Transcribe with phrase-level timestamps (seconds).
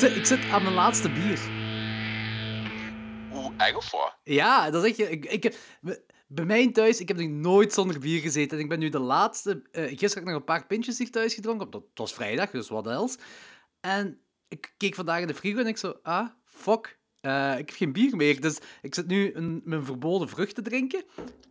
[0.00, 1.40] zit, ik zit aan mijn laatste bier.
[3.32, 4.16] Oeh, echt of wat?
[4.24, 5.10] Ja, dat is echt...
[5.10, 5.58] Ik, ik,
[6.26, 8.56] bij mij thuis, ik heb nog nooit zonder bier gezeten.
[8.56, 9.62] En ik ben nu de laatste...
[9.72, 11.70] eh, gisteren heb ik nog een paar pintjes hier thuis gedronken.
[11.70, 13.18] Dat, het was vrijdag, dus wat else.
[13.80, 15.94] En ik keek vandaag in de frigo en ik zo...
[16.02, 16.98] Ah, fuck.
[17.20, 18.40] eh, ik heb geen bier meer.
[18.40, 21.04] Dus ik zit nu een, mijn verboden vrucht te drinken.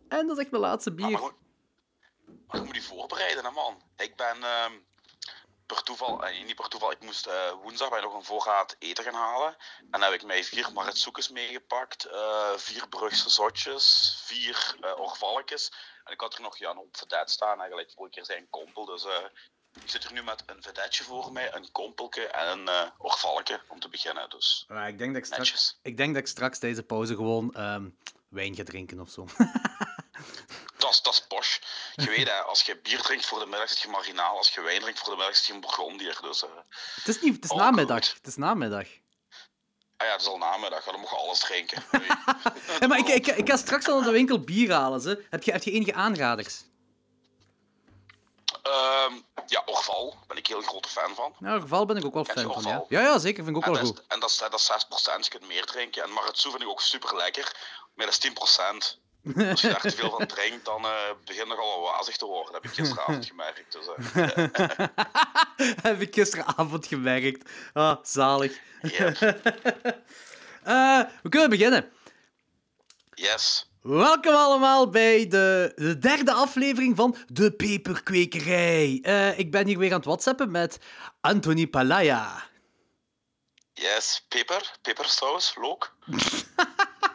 [0.08, 1.10] En dat is echt mijn laatste bier.
[1.10, 1.32] maar,
[2.46, 3.82] maar je moet je voorbereiden, hè, man.
[3.96, 4.72] Ik ben ehm,
[5.74, 9.04] per toeval, eh, niet per toeval, ik moest eh, woensdag bij nog een voorraad eten
[9.04, 9.56] gaan halen.
[9.78, 15.72] En dan heb ik mij vier maretsoekes meegepakt, eh, vier Brugse zotjes, vier eh orvalletjes.
[16.04, 18.84] En ik had er nog ja, een op vedette staan, eigenlijk vorige keer zijn kompel.
[18.84, 19.04] Dus
[19.82, 23.80] ik zit er nu met een vedetje voor mij, een kompelke en een orvalke om
[23.80, 24.30] te beginnen.
[24.30, 27.54] Dus Maar ik denk dat ik straks, ik denk dat ik straks deze pauze gewoon
[27.54, 27.88] ehm,
[28.28, 29.26] wijn ga drinken of zo.
[30.80, 31.58] Dat is, dat is posh.
[31.94, 34.36] Je weet, hè, als je bier drinkt voor de middag, zit je marginaal.
[34.36, 36.18] Als je wijn drinkt voor de middag, zit je een Burgondier.
[36.22, 36.50] Dus, eh,
[36.94, 37.34] het is niet...
[37.34, 38.06] Het is namiddag.
[38.06, 38.16] goed.
[38.16, 38.86] Het is namiddag.
[39.96, 41.82] ah ja, het is al namiddag, dan je alles drinken.
[42.78, 42.88] Nee.
[42.88, 45.00] Maar ik, ik, ik ga straks al naar de winkel bier halen.
[45.00, 45.24] Ze.
[45.30, 46.62] Heb, je, heb je enige aanraders?
[48.62, 49.14] Ehm,
[49.46, 51.34] ja, Orval, ben ik heel grote fan van.
[51.38, 52.68] Nou, geval ben ik ook wel Ken fan van, ja.
[52.68, 52.86] Orval?
[52.88, 53.44] Ja, ja, zeker.
[53.44, 53.98] Vind ik ook En wel goed.
[53.98, 56.02] is, en dat, is, dat is 6%, je kunt meer drinken.
[56.02, 57.56] En Maretsu vind ik ook super lekker,
[57.94, 58.30] maar dat is
[58.94, 58.98] 10%.
[59.50, 62.52] Als je daar te veel van drinkt, dan eh begint het nogal wazig te worden.
[62.52, 63.72] Dat heb ik gisteravond gemerkt.
[63.72, 67.50] Dus, eh, heb ik gisteravond gemerkt.
[67.72, 68.60] Ah, zalig.
[68.82, 69.18] yep.
[70.62, 71.90] Eh, we kunnen beginnen.
[73.14, 73.70] Yes.
[73.82, 78.98] Welkom allemaal bij de, de derde aflevering van De Peperkwekerij.
[79.02, 80.78] Eh, ik ben hier weer aan het whatsappen met
[81.20, 82.48] Anthony Palaya.
[83.72, 85.94] Yes, peper, pepersaus, look.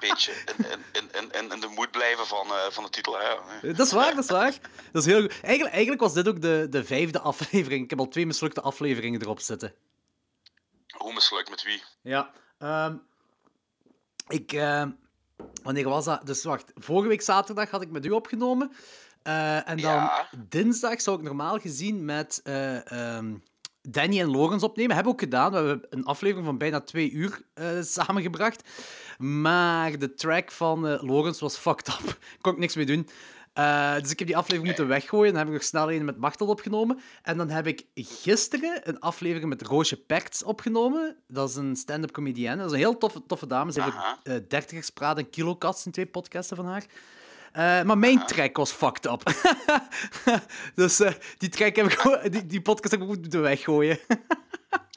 [0.10, 3.18] Beetje in, in, in, in- in, in de moed blijven van, eh, van de titel.
[3.20, 3.74] Hè.
[3.74, 4.54] Dat is waar, dat is waar.
[4.92, 5.32] Dat is heel goed.
[5.42, 7.84] Eigenlijk, eigenlijk was dit ook de, de vijfde aflevering.
[7.84, 9.74] Ik heb al twee mislukte afleveringen erop zitten.
[10.98, 11.84] Hoe mislukt met wie?
[12.02, 12.32] Ja.
[12.58, 12.96] ehm,
[14.28, 14.54] ik...
[14.54, 14.90] ehm,
[15.64, 16.26] wanneer was dat?
[16.26, 18.72] Dus wacht, vorige week zaterdag had ik met u opgenomen.
[19.24, 20.30] Eh, en dan Ja.
[20.38, 23.36] dinsdag zou ik normaal gezien met eh, ehm,
[23.88, 24.96] Danny en Logans opnemen.
[24.96, 25.52] Hebben we ook gedaan.
[25.52, 28.70] We hebben een aflevering van bijna twee uur eh, samengebracht.
[29.18, 32.18] Maar de track van eh Logans was fucked up.
[32.42, 33.08] Kon ik niks mee doen.
[33.54, 35.30] Eh, dus ik heb die aflevering moeten weggooien.
[35.30, 37.00] Dan heb ik nog snel een met Machtel opgenomen.
[37.22, 41.16] En dan heb ik gisteren een aflevering met Roosje Perts opgenomen.
[41.28, 42.58] Dat is een stand-up comedienne.
[42.58, 43.72] Dat is een heel toffe, toffe dame.
[43.72, 46.86] Ze heeft uh, Dertigerspraat en Kilokast in twee podcasten van haar.
[47.56, 49.24] Eh, maar mijn track was fucked up.
[50.76, 54.00] dus eh, die track heb ik die, die podcast heb ik moeten weggooien.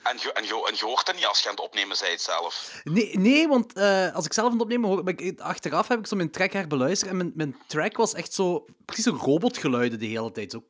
[0.02, 2.20] En je, en, je, en je hoort dat niet als je aan het opnemen bent
[2.20, 2.80] zelf.
[2.84, 6.06] nee, nee, want eh, als ik zelf aan het opnemen hoor, ik, achteraf heb ik
[6.06, 10.06] zo mijn track herbeluisterd en mijn, mijn track was echt zo, precies zo robotgeluiden de
[10.06, 10.50] hele tijd.
[10.50, 10.62] Zo.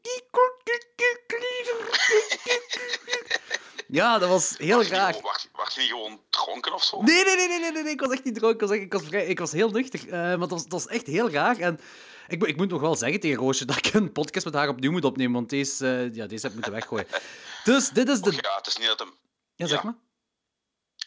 [3.88, 5.20] Ja, dat was heel niet graag.
[5.20, 7.02] wacht- wacht je niet gewoon dronken of zo?
[7.02, 8.54] Nee, nee, nee, nee, nee, ik was echt niet dronken.
[8.54, 10.00] Ik was, echt- ik was, vrij, ik was heel nuchter.
[10.06, 11.58] eh, maar dat was, was echt heel raar.
[11.58, 11.80] En
[12.28, 14.68] ik, moet- ik moet nog wel zeggen tegen Roosje dat ik een podcast met haar
[14.68, 17.06] opnieuw moet opnemen, want deze, eh, ja, deze heb ik moeten weggooien.
[17.64, 18.32] Dus dit is de...
[18.32, 19.12] Ja, het is niet dat hem...
[19.54, 19.84] Ja, zeg ja.
[19.84, 19.94] maar.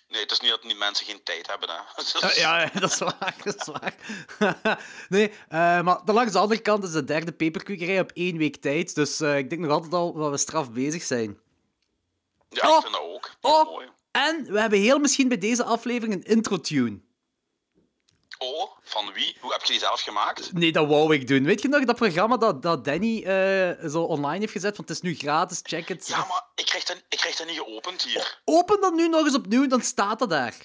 [0.08, 1.70] Nee, het is niet dat die mensen geen tijd hebben.
[1.70, 1.76] Hè.
[2.04, 3.96] Dus- Eh, ja, ja, dat is waar, dat is waar.
[5.10, 8.96] nee, eh, maar langs de andere kant is de derde peperkwekerij op één week tijd.
[8.96, 11.38] Dus ik denk nog altijd al dat we straf bezig zijn.
[12.54, 12.76] Ja, Oh.
[12.76, 13.32] ik vind dat ook.
[13.42, 13.90] Oh, mooi.
[14.12, 17.02] en we hebben heel misschien bij deze aflevering een intro-tune.
[18.38, 19.38] Oh, van wie?
[19.40, 20.54] Hoe heb je die zelf gemaakt?
[20.54, 21.44] Nee, dat wou ik doen.
[21.44, 24.78] Weet je nog dat programma dat, dat Danny eh, zo online heeft gezet?
[24.78, 26.08] Want het is nu gratis, check het.
[26.08, 28.42] Ja, maar ik krijg dat, ik krijg dat niet geopend hier.
[28.46, 30.56] Open dat nu nog eens opnieuw, dan staat dat daar.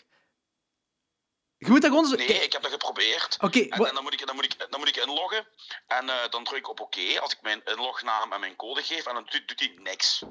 [1.58, 2.16] Je moet dat gewoon zo...
[2.16, 3.37] Nee, ik heb dat geprobeerd.
[3.40, 5.46] Oké, en, dan, moet ik, dan, moet ik, dan moet ik inloggen.
[5.87, 9.06] En eh, dan druk ik op oké als ik mijn inlognaam en mijn code geef.
[9.06, 10.22] En dan doet hij niks.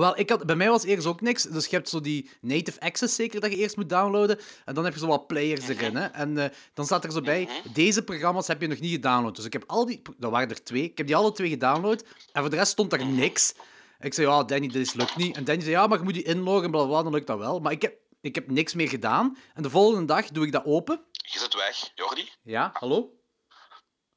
[0.00, 1.42] Wel, ik had, bij mij was eerst ook niks.
[1.42, 4.38] Dus je hebt zo die native access zeker dat je eerst moet downloaden.
[4.64, 5.96] En dan heb je zo wat players erin.
[5.96, 6.06] Hè?
[6.06, 9.36] En eh, dan staat er zo bij, deze programma's heb je nog niet gedownload.
[9.36, 10.02] Dus ik heb al die...
[10.16, 10.82] Dat waren er twee.
[10.82, 12.04] Ik heb die alle twee gedownload.
[12.32, 13.54] En voor de rest stond er niks.
[14.00, 15.36] Ik zei, ja, Danny, dit lukt niet.
[15.36, 17.60] En Danny zei, ja, maar je moet die inloggen, bla, bla, dan lukt dat wel.
[17.60, 19.36] Maar ik heb, ik heb niks meer gedaan.
[19.54, 21.00] En de volgende dag doe ik dat open.
[21.12, 22.28] Je zit weg, Jordi.
[22.42, 23.14] Ja, hallo?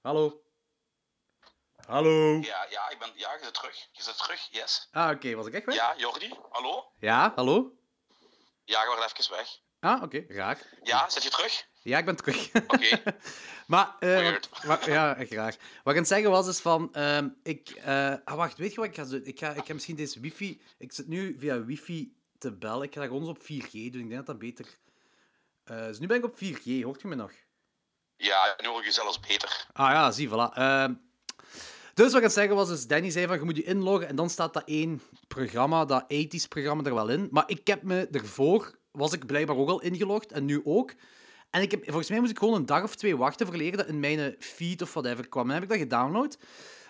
[0.01, 0.44] Hallo?
[1.87, 2.33] Hallo?
[2.41, 3.87] Ja, ja, ik ben, ja, je zit terug.
[3.91, 4.87] Je zit terug, yes.
[4.91, 5.75] Ah, oké, was ik echt weg?
[5.75, 6.91] Ja, Jordi, hallo?
[6.99, 7.71] Ja, hallo?
[8.63, 9.59] Ja, je wordt even weg.
[9.79, 10.59] Ah, oké, raar.
[10.83, 11.65] Ja, zit je terug?
[11.83, 12.49] Ja, ik ben terug.
[12.67, 13.01] Oké.
[13.67, 15.55] maar, eh, wat- ja, echt raar.
[15.57, 16.93] Wat ik aan het zeggen was, is van...
[16.93, 19.25] ehm, ik, eh, ah, wacht, weet je wat ik ga doen?
[19.25, 20.61] Ik ga, ik ga misschien deze wifi...
[20.77, 22.83] Ik zit nu via wifi te bellen.
[22.83, 23.83] Ik ga dat gewoon eens op 4G doen.
[23.83, 24.77] Ik denk dat dat beter...
[25.63, 26.81] eh dus nu ben ik op 4G.
[26.83, 27.31] Hoort je me nog?
[28.17, 29.65] Ja, nu hoor ik je zelfs beter.
[29.73, 30.53] Ah ja, zie, voilà.
[31.95, 34.15] Dus wat ik aan zeggen was, is Danny zei van, je moet je inloggen en
[34.15, 37.27] dan staat dat één programma, dat 80s programma er wel in.
[37.31, 40.93] Maar ik heb me ervoor was ik blijkbaar ook al ingelogd en nu ook.
[41.49, 43.87] En ik heb, volgens mij moest ik gewoon een dag of twee wachten voor dat
[43.87, 45.47] in mijn feed of whatever kwam.
[45.47, 46.37] En heb ik dat gedownload.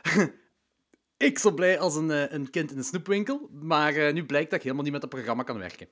[1.27, 4.49] ik zo blij als een, eh, een kind in een snoepwinkel, maar eh, nu blijkt
[4.49, 5.87] dat ik helemaal niet met dat programma kan werken.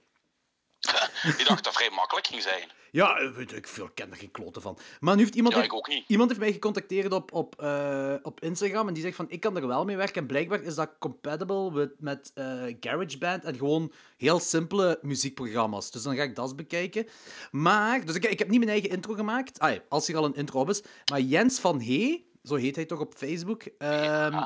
[1.24, 2.70] Ik dacht dat het vrij makkelijk ging zijn.
[2.92, 4.78] Ja, eh, weet ik veel, ik ken er geen kloten van.
[5.00, 6.04] Maar nu heeft iemand, Ja, heeft- ik ook niet.
[6.08, 9.56] iemand heeft mij gecontacteerd op, op, eh, op Instagram en die zegt van, ik kan
[9.58, 10.22] er wel mee werken.
[10.22, 12.46] En blijkbaar is dat compatible met, met eh,
[12.80, 15.92] GarageBand en gewoon heel simpele muziekprogramma's.
[15.92, 17.08] Dus dan ga ik dat eens bekijken.
[17.52, 20.36] Maar, dus ik, ik heb niet mijn eigen intro gemaakt, ah, als er al een
[20.36, 20.82] intro op is.
[21.12, 24.44] Maar Jens van Hey, zo heet hij toch op Facebook, ehm,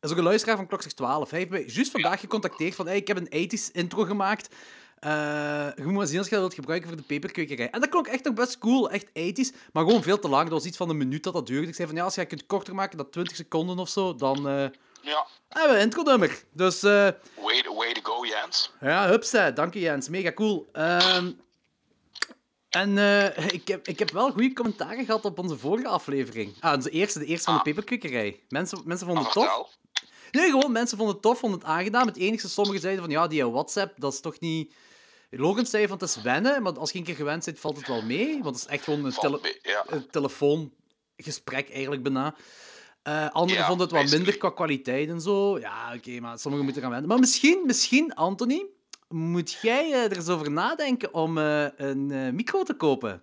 [0.00, 1.30] is ook een luisteraar van Klokslag 12.
[1.30, 4.54] Hij heeft mij juist vandaag gecontacteerd van, hey, ik heb een 80s intro gemaakt.
[5.06, 7.70] Eh, je moet maar zien als je dat wilt gebruiken voor de peperkwekerij.
[7.70, 10.42] En dat klonk echt nog best cool, echt 80s, maar gewoon veel te lang.
[10.42, 11.68] Dat was iets van een minuut dat dat duurde.
[11.68, 14.14] Ik zei van, ja, als je het kunt korter maken, dat 20 seconden of zo,
[14.14, 14.66] dan eh
[15.02, 16.42] Ja, hebben we een intro-nummer.
[16.52, 17.08] Dus eh,
[17.42, 18.72] way, to- way to go, Jens.
[18.80, 20.68] ja, hupsa, dank je Jens, mega cool.
[20.72, 21.30] Ehm,
[22.70, 22.98] en
[23.52, 26.54] ik, heb, ik heb wel goede commentaren gehad op onze vorige aflevering.
[26.60, 27.64] Ah, onze eerste, de eerste van de Ah.
[27.66, 28.40] peperkwekerij.
[28.48, 29.76] Mensen, mensen vonden het tof.
[30.30, 32.06] Nee, gewoon, mensen vonden het tof, vonden het aangenaam.
[32.06, 34.72] Het enige, sommigen zeiden van, ja, die WhatsApp, dat is toch niet...
[35.30, 37.86] Logan zei van, het is wennen, maar als je een keer gewend bent, valt het
[37.86, 38.42] wel mee.
[38.42, 39.84] Want het is echt gewoon een, tele mee, ja.
[39.86, 42.34] een telefoongesprek, eigenlijk, bijna.
[43.02, 45.58] Eh anderen Ja, vonden het wat minder qua kwaliteit en zo.
[45.58, 47.08] Ja, oké, maar sommigen moeten gaan wennen.
[47.08, 48.66] Maar misschien, misschien, Anthony,
[49.08, 53.22] moet jij eh, er eens over nadenken om eh, een micro te kopen?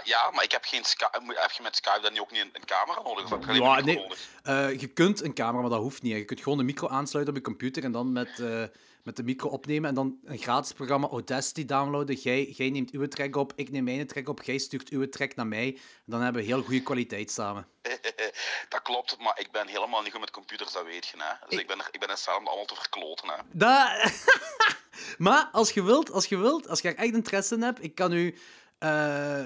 [0.00, 1.20] Eh, ja, maar ik heb geen Skype.
[1.26, 3.24] Heb je met Skype dan ook niet een, een camera nodig?
[3.24, 3.96] Of heb je Ja, nee.
[3.96, 4.18] nodig?
[4.42, 6.12] Eh, je kunt een camera, maar dat hoeft niet.
[6.12, 6.18] hè.
[6.18, 8.64] Je kunt gewoon een micro aansluiten op je computer en dan met, eh,
[9.02, 9.88] met de micro opnemen.
[9.88, 12.14] En dan een gratis programma Audacity downloaden.
[12.16, 15.34] Jij, jij neemt uw track op, ik neem mijn track op, jij stuurt uw track
[15.34, 15.66] naar mij.
[15.66, 17.66] En dan hebben we heel goede kwaliteit samen.
[18.68, 21.16] dat klopt, maar ik ben helemaal niet goed met computers, dat weet je.
[21.18, 21.34] Hè.
[21.48, 23.28] Dus ik, ben, er, ik ben in staat om allemaal te verkloten.
[23.28, 23.34] Hè.
[23.52, 24.12] Dat...
[25.18, 27.94] maar als je wilt, als je wilt, als je er echt interesse in hebt, ik
[27.94, 28.38] kan u
[28.80, 29.44] eh,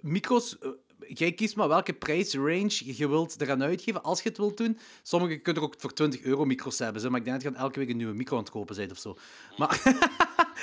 [0.00, 0.58] micro's.
[0.58, 0.68] eh,
[1.08, 4.78] Jij kiest maar welke prijsrange je wilt eraan uitgeven als je het wilt doen.
[5.02, 7.58] Sommigen kunnen er ook voor 20 euro micro's hebben, zo, maar ik denk dat je
[7.58, 9.16] elke week een nieuwe micro aan het kopen bent of zo.
[9.56, 9.82] Maar,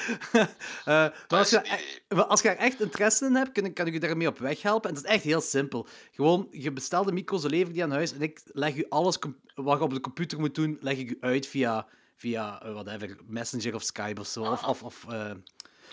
[0.85, 1.79] Eh, maar als, je,
[2.15, 4.37] maar als je er echt interesse in hebt, kan, ik- kan ik je daarmee op
[4.39, 4.89] weg helpen.
[4.89, 5.87] En dat is echt heel simpel.
[6.11, 9.17] Gewoon, je bestelt de micro's, ze leveren die aan huis en ik leg u alles
[9.55, 13.75] wat je op de computer moet doen, leg ik u uit via, via whatever, Messenger
[13.75, 14.43] of Skype of zo.
[14.43, 15.05] Of, of, of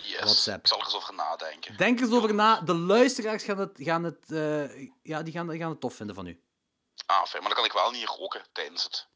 [0.02, 0.20] Yes.
[0.20, 0.58] WhatsApp.
[0.60, 1.76] Ik zal er eens over nadenken.
[1.76, 2.60] denk eens over na.
[2.60, 6.14] De luisteraars gaan het, gaan het, eh, ja, die gaan, die gaan het tof vinden
[6.14, 6.40] van u.
[7.06, 9.08] Ah, fijn, maar dan kan ik wel niet roken tijdens, het,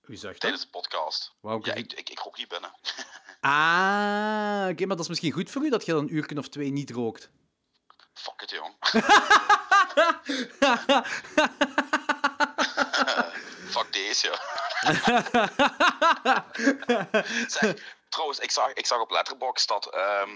[0.00, 1.32] Wie zegt tijdens de podcast.
[1.42, 2.70] Ja, je- ik, ik, ik rook niet binnen.
[3.40, 6.48] Ah, oké, maar dat is misschien goed voor u dat je dan een uur of
[6.48, 7.30] twee niet rookt.
[8.12, 8.74] Fuck it, jong.
[13.74, 14.38] Fuck deze, ja.
[17.48, 20.30] zeg, trouwens, ik zag, ik zag op Letterboxd dat ehm,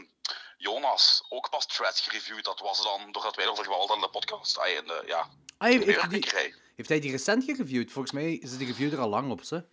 [0.57, 2.61] Jonas ook pas threads gereviewd had.
[2.61, 4.59] Was dan doordat wij erover geweld in de podcast?
[4.59, 7.93] Ah, in de, ja, Ah, heeft, de heeft, die, heeft hij die recent gereviewd?
[7.93, 9.65] Volgens mij is die review er al lang op, ze.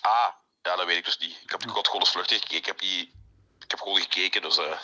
[0.00, 0.28] Ah,
[0.62, 1.40] ja, dat weet ik dus niet.
[1.42, 2.56] Ik heb had gewoon eens vluchtig gekeken.
[2.58, 3.12] Ik heb, die,
[3.64, 4.78] ik heb gewoon gekeken, dus eh,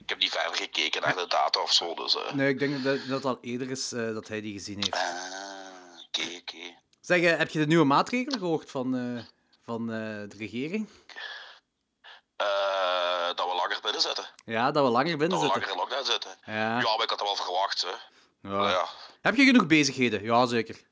[0.00, 1.94] ik heb niet verder gekeken naar de data of zo.
[1.94, 4.76] Dus, eh Nee, ik denk dat dat al eerder is eh, dat hij die gezien
[4.76, 4.94] heeft.
[4.94, 6.76] ah, oké, oké.
[7.00, 9.26] Zeg, heb je de nieuwe maatregelen gehoord van,
[9.64, 10.88] van de regering?
[12.38, 14.26] Eh, dat we langer binnen zitten.
[14.44, 15.60] Ja, dat we langer binnen Dat we zitten.
[15.60, 16.38] langer in lockdown zitten.
[16.44, 16.78] Ja.
[16.80, 17.94] Ja, maar ik had dat wel verwacht, hè.
[18.50, 18.68] Ja.
[18.70, 18.88] Ja.
[19.22, 20.22] Heb je genoeg bezigheden?
[20.22, 20.76] Ja, zeker.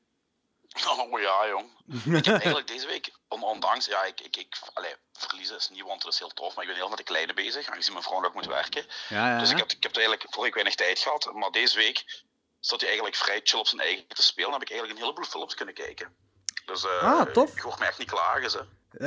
[1.11, 1.69] Oh ja, jong.
[2.15, 5.81] ik heb eigenlijk deze week, on- ondanks, ja, ik, ik, ik allee, verliezen is niet,
[5.83, 8.03] want het is heel tof, maar ik ben heel met de kleine bezig, aangezien mijn
[8.05, 8.85] vrouw nog moet werken.
[9.09, 9.39] Ja, ja.
[9.39, 12.23] Dus ik heb, ik heb er eigenlijk vorige week weinig tijd gehad, maar deze week
[12.59, 15.05] zat hij eigenlijk vrij chill op zijn eigen te spelen, en heb ik eigenlijk een
[15.05, 16.15] heleboel films kunnen kijken.
[16.65, 17.51] Dus eh Ah, tof.
[17.55, 18.65] ik hoor me echt niet klagen, ze.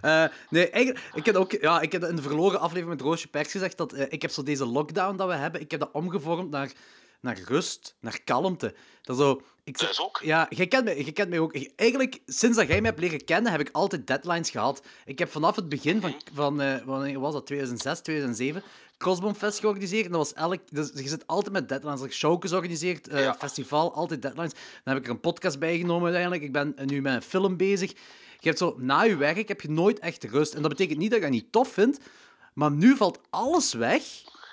[0.00, 3.28] Eh, nee, eigenlijk, ik heb ook, ja, ik heb in de verloren aflevering met Roosje
[3.28, 5.90] Pers gezegd dat eh, ik heb zo deze lockdown dat we hebben, ik heb dat
[5.92, 6.72] omgevormd naar,
[7.20, 8.74] naar rust, naar kalmte.
[9.02, 10.20] Dat zo, ik, Dat is ook.
[10.22, 11.56] Ja, jij kent, mij, jij kent mij ook.
[11.76, 14.82] Eigenlijk, sinds dat jij mij hebt leren kennen, heb ik altijd deadlines gehad.
[15.04, 18.62] Ik heb vanaf het begin van, van eh, wanneer was dat, 2006, 2007,
[18.98, 20.04] Crossbomfest georganiseerd.
[20.06, 21.98] En dat was elk, dus je zit altijd met deadlines.
[21.98, 23.34] Als ik showcase organiseert, eh, Ja.
[23.34, 24.52] festival, altijd deadlines.
[24.52, 26.42] Dan heb ik er een podcast bij genomen uiteindelijk.
[26.42, 27.90] Ik ben nu met een film bezig.
[28.40, 30.54] Je hebt zo, na je werk heb je nooit echt rust.
[30.54, 31.98] En dat betekent niet dat ik dat niet tof vind,
[32.54, 34.02] maar nu valt alles weg.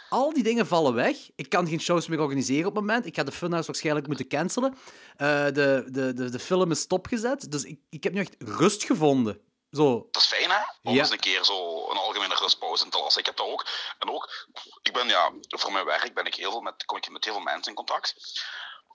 [0.09, 1.17] Al die dingen vallen weg.
[1.35, 3.05] Ik kan geen shows meer organiseren op het moment.
[3.05, 4.73] Ik ga de Funhouse waarschijnlijk moeten cancelen.
[5.17, 7.51] Eh, de, de, de, de film is stopgezet.
[7.51, 9.37] Dus ik, ik heb nu echt rust gevonden.
[9.75, 10.07] Zo.
[10.11, 10.61] Dat is fijn, hè?
[10.83, 10.99] Om Ja.
[10.99, 13.19] eens een keer zo een algemene rustpauze in te lassen.
[13.19, 13.65] Ik heb dat ook.
[13.99, 14.47] En ook,
[14.81, 17.33] ik ben ja, voor mijn werk ben ik heel veel met, kom ik met heel
[17.33, 18.15] veel mensen in contact.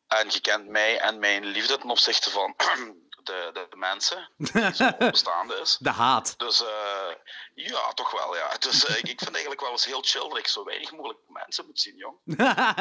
[0.09, 2.55] En je kent mij en mijn liefde ten opzichte van
[3.25, 5.77] de, de, de mensen die zo bestaande is.
[5.81, 6.35] De haat.
[6.39, 7.15] Dus eh,
[7.55, 8.57] ja, toch wel, ja.
[8.59, 11.19] Dus eh, ik, ik vind eigenlijk wel eens heel chill dat ik zo weinig mogelijk
[11.27, 12.17] mensen moet zien, jong.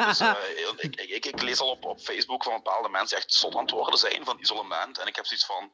[0.06, 0.34] Dus eh,
[0.76, 3.70] ik, ik, ik, lees al op, op Facebook van bepaalde mensen echt zot aan het
[3.70, 4.98] worden zijn van isolement.
[4.98, 5.70] En ik heb zoiets van,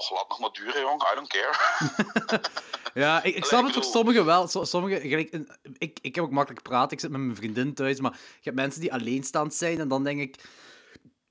[0.00, 1.02] joh, laat nog maar duren, jong.
[1.02, 2.40] I don't care.
[2.94, 4.48] Ja, ik, ik snap het voor sommigen wel.
[4.48, 5.46] So- Sommigen, gelijk,
[5.78, 6.90] ik, ik heb ook makkelijk praten.
[6.92, 8.00] Ik zit met mijn vriendin thuis.
[8.00, 9.80] Maar je hebt mensen die alleenstaand zijn.
[9.80, 10.36] En dan denk ik.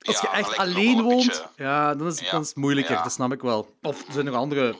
[0.00, 3.02] Als Ja, je echt alleen woont, beetje- ja, dan, is, Ja, dan is het moeilijker.
[3.02, 3.74] Dat snap ik wel.
[3.82, 4.76] Of er zijn nog andere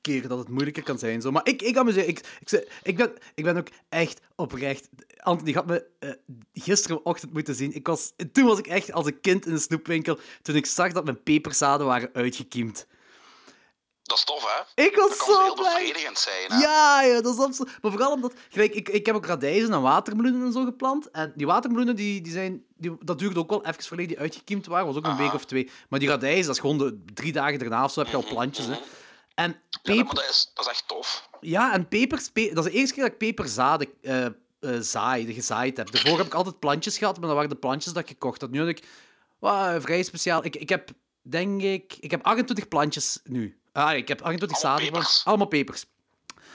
[0.00, 1.20] keren dat het moeilijker kan zijn.
[1.20, 1.30] Zo.
[1.30, 2.08] Maar ik, ik amuseer.
[2.08, 4.88] Ik, ik, zeg- ik, ben, ik ben ook echt oprecht.
[5.16, 6.10] Anthony had me eh,
[6.54, 7.74] gisterenochtend moeten zien.
[7.74, 10.18] Ik was, toen was ik echt als een kind in de snoepwinkel.
[10.42, 12.86] Toen ik zag dat mijn peperzaden waren uitgekiemd.
[14.02, 14.82] Dat is tof, hè?
[14.82, 15.72] Ik was Dat kan zo heel blij.
[15.74, 16.58] bevredigend zijn, hè?
[16.58, 17.78] Ja, ja, dat is absoluut.
[17.82, 21.10] Maar vooral omdat, gelijk, ik, ik heb ook radijzen en watermeloenen en zo geplant.
[21.10, 24.66] En die watermeloenen, die, die zijn, die, dat duurde ook wel even voordat die uitgekiemd
[24.66, 24.86] waren.
[24.86, 25.22] was ook een Aha.
[25.22, 25.70] week of twee.
[25.88, 28.24] Maar die radijzen, dat is gewoon de drie dagen daarna of zo, heb je al
[28.28, 28.66] plantjes.
[28.66, 28.78] Hè.
[29.34, 31.28] En, Ja, peper, maar dat is, dat is echt tof.
[31.40, 34.26] ja, en pepers, pe- dat is de eerste keer dat ik peperzaden eh
[34.60, 35.90] eh, zaai, gezaaid heb.
[35.90, 38.50] Daarvoor heb ik altijd plantjes gehad, maar dat waren de plantjes dat ik gekocht had.
[38.50, 38.82] Nu had ik
[39.38, 40.44] wauw, vrij speciaal.
[40.44, 40.90] Ik, ik heb,
[41.22, 43.58] denk ik, ik heb 28 plantjes nu.
[43.72, 44.92] Ah, ik heb 28 Allemaal zaden.
[44.92, 45.24] pepers?
[45.24, 45.84] Allemaal pepers.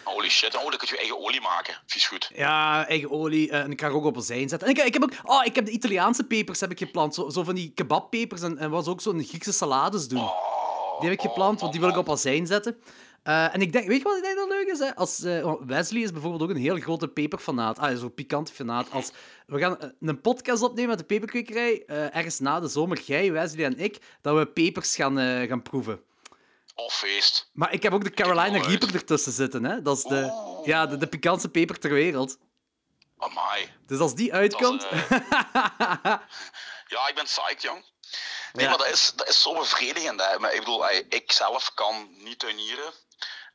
[0.04, 1.82] Holy shit, oh, dan kun je eigen olie maken.
[1.86, 2.30] Vies goed.
[2.36, 3.50] Ja, eigen olie.
[3.52, 4.68] eh, en ik kan ook op azijn zetten.
[4.68, 5.12] En ik, ik heb ook...
[5.24, 7.14] Oh, ik heb de Italiaanse pepers heb ik geplant.
[7.16, 8.42] Zo, zo van die kebabpepers.
[8.42, 10.20] En, en was ook zo'n Griekse salades doen.
[10.20, 10.55] Oh,
[11.00, 12.78] Die heb ik geplant, want die wil ik op azijn zetten.
[13.26, 13.88] Eh, en ik denk...
[13.88, 14.80] Weet je wat ik denk dat leuk is?
[14.80, 14.96] Hè?
[14.96, 17.80] Als, eh, Wesley is bijvoorbeeld ook een heel grote peperfanaat.
[17.80, 18.92] Ah, zo'n pikante fanaat.
[18.92, 19.12] Als,
[19.48, 21.86] we gaan eh, een podcast opnemen met de peperkwekerij.
[21.86, 26.02] ergens na de zomer, jij, Wesley en ik, dat we pepers gaan, gaan proeven.
[26.76, 27.50] Oh, feest.
[27.54, 28.62] Maar ik heb ook de Carolina.
[28.62, 29.64] Reaper ertussen zitten.
[29.64, 29.82] Hè?
[29.82, 30.32] Dat is de,
[30.64, 32.38] ja, de, de pikantste peper ter wereld.
[33.18, 33.68] Amai.
[33.88, 34.84] Dus als die uitkomt...
[34.84, 34.90] is,
[36.94, 37.84] ja, ik ben psyched, jong.
[38.56, 38.70] Nee, Ja.
[38.70, 40.22] maar dat is, dat is zo bevredigend.
[40.22, 40.40] Hè.
[40.40, 42.94] Maar ik bedoel, ik zelf kan niet tuinieren.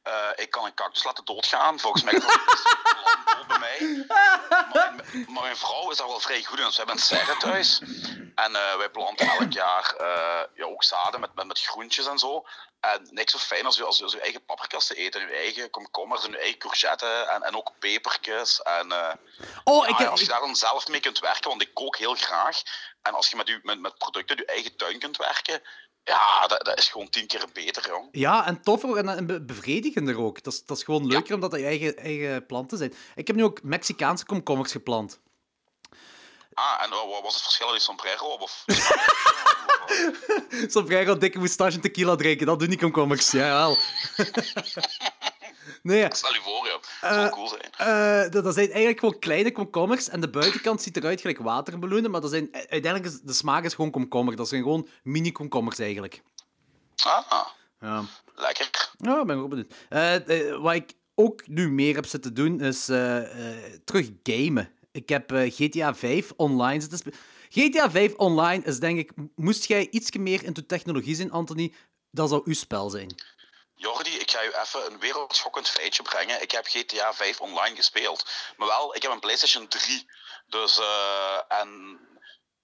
[0.02, 1.78] Eh, ik kan een cactus laten doodgaan.
[1.80, 2.40] Volgens mij is dat
[3.04, 4.04] landbouw bij mij.
[4.73, 4.95] Maar,
[5.28, 6.64] maar mijn vrouw is daar wel vrij goed in.
[6.64, 7.80] Dus we hebben een serre thuis.
[8.35, 12.19] En eh, wij planten elk jaar eh, ja, ook zaden met, met, met groentjes en
[12.19, 12.47] zo.
[12.80, 15.20] En niks zo fijn als je, als je, als je eigen paprika's te eten.
[15.20, 17.28] En je eigen komkommers en je eigen courgetten.
[17.28, 18.62] En, en ook pepertjes.
[18.62, 19.12] En eh,
[19.64, 22.14] Oh, ja, ik als je daar dan zelf mee kunt werken, want ik kook heel
[22.14, 22.62] graag.
[23.02, 25.62] En als je met, met, met producten uit je eigen tuin kunt werken,
[26.04, 28.08] ja, dat, dat is gewoon tien keer beter, jong.
[28.12, 30.42] Ja, en toffer en, en be- bevredigender ook.
[30.42, 32.94] Dat is, dat is gewoon leuker omdat dat je eigen, eigen planten zijn.
[33.14, 35.20] Ik heb nu ook Mexicaanse komkommers geplant.
[36.60, 38.26] Ah, en wat was het verschil in sombrero?
[38.26, 38.64] Of...
[40.86, 43.30] Wel dikke moustache en tequila drinken, dat doen die komkommers.
[43.30, 43.76] Jawel.
[45.82, 46.72] nee, Stel je voor, ja.
[46.72, 47.70] Dat Eh, zou cool zijn.
[48.24, 52.10] eh, dat, dat zijn eigenlijk gewoon kleine komkommers en de buitenkant ziet eruit gelijk watermeloenen,
[52.10, 54.36] maar dat zijn, uiteindelijk is de smaak is gewoon komkommer.
[54.36, 56.22] Dat zijn gewoon mini-komkommers eigenlijk.
[57.04, 57.46] Ah,
[57.80, 58.04] Ja.
[58.34, 58.90] lekker.
[58.96, 59.74] Ja, ben ik ook benieuwd.
[59.88, 63.16] Eh, eh, wat ik ook nu meer heb zitten doen, is eh,
[63.56, 64.72] eh, terug gamen.
[64.92, 66.88] Ik heb eh, GTA 5 online.
[67.49, 69.11] GTA 5 online is denk ik...
[69.37, 71.75] Moest jij iets meer into technologie zijn, Anthony,
[72.11, 73.14] dat zou uw spel zijn.
[73.75, 76.42] Jordi, ik ga je even een wereldschokkend feitje brengen.
[76.42, 78.26] Ik heb GTA 5 online gespeeld.
[78.56, 80.06] Maar wel, ik heb een PlayStation 3.
[80.47, 81.99] Dus, eh, en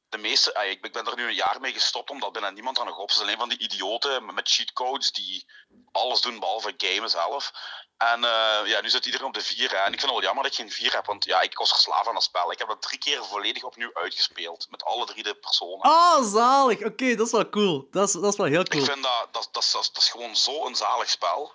[0.08, 2.84] de meeste, ah, ik ben er nu een jaar mee gestopt, omdat bijna niemand er
[2.84, 3.20] nog op is.
[3.20, 5.46] Alleen van die idioten met- cheatcodes die
[5.92, 7.52] alles doen behalve gamen zelf.
[7.96, 9.74] En eh, ja, nu zit iedereen op de 4.
[9.74, 11.70] En ik vind het wel jammer dat je geen 4 hebt, want ja, ik was
[11.70, 12.52] verslaafd aan dat spel.
[12.52, 14.66] Ik heb dat drie keer volledig opnieuw uitgespeeld.
[14.70, 15.86] Met alle drie de personen.
[15.90, 16.84] Oh, zalig!
[16.84, 17.88] Oké, dat is wel cool.
[17.90, 18.82] Dat is, dat is wel heel cool.
[18.84, 21.52] Ik vind dat, dat, dat, is- dat, is- dat is gewoon zo'n zalig spel.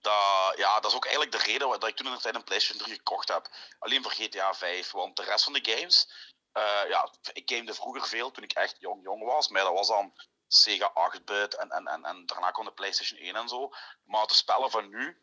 [0.00, 2.44] Dat, ja, dat is ook eigenlijk de reden dat ik toen in de tijd een
[2.44, 3.48] PlayStation 3 gekocht heb.
[3.78, 4.90] Alleen voor GTA 5.
[4.90, 6.08] Want de rest van de games.
[6.54, 9.48] Eh, ja, ik gamede vroeger veel toen ik echt jong, jong was.
[9.48, 10.12] Maar dat was dan
[10.48, 13.70] Sega 8-bit en, en, en, en daarna kwam de PlayStation 1 en zo.
[14.04, 15.18] Maar de spellen van nu.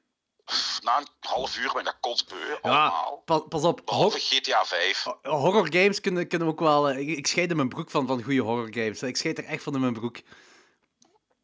[0.81, 2.49] Na een half uur ben ik dat kotsbeu.
[2.49, 3.23] Ja, Allemaal.
[3.49, 3.81] pas op.
[3.85, 5.03] Behalve GTA 5.
[5.21, 6.89] horror games kunnen, kunnen we ook wel...
[6.89, 9.01] eh, Ik, ik scheid mijn broek van, van goede horror games.
[9.03, 10.17] Ik scheid er echt van in mijn broek.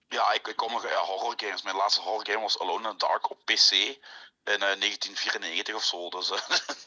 [0.10, 1.62] Ja, ik, ik kom nog ja, horror games.
[1.62, 3.72] Mijn laatste horror game was Alone in the Dark op PC.
[3.72, 6.10] In eh, 1994 of zo.
[6.10, 6.32] Dus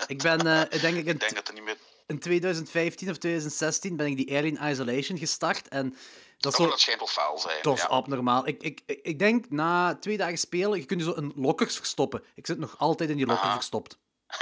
[0.06, 0.38] Ik ben,
[0.70, 1.78] ik denk ik, ik denk dat er niet meer.
[2.10, 5.68] In 2015 of 2016 ben ik die Alien Isolation gestart.
[5.68, 5.96] En
[6.38, 6.66] dat zo...
[6.66, 7.58] dat schijnt wel zijn.
[7.62, 7.88] Dat is ja.
[7.88, 8.46] abnormaal.
[8.46, 12.22] Ik, ik, ik denk na twee dagen spelen, je kunt je zo in lokkers verstoppen.
[12.34, 13.54] Ik zit nog altijd in die lokker Ah.
[13.54, 13.98] verstopt.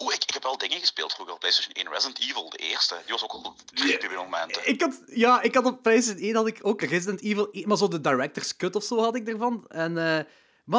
[0.00, 1.88] Oeh, ik, ik heb wel dingen gespeeld vroeger op PlayStation 1.
[1.92, 2.94] Resident Evil, de eerste.
[3.04, 4.68] Die was ook al creepy bij momenten.
[4.68, 7.76] Ik had, ja, ik had op PlayStation 1 had ik ook Resident Evil 1, maar
[7.76, 9.64] zo de director's cut of zo had ik ervan.
[9.68, 10.24] En, eh,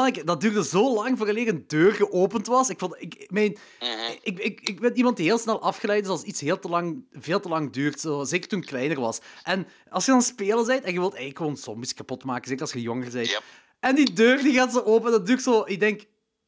[0.08, 2.69] Ik, dat duurde zo lang voordat een deur geopend was.
[2.69, 3.89] Ik, vond, ik, mijn, Mhm.
[4.22, 7.03] ik, ik, ik ben iemand die heel snel afgeleid is als iets heel te lang,
[7.12, 8.00] veel te lang duurt.
[8.00, 9.19] Zo, zeker toen ik kleiner was.
[9.43, 12.62] En als je dan spelen bent en je wilt eigenlijk gewoon zombies kapot maken, zeker
[12.62, 13.29] als je jonger bent.
[13.29, 13.43] Yep.
[13.79, 15.12] En die deur die gaat zo open.
[15.12, 16.05] Dat duurt zo, ik denk,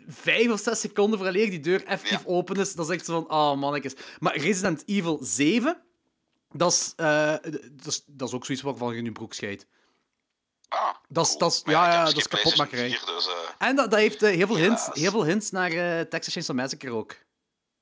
[0.08, 2.26] vijf of zes seconden voordat die deur effectief Ja.
[2.32, 2.74] open is.
[2.74, 3.94] Dat is echt zo van, oh mannetjes.
[4.20, 5.82] Maar Resident Evil 7,
[6.52, 7.36] dat is, eh,
[7.72, 9.66] dat is, dat is ook zoiets waarvan je in je broek scheidt.
[10.74, 11.40] Ah, Dat is- cool.
[11.40, 12.90] dat is- Maar ja, ja, dus dat is kapotmakerij.
[12.90, 13.34] 4, dus, eh,
[13.68, 16.56] En dat, dat heeft eh, heel, veel hints, heel veel hints naar eh, Texas Chainsaw
[16.56, 17.16] Massacre ook.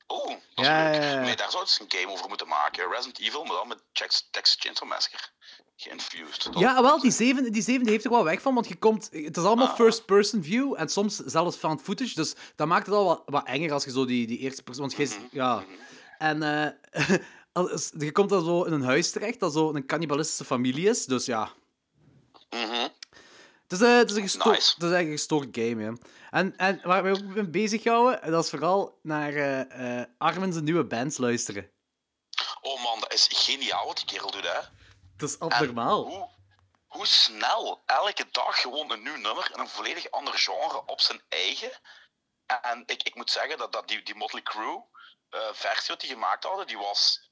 [0.08, 1.00] Oh, dat is Ja, leuk.
[1.25, 2.89] Nee, daar zou je eens een game over moeten maken.
[2.89, 5.27] Resident Evil, maar dan met Tex- Texas Chainsaw Massacre.
[5.75, 6.50] Geïnfused.
[6.53, 9.10] Ja, wel, die zeven, die zeven die heeft er wel weg van, want je komt...
[9.12, 9.75] Het is allemaal Ah.
[9.75, 13.72] first-person view en soms zelfs found footage, dus dat maakt het al wat, wat enger
[13.72, 14.91] als je zo die, die eerste persoon...
[14.96, 15.63] Want je Mhm, ja...
[16.17, 16.43] En
[16.91, 17.17] eh,
[17.53, 21.05] als- je komt dan zo in een huis terecht dat zo een cannibalistische familie is,
[21.05, 21.51] dus ja...
[22.50, 22.88] Mhm.
[23.68, 24.74] Het is, eh, het is, een, gestoord, Nice.
[24.74, 25.94] het is eigenlijk een gestoord game, ja.
[26.29, 30.63] En, en waar we ook mee bezighouden, dat is vooral naar eh eh Armin zijn
[30.63, 31.72] nieuwe bands luisteren.
[32.62, 34.60] Oh man, dat is geniaal wat die kerel doet, hè.
[35.18, 36.06] Dat is En abnormaal.
[36.06, 36.29] Hoe,
[36.88, 41.22] hoe snel elke dag gewoon een nieuw nummer in een volledig ander genre op zijn
[41.29, 41.72] eigen.
[42.46, 44.84] En ik, ik moet zeggen dat, dat die, die Motley Crue
[45.29, 47.29] eh, versie wat die gemaakt hadden, die was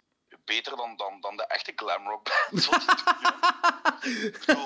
[0.48, 2.66] beter dan, dan, dan de echte glamrock band.
[2.70, 3.14] wat die doen,
[4.04, 4.24] jong.
[4.26, 4.66] Ik bedoel,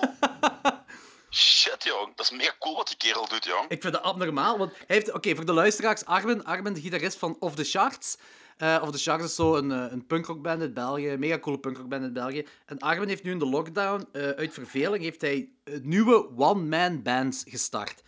[1.33, 2.15] Shit, jong.
[2.15, 3.69] Dat is mega cool wat die kerel doet, jong.
[3.69, 5.13] Ik vind dat abnormaal, want hij heeft...
[5.13, 8.17] Oké, voor de luisteraars, Armin, Armin, de gitarist van Off The Charts.
[8.57, 11.59] Eh Off The Charts is zo een, eh, een punkrockband uit België, een mega coole
[11.59, 12.47] punkrockband uit België.
[12.65, 15.49] En Armin heeft nu in de lockdown, eh, uit verveling, heeft hij
[15.81, 18.01] nieuwe one-man band gestart.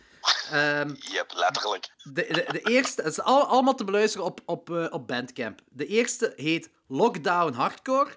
[0.50, 1.88] Ehm, Yep, letterlijk.
[2.02, 5.60] de, de, de eerste, het is al- allemaal te beluisteren op, op, op Bandcamp.
[5.70, 8.10] De eerste heet Lockdown Hardcore,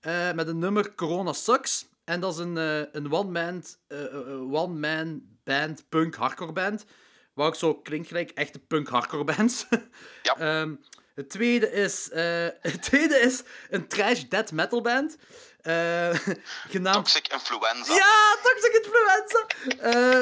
[0.00, 1.86] eh, met een nummer Corona Sucks.
[2.06, 6.84] En dat is een, eh, een one-man eh, eh, one-man band, punk hardcore band.
[7.34, 9.66] Wat ook zo klinkt gelijk echte punk hardcore bands.
[10.22, 10.36] Ja.
[10.36, 10.74] Ehm,
[11.14, 12.08] het, tweede is,
[12.70, 15.16] het tweede is een trash death metal band.
[16.74, 17.94] genaamd Toxic Influenza.
[17.94, 19.46] ja, Toxic Influenza!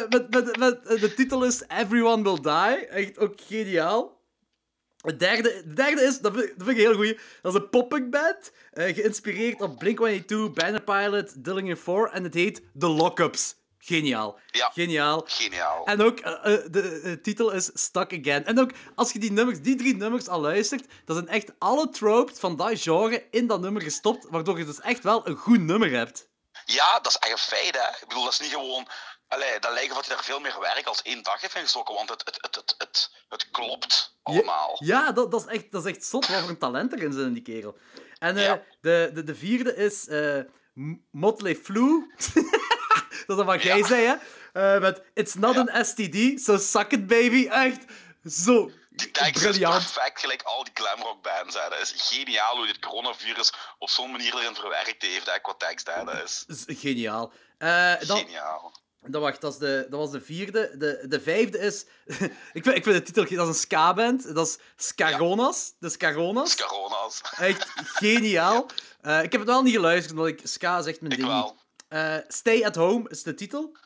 [0.09, 2.87] Met, met, met, de titel is Everyone Will Die.
[2.87, 4.14] Echt ook geniaal.
[5.05, 7.19] Het derde, de derde is, dat vind, ik- dat vind ik heel goed.
[7.43, 8.53] Dat is een pop-punk band.
[8.73, 12.09] eh, geïnspireerd op Blink-182, Banner Pilot, Dillinger 4.
[12.13, 13.55] En het heet The Lockups.
[13.79, 14.39] Geniaal.
[14.51, 14.71] Ja.
[14.75, 15.25] Geniaal.
[15.27, 15.87] Geniaal.
[15.87, 18.45] En ook, eh, eh, de, de titel is Stuck Again.
[18.45, 21.89] En ook, als je die, nummers, die drie nummers al luistert, dat zijn echt alle
[21.89, 25.61] tropes van dat genre in dat nummer gestopt, waardoor je dus echt wel een goed
[25.61, 26.29] nummer hebt.
[26.65, 27.89] Ja, dat is echt een feit, hè.
[28.03, 28.87] Ik bedoel, dat is niet gewoon...
[29.29, 32.09] Allee, dat lijkt wat hij er veel meer werk als één dag heeft ingestoken, want
[32.11, 34.77] het, het, het, het, het, het klopt allemaal.
[34.85, 37.23] Ja, dat, dat, is echt, dat is echt zot wat voor een talent erin zit
[37.27, 37.77] in die kerel.
[38.19, 38.63] En eh, Ja.
[38.81, 40.07] de, de, de vierde is
[40.75, 42.13] M- Motley Flu.
[43.27, 43.87] dat is wat jij Ja.
[43.87, 44.15] zei, hè?
[44.75, 47.49] Eh, met It's not an STD, so suck it, baby.
[47.49, 47.81] Echt
[48.25, 49.75] zo Die tekst is briljant.
[49.93, 51.55] perfect, gelijk al die glamrock bands.
[51.63, 51.69] Hè.
[51.69, 55.87] Dat is geniaal hoe dit coronavirus op zo'n manier erin verwerkt heeft, hè, qua tekst.
[55.95, 56.05] Hè.
[56.05, 57.33] Dat is geniaal.
[57.59, 58.83] Eh, dan, geniaal.
[59.07, 60.71] Dan wacht, dat, is de, dat was de vierde.
[60.79, 61.87] De, de vijfde is...
[62.53, 63.23] ik, vind, ik vind de titel...
[63.23, 64.35] Dat is een ska-band.
[64.35, 65.73] Dat is Scaronas.
[65.79, 66.51] De Scaronas.
[66.51, 67.21] Scaronas.
[67.39, 68.67] Echt geniaal.
[69.05, 71.31] Eh, ik heb het wel niet geluisterd, want ik, ska is echt mijn Ik ding.
[71.31, 71.57] wel.
[71.89, 73.77] Eh, Stay at Home is de titel.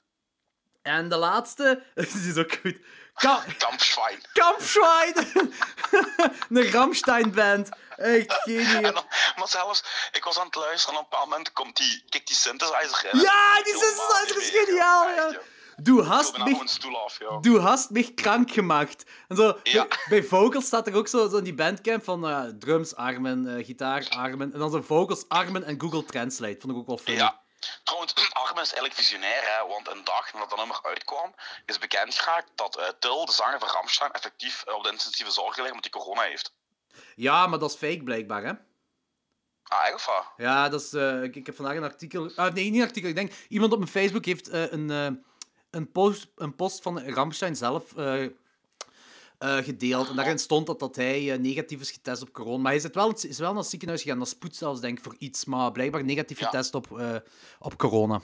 [0.83, 2.79] En de laatste, die is ook goed.
[3.19, 4.21] Ka Kampschwein.
[4.33, 5.15] Kampschwein!
[6.49, 7.69] een Ramstein-band.
[7.97, 8.93] Echt En geniaal.
[8.93, 9.05] dan,
[9.37, 12.27] maar zelfs, ik was aan het luisteren en op een bepaald moment komt die, kijk
[12.27, 13.19] die synthesizer in.
[13.21, 15.39] Ja, die synthesizer is geniaal, ja.
[15.81, 19.05] Du hast mich, gewoon een stoel af, du hast mich krank gemaakt.
[19.29, 19.87] En zo, Ja.
[19.87, 23.57] bij, bij vocals staat er ook zo, zo in die bandcamp van eh, drums, armen,
[23.57, 24.53] eh, gitaar, armen.
[24.53, 26.57] En dan zo vocals, armen en Google Translate.
[26.61, 27.15] Vond ik ook wel.
[27.17, 27.41] Ja.
[27.83, 31.35] Trouwens, Armin is eigenlijk visionair, hè, want een dag nadat dat nummer uitkwam,
[31.67, 35.31] is bekend geraakt dat eh, Til, de zanger van Ramstein, effectief eh, op de intensieve
[35.31, 36.53] zorg ligt omdat hij corona heeft.
[37.15, 38.53] Ja, maar dat is fake blijkbaar, hè?
[39.63, 40.25] Ah, echt of wat?
[40.37, 42.33] Ja, dat is, eh, ik, ik heb vandaag een artikel...
[42.37, 43.09] Ah, nee, niet een artikel.
[43.09, 44.89] Ik denk, iemand op mijn Facebook heeft een,
[45.71, 47.93] een, post, een post van Ramstein zelf
[49.39, 50.09] eh, gedeeld.
[50.09, 52.57] En daarin stond dat, dat hij eh, negatief is getest op corona.
[52.57, 55.05] Maar hij is, wel, is wel naar het ziekenhuis gegaan, naar spoed zelfs, denk ik,
[55.05, 55.45] voor iets.
[55.45, 56.47] Maar blijkbaar negatief Ja.
[56.47, 57.17] getest op, eh,
[57.59, 58.21] op corona.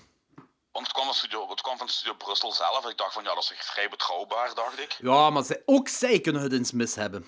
[0.73, 2.85] Want het kwam, van studio, het kwam van Studio Brussel zelf.
[2.85, 4.97] En ik dacht van, ja, dat is echt vrij betrouwbaar, dacht ik.
[5.01, 7.27] Ja, maar zij, ook zij kunnen het eens mis hebben.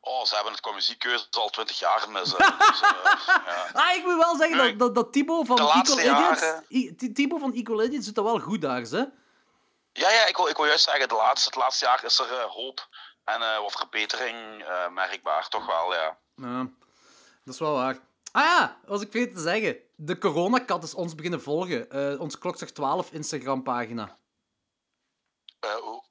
[0.00, 2.30] Oh, ze hebben het qua muziekkeuze al twintig jaar mis.
[2.30, 3.70] Dus, ja.
[3.72, 6.44] Ah, ik moet wel zeggen dat, dat, dat Thibaut van Equal Idiots...
[7.14, 9.02] Thibaut van Equal Idiots doet dat wel goed daar, hè?
[9.92, 12.32] Ja, ja, ik wil, ik wil juist zeggen, de laatste, het laatste jaar is er
[12.32, 12.88] eh, hoop
[13.24, 16.18] en eh, wat verbetering eh, merkbaar, toch wel, ja.
[16.34, 16.68] Ja,
[17.44, 17.98] dat is wel waar.
[18.32, 19.76] Ah ja, was ik vergeten te zeggen.
[19.96, 22.20] De coronakat is ons beginnen volgen.
[22.20, 24.16] Ons Klokslag 12 Instagram-pagina.
[25.80, 26.02] Hoe-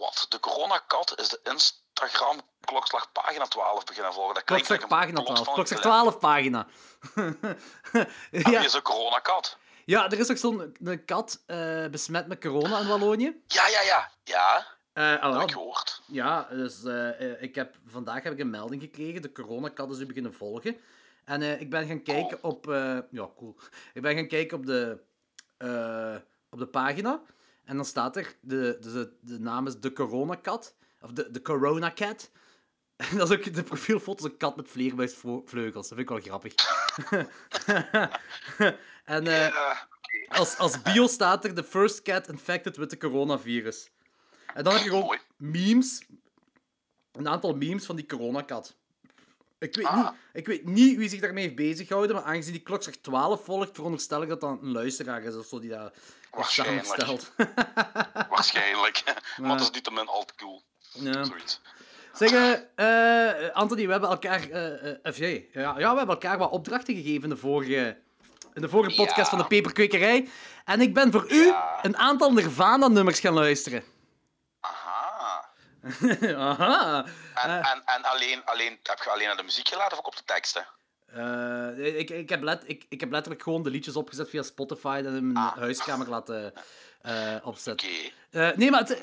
[0.00, 0.26] wat?
[0.28, 4.34] De coronakat is de Instagram klokslag pagina 12 beginnen volgen.
[4.34, 5.44] Dat Klokslag pagina plot 12.
[5.44, 6.66] van Klokslag een 12 pagina.
[8.30, 8.50] ja.
[8.50, 9.56] Wie is een coronakat?
[9.84, 13.42] Ja, er is ook zo'n een kat eh, besmet met corona in Wallonië.
[13.46, 14.10] Ja, ja, ja.
[14.24, 14.66] Ja,
[15.14, 16.02] ah, dat heb ik gehoord.
[16.06, 19.22] Ja, dus eh, ik heb, vandaag heb ik een melding gekregen.
[19.22, 20.76] De coronakat is u beginnen volgen.
[21.24, 22.68] En ik ben gaan kijken op...
[22.68, 23.56] eh, ja, cool.
[23.94, 24.98] Ik ben gaan kijken op de,
[26.50, 27.20] op de pagina.
[27.64, 28.34] En dan staat er...
[28.40, 30.74] De, dus de, de naam is de coronakat.
[31.00, 32.30] Of de, de corona cat.
[33.10, 35.88] En dat is ook de profielfoto een kat met vleermuisvleugels.
[35.88, 36.54] Dat vind ik wel grappig.
[39.10, 39.76] en eh,
[40.28, 41.54] als, als bio staat er...
[41.54, 43.90] The first cat infected with the coronavirus.
[44.54, 45.18] En dan heb je gewoon Mooi.
[45.36, 46.02] memes.
[47.12, 48.76] Een aantal memes van die coronakat.
[49.58, 49.96] Ik weet, Ah.
[49.96, 53.44] niet, ik weet niet wie zich daarmee heeft bezighouden, maar aangezien die klok zeg 12
[53.44, 55.94] volgt, veronderstel ik dat dat een luisteraar is of zo die dat
[56.30, 56.84] Waarschijnlijk.
[56.86, 57.32] samengesteld.
[58.34, 59.02] waarschijnlijk.
[59.40, 60.62] maar het is niet te min al te cool.
[60.92, 61.24] Ja.
[61.24, 61.60] Zoiets.
[62.12, 62.30] Zeg,
[62.74, 64.40] eh, Anthony, we hebben elkaar...
[65.12, 67.98] FJ, ja, ja, we hebben elkaar wat opdrachten gegeven de vorige,
[68.54, 69.36] in de vorige podcast Ja.
[69.36, 70.28] van de Peperkwekerij.
[70.64, 73.82] En ik ben voor u een aantal Nirvana-nummers gaan luisteren.
[74.60, 75.48] Aha.
[76.50, 77.04] Aha.
[77.34, 77.70] En, Eh.
[77.72, 80.24] en, en alleen, alleen, heb je alleen naar de muziek gelaten of ook op de
[80.24, 80.66] teksten?
[81.06, 85.02] Eh, ik, ik, heb let, ik, ik heb letterlijk gewoon de liedjes opgezet via Spotify
[85.06, 85.56] en in mijn Ah.
[85.56, 86.52] huiskamer laten
[87.02, 87.88] eh, opzetten.
[87.88, 88.52] Oké.
[88.56, 88.80] Nee, maar...
[88.80, 89.02] het-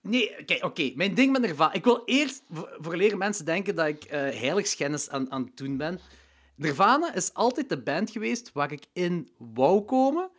[0.00, 0.92] nee, oké.
[0.94, 1.72] Mijn ding met Nirvana...
[1.72, 5.76] Ik wil eerst, voor, voor leren mensen denken dat ik heiligschennis aan, aan het doen
[5.76, 6.00] ben.
[6.62, 10.30] Nirvana is altijd de band geweest waar ik in wou komen,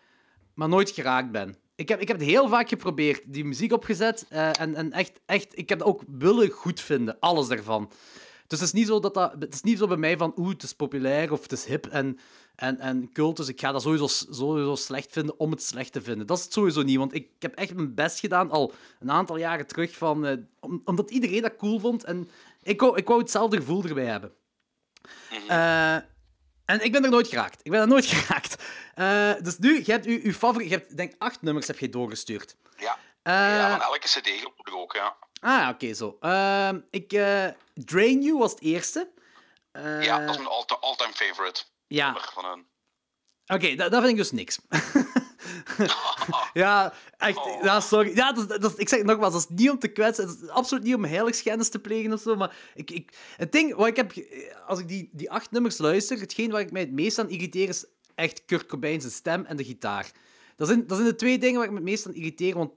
[0.53, 1.55] maar nooit geraakt ben.
[1.75, 5.19] Ik heb, ik heb het heel vaak geprobeerd, die muziek opgezet, eh, en, en echt,
[5.25, 7.91] echt, ik heb dat ook willen goed vinden, alles daarvan.
[8.47, 10.49] Dus het is niet zo, dat dat, het is niet zo bij mij van, oeh,
[10.49, 12.19] het is populair of het is hip en,
[12.55, 16.01] en, en cult, dus ik ga dat sowieso, sowieso slecht vinden om het slecht te
[16.01, 16.27] vinden.
[16.27, 19.37] Dat is het sowieso niet, want ik heb echt mijn best gedaan, al een aantal
[19.37, 22.29] jaren terug, van, eh, om- omdat iedereen dat cool vond en
[22.63, 24.31] ik wou, ik wou hetzelfde gevoel erbij hebben.
[25.47, 25.97] Eh,
[26.79, 27.59] en ik ben er nooit geraakt.
[27.63, 28.63] Ik ben er nooit geraakt.
[28.95, 30.69] Eh, dus nu, je hebt je, je favoriet...
[30.69, 32.55] Je hebt, denk ik, acht nummers heb je doorgestuurd.
[32.77, 32.97] Ja.
[33.23, 35.15] Ja, van elke cd geloof ik ook, ja.
[35.41, 36.17] Ah, oké, zo.
[36.19, 37.13] Ehm, ik...
[37.13, 39.09] eh, Drain You was het eerste.
[40.01, 41.63] Ja, dat is mijn all- all-time favorite.
[41.87, 42.17] ja.
[42.33, 42.65] Van.
[43.47, 44.57] Oké, dat, dat vind ik dus niks.
[46.53, 47.37] ja, echt.
[47.37, 47.63] Oh.
[47.63, 48.15] Ja, sorry.
[48.15, 50.27] Ja, dat, dat, ik zeg het nogmaals, dat is niet om te kwetsen.
[50.27, 52.35] Het is absoluut niet om heiligschennis te plegen of zo.
[52.35, 54.13] Maar ik, ik, het ding wat ik heb...
[54.67, 57.69] Als ik die, die acht nummers luister, hetgeen waar ik mij het meest aan irriteer
[57.69, 57.85] is
[58.15, 60.11] echt Kurt Cobain zijn stem en de gitaar.
[60.55, 62.71] Dat zijn, dat zijn de twee dingen waar ik me het meest aan irriteer, want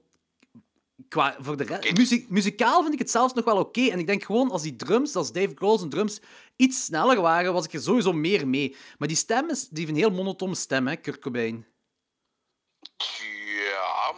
[1.07, 1.99] qua, voor de rest, Oké.
[1.99, 3.81] muziek, muzikaal vind ik het zelfs nog wel oké.
[3.81, 6.21] En ik denk gewoon, als die drums, als Dave Grohl zijn drums
[6.55, 8.75] iets sneller waren, was ik er sowieso meer mee.
[8.97, 11.65] Maar die stem is, die heeft een heel monotone stem, hè, Kurt Cobain.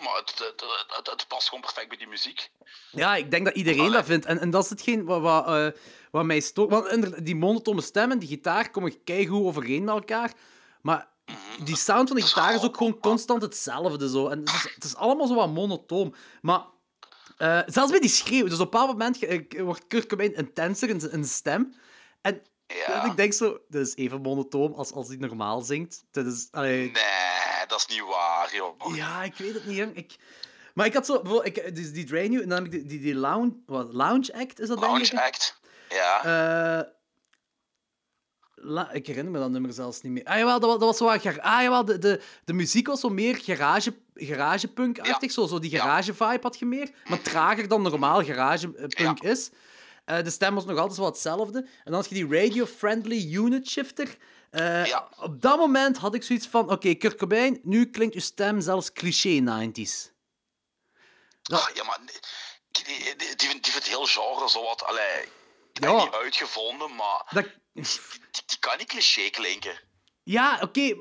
[0.04, 0.64] Maar het, het,
[0.98, 2.50] het, het past gewoon perfect bij die muziek.
[2.92, 3.92] Ja, ik denk dat iedereen Allee.
[3.92, 4.26] dat vindt.
[4.26, 5.68] En, en dat is hetgeen wat, wat, eh,
[6.12, 6.70] wat mij stoort.
[6.70, 10.34] Want die monotone stem en die gitaar komen keigoed overeen met elkaar.
[10.82, 11.08] Maar
[11.64, 14.10] die sound van de gitaar is ook gewoon constant hetzelfde.
[14.10, 14.28] Zo.
[14.28, 16.14] En het, is, het is allemaal zo wat monotoom.
[16.42, 16.62] Maar
[17.38, 18.44] eh, zelfs bij die schreeuw.
[18.44, 19.20] Dus op een bepaald moment
[19.58, 21.74] wordt Kurt Cobain intenser in zijn stem.
[22.22, 23.04] En, Ja.
[23.06, 26.04] ik denk zo, dat is even monotoom als, als hij normaal zingt.
[26.12, 27.04] Dat is, allee, Nee,
[27.70, 28.96] dat is niet waar, joh.
[28.96, 29.96] ja, ik weet het niet, jong.
[29.96, 30.16] Ik...
[30.74, 31.40] Maar ik had zo...
[31.44, 34.34] Ik, dus die Drain You, en dan heb ik die, die, die lounge, wat, lounge
[34.34, 35.12] Act, is dat denk ik?
[35.12, 35.60] Lounge Act.
[35.90, 36.24] Ja.
[36.24, 36.88] Eh,
[38.56, 40.24] la- ik herinner me dat nummer zelfs niet meer.
[40.24, 43.10] Ah, jawel, dat, was- dat was zo Ah, jawel, de, de, de muziek was zo
[43.10, 45.32] meer garage, garagepunk-achtig.
[45.32, 46.90] Zo, zo die garage-vibe had je meer.
[47.08, 49.50] Maar trager dan normaal garagepunk is.
[50.06, 51.60] Eh, de stem was nog altijd wat hetzelfde.
[51.60, 54.18] En dan had je die radio-friendly unit shifter.
[54.52, 55.10] Eh, Ja.
[55.18, 56.72] Op dat moment had ik zoiets van...
[56.72, 60.12] Oké, Kurt Cobain, nu klinkt je stem zelfs cliché 90s.
[61.52, 65.28] Ah, ja, maar die, die, die, die vindt heel genre zo wat, allee,
[65.74, 66.04] Ja.
[66.04, 67.46] niet uitgevonden, maar Dat...
[67.74, 67.84] die,
[68.46, 69.80] die kan niet cliché klinken.
[70.24, 70.96] Ja, oké.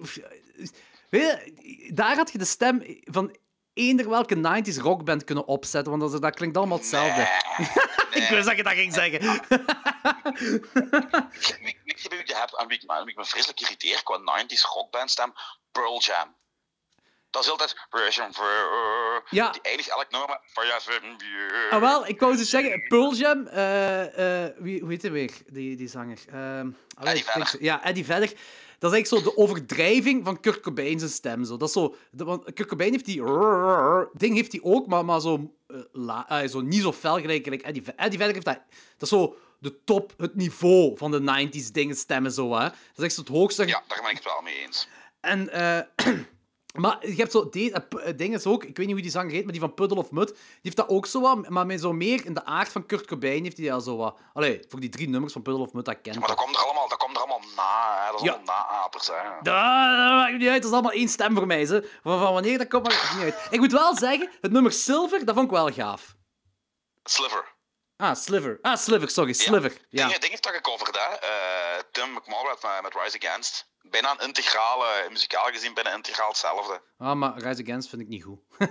[1.95, 3.37] Daar had je de stem van
[3.79, 7.29] eender welke 90s rockband kunnen opzetten, want dat, dat klinkt allemaal hetzelfde.
[7.59, 9.21] Nee, Ik wist dat je dat ging zeggen.
[11.85, 15.33] Weet je wie ik heb en wie ik, me- vreselijk irriteer qua 90s rockbandstem?
[15.73, 16.35] Pearl Jam.
[17.31, 17.77] Dat is altijd...
[19.31, 19.51] Ja.
[19.51, 20.41] Die eindigt elk nummer met...
[21.71, 25.31] Ah, wel, ik wou dus zeggen, Pearl Jam, eh, eh, wie, hoe heet hij weer,
[25.47, 26.19] die, die zanger?
[26.33, 27.57] Allee, Eddie Vedder.
[27.63, 28.33] Ja, Eddie Vedder.
[28.79, 31.45] Dat is eigenlijk zo de overdrijving van Kurt Cobain zijn stem.
[31.45, 31.57] Zo.
[31.57, 33.23] Dat is zo, de- want Kurt Cobain heeft die
[34.13, 37.45] ding heeft hij ook, maar, maar zo, eh, la, eh, zo niet zo fel gelijk,
[37.45, 37.83] gelijk Eddie.
[37.97, 38.61] Eddie Vedder heeft dat...
[38.97, 42.65] Dat is zo de top, het niveau van de 90s dingen stemmen zo, hè.
[42.65, 43.67] Dat is echt zo het hoogste.
[43.67, 44.89] Ja, daar ben ik het wel mee eens.
[45.21, 46.07] En eh,
[46.79, 47.77] Maar je hebt zo die, uh,
[48.17, 50.27] dingen ook, ik weet niet hoe die zanger heet, maar die van Puddle of Mud,
[50.27, 53.07] die heeft dat ook zo wat, maar met zo meer in de aard van Kurt
[53.07, 54.19] Cobain heeft hij dat zo wat.
[54.33, 56.63] Allee, voor die drie nummers van Puddle of Mud, dat kent Maar dat komt er
[56.63, 57.08] allemaal, dat komt
[57.39, 58.11] allemaal na, hè.
[58.11, 58.33] Dat is ja.
[58.33, 59.15] allemaal na-apers, hè.
[59.15, 61.67] Dat, dat maakt niet uit, dat is allemaal één stem voor mij.
[61.67, 63.47] Van, van wanneer, dat komt maar niet uit.
[63.51, 66.17] Ik moet wel zeggen, het nummer Silver, dat vond ik wel gaaf.
[67.05, 67.57] Sliver.
[67.97, 68.59] Ah, Sliver.
[68.63, 69.71] Ah, Sliver, sorry, Sliver.
[69.71, 69.79] Ja.
[69.89, 70.09] ja.
[70.09, 71.11] Ding, ding heeft dat gecoverd, hè.
[71.11, 76.81] Uh, Tim McMorrow met, met Rise Against bijna een integrale, muzikaal gezien bijna integraal hetzelfde.
[76.99, 78.39] Ah, maar Rise Against vind ik niet goed.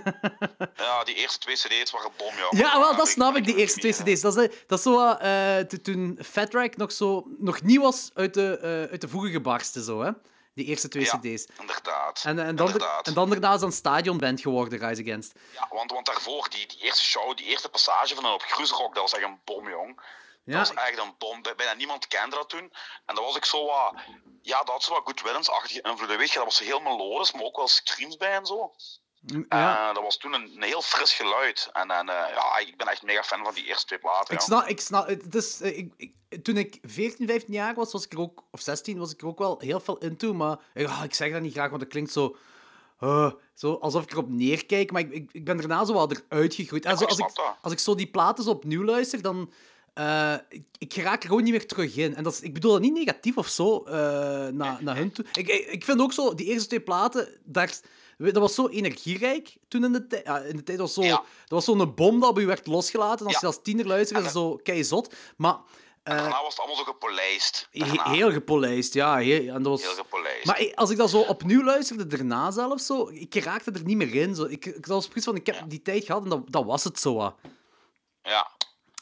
[0.76, 2.48] ja, die eerste twee cd's waren bom, ja.
[2.50, 4.20] Ja, wel, dat snap ik, die eerste twee cd's.
[4.20, 8.58] Dat is, dat is zo uh, toen Fat nog, zo, nog nieuw was uit de,
[8.62, 10.10] uh, uit de voegen gebarsten, zo, hè.
[10.54, 11.46] Die eerste twee ja, cd's.
[11.60, 12.22] inderdaad.
[12.24, 13.06] En, en, dan, inderdaad.
[13.06, 15.32] en dan daarna is dan stadionband geworden, Rise Against.
[15.54, 19.02] Ja, want, want daarvoor, die, die eerste show, die eerste passage van op Groesrock, dat
[19.02, 20.00] was echt een bom, jong.
[20.48, 20.58] Ja.
[20.58, 21.42] Dat was echt een bom.
[21.56, 22.72] Bijna niemand kende dat toen.
[23.06, 23.94] En dan was ik zo wat...
[24.42, 26.18] Ja, dat had zo wat Good Riddance-achtige invloeden.
[26.18, 28.72] Weet je, dat was heel melodisch, maar ook wel screams bij en zo.
[29.48, 29.88] Ja.
[29.88, 31.68] Uh, dat was toen een, een, heel fris geluid.
[31.72, 34.34] En, en uh, ja, ik ben echt mega fan van die eerste twee platen.
[34.34, 37.92] Ik snap, ik snap het is, uh, ik, ik, toen ik 14, 15 jaar was,
[37.92, 40.34] was ik er ook, of 16, was ik er ook wel heel veel into.
[40.34, 42.36] Maar ja, ik zeg dat niet graag, want het klinkt zo.
[43.54, 46.84] zo alsof ik erop neerkijk, maar ik, ik, ik ben daarna zo wat eruit gegroeid.
[46.84, 47.30] Zo, als, ik,
[47.60, 49.52] als ik zo die platen zo opnieuw luister, dan,
[49.98, 52.14] uh, ik, ik raak er gewoon niet meer terug in.
[52.14, 53.92] En dat is, ik bedoel dat niet negatief of zo uh,
[54.46, 55.24] naar, naar hun toe.
[55.32, 57.80] Ik, ik vind ook zo, die eerste twee platen, daar,
[58.16, 60.26] dat was zo energierijk toen in de tijd.
[60.26, 61.16] Ja, in de tijd was zo, ja.
[61.16, 63.26] dat was zo'n bom dat op je werd losgelaten.
[63.26, 63.40] Als ja.
[63.40, 65.14] je als tiener luisterde, is zo keizot.
[65.36, 65.54] Maar...
[65.54, 67.68] Uh, daarna was het allemaal zo gepolijst.
[67.70, 69.16] He heel gepolijst, ja.
[69.16, 69.82] Heel, en dat was...
[69.82, 70.44] heel gepolijst.
[70.44, 74.14] Maar als ik dat zo opnieuw luisterde, daarna zelf zo, ik raakte er niet meer
[74.14, 74.34] in.
[74.34, 74.44] Zo.
[74.44, 77.00] Ik, ik was precies van, ik heb die tijd gehad en dat, dat was het
[77.00, 77.34] zo.
[78.22, 78.50] Ja.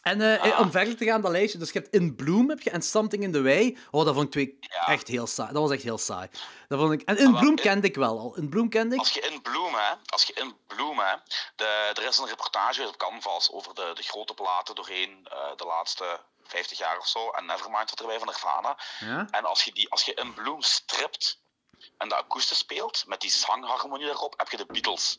[0.07, 1.59] En uh, om verder te gaan, dat lijstje.
[1.59, 3.77] Dus je hebt In Bloom heb je, en Something in the Way.
[3.91, 5.53] Oh, dat vond ik twee echt heel saai.
[5.53, 6.29] Dat was echt heel saai.
[6.69, 7.03] Dat vond ik...
[7.03, 8.37] En In Bloom kende ik wel al.
[8.37, 9.01] In Bloom kende ik.
[9.01, 11.15] Als je In Bloom, hè, als je In Bloom, hè,
[11.57, 11.65] de,
[11.95, 16.21] er is een reportage op Canvas over de, de grote platen doorheen uh, de laatste
[16.43, 17.31] 50 jaar of zo.
[17.31, 18.79] En Nevermind zat erbij van Nirvana.
[18.99, 19.27] Ja?
[19.31, 21.41] En als je, die, als je In Bloom stript
[21.99, 25.19] en de akoestisch speelt, met die zangharmonie erop, heb je de Beatles.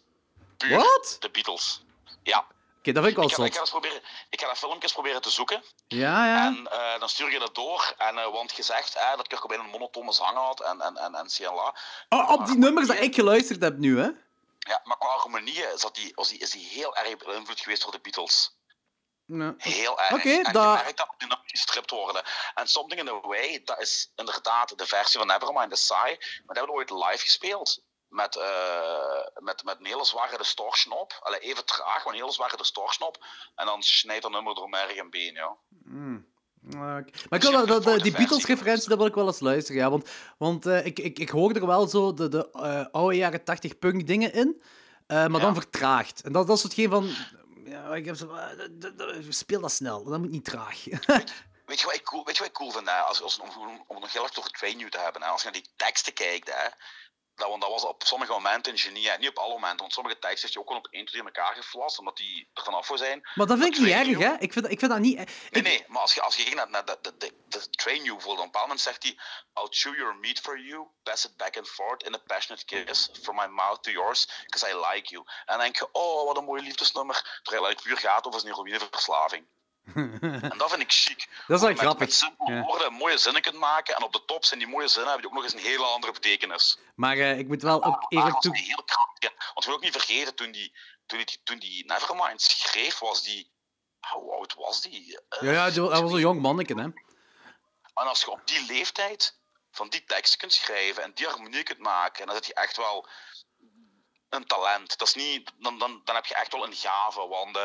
[0.57, 1.17] Wat?
[1.19, 1.81] De Beatles.
[2.23, 2.47] Ja
[2.93, 5.29] dat vind ik wel ik ga, ik, ga proberen, ik ga dat filmpjes proberen te
[5.29, 5.63] zoeken.
[5.87, 6.45] Ja, ja.
[6.45, 7.93] En uh, dan stuur je dat door.
[7.97, 11.15] En, uh, want gezegd uh, dat Kurt Cobain een monotone zang had en, en, en,
[11.15, 11.75] en CLA.
[12.09, 14.09] Oh, op die nummers dat ik geluisterd heb nu, hè?
[14.59, 17.91] Ja, maar qua harmonieën is, die, is, die, is die heel erg beïnvloed geweest door
[17.91, 18.55] de Beatles.
[19.25, 19.53] Ja.
[19.57, 20.11] Heel erg.
[20.11, 20.77] Okay, en dat...
[20.77, 22.23] je merkt dat die gestript worden.
[22.55, 26.15] En Something in the Way, dat is inderdaad de versie van Nevermind, is saai.
[26.17, 30.93] Maar dat hebben we ooit live gespeeld met, uh, met, met een hele zware distortion
[30.93, 31.19] op.
[31.19, 33.25] Allee, even traag, maar een hele zware distortion op.
[33.55, 35.55] En dan snijdt dat nummer door merg en been, ja.
[35.83, 36.25] Mm.
[36.75, 39.89] Maar ik wil dat, dat, die Beatles-referentie, dat wil ik wel eens luisteren, ja.
[39.89, 43.43] Want, want uh, ik, ik, ik hoor er wel zo de, de uh, oude jaren
[43.43, 44.61] 80 punk dingen in,
[45.07, 45.39] maar ja.
[45.39, 46.21] dan vertraagd.
[46.21, 47.09] En dat, dat is hetgeen van...
[47.65, 48.37] Ja, ik heb zo,
[49.29, 50.83] speel dat snel, dat moet niet traag.
[51.65, 52.95] weet, je wat ik cool, weet je wat ik cool vind, hè?
[52.95, 55.27] Als, als, om, om, om nog heel erg toch het nu te hebben, hè?
[55.27, 56.67] als je naar die teksten kijkt, hè?
[57.37, 59.11] Dat, want dat was op sommige momenten een genie.
[59.17, 61.27] Niet op alle momenten, want sommige teksten is je ook wel op één, twee in
[61.27, 63.29] elkaar geflast, omdat die er vanaf voor zijn.
[63.35, 64.33] Maar dat vind ik niet erg, hè?
[64.39, 65.17] Ik vind, ik vind dat niet...
[65.51, 68.03] Nee, nee, maar als je, als je ging naar, naar de, de, de, de train
[68.03, 69.11] you voelt, op een bepaald moment zegt hij
[69.53, 73.09] I'll chew your meat for you, pass it back and forth in a passionate kiss,
[73.21, 75.23] from my mouth to yours, because I like you.
[75.25, 78.53] En dan denk je, oh, wat een mooi liefdesnummer, terwijl het puur gaat over zijn
[78.53, 79.45] heroïneverslaving.
[80.51, 81.27] en dat vind ik chic.
[81.47, 81.99] Dat is wel met, grappig.
[81.99, 82.61] Met simpele ja.
[82.61, 83.95] woorden mooie zinnen kunt maken.
[83.95, 85.85] En op de top zijn die mooie zinnen hebben die ook nog eens een hele
[85.85, 86.77] andere betekenis.
[86.95, 88.57] Maar uh, ik moet wel ook eerlijk toe...
[88.57, 89.31] heel krachtig.
[89.53, 90.73] Want we ook niet vergeten, toen die,
[91.05, 93.55] toen die, toen die Nevermind schreef, was die...
[94.07, 95.19] Hoe oud was die?
[95.29, 96.83] Uh, ja, ja, hij was een jong manneke, hè.
[97.93, 99.37] En als je op die leeftijd
[99.71, 103.07] van die teksten kunt schrijven en die harmonie kunt maken, dan zit je echt wel
[104.29, 104.97] een talent.
[104.97, 107.27] Dat is niet, dan, dan, dan heb je echt wel een gave.
[107.27, 107.63] Want uh,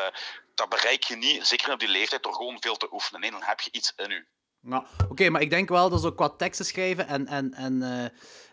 [0.54, 3.20] dat bereik je niet, zeker op die leeftijd, door gewoon veel te oefenen.
[3.20, 4.26] Nee, dan heb je iets in u.
[4.60, 7.82] Nou, oké, okay, maar ik denk wel dat zo qua teksten schrijven en, en, en,
[7.82, 8.04] uh,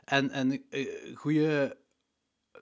[0.06, 1.78] en, en uh, goede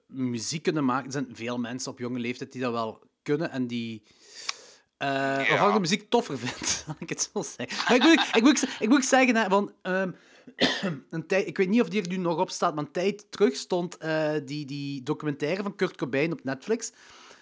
[0.08, 1.06] muziek kunnen maken.
[1.06, 4.04] Er zijn veel mensen op jonge leeftijd die dat wel kunnen en die.
[4.98, 5.08] Uh,
[5.48, 5.68] ja.
[5.68, 7.78] Ik de muziek toffer vind, laat ik het zo zeggen.
[7.88, 10.16] Maar ik moet, ik moet, ik moet zeggen, hè, want, um,
[11.10, 13.26] een tijd, ik weet niet of die er nu nog op staat, maar een tijd
[13.32, 16.92] terug stond uh, die, die documentaire van Kurt Cobain op Netflix.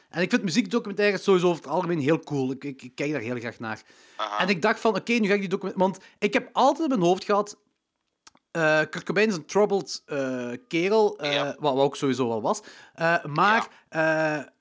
[0.09, 2.51] En ik vind muziekdocumentaires sowieso over het algemeen heel cool.
[2.51, 3.81] Ik, ik, ik kijk daar heel graag naar.
[4.15, 4.39] Aha.
[4.39, 5.91] En ik dacht van, oké, nu ga ik die documentaire...
[5.91, 7.57] Want ik heb altijd in mijn hoofd gehad...
[8.51, 11.45] Uh, Kurt Cobain is een troubled uh, kerel, uh, ja.
[11.45, 12.61] wat, wat ook sowieso wel was.
[13.23, 14.53] maar ja.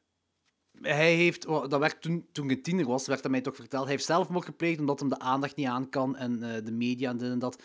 [0.81, 1.43] hij heeft...
[1.47, 3.83] Dat werd toen, toen ik tiener was, werd dat mij toch verteld.
[3.83, 7.17] Hij heeft zelfmoord gepleegd omdat hem de aandacht niet aan kan en de media en
[7.17, 7.63] dit en dat.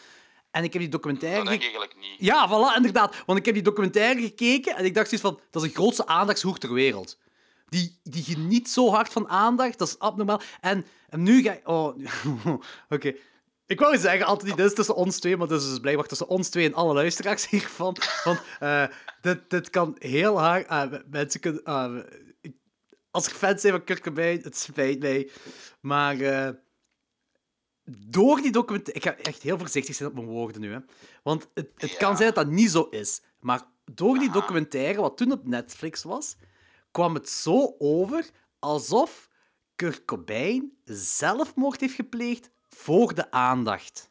[0.52, 1.38] En ik heb die documentaire...
[1.38, 2.16] Dat denk ik eigenlijk niet.
[2.20, 3.16] Ja, voilà, inderdaad.
[3.26, 5.40] Want ik heb die documentaire gekeken en ik dacht zoiets van...
[5.52, 7.18] Dat is de grootste aandachtshoek ter wereld.
[7.68, 10.42] Die, die geniet zo hard van aandacht, dat is abnormaal.
[10.62, 11.68] En, en nu ga ik...
[11.68, 11.98] Oh,
[12.90, 13.14] oké.
[13.66, 16.28] Ik wou zeggen, altijd dit is tussen ons twee, maar dit is dus blijkbaar tussen
[16.28, 17.96] ons twee en alle luisteraars hiervan.
[18.24, 18.84] Want eh,
[19.22, 20.68] dit, dit kan heel hard...
[20.68, 22.06] ah, mensen kunnen...
[22.42, 22.56] ik-
[23.12, 25.30] als er fans zijn van Kurt Cobain, het spijt mij.
[25.82, 26.16] Maar...
[27.98, 29.00] door die documentaire...
[29.00, 30.80] Ik ga echt heel voorzichtig zijn op mijn woorden nu, hè.
[31.24, 33.22] Want het, het kan zijn dat dat niet zo is.
[33.40, 36.36] Maar door die documentaire, wat toen op Netflix was,
[36.92, 39.30] kwam het zo over alsof
[39.76, 44.10] Kurt Cobain zelfmoord heeft gepleegd voor de aandacht.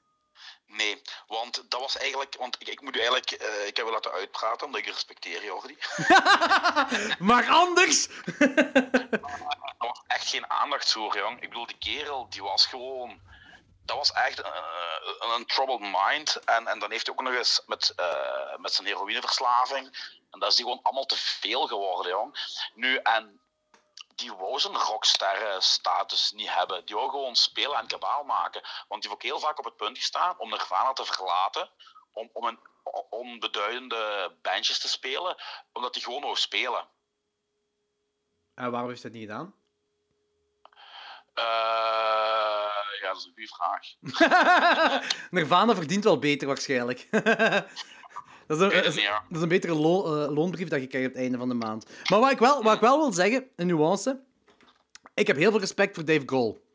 [0.67, 2.37] Nee, want dat was eigenlijk...
[2.38, 3.31] Want ik, ik moet u eigenlijk...
[3.31, 5.77] eh, ik heb u laten uitpraten, omdat ik u respecteer, Jordi.
[7.29, 8.09] Maar anders...
[9.79, 11.41] Dat was echt geen aandachtshoer, jong.
[11.43, 13.21] Ik bedoel, die kerel, die was gewoon...
[13.88, 16.37] Dat was echt een, een troubled mind.
[16.44, 20.16] En, en dan heeft hij ook nog eens met, eh, met zijn heroïneverslaving...
[20.31, 22.37] En dat is die gewoon allemaal te veel geworden, jong.
[22.74, 23.40] Nu, en
[24.14, 26.87] die wou zijn rocksterren-status niet hebben.
[26.87, 28.62] Die wou gewoon spelen en kabaal maken.
[28.88, 31.70] Want die heeft ook heel vaak op het punt gestaan om Nirvana te verlaten.
[32.12, 32.59] Om, om een
[33.11, 35.37] onbeduidende bandjes te spelen.
[35.72, 36.88] Omdat hij gewoon wou spelen.
[38.55, 39.55] En waarom heeft hij dat niet gedaan?
[41.38, 45.01] Eh, ja, dat is een goede vraag.
[45.31, 47.07] Nirvana verdient wel beter, waarschijnlijk.
[47.11, 47.24] dat,
[48.48, 49.24] is een, is- ja.
[49.29, 51.55] dat is een betere lo- eh, loonbrief dat je krijgt op het einde van de
[51.55, 51.87] maand.
[52.11, 54.20] Maar wat ik wel, wat ik wel wil zeggen, een nuance...
[55.14, 56.66] Ik heb heel veel respect voor Dave Grohl.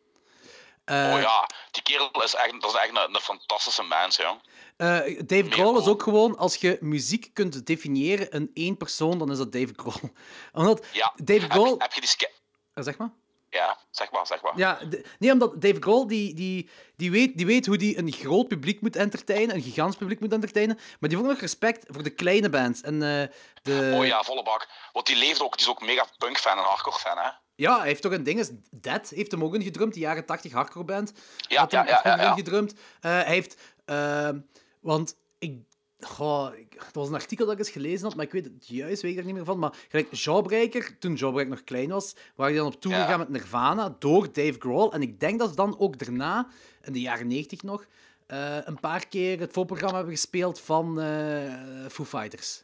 [0.86, 4.40] Eh, oh ja, die kerel is echt, dat is echt een, een fantastische mens, jong.
[4.78, 9.32] Eh, Dave Grohl is ook gewoon, als je muziek kunt definiëren in één persoon, dan
[9.32, 10.12] is dat Dave Grohl.
[10.54, 11.14] Omdat Ja.
[11.24, 11.68] Dave Heb, Grohl...
[11.70, 13.12] je- heb je die zeg maar.
[13.54, 14.58] Ja, zeg maar, zeg maar.
[14.58, 18.12] Ja, de- nee, omdat Dave Grohl, die, die, die, weet, die weet hoe die een
[18.12, 21.86] groot publiek moet entertainen, een gigantisch publiek moet entertainen, maar die heeft ook nog respect
[21.88, 22.82] voor de kleine bands.
[22.82, 23.28] En, eh,
[23.62, 23.94] de...
[23.96, 24.68] Oh ja, volle bak.
[24.92, 27.30] Want die leeft ook, die is ook mega punk-fan en hardcore-fan, hè?
[27.56, 30.52] Ja, hij heeft toch een ding, is Dead heeft hem ook ingedrumd, die jaren 80
[30.52, 31.14] hardcore band.
[31.48, 32.32] Ja, had hem ja, ja, vroeger ja, ja.
[32.32, 32.74] ingedrumd.
[32.74, 34.40] Eh, hij heeft, ehm,
[34.82, 35.58] want ik,
[36.06, 36.52] goh,
[36.86, 39.12] het was een artikel dat ik eens gelezen had, maar ik weet het juist, weet
[39.12, 39.60] ik er niet meer van.
[39.60, 43.04] Maar gelijk Jawbreaker, toen Jawbreaker nog klein was, waren die dan op tour Ja.
[43.04, 44.92] gegaan met Nirvana door Dave Grohl.
[44.92, 46.48] En ik denk dat ze dan ook daarna,
[46.82, 47.86] in de jaren 90 nog,
[48.28, 51.54] eh, een paar keer het voorprogramma hebben gespeeld van eh
[51.92, 52.64] Foo Fighters.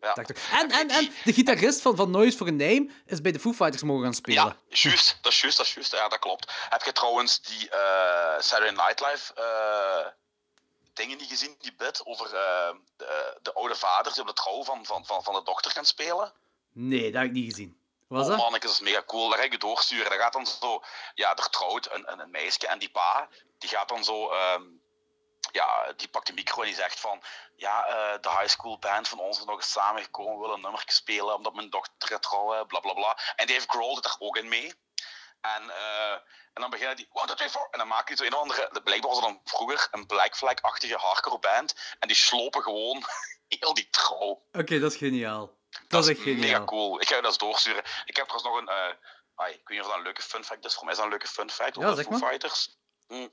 [0.00, 0.14] Ja.
[0.14, 3.52] En, en, en de gitarist van, van Noise for a Name is bij de Foo
[3.52, 4.42] Fighters mogen gaan spelen.
[4.44, 5.92] Ja, juist, dat is juist, dat is juist.
[5.92, 6.52] Ja, dat klopt.
[6.68, 9.32] Heb je trouwens die eh Saturday Night Live
[11.00, 14.64] dingen niet gezien, die bit over eh, de, de oude vader die op de trouw
[14.64, 16.32] van, van, van, van de dochter gaan spelen?
[16.72, 17.78] Nee, dat heb ik niet gezien.
[18.08, 19.28] Was oh manneke, dat is mega cool.
[19.28, 20.10] Daar ga ik je doorsturen.
[20.10, 20.82] Dat gaat dan zo...
[21.14, 24.30] Ja, er trouwt een, een, een meisje en die pa, die gaat dan zo...
[24.30, 24.62] ehm,
[25.52, 27.22] ja, die pakt de micro en die zegt van...
[27.56, 30.34] Ja, eh, de high school band van ons is nog eens samengekomen.
[30.34, 32.66] We willen een nummer spelen omdat mijn dochter gaat trouwen.
[32.66, 33.18] Bla, bla, bla.
[33.36, 34.74] En Dave Grohl zit daar ook in mee.
[35.40, 36.12] En, eh,
[36.52, 37.08] en dan beginnen die...
[37.12, 37.68] One, two, three, four.
[37.70, 38.80] En dan maken die zo een of andere...
[38.84, 41.74] Blijkbaar was het dan vroeger een Black Flag-achtige hardcore band.
[41.98, 43.04] En die slopen gewoon
[43.58, 44.42] heel die trouw.
[44.52, 45.58] Oké, dat is geniaal.
[45.88, 46.64] Dat, is echt Mega geniaal.
[46.64, 47.00] cool.
[47.00, 47.82] Ik ga je dat eens doorsturen.
[48.04, 48.68] Ik heb trouwens nog een.
[48.68, 48.96] eh,
[49.34, 50.74] ai, ik weet niet of dat een leuke fun fact is.
[50.74, 52.28] Voor mij is dat een leuke fun fact Ja, zeg Foo maar.
[52.30, 52.76] Fighters.
[53.06, 53.28] Hm.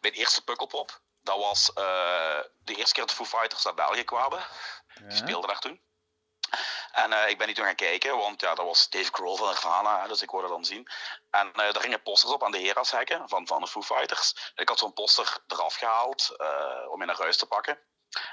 [0.00, 1.00] Mijn eerste Pukkelpop.
[1.22, 4.44] Dat was eh, de eerste keer dat de Foo Fighters naar België kwamen.
[4.94, 5.14] Die Ja.
[5.16, 5.80] speelden daar toen.
[6.92, 9.46] En eh, ik ben die toen gaan kijken, want ja, dat was Dave Grohl van
[9.48, 10.88] Nirvana, dus ik dat dan zien.
[11.30, 14.52] En eh daar gingen posters op aan de Herashekken van, van de Foo Fighters.
[14.54, 17.78] Ik had zo'n poster eraf gehaald eh, om in naar huis te pakken.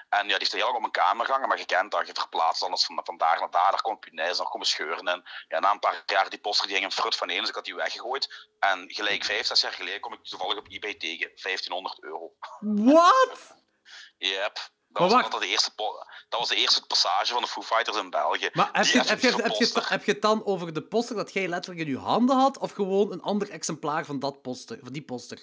[0.10, 2.14] En ja, die is heel lang op mijn kamer gehangen, maar je kent dat, je
[2.14, 5.08] verplaatst anders van, van daar naar daar, daar komt punaise, nog komen scheuren.
[5.08, 7.50] En ja, na een paar jaar, die poster die ging een frut van één, dus
[7.50, 8.48] ik had die weggegooid.
[8.60, 12.34] En gelijk vijf, zes jaar geleden kom ik toevallig op eBay tegen, 1500 euro.
[12.60, 13.56] What?
[14.18, 14.60] Yep.
[14.98, 15.32] Was, wacht.
[15.32, 15.72] dat, de eerste
[16.30, 18.50] dat was de eerste passage van de Foo Fighters in België.
[18.54, 19.90] Maar heb je, heb, je, effectieve heb, je, poster.
[19.90, 22.72] heb je het dan over de poster dat jij letterlijk in je handen had, of
[22.72, 25.40] gewoon een ander exemplaar van, dat poster, van die poster?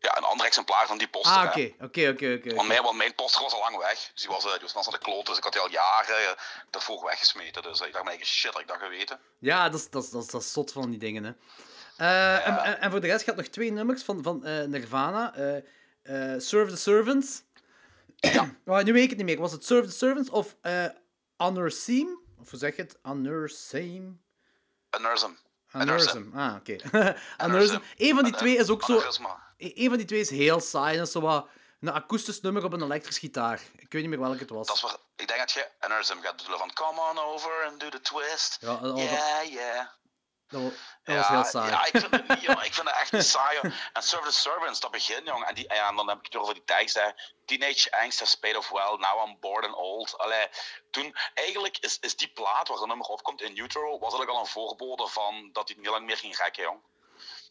[0.00, 1.32] Ja, een ander exemplaar van die poster.
[1.32, 2.54] Ah, oké, oké, oké.
[2.54, 4.10] Want mijn, poster was al lang weg.
[4.14, 5.26] Dus die was, eh, die was de kloot.
[5.26, 6.30] Dus ik had die al jaren eh,
[6.70, 7.62] daarvoor weggesmeten.
[7.62, 9.20] Dus eh, ik dacht shit, had ik dat geweten.
[9.38, 11.32] Ja, dat is, dat, is, dat, is, dat zot van die dingen, hè.
[11.96, 15.32] En, en, en voor de rest gaat nog twee nummers van, van Nirvana.
[16.38, 17.42] Serve the Servants.
[18.64, 19.38] Oh, nu weet ik het niet meer.
[19.40, 20.56] Was het Serve the Servants of
[21.70, 22.20] Seam?
[22.40, 22.98] Of hoe zeg je het?
[23.02, 24.12] Honor Same?
[24.90, 25.30] Aneurysm.
[25.70, 26.22] Aneurysm.
[26.34, 26.76] Ah, oké.
[27.96, 28.98] Eén van die twee is ook zo...
[29.56, 30.96] E- Een van die twee is heel saai.
[30.96, 31.48] Dat is zo wat
[31.80, 33.60] een akoestisch nummer op een elektrisch gitaar.
[33.76, 34.66] Ik weet niet meer welke het was.
[34.66, 37.80] Dat is waar, ik denk dat je Aneurysm gaat bedoelen van come on over and
[37.80, 38.56] do the twist.
[38.60, 39.86] Ja, dat- yeah, yeah.
[40.48, 40.72] Dat was,
[41.04, 41.70] dat was heel saai.
[41.70, 42.64] Ja, ik vind het niet, joh.
[42.64, 43.72] Ik vind het echt saai, joh.
[43.92, 45.44] En Serve the Servants, dat begin, jong.
[45.44, 47.10] En, die, ja, en dan heb ik het over die tekst, hè.
[47.44, 50.18] Teenage angst has paid of well, now I'm bored and old.
[50.18, 50.46] Allee,
[50.90, 54.40] toen, eigenlijk is, is die plaat waar het nummer opkomt in Utero, was eigenlijk al
[54.40, 56.80] een voorbode van dat hij niet lang meer ging gekken, jong.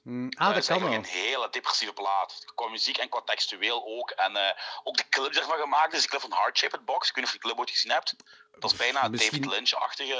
[0.07, 0.93] Mm, ah, dat is kan wel.
[0.93, 2.45] een hele depressieve plaat.
[2.55, 4.09] Qua muziek en qua textueel ook.
[4.11, 4.49] En uh,
[4.83, 7.09] ook de clip die ervan gemaakt is, de clip van Heart Shaped Box.
[7.09, 8.15] Ik weet niet of je de clip ooit gezien hebt.
[8.59, 9.41] Dat is bijna Misschien...
[9.41, 10.13] David Lynch-achtige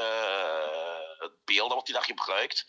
[1.22, 2.66] uh, beelden wat hij daar gebruikt.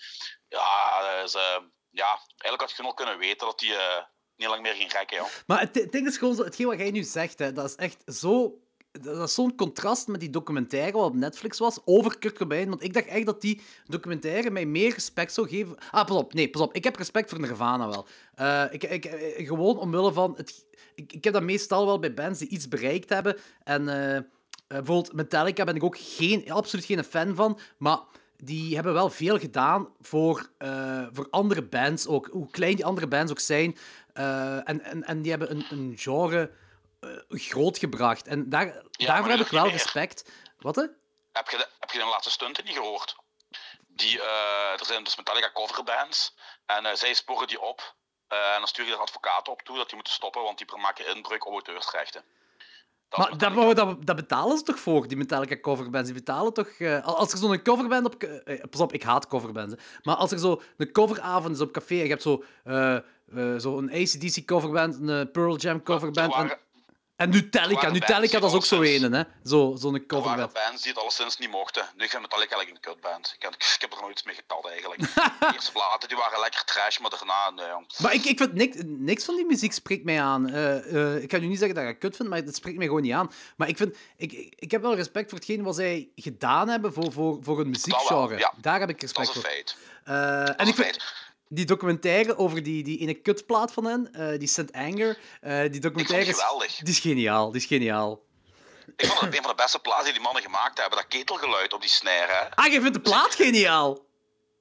[0.49, 1.59] Ja, dus, uh,
[1.91, 4.07] ja, eigenlijk had je wel kunnen weten dat hij
[4.37, 5.17] niet lang meer ging gekken.
[5.17, 5.27] Joh.
[5.47, 7.75] Maar het, het ding is gewoon zo, hetgeen wat jij nu zegt, hè, dat is
[7.75, 8.59] echt zo
[8.93, 12.39] dat is zo'n contrast met die documentaire wat op Netflix was over Kurt.
[12.39, 15.77] Want ik dacht echt dat die documentaire mij meer respect zou geven.
[15.91, 16.35] Ah, pas op.
[16.35, 16.75] Nee, pas op.
[16.75, 18.07] Ik heb respect voor Nirvana wel.
[18.41, 20.35] Uh, ik, ik, gewoon omwille van...
[20.37, 23.37] Het, ik, ik heb dat meestal wel bij bands die iets bereikt hebben.
[23.65, 24.19] En uh,
[24.69, 27.59] bijvoorbeeld Metallica ben ik ook geen, absoluut geen fan van.
[27.79, 27.99] Maar
[28.37, 30.51] die hebben wel veel gedaan voor,
[31.13, 32.29] voor andere bands ook.
[32.33, 33.77] Hoe klein die andere bands ook zijn.
[34.13, 36.51] en, en, en die hebben een, een genre
[37.29, 38.27] groot gebracht.
[38.27, 40.31] En daar, ja, daarvoor heb ik wel respect.
[40.59, 40.77] Wat?
[40.77, 40.83] Hè?
[41.33, 43.17] Heb je, de, heb je de laatste stunten niet gehoord?
[43.87, 46.35] Die, uh, er zijn dus Metallica coverbands
[46.67, 47.95] en uh, zij sporen die op.
[48.29, 51.07] en dan stuur je de advocaten op toe dat die moeten stoppen, want die maken
[51.07, 52.25] inbreuk op auteursrechten.
[53.09, 56.11] Dat maar dat, dat, dat, betalen ze toch voor, die Metallica coverbands?
[56.11, 56.79] Die betalen toch...
[56.79, 58.23] Uh, als er zo'n coverband op...
[58.23, 59.75] Uh, pas op, ik haat coverbands.
[60.03, 63.79] Maar als er zo een coveravond is op café en je hebt zo, uh, zo
[63.79, 66.57] een ACDC coverband, een Pearl Jam coverband...
[67.19, 69.23] en Nutellica, Nutellica dat is ook zo een, hè?
[69.43, 70.09] Zo'n zo coverband.
[70.09, 71.87] Er waren bands die het alleszins niet mochten.
[71.97, 73.35] Nu vind Metallica eigenlijk een kutband.
[73.39, 75.01] Ik, ik, heb er nooit mee geteld eigenlijk.
[75.01, 77.87] de eerste platen die waren lekker trash, maar daarna, nee jong.
[77.99, 80.49] Maar ik, ik vind niks, niks van die muziek spreekt mij aan.
[80.49, 82.77] Uh, uh, ik kan nu niet zeggen dat ik het kut vind, maar het spreekt
[82.77, 83.33] mij gewoon niet aan.
[83.57, 87.13] Maar ik, vind, ik, ik heb wel respect voor hetgeen wat zij gedaan hebben voor,
[87.13, 88.39] voor, voor een muziekgenre.
[88.39, 88.53] Ja.
[88.57, 89.43] Daar heb ik respect voor.
[89.43, 89.77] Dat is een feit.
[90.09, 90.99] Uh, en ik vind,
[91.49, 94.73] die documentaire over die, die ene kutplaat van hen, uh, die St.
[94.73, 96.77] Anger, uh, die documentaire is geweldig.
[96.77, 98.27] Die is geniaal, die is geniaal.
[98.97, 101.73] Ik vond het een van de beste platen die die mannen gemaakt hebben, dat ketelgeluid
[101.73, 102.33] op die snare.
[102.33, 102.57] Hè.
[102.57, 104.07] Ah, je vindt de plaat geniaal?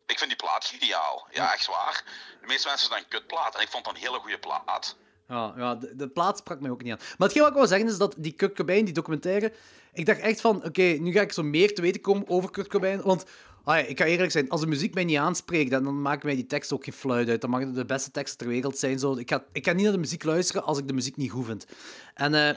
[0.05, 1.27] Ik vind die plaat geniaal.
[1.31, 2.03] Ja, echt waar.
[2.41, 4.95] De meeste mensen zijn een kutplaat en ik vond dat een hele goede plaat.
[5.27, 6.99] Ja, ja de, de plaat sprak mij ook niet aan.
[6.99, 9.53] Maar hetgeen wat ik wil zeggen is dat die Kurt Cobain, die documentaire...
[9.93, 12.67] Ik dacht echt van, oké, nu ga ik zo meer te weten komen over Kurt
[12.67, 13.01] Cobain.
[13.01, 13.25] Want
[13.67, 16.45] Ah, ik ga eerlijk zijn, als de muziek mij niet aanspreekt, dan, dan mij die
[16.45, 17.41] tekst ook geen fluit uit.
[17.41, 18.99] Dan mag het de beste tekst ter wereld zijn.
[18.99, 19.17] Zo.
[19.17, 21.45] Ik, ga, ik ga niet naar de muziek luisteren als ik de muziek niet goed
[21.45, 21.65] vind.
[22.13, 22.49] En, uh,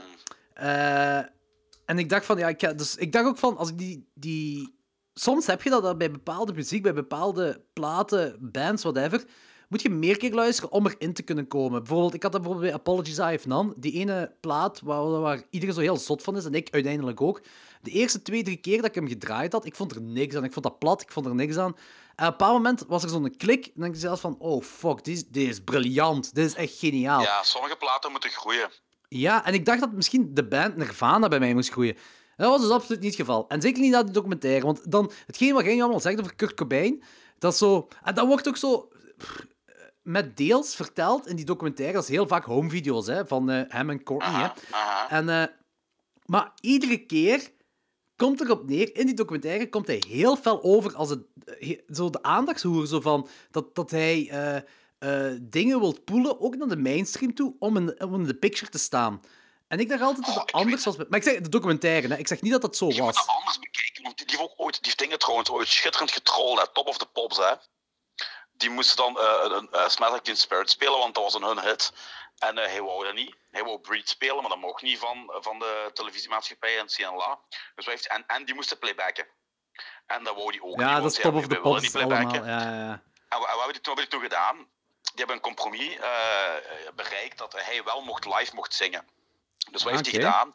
[0.62, 1.16] uh,
[1.84, 4.78] en ik dacht van, ja, ik, dus, ik dacht ook van, als ik die, die...
[5.14, 9.24] Soms heb je dat, dat bij bepaalde muziek, bij bepaalde platen, bands, whatever,
[9.70, 11.78] moet je meer keer luisteren om erin te kunnen komen.
[11.78, 15.42] Bijvoorbeeld, ik had dat bijvoorbeeld bij Apologies I Have None, die ene plaat waar, waar
[15.50, 17.40] iedereen zo heel zot van is, en ik uiteindelijk ook.
[17.82, 20.44] De eerste twee, drie keer dat ik hem gedraaid had, ik vond er niks aan.
[20.44, 21.76] Ik vond dat plat, ik vond er niks aan.
[22.16, 23.64] En op een bepaald moment was er zo'n klik.
[23.64, 26.34] En dan denk ik zelf van, oh fuck, dit is, dit is briljant.
[26.34, 27.20] Dit is echt geniaal.
[27.20, 28.70] Ja, sommige platen moeten groeien.
[29.08, 31.96] Ja, en ik dacht dat misschien de band Nirvana bij mij moest groeien.
[32.36, 33.48] Dat was dus absoluut niet het geval.
[33.48, 34.66] En zeker niet na die documentaire.
[34.66, 37.02] Want dan, hetgeen wat jij allemaal zegt over Kurt Cobain,
[37.38, 37.88] dat is zo...
[38.02, 38.88] En dat wordt ook zo...
[40.03, 43.90] Met deels verteld in die documentaire, dat is heel vaak homevideo's hè, van uh, hem
[43.90, 44.34] en Courtney.
[44.34, 44.76] Aha, hè.
[44.76, 45.11] Aha.
[45.11, 45.44] En, uh,
[46.24, 47.51] maar iedere keer
[48.16, 51.20] komt erop neer, in die documentaire komt hij heel fel over als het,
[51.59, 54.30] eh, zo de aandachtshoer, zo van dat, dat hij
[55.03, 58.70] uh, dingen wil poelen, ook naar de mainstream toe, om in, om in de picture
[58.70, 59.20] te staan.
[59.68, 60.96] En ik dacht altijd dat het oh, anders was.
[60.96, 62.16] Maar ik zeg de documentaire, hè.
[62.16, 62.96] ik zeg niet dat dat zo was.
[62.96, 65.68] Je moet het anders bekijken, want die, die heeft ook ooit die dingen trouwens ooit
[65.68, 67.55] schitterend getrolld, Top of the Pops, hè.
[68.61, 71.92] Die moesten dan uh, een Smell Like Spirit spelen, want dat was een hun hit.
[72.38, 73.36] En uh, hij wou dat niet.
[73.50, 77.38] Hij wou Breed spelen, maar dat mocht niet van, van de televisiemaatschappij en CNLA.
[77.74, 79.26] Dus heeft, en, en die moesten playbacken.
[80.06, 80.96] En dat wou hij ook ja, niet.
[80.96, 82.34] Ja, dat is top of the pops allemaal.
[82.34, 82.90] Ja, ja.
[82.90, 84.56] En, en wat hebben die, toen, toen gedaan?
[84.56, 86.54] Die hebben een compromis uh,
[86.94, 89.08] bereikt dat hij wel mocht live mocht zingen.
[89.70, 90.52] Dus wat heeft hij gedaan?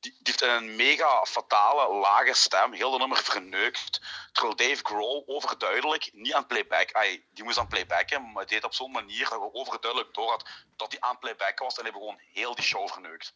[0.00, 4.00] Die, die, heeft een mega fatale, lage stem, heel de nummer verneukt.
[4.32, 8.74] Terwijl Dave Grohl overduidelijk niet aan playback, ay, die moest aan playbacken, maar deed op
[8.74, 12.20] zo'n manier dat we overduidelijk door had dat hij aan playbacken was en hebben gewoon
[12.32, 13.34] heel die show verneukt.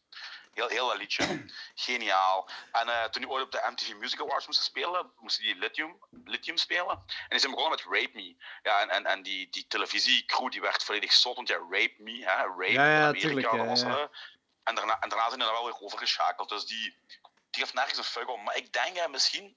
[0.52, 1.44] Heel, heel dat liedje.
[1.74, 2.48] Geniaal.
[2.72, 5.98] En uh, toen hij ooit op de MTV Music Awards moest spelen, moesten die Lithium,
[6.24, 6.88] Lithium spelen.
[6.88, 8.36] En die zijn begonnen met Rape Me.
[8.62, 12.24] Ja, en, en, en die, die televisiecrew die werd volledig zot, want ja, Rape Me,
[12.24, 13.82] hè, Rape ja, ja, Amerika, tuurlijk, dat was...
[13.82, 14.04] Uh,
[14.64, 16.48] en daarna, en daarna zijn er wel weer overgeschakeld.
[16.48, 16.98] Dus die,
[17.50, 18.36] die heeft nergens een fuck.
[18.36, 19.56] Maar ik denk, hè, misschien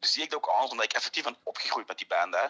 [0.00, 2.34] zie ik dat ook aan, omdat ik effectief ben opgegroeid met die band.
[2.34, 2.46] Hè.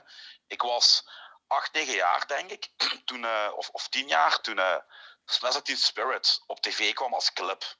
[0.46, 1.08] Ik was
[1.46, 2.70] acht, negen jaar, denk ik,
[3.04, 4.76] toen, uh, of, of tien jaar, toen uh,
[5.24, 7.76] Smash Teen Spirit op tv kwam als clip.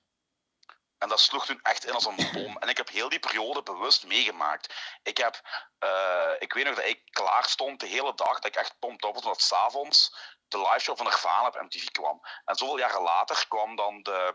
[0.99, 2.57] En dat sloeg toen echt in als een bom.
[2.57, 4.75] En ik heb heel die periode bewust meegemaakt.
[5.03, 5.41] Ik heb,
[5.79, 9.05] eh, ik weet nog dat ik klaar stond de hele dag, dat ik echt pompt
[9.05, 10.15] op was, omdat s'avonds
[10.49, 12.21] de live show van Nirvana op MTV kwam.
[12.45, 14.35] En zoveel jaren later kwam dan de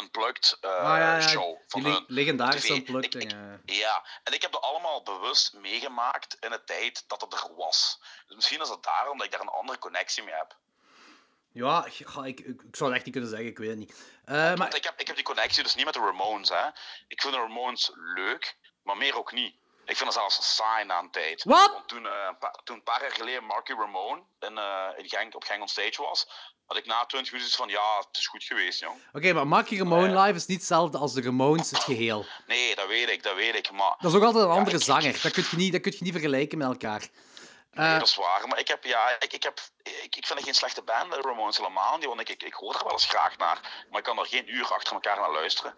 [0.00, 3.62] Unplugged uh, Ah, ja, ja, show van Die legendarische unplugged Ik- ik- dingen.
[3.64, 8.00] ja, en ik heb dat allemaal bewust meegemaakt in de tijd dat het er was.
[8.26, 10.56] Dus misschien is het daarom dat ik daar een andere connectie mee heb.
[11.52, 13.94] Ja, ik, ik, ik zou het echt niet kunnen zeggen, ik weet het niet.
[14.24, 16.48] Eh, maar ik heb, ik heb die connectie dus niet met de Ramones.
[16.48, 16.66] Hè.
[17.08, 19.56] Ik vind de Ramones leuk, maar meer ook niet.
[19.86, 21.44] Ik vind het zelfs saai na een tijd.
[21.44, 21.70] Wat?
[21.72, 25.08] Want toen, eh, een paar- toen een paar jaar geleden Marky Ramone in, eh, in
[25.08, 26.28] Genk, op Genk on stage was,
[26.66, 29.02] had ik na 20 minuten van, ja, het is goed geweest, jong.
[29.12, 30.22] Oké, maar Marky Ramone Ja.
[30.22, 32.26] live is niet hetzelfde als de Ramones, het geheel.
[32.46, 33.70] Nee, dat weet ik, dat weet ik.
[33.70, 35.20] Maar Dat is ook altijd een Ja, andere ik- zanger.
[35.22, 37.08] Dat kun je niet, dat kun je niet vergelijken met elkaar.
[37.70, 38.48] nee, Eh, dat is waar.
[38.48, 41.20] Maar ik heb, ja, ik, ik, heb, ik, ik vind het geen slechte band, de
[41.20, 42.06] Ramones helemaal niet.
[42.06, 43.84] Want ik, ik, ik hoor er wel eens graag naar.
[43.90, 45.74] Maar ik kan er geen uur achter elkaar naar luisteren.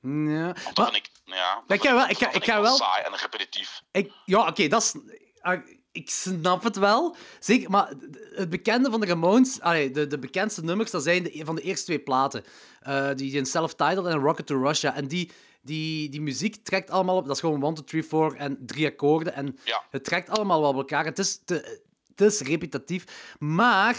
[0.00, 0.44] Ja.
[0.44, 3.16] Want dat Maar vind ik, ja, dat ik wel- ik ik ga wel- saai en
[3.16, 3.82] repetitief.
[3.92, 4.94] ik, ja, oké, dat is...
[5.40, 5.60] ah,
[5.92, 7.16] ik snap het wel.
[7.40, 7.92] Zeker, maar
[8.34, 11.62] het bekende van de Ramones, allee, de, de bekendste nummers, dat zijn de, van de
[11.62, 12.44] eerste twee platen.
[12.80, 14.94] Eh, die in Self-Titled en Rocket to Russia.
[14.94, 15.30] En die,
[15.62, 17.26] die, die muziek trekt allemaal op...
[17.26, 19.34] Dat is gewoon 1, 2, 3, 4 en drie akkoorden.
[19.34, 19.82] En Ja.
[19.90, 21.04] het trekt allemaal wel op elkaar.
[21.04, 21.80] Het is, te,
[22.14, 23.34] het is repetitief.
[23.38, 23.96] Maar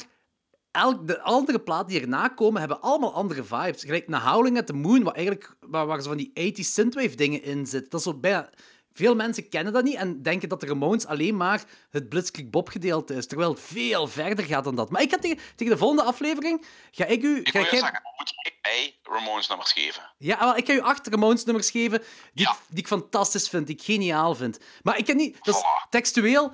[0.72, 3.84] elk, de andere platen die erna komen, hebben allemaal andere vibes.
[3.84, 7.16] Gelijk naar Howling at the Moon, waar, eigenlijk, waar, waar zo van die 80 synthwave
[7.16, 7.90] dingen in zitten.
[7.90, 8.50] Dat is zo bijna...
[8.94, 12.70] Veel mensen kennen dat niet en denken dat de Ramones alleen maar het Blitzkrieg Bob
[12.70, 14.90] gedeelte is, terwijl het veel verder gaat dan dat.
[14.90, 17.38] Maar ik ga tegen, tegen de volgende aflevering ga ik u...
[17.40, 20.04] Ik Ga ik, zeggen, moet ik mij Ramones nummers geven?
[20.18, 22.00] ja, wel, ik ga u acht Ramones nummers geven
[22.34, 22.52] die, Ja.
[22.52, 24.60] ik, die ik fantastisch vind, die ik geniaal vind.
[24.82, 25.38] Maar ik kan niet...
[25.42, 26.52] Dat is textueel...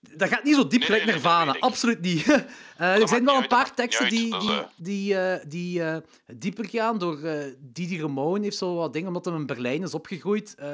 [0.00, 1.44] Dat gaat niet zo diep gelijk nee, nee, Nirvana.
[1.44, 1.68] dat weet ik.
[1.68, 2.26] Absoluut niet.
[2.80, 5.96] Eh, er zijn wel een paar teksten die, die, is, die, eh, die eh,
[6.34, 6.98] dieper gaan.
[6.98, 10.54] Door eh, Didi Ramone heeft zo wat dingen, omdat hij in Berlijn is opgegroeid.
[10.54, 10.68] eh,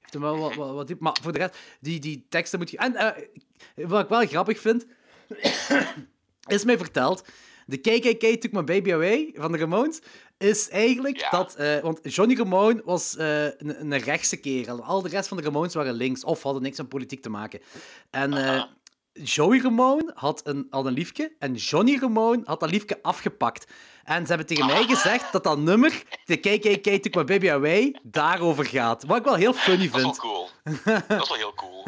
[0.00, 1.00] heeft hem wel wat, wat, wat diep.
[1.00, 2.76] Maar voor de rest, die, die teksten moet je...
[2.78, 3.24] En eh,
[3.74, 4.86] wat ik wel grappig vind,
[6.46, 7.24] is mij verteld...
[7.68, 10.00] De KKK Took My Baby Away van de Ramones
[10.38, 11.30] is eigenlijk Ja.
[11.30, 11.54] dat...
[11.54, 14.82] eh, want Johnny Ramone was eh, een, een rechtse kerel.
[14.84, 17.60] Al de rest van de Ramones waren links of hadden niks met politiek te maken.
[18.10, 18.62] En eh,
[19.12, 23.66] Joey Ramone had een, had een liefje en Johnny Ramone had dat liefje afgepakt.
[24.06, 27.96] En ze hebben tegen mij gezegd dat dat nummer, de KKK Took My Baby Away,
[28.02, 29.04] daarover gaat.
[29.04, 30.18] Wat ik wel heel funny Dat is wel vind.
[30.18, 30.48] cool.
[31.08, 31.84] dat is wel heel cool.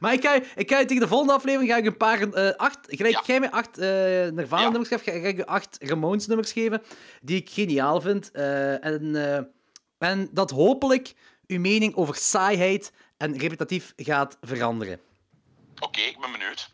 [0.00, 2.78] Maar ik ga, ik ga tegen de volgende aflevering ga ik een paar, eh, acht,
[2.88, 3.22] gelijk Ja.
[3.26, 3.86] jij mij acht eh
[4.30, 6.82] Nirvana-nummers geeft, ga, ga ik acht Ramones-nummers geven,
[7.22, 8.30] die ik geniaal vind.
[8.30, 9.14] Eh, en,
[9.98, 11.14] en dat hopelijk
[11.46, 15.00] uw mening over saaiheid en repetitief gaat veranderen.
[15.80, 16.70] Oké, ik ben benieuwd.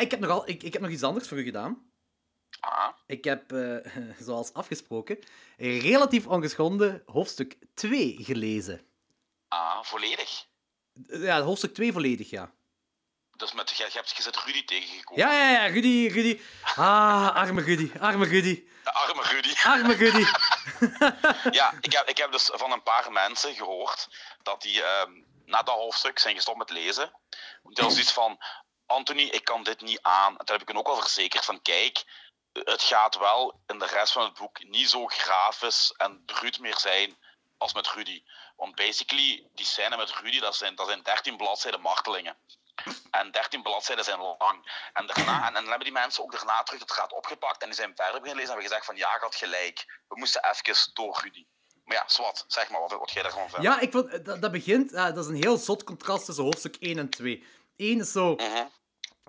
[0.00, 1.78] Ik, heb nog al, ik, ik heb nog iets anders voor u gedaan.
[2.60, 3.76] Ah, Ik heb, eh,
[4.26, 5.18] zoals afgesproken,
[5.56, 8.80] relatief ongeschonden hoofdstuk 2 gelezen.
[9.48, 10.46] ah, volledig.
[11.08, 12.52] Ja, hoofdstuk 2 volledig, ja.
[13.36, 15.24] Dus met, je, je hebt je zit Rudy tegengekomen.
[15.24, 16.40] Ja, ja, ja, Rudy, Rudy.
[16.76, 19.54] Ah, arme Rudy, arme Rudy, De arme Rudy.
[19.64, 20.24] arme Rudy.
[21.58, 24.08] ja, ik heb, ik heb dus van een paar mensen gehoord
[24.42, 25.12] dat die ehm,
[25.44, 27.12] na dat hoofdstuk zijn gestopt met lezen.
[27.62, 28.38] Dat was iets van,
[28.86, 30.30] Anthony, ik kan dit niet aan.
[30.38, 32.04] En toen heb ik hen ook al verzekerd van, kijk,
[32.52, 36.78] het gaat wel in de rest van het boek niet zo grafisch en bruut meer
[36.78, 37.16] zijn
[37.58, 38.22] als met Rudy.
[38.56, 42.36] Want basically, die scène met Rudy, dat zijn, dat zijn 13 bladzijden martelingen.
[43.10, 44.88] En 13 bladzijden zijn lang.
[44.92, 47.62] En, daarna, en, dan hebben die mensen ook daarna terug het gaat opgepakt.
[47.62, 50.02] En die zijn verder beginnen lezen en hebben gezegd van ja, ik had gelijk.
[50.08, 51.46] We moesten even door Rudy.
[51.84, 53.64] Maar ja, zwart, zeg maar, wat, wat jij daarvan vindt.
[53.64, 56.76] Ja, ik vond, dat, dat begint, eh, dat is een heel zot contrast tussen hoofdstuk
[56.76, 57.46] 1 en 2.
[57.76, 58.66] 1 is zo Mhm.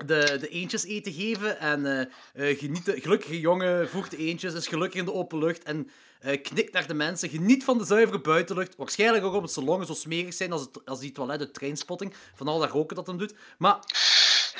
[0.07, 3.01] De, de eendjes eten geven en eh eh, genieten.
[3.01, 5.89] Gelukkige jongen voert de eendjes, is gelukkig in de open lucht en
[6.19, 7.29] eh, knikt naar de mensen.
[7.29, 8.75] Geniet van de zuivere buitenlucht.
[8.75, 12.13] Waarschijnlijk ook omdat zijn longen zo smerig zijn als, het, als die toilet uit trainspotting.
[12.35, 13.35] Van al dat roken dat hem doet.
[13.57, 13.79] Maar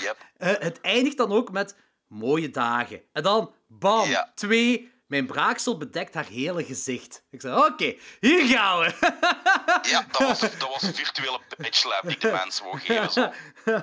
[0.02, 0.18] Yep.
[0.60, 1.76] het eindigt dan ook met
[2.08, 3.02] mooie dagen.
[3.12, 4.32] En dan, bam, Ja.
[4.36, 4.92] twee.
[5.12, 7.24] Mijn braaksel bedekt haar hele gezicht.
[7.30, 8.94] Ik zei, oké, hier gaan we.
[9.92, 13.12] Ja, dat was, dat was een virtuele slap die de mensen wou geven.
[13.12, 13.32] Zo.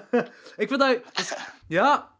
[0.62, 1.00] ik vind dat...
[1.12, 1.34] dus-
[1.66, 2.16] ja...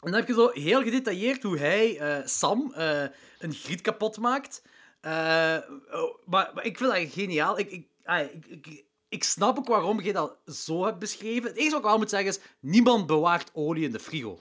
[0.00, 3.02] En dan heb je zo heel gedetailleerd hoe hij, eh, Sam, eh,
[3.38, 4.62] een griet kapot maakt.
[5.00, 5.56] Eh,
[5.90, 7.58] oh, maar, maar ik vind dat geniaal.
[7.58, 11.48] Ik, ik, ah, ik, ik, ik snap ook waarom je dat zo hebt beschreven.
[11.48, 14.40] Het enige wat ik wel moet zeggen is, niemand bewaart olie in de frigo.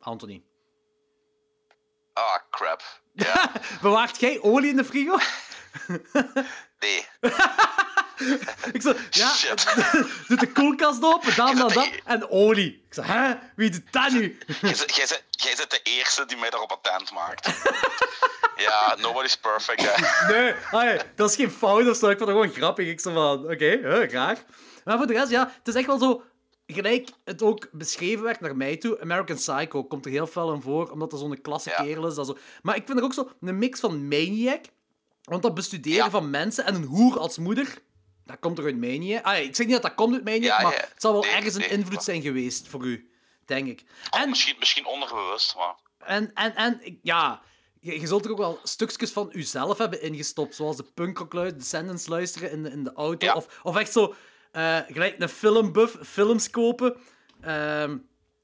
[0.00, 0.47] Anthony.
[2.18, 2.82] Ah, crap.
[3.14, 3.52] Ja,
[3.82, 5.18] Bewaart jij olie in de frigo?
[6.80, 7.06] nee.
[8.72, 9.74] Ik zo, ja, Shit.
[10.28, 12.84] doet de koelkast open, dan, dan, dat, en olie.
[12.86, 13.34] Ik zo, hè?
[13.56, 14.38] Wie doet dat nu?
[15.30, 17.50] Jij zit de eerste die mij daarop attent maakt.
[18.56, 20.32] Ja, nobody's perfect, hè.
[20.32, 22.08] Nee, allee, dat is geen fout of zo.
[22.08, 22.88] Ik vond het gewoon grappig.
[22.88, 24.38] Ik zo van, oké, okay, graag.
[24.84, 26.22] Maar voor de rest, ja, het is echt wel zo...
[26.72, 30.60] Gelijk het ook beschreven werd naar mij toe, American Psycho komt er heel veel in
[30.62, 31.82] voor, omdat dat zo'n klasse Ja.
[31.82, 32.14] kerel is.
[32.14, 32.36] Dat zo.
[32.62, 34.64] Maar ik vind er ook zo een mix van Maniac,
[35.22, 36.10] want dat bestuderen Ja.
[36.10, 37.78] van mensen en een hoer als moeder,
[38.24, 39.24] dat komt er uit Maniac.
[39.24, 41.30] Ah, ik zeg niet dat dat komt uit Maniac, Ja, maar het zal wel Nee,
[41.30, 41.68] ergens een nee.
[41.70, 43.10] invloed zijn geweest voor u,
[43.44, 43.84] denk ik.
[44.10, 45.74] Oh, En misschien, misschien onderbewust, maar...
[45.98, 47.40] en, en, en ja,
[47.80, 52.06] je, je zult er ook wel stukjes van uzelf hebben ingestopt, zoals de punkrockluid, Descendants
[52.06, 53.32] luisteren in de, in de auto.
[53.32, 54.14] Of, of echt zo,
[54.58, 56.96] eh, gelijk een filmbuff, films kopen.
[57.40, 57.96] Ehm,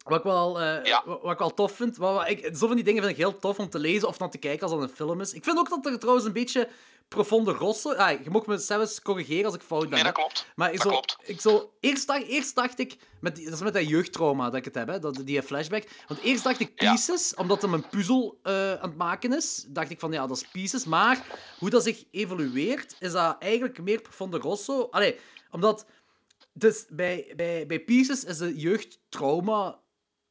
[0.04, 1.02] wat, ik wel, eh, Ja.
[1.06, 1.96] wat, wat ik wel tof vind.
[1.96, 4.18] Wat, wat ik, zo van die dingen vind ik heel tof om te lezen of
[4.18, 5.32] naar te kijken als dat een film is.
[5.32, 6.68] Ik vind ook dat er trouwens een beetje
[7.08, 7.96] profonde rossen...
[7.96, 9.90] Ah, je mag me zelfs corrigeren als ik fout ben.
[9.90, 10.46] Nee, dat klopt.
[10.54, 11.16] Maar ik dat zo, klopt.
[11.22, 14.64] ik zo, eerst, dacht, eerst dacht ik, met dat is met dat jeugdtrauma dat ik
[14.64, 15.84] het heb, hè, dat, die flashback.
[16.08, 16.90] Want eerst dacht ik Ja.
[16.92, 19.64] Pieces, omdat hem een puzzel eh, aan het maken is.
[19.68, 20.84] Dacht ik van ja, dat is Pieces.
[20.84, 21.24] Maar
[21.58, 24.88] hoe dat zich evolueert, is dat eigenlijk meer Profondo Rosso.
[24.90, 25.18] Allee,
[25.50, 25.86] omdat.
[26.56, 29.78] Dus bij, bij, bij Pieces is de jeugdtrauma.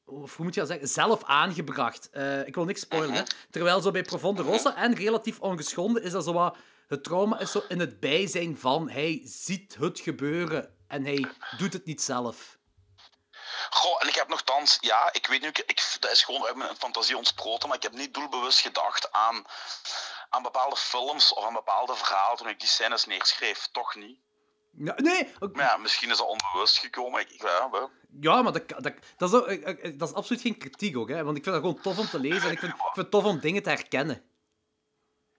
[0.05, 0.87] Of hoe moet je dat zeggen?
[0.87, 2.09] Zelf aangebracht.
[2.09, 3.23] Eh, ik wil niks spoilen, hè.
[3.51, 6.57] Terwijl zo bij Profondo Rosso en relatief ongeschonden is dat zo wat.
[6.87, 8.89] Het trauma is zo in het bijzijn van.
[8.89, 11.25] Hij ziet het gebeuren en hij
[11.57, 12.57] doet het niet zelf.
[13.69, 16.55] Goh, en ik heb nogthans, ja, ik weet nu, ik, ik, dat is gewoon uit
[16.55, 19.45] mijn fantasie ontsproten, maar ik heb niet doelbewust gedacht aan,
[20.29, 23.69] aan bepaalde films of aan bepaalde verhalen toen ik die scènes neerschreef.
[23.71, 24.22] Toch niet.
[24.77, 27.21] Ja, nee, Maar ja, misschien is dat onbewust gekomen.
[27.21, 27.91] Ik, ja, wel.
[28.21, 31.09] Ja, maar dat, dat, dat, is ook, ik- ik- dat is absoluut geen kritiek ook,
[31.09, 31.23] hè.
[31.23, 33.11] Want ik vind dat gewoon tof om te lezen en ik vind, ik vind het
[33.11, 34.23] tof om dingen te herkennen.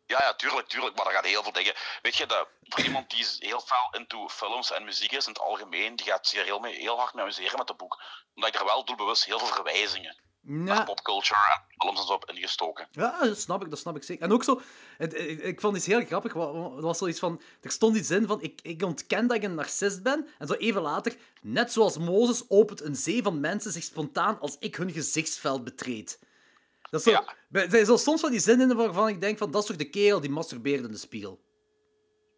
[0.07, 1.75] Ja, ja, tuurlijk, tuurlijk, maar er gaat heel veel dingen.
[2.03, 5.43] Weet je, dat, voor iemand die heel fel into films en muziek is in het
[5.43, 8.03] algemeen, die gaat zich er heel, mee, heel hard mee amuseren met het boek.
[8.35, 10.17] Omdat ik er wel doelbewust heel veel verwijzingen
[10.47, 12.89] naar Ja, popculture en zo heb ingestoken.
[12.91, 14.23] ja, dat snap ik, dat snap ik zeker.
[14.25, 14.61] En ook zo,
[14.99, 18.27] het, ik, ik vond iets heel grappig, er was zoiets van, er stond iets in
[18.27, 21.99] van, ik, ik ontken dat ik een narcist ben, en zo even later, net zoals
[21.99, 26.19] Mozes opent een zee van mensen zich spontaan als ik hun gezichtsveld betreed.
[26.91, 27.35] Dat is zo, Ja.
[27.53, 29.91] er zijn zo soms van die zinnen waarvan ik denk van, dat is toch de
[29.91, 31.41] kerel die masturbeerde in de spiegel.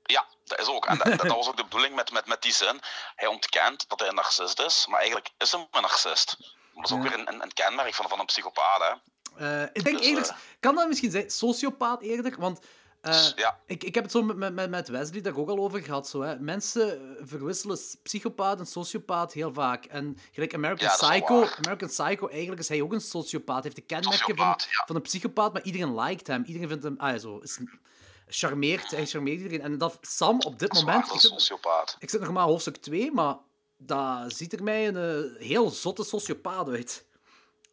[0.03, 0.87] Ja, dat is ook.
[0.87, 2.81] En dat, dat was ook de bedoeling met, met, met die zin.
[3.15, 6.55] Hij ontkent dat hij een narcist is, maar eigenlijk is hij een narcist.
[6.77, 8.81] Dat is ook weer een, een, een kenmerk van, van een psychopaat.
[8.81, 8.95] Hè.
[9.37, 12.35] Eh, ik denk Dus, eerlijk, eh, kan dat misschien zijn sociopaat eerder?
[12.39, 12.61] Want
[13.01, 13.59] eh, Ja.
[13.67, 16.09] ik, ik heb het zo met, met, met Wesley daar ook al over gehad.
[16.09, 16.39] Zo, hè.
[16.39, 19.85] Mensen verwisselen psychopaat en sociopaat heel vaak.
[19.85, 21.47] En gelijk American Ja, Psycho.
[21.57, 23.63] American Psycho, eigenlijk is hij ook een sociopaat.
[23.63, 24.85] Hij heeft de kenmerken van, ja.
[24.87, 26.45] van een psychopaat, maar iedereen liked hem.
[26.45, 27.59] Iedereen vindt hem, ah, zo, is,
[28.29, 29.61] charmeert, hij charmeert iedereen.
[29.61, 32.45] En dat Sam op dit Dat is waar, moment, ik zit, ik zit nog maar
[32.45, 33.37] hoofdstuk 2, maar
[33.79, 37.05] dat ziet er mij een eh, heel zotte sociopaat uit.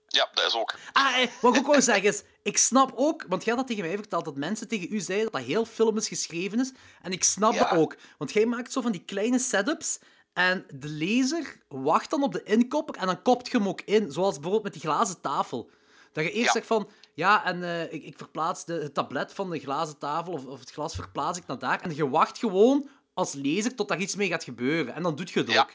[0.08, 0.76] Ja, dat is ook.
[0.92, 3.76] Ah, eh, wat ik ook wou zeggen is, ik snap ook, want jij had dat
[3.76, 6.72] tegen mij verteld, dat mensen tegen u zeiden dat dat heel filmisch geschreven is.
[7.02, 7.60] En ik snap Ja.
[7.70, 7.96] dat ook.
[8.18, 10.00] Want jij maakt zo van die kleine setups
[10.34, 14.12] en de lezer wacht dan op de inkopper en dan kopt je hem ook in.
[14.12, 15.70] Zoals bijvoorbeeld met die glazen tafel.
[16.12, 16.52] Dat je eerst Ja.
[16.52, 20.34] zegt van, ja, en eh, ik, ik verplaats de, het tablet van de glazen tafel
[20.34, 21.82] of, of het glas verplaats ik naar daar.
[21.82, 24.94] En je wacht gewoon als lezer tot daar iets mee gaat gebeuren.
[24.94, 25.62] En dan doet je het Ja.
[25.62, 25.74] ook.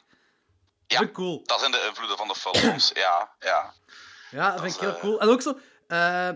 [0.89, 1.09] Ja.
[1.13, 1.43] Cool.
[1.45, 2.91] Dat zijn de invloeden van de films.
[3.05, 3.75] Ja, ja.
[4.31, 5.21] Ja, dat vind ik heel is, cool.
[5.21, 5.59] En ook zo...
[5.87, 6.31] eh,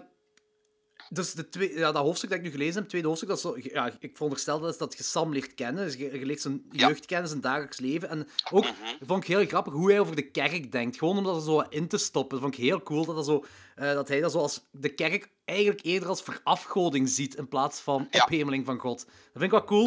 [1.09, 3.40] dus de twee, ja, dat hoofdstuk dat ik nu gelezen heb, het tweede hoofdstuk, dat
[3.40, 5.84] zo, ja, ik veronderstel dat, is dat je Sam leert kennen.
[5.84, 6.88] Dus je, je leert zijn Ja.
[6.88, 8.09] jeugd kennen, zijn dagelijks leven.
[8.09, 8.74] En ook Mhm.
[9.00, 10.98] vond ik heel grappig hoe hij over de kerk denkt.
[10.98, 12.30] Gewoon om dat er zo in te stoppen.
[12.30, 13.44] Dat vond ik heel cool dat, dat, zo,
[13.74, 17.80] eh, dat hij dat zo als de kerk eigenlijk eerder als verafgoding ziet in plaats
[17.80, 18.98] van ophemeling van God.
[19.07, 19.84] Dat vind ik wel cool.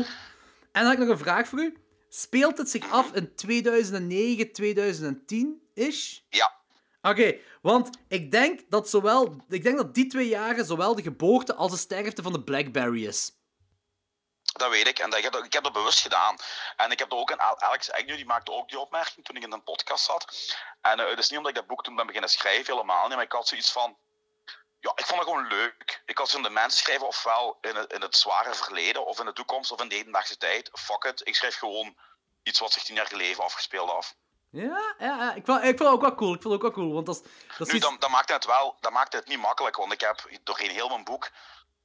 [0.72, 1.78] En dan heb ik nog een vraag voor u.
[2.18, 6.20] Speelt het zich af in 2009, 2010-ish?
[6.30, 6.54] Ja,
[7.02, 9.36] Oké, want ik denk dat zowel...
[9.50, 13.06] Ik denk dat die twee jaren zowel de geboorte als de sterfte van de Blackberry
[13.08, 13.32] is.
[14.44, 15.00] dat weet ik.
[15.00, 16.36] En dat, ik, heb dat, ik heb dat bewust gedaan.
[16.78, 19.36] En ik heb dat ook aan Al- Alex Agnew, die maakte ook die opmerking toen
[19.36, 20.56] ik in een podcast zat.
[20.82, 23.16] En eh, het is niet omdat ik dat boek toen ben beginnen schrijven, helemaal niet.
[23.16, 23.98] Maar ik had zoiets van...
[24.86, 26.02] Ja, ik vond het gewoon leuk.
[26.06, 29.26] Ik had zo'n de mensen schrijven, ofwel in het, in het zware verleden, of in
[29.26, 30.70] de toekomst, of in de hedendaagse tijd.
[30.74, 31.22] Fuck it.
[31.28, 31.96] Ik schrijf gewoon
[32.44, 34.16] iets wat zich tien jaar geleden afgespeeld af.
[34.50, 35.34] Ja, ja, ja.
[35.34, 36.34] Ik, vond, ik vond het ook wel cool.
[36.34, 37.24] Ik vond het ook wel cool, want dat.
[37.58, 40.02] Dat Nu, iets- dan, dan maakt het wel dat maakt het niet makkelijk, want ik
[40.02, 41.30] heb doorheen heel mijn boek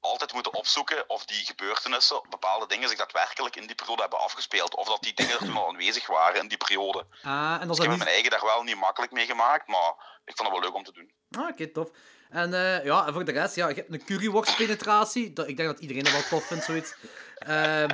[0.01, 4.74] altijd moeten opzoeken of die gebeurtenissen, bepaalde dingen zich daadwerkelijk in die periode hebben afgespeeld.
[4.74, 7.07] Of dat die dingen er toen al aanwezig waren in die periode.
[7.22, 7.98] Ah, en dat is Ik heb niet...
[7.98, 10.84] mijn eigen daar wel niet makkelijk mee gemaakt, maar ik vond het wel leuk om
[10.84, 11.12] te doen.
[11.30, 11.88] Ah, oké, tof.
[12.31, 15.33] En eh, ja, en voor de rest, ja, je hebt een curryworst-penetratie.
[15.33, 16.95] Dat- Ik denk dat iedereen dat wel tof vindt, zoiets.
[17.39, 17.89] Ehm,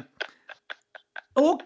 [1.33, 1.63] ook,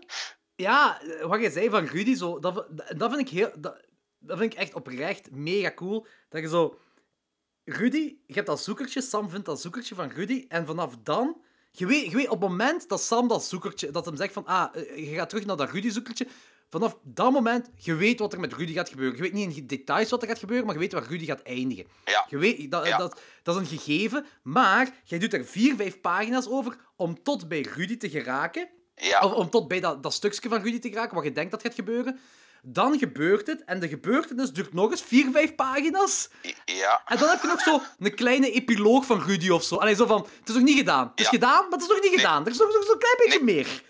[0.57, 2.67] ja, wat je zei van Rudy, zo, dat,
[2.97, 3.51] dat vind ik heel...
[3.59, 3.81] Dat,
[4.19, 6.07] dat vind ik echt oprecht mega cool.
[6.29, 6.79] Dat je zo...
[7.65, 11.41] Rudy, je hebt dat zoekertje, Sam vindt dat zoekertje van Rudy, en vanaf dan...
[11.73, 14.47] Je weet, je weet op het moment dat Sam dat zoekertje, dat hem zegt van,
[14.47, 16.27] ah, eh, je gaat terug naar dat Rudy-zoekertje,
[16.71, 19.17] vanaf dat moment, je weet wat er met Rudy gaat gebeuren.
[19.17, 21.43] Je weet niet in details wat er gaat gebeuren, maar je weet waar Rudy gaat
[21.43, 21.87] eindigen.
[22.05, 22.27] Ja.
[22.29, 22.99] Je weet, dat, Ja.
[22.99, 27.49] dat, dat is een gegeven, maar jij doet er vier, vijf pagina's over om tot
[27.49, 28.69] bij Rudy te geraken.
[28.97, 31.51] Ja, Of om tot bij dat, dat stukje van Rudy te geraken, wat je denkt
[31.51, 32.19] dat gaat gebeuren.
[32.63, 36.29] Dan gebeurt het, en de gebeurtenis duurt nog eens vier, vijf pagina's.
[36.65, 37.03] ja.
[37.07, 39.77] En dan heb je nog zo een kleine epiloog van Rudy of zo.
[39.77, 41.09] Allee, zo van, het is nog niet gedaan.
[41.11, 41.31] Het is Ja.
[41.31, 42.45] gedaan, maar het is nog niet gedaan.
[42.45, 43.83] Er is nog, nog zo'n klein beetje meer.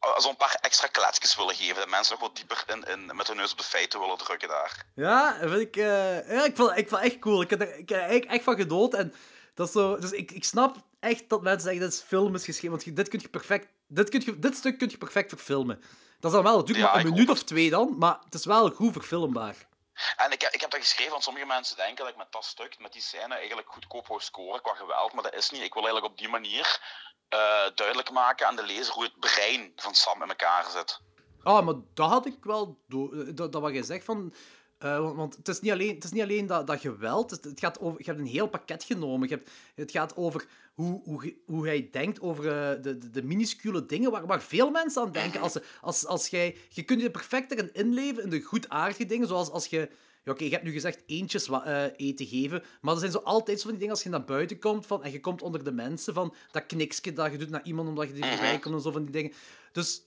[0.00, 1.74] Ja, zo'n paar extra kletsjes willen geven.
[1.74, 4.48] Dat mensen nog wat dieper in, in, met hun neus op de feiten willen drukken
[4.48, 4.84] daar.
[4.94, 7.42] Ja, dat vind ik, eh, ja, ik, vond, ik vond het echt cool.
[7.42, 8.94] Ik heb er, ik heb er echt van gedood.
[8.94, 9.14] En
[9.54, 12.44] dat is zo, dus ik, ik snap echt dat mensen zeggen dat is film is
[12.44, 12.70] geschreven.
[12.70, 15.80] Want dit, kun je perfect, dit, kun je, dit stuk kun je perfect verfilmen.
[16.20, 18.44] Dat is dan wel natuurlijk Ja, maar een minuut of twee dan, maar het is
[18.44, 19.67] wel goed verfilmbaar.
[20.16, 22.78] En ik, ik heb dat geschreven, want sommige mensen denken dat ik met dat stuk,
[22.78, 25.12] met die scène, eigenlijk goedkoop wou scoren qua geweld.
[25.12, 25.62] Maar dat is niet.
[25.62, 26.80] Ik wil eigenlijk op die manier
[27.28, 27.38] eh,
[27.74, 31.00] duidelijk maken aan de lezer hoe het brein van Sam in elkaar zit.
[31.42, 32.78] Ah, maar dat had ik wel...
[32.86, 34.34] do- Dat, dat wat je zegt van...
[34.78, 37.30] eh, want, want het is niet alleen, het is niet alleen dat, dat geweld.
[37.30, 39.28] Het, het gaat over, je hebt een heel pakket genomen.
[39.28, 40.46] Je hebt, het gaat over
[40.78, 44.70] hoe, hoe, hoe hij denkt over eh, de, de, de minuscule dingen waar, waar veel
[44.70, 45.40] mensen aan denken.
[45.40, 49.28] Als, als, als jij, je kunt je perfect erin inleven in de goedaardige dingen.
[49.28, 49.90] Zoals als je...
[50.24, 52.62] Ja, oké, je hebt nu gezegd eentjes eh, eten geven.
[52.80, 55.04] Maar er zijn zo altijd zo van die dingen als je naar buiten komt van,
[55.04, 58.06] en je komt onder de mensen van dat kniksje dat je doet naar iemand omdat
[58.06, 59.32] je die voorbij komt en zo van die dingen.
[59.72, 60.02] Dus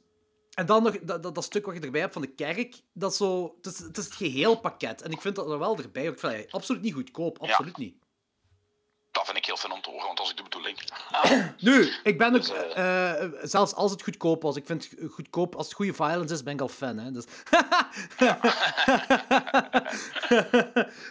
[0.54, 3.16] en dan nog dat, dat, dat stuk wat je erbij hebt van de kerk, dat
[3.16, 5.02] zo, het, is, het is het geheel pakket.
[5.02, 6.06] En ik vind dat er wel erbij.
[6.06, 7.96] Ik vind absoluut niet goedkoop, absoluut niet.
[9.12, 10.78] Dat vind ik heel fijn om te horen, want is ook de bedoeling.
[11.68, 15.12] Nu, ik ben ook, Dus, eh, eh, zelfs als het goedkoop was, ik vind het
[15.12, 16.98] goedkoop, als het goede violence is, ben ik al fan.
[16.98, 17.12] Hè?
[17.12, 17.26] Dus...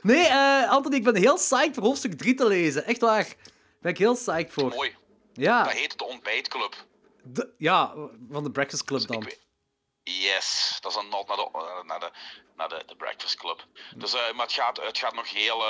[0.03, 2.85] nee, eh, Anthony, ik ben heel psyched voor hoofdstuk 3 te lezen.
[2.85, 3.35] Echt waar.
[3.81, 4.69] Ben ik heel psyched voor.
[4.69, 4.97] Mooi.
[5.33, 6.75] Ja, Dat heet de ontbijtclub.
[7.25, 7.95] de- ja,
[8.31, 9.17] van de Breakfast Club dan.
[9.17, 9.49] Ik weet-
[10.03, 12.11] Yes, dat is een nod naar de, eh, naar de,
[12.57, 13.67] naar de, de Breakfast Club.
[13.97, 15.63] Dus, eh, maar het gaat, het gaat nog heel.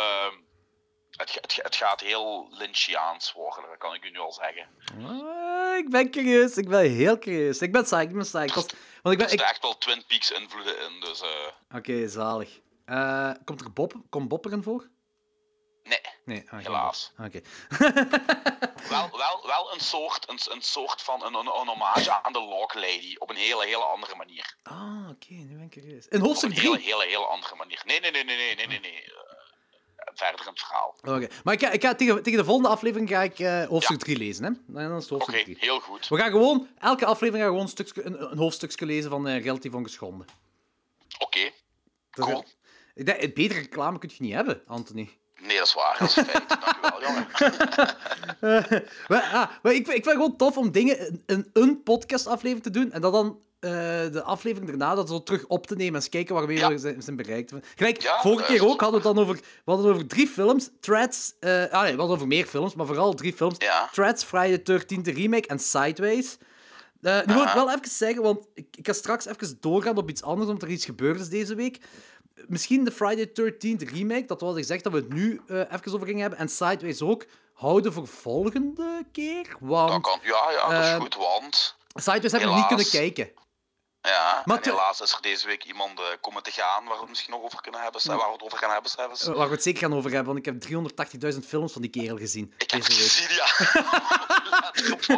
[1.11, 4.67] Het, het, ga- het gaat heel Lynchiaans worden, dat kan ik u nu al zeggen.
[5.05, 7.59] Ah, ik ben curieus, ik ben heel curieus.
[7.63, 9.21] Ik ben psyched, ik ben is- Want ik Er ben...
[9.23, 12.61] ik- zitten echt wel Twin Peaks invloeden in, dus eh, Oké, zalig.
[12.85, 14.89] Eh, komt er Bob, komt Bob erin voor?
[15.83, 17.13] nee, Nee, ah, helaas.
[17.19, 17.41] Oké.
[18.89, 22.41] Wel, wel, wel een, soort, een, een soort van een, een, een hommage aan de
[22.41, 24.57] Log Lady op een hele, hele andere manier.
[24.63, 26.07] Ah, oké, nu ben ik curieus.
[26.09, 26.69] In Op hoofdstuk een 3?
[26.71, 27.83] hele, hele, hele andere manier.
[27.85, 28.81] Nee, nee, nee, nee, nee, nee, nee.
[28.81, 29.05] nee.
[30.05, 30.95] Eh, verder in het verhaal.
[31.03, 33.99] Oké, maar ik ga, ik ga tegen, tegen de volgende aflevering ga ik eh, hoofdstuk
[33.99, 34.51] 3 lezen, hè?
[34.89, 35.57] Dan is het Oké, hoofdstuk 3.
[35.61, 36.09] heel goed.
[36.09, 39.29] We gaan gewoon, elke aflevering gaan we gewoon een, stukje, een, een hoofdstukje lezen van
[39.29, 40.27] eh Relatief Ongeschonden.
[41.19, 41.41] Oké,
[42.11, 42.45] Dat is- Cool.
[42.95, 45.09] Ik denk, een betere reclame kun je niet hebben, Anthony.
[45.41, 45.97] nee, dat is waar.
[45.99, 46.49] Dat is een feit.
[46.61, 47.27] Dankjewel, jongen.
[49.09, 51.83] Maar, ah, maar ik, vind- ik vind het gewoon tof om dingen in, in een
[51.83, 53.71] podcastaflevering te doen en dat dan eh,
[54.13, 56.77] de aflevering daarna dat zo terug op te nemen en eens kijken waar we Ja.
[56.79, 57.53] zijn, zijn bereikt.
[57.77, 58.73] Gelijk, Ja, vorige keer juist.
[58.73, 60.71] ook hadden we het dan over, we hadden over drie films.
[60.81, 63.55] Threads, eh, ah nee, we hadden over meer films, maar vooral drie films.
[63.59, 63.89] Ja.
[63.93, 66.37] Threads, Friday the 13th remake en Sideways.
[67.03, 70.09] Eh, nu wil ik wel even zeggen, want ik, ik ga straks even doorgaan op
[70.11, 71.79] iets anders, omdat er iets gebeurd is deze week.
[72.47, 75.93] Misschien de Friday the 13th remake, dat was gezegd dat we het nu eh, even
[75.95, 76.39] over gingen hebben.
[76.39, 77.27] En Sideways ook.
[77.53, 79.43] Houden voor volgende keer.
[79.49, 81.77] Dat Want kan, ja, ja, dat is Eh, goed, want...
[81.95, 83.31] Sideways hebben we niet kunnen kijken.
[84.03, 87.01] Ja, maar te- helaas is er deze week iemand eh, komen te gaan waar we
[87.01, 89.27] het misschien nog over kunnen hebben, waar we het over gaan hebben zelfs.
[89.27, 90.63] Eh, Waar we het zeker gaan over hebben, want ik heb
[91.35, 92.55] 380.000 films van die kerel gezien.
[92.59, 93.47] Ik heb deze gezien, ja.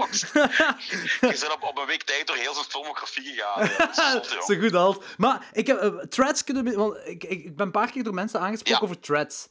[1.21, 3.71] Je bent op, op een week tijd door heel zijn filmografie gegaan.
[3.79, 4.27] Ja, zot.
[4.47, 4.97] Zo goed als.
[5.17, 6.77] Maar ik heb eh, threads kunnen.
[6.77, 8.91] Want ik, ik, ben een paar keer door mensen aangesproken Ja.
[8.91, 9.49] over threads.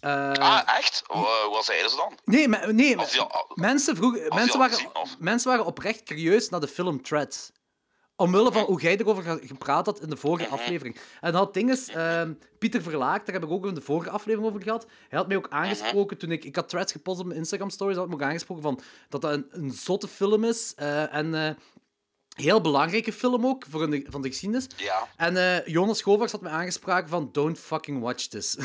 [0.00, 1.02] Ah, echt?
[1.14, 2.18] Uh, wat zeiden ze dan?
[2.24, 2.96] nee, nee die
[3.54, 4.78] mensen, vroegen, mensen, waren,
[5.18, 7.50] mensen waren oprecht curieus naar de film Threads.
[8.16, 10.96] Omwille van hoe jij erover ge- gepraat had in de vorige aflevering.
[11.20, 14.48] En dat ding is, ehm, Pieter Verlaak, daar heb ik ook in de vorige aflevering
[14.50, 14.86] over gehad.
[15.08, 16.44] Hij had mij ook aangesproken toen ik...
[16.44, 17.96] Ik had threads gepost op mijn Instagram stories.
[17.96, 20.72] Hij had me ook aangesproken van, dat dat een, een zotte film is.
[20.76, 21.50] eh, en eh
[22.34, 24.66] heel belangrijke film ook, voor de, van de geschiedenis.
[24.76, 25.08] Ja.
[25.16, 28.56] En eh, Jonas Govaerts had me aangesproken van, don't fucking watch this.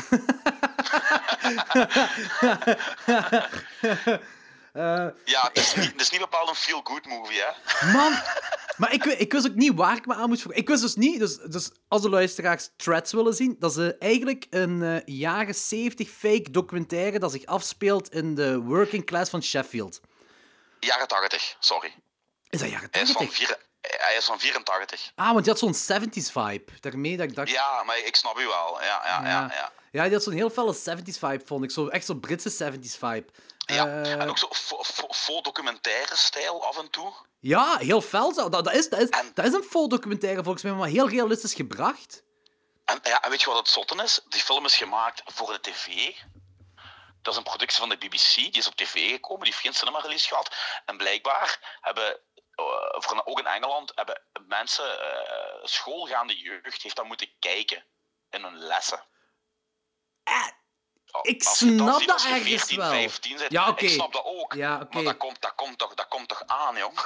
[4.72, 5.14] Ja,
[5.52, 7.92] het is niet, het is niet bepaald een feel-good movie, hè?
[7.92, 8.12] Man,
[8.76, 10.54] maar ik, ik wist ook niet waar ik me aan moest voor.
[10.54, 13.90] Ik wist dus niet, dus, dus als de luisteraars Threads willen zien, dat is eh,
[13.98, 19.42] eigenlijk een eh, jaren 70 fake documentaire dat zich afspeelt in de working class van
[19.42, 20.00] Sheffield.
[20.80, 21.94] Jaren 80, sorry.
[22.48, 23.36] Is dat jaren Hij is van, 80?
[23.46, 25.12] vier, hij is van 84.
[25.14, 26.64] Ah, want je had zo'n 70s vibe.
[26.80, 27.50] Daarmee dat ik dacht...
[27.50, 28.80] Ja, maar ik snap u wel.
[28.80, 29.50] Ja, ja, ja.
[29.54, 29.72] ja.
[29.92, 31.70] Ja, die had zo'n heel felle 70s vibe, vond ik.
[31.70, 33.24] Zo, echt zo'n Britse 70s vibe.
[33.74, 37.12] Ja, Eh, en ook zo fo- documentaire stijl af en toe.
[37.40, 38.48] Ja, heel fel zo.
[38.48, 41.08] Dat, dat, is, dat, is, En- dat is een full documentaire volgens mij, maar heel
[41.08, 42.22] realistisch gebracht.
[42.84, 44.20] En, ja, en weet je wat het zotte is?
[44.28, 46.16] Die film is gemaakt voor de tv.
[47.22, 49.74] Dat is een productie van de BBC, die is op tv gekomen, die heeft geen
[49.74, 50.54] cinema release gehad.
[50.84, 52.06] En blijkbaar hebben,
[52.54, 57.84] eh, voor, ook in Engeland, hebben mensen, eh, schoolgaande jeugd, heeft dat moeten kijken
[58.30, 59.04] in hun lessen.
[60.22, 60.46] Eh,
[61.22, 62.90] ik je dan snap dat ergens 14, wel.
[62.90, 63.84] 15 bent, Ja, oké.
[63.84, 64.54] ik snap dat ook.
[64.54, 64.86] Ja.
[64.90, 66.92] Maar dat komt, dat, komt toch, dat komt toch aan, jong?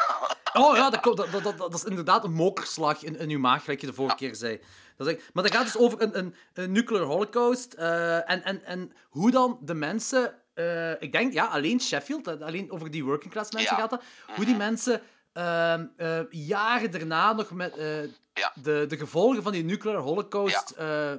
[0.53, 3.81] Oh ja, dat, komt- dat, dat, is inderdaad een mokerslag in, in uw maag, gelijk
[3.81, 4.61] je de vorige keer zei.
[4.97, 7.73] Dat is maar dat gaat dus over een, een, een nuclear holocaust.
[7.73, 10.35] eh, en, en, en hoe dan de mensen...
[10.55, 13.81] eh, ik denk, ja, alleen Sheffield, eh, alleen over die working class mensen Ja.
[13.81, 14.03] gaat dat.
[14.37, 15.03] Hoe die mensen
[15.33, 17.75] ehm, eh, jaren daarna nog met
[18.35, 18.53] Ja.
[18.63, 20.75] de, de gevolgen van die nuclear holocaust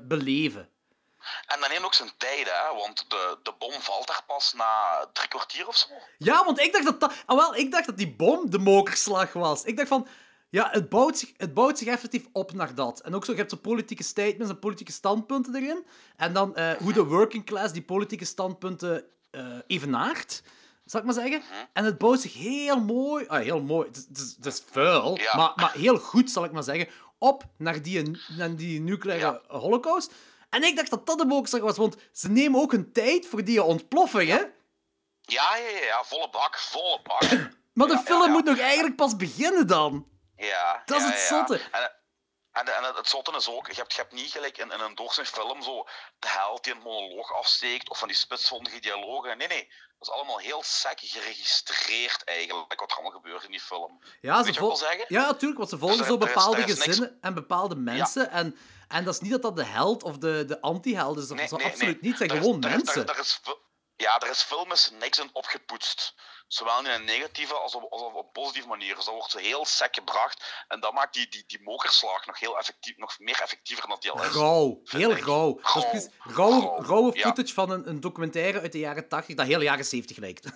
[0.07, 0.69] beleven.
[1.45, 2.77] En dat neemt ook zijn tijd, hè?
[2.77, 5.87] want de, de bom valt daar pas na drie kwartier of zo.
[6.17, 7.13] Ja, want ik dacht dat dat...
[7.25, 9.63] Ah, wel, ik dacht dat die bom de mokerslag was.
[9.63, 10.07] Ik dacht van...
[10.49, 12.99] Ja, het bouwt, zich, het bouwt zich effectief op naar dat.
[12.99, 15.85] En ook zo, je hebt zo politieke statements en politieke standpunten erin.
[16.17, 20.43] En dan eh, hoe de working class die politieke standpunten eh evenaart,
[20.85, 21.41] zal ik maar zeggen.
[21.73, 23.25] En het bouwt zich heel mooi...
[23.27, 23.87] Ah, heel mooi.
[23.87, 25.37] Het is, het is, het is vuil, Ja.
[25.37, 26.87] maar, maar heel goed, zal ik maar zeggen.
[27.17, 30.11] Op naar die, naar die nucleaire holocaust.
[30.55, 33.43] En ik dacht dat dat de mokerslag was, want ze nemen ook hun tijd voor
[33.43, 34.43] die ontploffing, hè?
[35.21, 37.21] Ja, ja, ja, ja, volle bak, volle bak.
[37.73, 40.07] Maar de Ja, film ja, moet nog eigenlijk pas beginnen dan.
[40.37, 41.61] Ja, Dat is het zotte.
[41.71, 41.91] En,
[42.51, 44.95] en, en het zotte is ook, je hebt, je hebt niet gelijk in, in een
[44.95, 45.83] doorsnee film zo
[46.19, 49.37] de held die een monoloog afsteekt of van die spitsvondige dialogen.
[49.37, 49.67] Nee, nee.
[49.99, 53.99] Dat is allemaal heel sec geregistreerd eigenlijk, wat er allemaal gebeurt in die film.
[54.21, 54.77] Ja, Weet ze vol-
[55.07, 58.29] ja, natuurlijk, want ze volgen er- zo is- bepaalde niks- gezinnen en bepaalde mensen.
[58.31, 61.27] En, en dat is niet dat dat de held of de, de anti-held is.
[61.27, 62.19] Dat is absoluut niet.
[62.19, 63.07] Het zijn gewoon is- mensen.
[63.07, 63.41] er- er is
[63.97, 66.13] ja, er is films niks in opgepoetst.
[66.47, 68.95] Zowel in een negatieve als op, als op een positieve manier.
[68.95, 70.63] Dus dat wordt heel sec gebracht.
[70.67, 74.11] En dat maakt die, die, die mokerslag nog, heel effectief, nog meer effectiever dan die
[74.11, 74.31] al is.
[74.33, 74.81] Rauw.
[74.83, 75.59] Heel rauw.
[76.19, 76.77] Rauw.
[76.81, 77.21] rauwe, Ja.
[77.21, 80.45] footage van een, een documentaire uit de jaren 80 dat heel jaren 70 lijkt.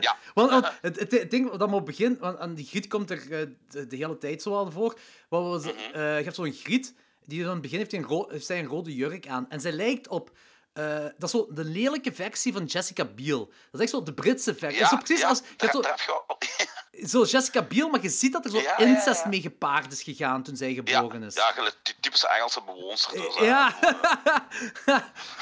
[0.00, 0.16] Ja.
[0.34, 3.10] Want, want het, het, het ding dat me op begin, want aan die griet komt
[3.10, 4.98] er eh, de, de hele tijd zo aan voor.
[5.28, 5.76] Wat was, Mhm.
[5.78, 6.94] eh, je hebt zo'n griet,
[7.28, 9.50] die aan het begin heeft, een ro- heeft zij een rode jurk aan.
[9.50, 10.30] En zij lijkt op...
[10.72, 13.46] eh, dat is zo de lelijke versie van Jessica Biel.
[13.46, 14.80] Dat is echt zo de Britse versie.
[14.80, 15.38] Ja, zo precies ja, als...
[15.38, 15.72] Je hebt
[17.10, 20.42] zo, Jessica Biel, maar je ziet dat er zo Ja, incest mee gepaard is gegaan
[20.42, 21.34] toen zij geboren is.
[21.34, 21.52] ja,
[21.82, 23.12] die typische Engelse bewoonster.
[23.20, 23.34] Dus.
[23.38, 23.74] Ja,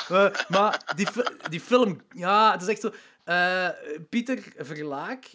[0.09, 1.07] Eh, maar die,
[1.49, 2.93] die film, ja, het is echt zo.
[3.25, 3.69] eh,
[4.09, 5.31] Pieter Verlaak,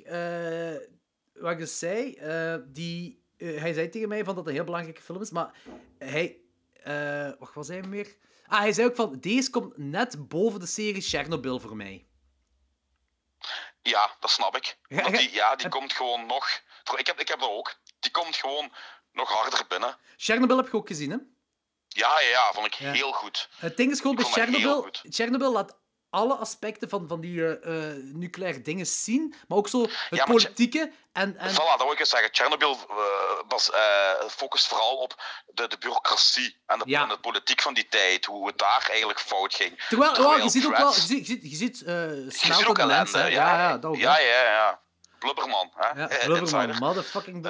[1.34, 2.18] wat ik dus zei,
[2.68, 5.54] die, eh, hij zei tegen mij van dat het een heel belangrijke film is, maar
[5.98, 6.38] hij,
[6.84, 8.16] eh wat was hij meer?
[8.48, 12.06] Ah, hij zei ook van, deze komt net boven de serie Chernobyl voor mij.
[13.82, 14.78] Ja, dat snap ik.
[14.88, 16.62] Ja, die, ja, die komt gewoon nog...
[16.98, 17.76] Ik heb, ik heb dat ook.
[18.00, 18.72] Die komt gewoon
[19.12, 19.98] nog harder binnen.
[20.18, 21.18] Chernobyl heb je ook gezien, hè?
[21.88, 22.92] Ja, ja, ja, vond ik Ja.
[22.92, 23.50] heel goed.
[23.58, 24.90] Het ding is gewoon bij heel Chernobyl.
[25.02, 25.78] Chernobyl laat
[26.12, 27.74] alle aspecten van, van die eh,
[28.14, 32.10] nucleaire dingen zien, maar ook zo het politieke en, en Voilà, dat wil ik eens
[32.10, 32.30] zeggen.
[32.32, 32.78] Chernobyl
[33.48, 37.02] was, eh, focust vooral op de, de bureaucratie en de, Ja.
[37.02, 38.26] en de politiek van die tijd.
[38.26, 39.84] Hoe het daar eigenlijk fout ging.
[39.90, 42.78] Terwijl, Terwijl ja, je ziet ook wel, je ziet, je ziet, eh, Je ziet ook
[42.78, 43.18] ellende.
[43.18, 43.98] Ja, Ja, ja, dat ook.
[43.98, 44.20] ja, hè.
[44.20, 44.82] ja, ja.
[45.22, 46.02] Blubberman, hè?
[46.02, 47.44] Ja, Eh, Blubberman, motherfucking...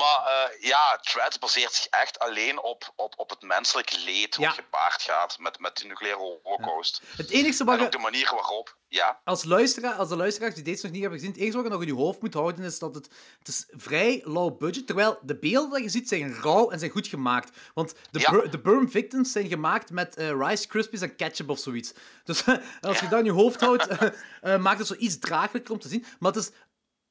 [0.00, 4.54] Maar eh, ja, Threads baseert zich echt alleen op, op, op het menselijk leed wat
[4.54, 7.02] gepaard gaat met, met de nucleaire holocaust.
[7.16, 10.54] het enige En wat ook je de manier waarop, ja, als, luisteraar, als de luisteraars
[10.54, 12.34] die deze nog niet hebben gezien, het enige wat je nog in je hoofd moet
[12.34, 16.08] houden is dat het, het is vrij low budget, terwijl de beelden die je ziet
[16.08, 17.56] zijn rauw en zijn goed gemaakt.
[17.74, 18.30] Want de, Ja.
[18.30, 21.92] bur- de Burn Victims zijn gemaakt met eh, Rice Krispies en ketchup of zoiets.
[22.24, 22.44] Dus
[22.80, 24.08] als je dat in je hoofd houdt, eh,
[24.42, 26.04] eh, maakt het zo iets draaglijker om te zien.
[26.18, 26.50] Maar het is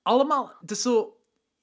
[0.01, 1.17] allemaal, het is zo,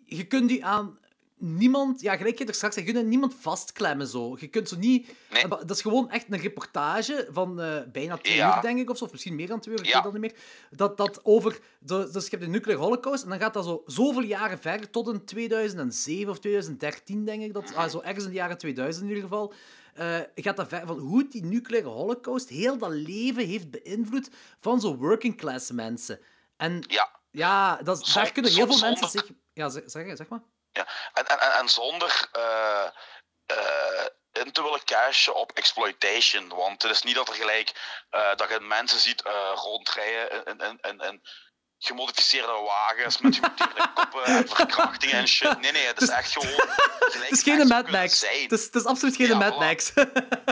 [0.05, 0.99] je kunt die aan
[1.41, 4.37] niemand, ja, gelijk je er straks zei, je kunt aan niemand vastklemmen zo.
[4.41, 5.49] Je kunt zo niet, Nee.
[5.49, 8.57] dat is gewoon echt een reportage van eh, bijna twee Ja.
[8.57, 9.95] uur, denk ik, of zo, of misschien meer dan twee uur, ik Ja.
[9.95, 10.35] weet dat niet meer.
[10.71, 13.83] Dat, dat over, de- dus je hebt de nuclear holocaust, en dan gaat dat zo
[13.87, 18.31] zoveel jaren verder, tot in 2007 of 2013, denk ik, dat, ah, zo ergens in
[18.31, 19.53] de jaren 2000 in ieder geval,
[19.95, 24.31] eh, gaat dat ver, van hoe die nucleaire holocaust heel dat leven heeft beïnvloed
[24.61, 26.19] van zo working class mensen.
[26.57, 27.21] En ja.
[27.31, 29.31] ja, dat, daar kunnen heel veel mensen zich...
[29.53, 30.43] Ja, zeg maar.
[30.73, 30.87] Ja.
[31.13, 32.87] En, en, en, en zonder eh,
[33.47, 36.49] eh, in te willen cashen op exploitation.
[36.49, 37.73] Want het is niet dat er gelijk
[38.11, 39.23] eh, dat je mensen ziet
[39.55, 41.23] rondrijden in, in, in, in,
[41.83, 45.61] gemodificeerde wagens met gemuteerde koppen en verkrachtingen en shit.
[45.61, 46.55] Nee, nee, het is echt gewoon...
[47.11, 48.21] Het is geen Mad Max.
[48.21, 49.59] Het is, het is absoluut geen Ja, Mad.
[49.59, 49.93] Max.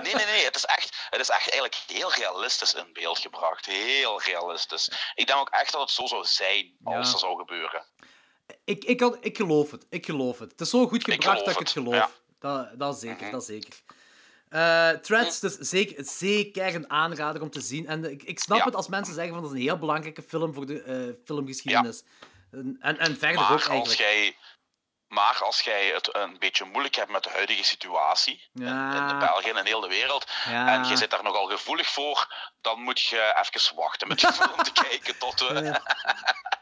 [0.03, 0.45] Nee, nee, nee.
[0.45, 3.67] Het is, echt, het is echt eigenlijk heel realistisch in beeld gebracht.
[3.67, 4.91] Heel realistisch.
[5.15, 7.13] Ik denk ook echt dat het zo zou zijn als Ja.
[7.13, 7.87] dat zou gebeuren.
[8.65, 9.87] Ik, ik, had, ik geloof het.
[9.91, 10.51] Ik geloof het.
[10.51, 11.95] Het is zo goed gebracht dat ik het geloof.
[11.95, 12.11] ja.
[12.41, 13.31] Dat, dat zeker, Mhm.
[13.31, 13.75] dat zeker.
[14.49, 17.87] Eh Threads, dus zeker, zeker een aanrader om te zien.
[17.87, 18.65] En ik, ik snap Ja.
[18.65, 22.03] het als mensen zeggen van dat is een heel belangrijke film voor de eh, filmgeschiedenis.
[22.51, 23.99] En, en, en verder ook Maar als, eigenlijk.
[23.99, 24.37] jij,
[25.09, 29.19] maar als jij het een beetje moeilijk hebt met de huidige situatie in, in.
[29.19, 33.01] België en in heel de wereld, en je zit daar nogal gevoelig voor, dan moet
[33.01, 35.81] je even wachten met de film te kijken tot we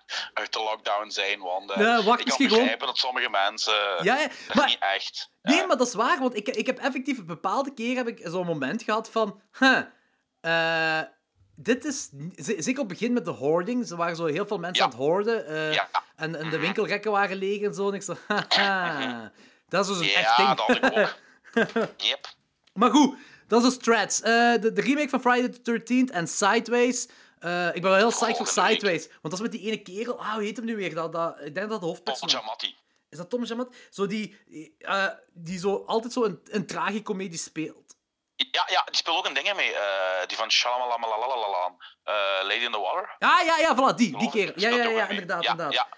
[0.70, 1.40] Lockdown zijn.
[1.40, 4.76] Want eh, Ja, wacht ik kan gewoon- begrijpen dat sommige mensen Ja, ja, maar niet
[4.80, 5.30] echt...
[5.42, 8.20] Nee, maar dat is waar, want ik, ik heb effectief een bepaalde keer heb ik
[8.22, 9.40] zo'n moment gehad van...
[9.58, 9.80] Huh,
[10.40, 11.06] eh,
[11.54, 12.10] dit is...
[12.36, 14.98] Zeker op het begin met de hoarding, er waren zo heel veel mensen aan het
[14.98, 15.72] hoorden.
[15.72, 15.88] Ja.
[16.16, 17.88] en, en de winkelrekken waren leeg en zo.
[17.88, 18.14] En ik zo...
[18.28, 19.32] Haha,
[19.68, 20.48] dat is dus een echt ding.
[20.48, 21.88] ja, dat had ik ook.
[22.08, 22.26] yep.
[22.74, 23.16] Maar goed,
[23.48, 24.20] dat is dus Threads.
[24.22, 27.08] Eh, de, de remake van Friday the 13th en Sideways.
[27.46, 28.46] Eh, ik ben wel heel psyched voor.
[28.46, 29.06] Sideways.
[29.06, 30.20] Want dat is met die ene kerel...
[30.20, 30.94] Ah, hoe heet hem nu weer?
[30.94, 31.96] Dat, dat, ik denk dat de.
[32.28, 32.76] Giamatti.
[33.08, 33.74] Is dat Tom Jamat?
[33.90, 34.38] Zo die,
[34.78, 37.94] eh, die zo altijd zo een, een tragicomedie speelt.
[38.36, 39.72] Ja, ja, die speelt ook een ding mee.
[39.72, 41.74] eh, die van Shalamalamalalalalala.
[42.04, 43.16] eh Lady in the Water.
[43.18, 44.58] Ah, ja, ja, voilà, die, die ik.
[44.58, 45.72] Ja, ja, ja, inderdaad, Ja, inderdaad.
[45.72, 45.88] ja.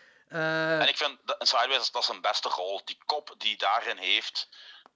[0.81, 2.81] En ik vind Sideways dat is zijn beste rol.
[2.85, 4.49] Die kop die daarin heeft.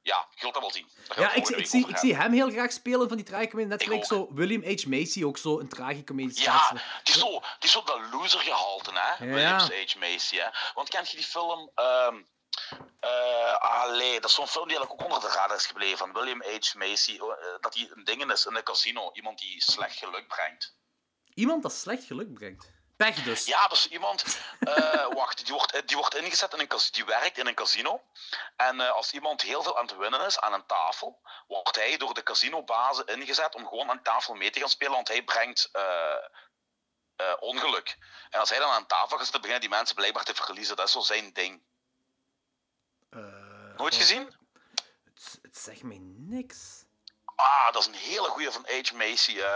[0.02, 0.90] Ja, je wilt dat wel zien.
[1.16, 3.70] Ja, ik, ik, zie, ik zie hem heel graag spelen van die tragicomedie.
[3.70, 4.86] Net gelijk zo William H.
[4.86, 6.42] Macy, ook zo een tragicomedie.
[6.42, 6.70] Ja,
[7.02, 9.24] die is zo, die is zo dat loser gehalte, hè?
[9.24, 9.32] Ja.
[9.32, 9.98] Williams H.
[9.98, 10.48] Macy, hè?
[10.74, 11.70] Want kent je die film...
[11.74, 12.16] ehm
[13.00, 15.98] eh, allee, dat is zo'n film die eigenlijk ook onder de radar is gebleven.
[15.98, 16.74] Van William H.
[16.74, 17.18] Macy.
[17.18, 17.26] eh,
[17.60, 19.10] dat hij een ding is in een casino.
[19.12, 20.76] Iemand die slecht geluk brengt.
[21.34, 22.70] Iemand dat slecht geluk brengt.
[22.96, 23.44] Pech dus.
[23.44, 27.38] Ja, dus iemand, eh, wacht, die wordt, die wordt ingezet in een casino, die werkt
[27.38, 28.02] in een casino.
[28.56, 31.96] En eh, als iemand heel veel aan het winnen is aan een tafel, wordt hij
[31.96, 35.68] door de casinobazen ingezet om gewoon aan tafel mee te gaan spelen, want hij brengt
[35.72, 36.14] eh,
[37.22, 37.98] eh, ongeluk.
[38.30, 40.76] En als hij dan aan tafel gaat zitten, beginnen die mensen blijkbaar te verliezen.
[40.76, 41.62] Dat is zo zijn ding.
[43.10, 44.34] Eh, Nooit oh, gezien?
[45.04, 46.81] Het, het zegt mij niks.
[47.48, 48.92] Ah, dat is een hele goeie van H.
[48.92, 49.38] Macy.
[49.38, 49.46] eh.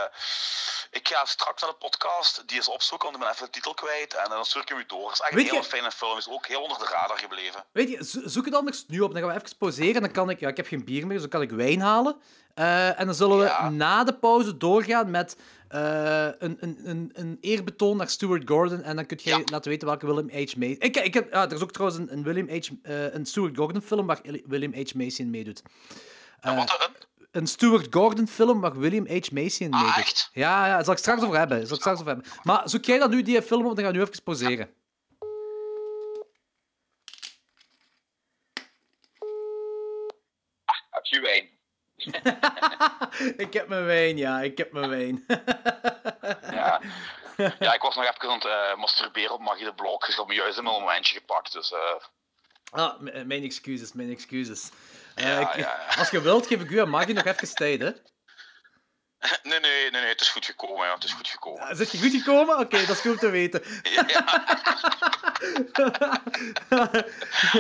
[0.91, 3.75] ik ga straks naar de podcast, die is opzoeken, want ik ben even de titel
[3.75, 4.15] kwijt.
[4.15, 5.05] En dan stuur ik hem u door.
[5.11, 7.19] Het is echt Weet een je- hele fijne film, is ook heel onder de radar
[7.19, 7.65] gebleven.
[7.73, 9.13] Weet je, zo- zoek het anders nu op.
[9.13, 10.01] Dan gaan we even pauzeren.
[10.03, 10.41] Dan kan ik...
[10.41, 12.17] Ja, ik heb geen bier meer, dus dan kan ik wijn halen.
[12.55, 13.69] Eh, en dan zullen we Ja.
[13.71, 15.37] na de pauze doorgaan met
[15.69, 18.83] eh, een, een, een, een eerbetoon naar Stuart Gordon.
[18.83, 19.43] En dan kun jij Ja.
[19.45, 20.55] laten weten welke William H.
[20.57, 20.77] Macy...
[20.79, 22.69] Ik, ik heb, ah, er is ook trouwens een, een, William H.,
[23.15, 24.95] een Stuart Gordon film waar William H.
[24.95, 25.63] Macy in meedoet.
[26.41, 26.95] Wat een...
[27.37, 29.31] Een Stuart Gordon film waar William H.
[29.33, 29.97] Macy in Ah, meedoet.
[29.97, 30.31] echt?
[30.33, 31.67] Ja, ja, daar zal ik straks over hebben.
[31.67, 32.31] Zal ik straks over hebben.
[32.43, 34.75] Maar zoek jij dan nu die film op, dan gaan we nu even pauzeren.
[40.91, 41.49] Heb je wijn?
[43.47, 45.25] ik heb mijn wijn, ja, ik heb mijn wijn.
[46.51, 46.81] Ja.
[47.59, 50.01] ja, ik was nog even aan het eh, masturberen op Magie de Blok.
[50.01, 51.53] Dus ik had me juist een momentje gepakt.
[51.53, 51.79] Dus eh,
[52.71, 54.71] Ah, mijn excuses, mijn excuses.
[55.17, 55.97] Eh, Ja, ik- ja, ja.
[56.01, 57.91] Als je wilt, geef ik u en Maggie nog even tijd, hè.
[59.51, 60.87] nee, nee, nee, nee, het is goed gekomen.
[60.87, 61.61] Ja, het is goed gekomen.
[61.63, 62.59] Ah, Zit je goed gekomen?
[62.59, 63.63] Oké, dat is goed te weten.
[64.07, 64.45] Ja.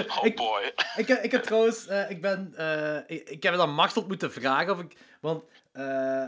[0.09, 0.73] Oh boy.
[0.97, 4.33] Ik, heb- ik heb trouwens, ik ben, eh, ik, ik heb het aan Machteld moeten
[4.33, 6.25] vragen of ik, want eh,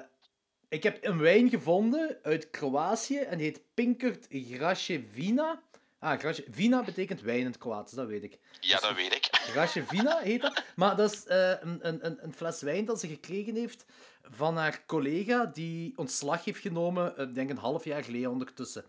[0.69, 5.63] ik heb een wijn gevonden uit Kroatië en die heet Pinkert Grashevina.
[5.99, 8.39] Ah, Grashevina betekent wijn in het Kroatisch, dat weet ik.
[8.61, 9.29] Ja, dat weet ik.
[9.53, 10.65] Grashevina heet dat.
[10.77, 13.85] Maar dat is eh, een, een, een- fles wijn dat ze gekregen heeft
[14.31, 18.85] van haar collega die ontslag heeft genomen, eh, ik denk een half jaar geleden ondertussen.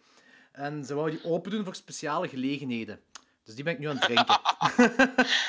[0.51, 2.99] En ze wou die open doen voor speciale gelegenheden.
[3.49, 4.39] Dus die ben ik nu aan het drinken.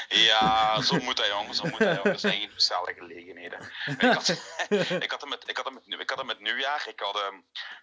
[0.28, 1.54] Ja, zo moet dat, jongen.
[1.54, 2.12] Zo moet dat, jongen.
[2.12, 3.72] Dat zijn geen speciale gelegenheden.
[3.86, 4.28] Ik had,
[5.04, 6.84] ik had, hem met, ik had, hem met, ik had hem met nieuwjaar.
[6.88, 7.40] Ik had ehm,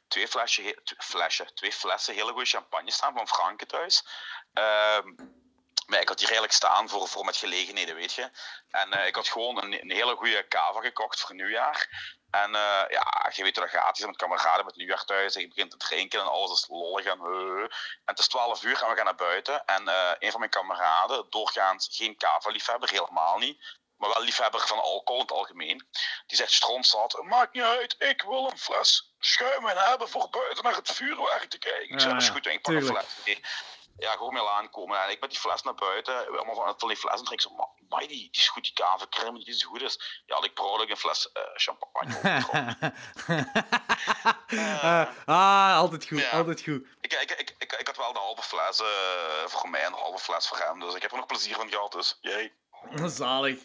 [0.07, 4.05] twee, flesje, twee, flesje, twee flessen hele goede champagne staan van Franken thuis.
[4.53, 5.07] Ehm,
[5.88, 8.30] maar ik had hier eigenlijk staan voor, voor met gelegenheden, weet je.
[8.70, 11.88] En eh, ik had gewoon een, een hele goede cava gekocht voor nieuwjaar.
[12.30, 13.98] En eh, ja, je weet hoe dat gaat.
[13.98, 16.68] Je bent met kameraden met nieuwjaar thuis en je begint te drinken en alles is
[16.68, 17.62] lollig en heu.
[17.62, 17.70] En
[18.06, 19.66] het is 12 uur en we gaan naar buiten.
[19.66, 23.78] En eh, een van mijn kameraden, doorgaans geen cava-liefhebber, helemaal niet.
[23.98, 25.88] Maar wel liefhebber van alcohol in het algemeen.
[26.28, 30.64] Die zegt strontzat, maakt niet uit, ik wil een fles schuim in hebben voor buiten
[30.64, 31.90] naar het vuurwerk te kijken.
[31.90, 33.40] Ik zeg, dat is goed, ik pak een fles.
[33.98, 35.04] Ja, gewoon mee aankomen.
[35.04, 37.50] En ik met die fles naar buiten, allemaal van, van die fles en drink zo,
[37.56, 40.22] "Ma- maar die, die is goed, die kavenkrim, die is goed is.
[40.26, 42.93] Ja, had ik per ongeluk een fles eh, champagne opgedronken.
[44.48, 46.30] Eh, ah, altijd goed, Ja.
[46.30, 46.88] altijd goed.
[47.02, 49.98] ik, ik, ik, ik, ik, had wel de halve fles eh, voor mij en de
[49.98, 50.80] halve fles voor hem.
[50.80, 51.91] Dus ik heb er nog plezier van gehad.
[51.91, 52.54] Dus jee.
[53.10, 53.60] Zalig.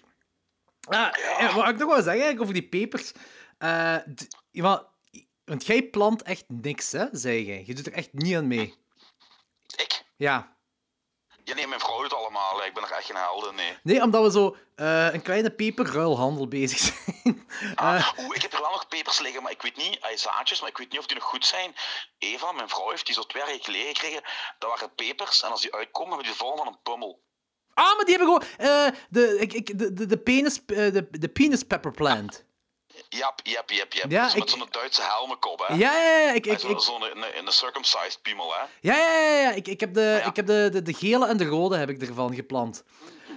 [0.88, 3.12] Ah, eh, Wat ik nog wel zeggen eigenlijk over die pepers.
[3.58, 3.96] Eh,
[4.50, 4.88] ja,
[5.44, 7.62] want jij plant echt niks, hè, zei jij.
[7.66, 8.80] Je doet er echt niet aan mee.
[9.76, 10.02] Ik?
[10.22, 10.56] Ja.
[11.44, 12.64] Ja, nee, mijn vrouw het allemaal.
[12.64, 13.78] Ik ben er echt geen helden, nee.
[13.82, 17.48] Nee, omdat we zo eh, een kleine peperruilhandel bezig zijn.
[17.74, 20.60] Ah, Eh, Oeh, ik heb er wel nog pepers liggen, maar ik weet niet, zaadjes,
[20.60, 21.74] maar ik weet niet of die nog goed zijn.
[22.18, 24.22] Eva, mijn vrouw, heeft die zo twee jaar geleden gekregen.
[24.58, 27.22] Dat waren pepers, en als die uitkomen, hebben die vol van een pummel.
[27.74, 31.62] ah, maar die hebben gewoon de, ik, ik, de, de, de, penis, de, de penis
[31.62, 32.44] pepper plant.
[33.18, 34.10] Jap, jap, jap, jap.
[34.10, 35.74] Ja, Zo met ik- zo'n Duitse helmenkop, hè.
[35.74, 36.32] Ja, ja, ja.
[36.32, 38.60] Ik, ik, Zo'n ik, zo een, een, een circumcised piemel, hè.
[38.80, 39.50] ja, ja, ja, ja.
[39.52, 40.24] Ik, ik heb, de, Ja.
[40.28, 42.84] ik heb de, de, de gele en de rode heb ik ervan geplant.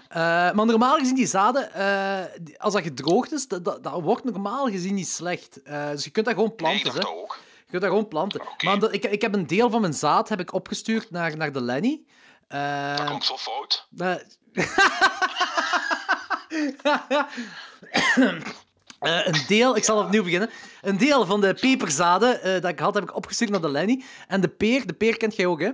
[0.09, 0.17] Eh,
[0.51, 2.23] maar normaal gezien, die zaden, eh,
[2.57, 5.61] als dat gedroogd is, dat, dat, dat wordt normaal gezien niet slecht.
[5.63, 7.01] Eh, dus je kunt dat gewoon Nee, ik planten.
[7.01, 7.21] dacht hè.
[7.21, 7.37] ook.
[7.57, 8.41] Je kunt dat gewoon planten.
[8.63, 11.61] Maar ik, ik heb een deel van mijn zaad heb ik opgestuurd naar, naar de
[11.61, 12.01] Lenny.
[12.47, 13.87] Dat klonk zo fout.
[19.05, 20.49] eh, een deel, ik zal opnieuw beginnen.
[20.81, 24.03] Een deel van de peperzaden eh, dat ik had, heb ik opgestuurd naar de Lenny.
[24.27, 25.69] En de peer, de peer kent jij ook, hè?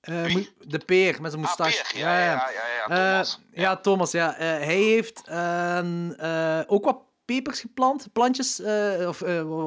[0.00, 1.92] Eh, de peer met zijn Ah, moustache.
[1.92, 2.00] Peer.
[2.00, 3.40] Ja, ja, ja, ja, Thomas.
[3.50, 4.34] ja, Thomas, ja.
[4.36, 5.20] Hij heeft
[6.66, 8.60] ook wat pepers geplant, plantjes,
[9.08, 9.18] of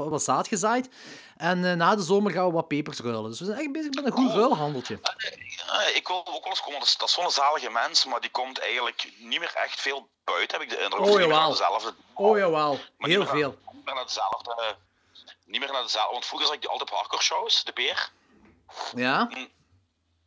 [0.09, 0.89] wat zaad gezaaid.
[1.37, 3.29] En na de zomer gaan we wat pepers ruilen.
[3.29, 4.37] Dus we zijn echt bezig met een goed Cool.
[4.39, 4.99] ruilhandeltje.
[5.01, 8.21] Eh, ik wil ook wel eens komen, dat is, dat is zo'n zalige mens, maar
[8.21, 11.05] die komt eigenlijk niet meer echt veel buiten, heb ik de indruk.
[11.05, 11.49] Oh, jawel.
[11.49, 11.93] dezelfde...
[12.13, 13.49] Oh jawel, heel meer veel.
[13.65, 14.75] Naar, niet meer naar dezelfde...
[15.45, 16.11] Niet meer naar dezelfde...
[16.11, 18.09] Want vroeger zag ik die altijd op hardcore shows, de peer.
[18.95, 19.29] Ja?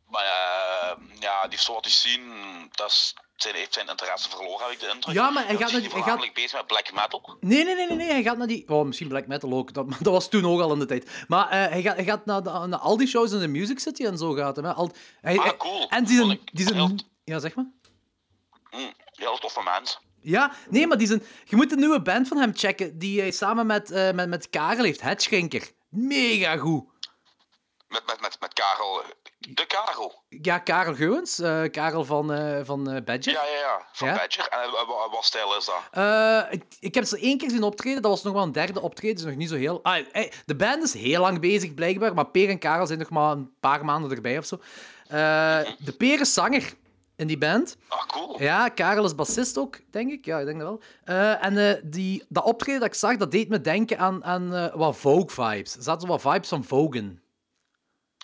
[0.07, 2.23] Maar eh, ja, die soort die zien,
[2.71, 5.15] dat zijn, heeft zijn interesse verloren, heb ik de indruk.
[5.15, 7.37] Ja, maar hij gaat is naar die- hij voornamelijk bezig met black metal.
[7.39, 8.69] Nee, nee, nee, nee, nee, hij gaat naar die...
[8.69, 9.73] Oh, misschien Black Metal ook.
[9.73, 11.25] Dat, dat was toen ook al in de tijd.
[11.27, 13.79] Maar eh, hij, gaat, hij gaat naar, de, naar al die shows in de Music
[13.79, 14.73] City en zo gaat hè.
[14.73, 14.91] Al,
[15.21, 15.89] hij, Ah, hij- cool.
[15.89, 16.39] En die zijn...
[16.53, 17.65] Die ja, zeg maar.
[18.69, 18.77] Hm,
[19.21, 19.99] heel toffe mens.
[20.21, 21.23] Ja, nee, maar die zijn...
[21.45, 24.49] Je moet de nieuwe band van hem checken, die hij samen met, eh, met, met
[24.49, 25.01] Karel heeft.
[25.01, 25.69] Hetschenker.
[25.89, 26.83] Mega goed.
[27.87, 29.01] Met, met, met, met Karel.
[29.39, 30.23] De Karel.
[30.29, 31.39] Ja, Karel Geuwens.
[31.39, 33.33] eh, Karel van, eh van eh, Badger.
[33.33, 33.87] Ja, ja, ja.
[33.93, 34.13] Van Ja?
[34.15, 34.47] Badger.
[34.47, 35.75] En eh, wa- wat stijl is dat?
[35.91, 38.01] Eh, ik, ik heb ze één keer zien optreden.
[38.01, 39.15] Dat was nog wel een derde optreden.
[39.15, 39.79] Dus nog niet zo heel...
[39.83, 42.13] Ah, eh, de band is heel lang bezig, blijkbaar.
[42.13, 44.59] Maar Peer en Karel zijn nog maar een paar maanden erbij of zo.
[45.07, 46.73] Eh, de Peer is zanger
[47.21, 47.77] in die band.
[47.87, 48.41] Ah, cool.
[48.41, 50.25] Ja, Karel is bassist ook, denk ik.
[50.25, 50.81] Ja, ik denk dat wel.
[51.03, 54.53] Eh, en eh, die, dat optreden dat ik zag, dat deed me denken aan, aan
[54.55, 55.75] eh, wat Vogue-vibes.
[55.75, 57.19] Er zaten wat vibes van Vogan.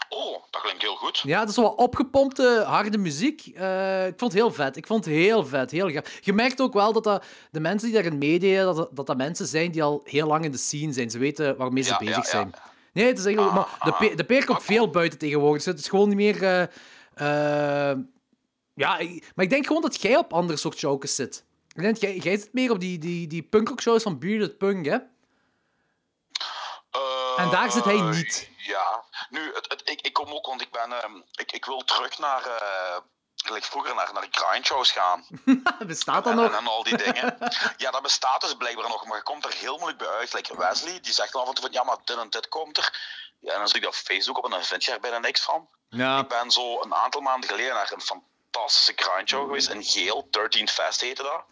[0.10, 1.18] Oh, dat klinkt heel goed.
[1.24, 3.46] Ja, dat is wat opgepompte, harde muziek.
[3.46, 4.76] Ik vond het heel vet.
[4.78, 6.20] Ik vond het heel vet, heel gaaf.
[6.22, 9.48] Je merkt ook wel dat, dat de mensen die daarin meededen, dat, dat, dat mensen
[9.48, 11.10] zijn die al heel lang in de scene zijn.
[11.10, 12.30] Ze weten waarmee ze Ja, bezig ja, ja.
[12.30, 12.52] zijn.
[12.94, 13.56] Nee, het is eigenlijk...
[13.56, 15.64] maar de, pe- de peer komt veel buiten tegenwoordig.
[15.64, 16.70] Dus het is gewoon niet meer...
[18.78, 18.98] ja,
[19.36, 21.46] maar ik denk gewoon dat jij op andere soort showjes zit.
[21.76, 24.98] Ik denk, jij, jij zit meer op die, die, die punkrock-shows van Bearded Punk, hè?
[26.92, 28.50] Eh, En daar zit hij niet.
[28.58, 29.04] Ja.
[29.30, 30.92] Nu, het, het, ik, ik kom ook, want ik ben...
[31.02, 32.46] ehm, ik, ik wil terug naar...
[32.46, 32.98] eh
[33.36, 35.26] gelijk vroeger naar, naar die grindshows gaan.
[35.88, 36.52] Bestaat dat en, nog?
[36.52, 37.38] en al die dingen.
[37.78, 40.34] Ja, dat bestaat dus blijkbaar nog, maar je komt er heel moeilijk bij uit.
[40.34, 42.78] Like Wesley, die zegt dan af en toe van, ja, maar dit en dit komt
[42.78, 43.00] er.
[43.40, 45.18] Ja, en dan zie ik dat op Facebook op en dan vind je er bijna
[45.20, 45.70] niks van.
[45.90, 46.20] Ja.
[46.20, 48.37] Ik ben zo een aantal maanden geleden naar een fantastische
[48.96, 50.28] grindshow geweest in Geel.
[50.32, 51.44] 13 Fest heette dat.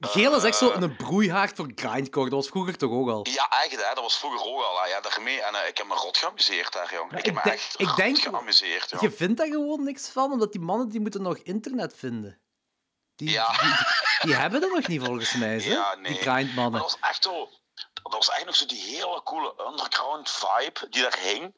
[0.00, 2.28] Geel is echt zo een broeihaard voor grindcore.
[2.30, 3.26] Dat was vroeger toch ook al.
[3.30, 3.94] Ja, echt, hè.
[3.94, 4.82] dat was vroeger ook al.
[4.82, 4.88] hè.
[4.88, 5.42] Ja, daarmee.
[5.42, 7.12] En eh, ik heb me rot geamuseerd daar, jong.
[7.18, 9.02] Ik heb me echt ik rot denk- geamuseerd, jong.
[9.02, 12.40] Je vindt daar gewoon niks van, omdat die mannen die moeten nog internet vinden.
[13.16, 13.50] Die, Ja.
[13.50, 13.76] die, die,
[14.20, 15.70] die hebben er nog niet volgens mij, hè?
[15.70, 16.12] Ja, nee.
[16.12, 16.80] die grindmannen.
[16.80, 17.48] dat was echt zo...
[18.02, 21.54] Dat was echt nog zo die hele coole underground vibe die daar hing.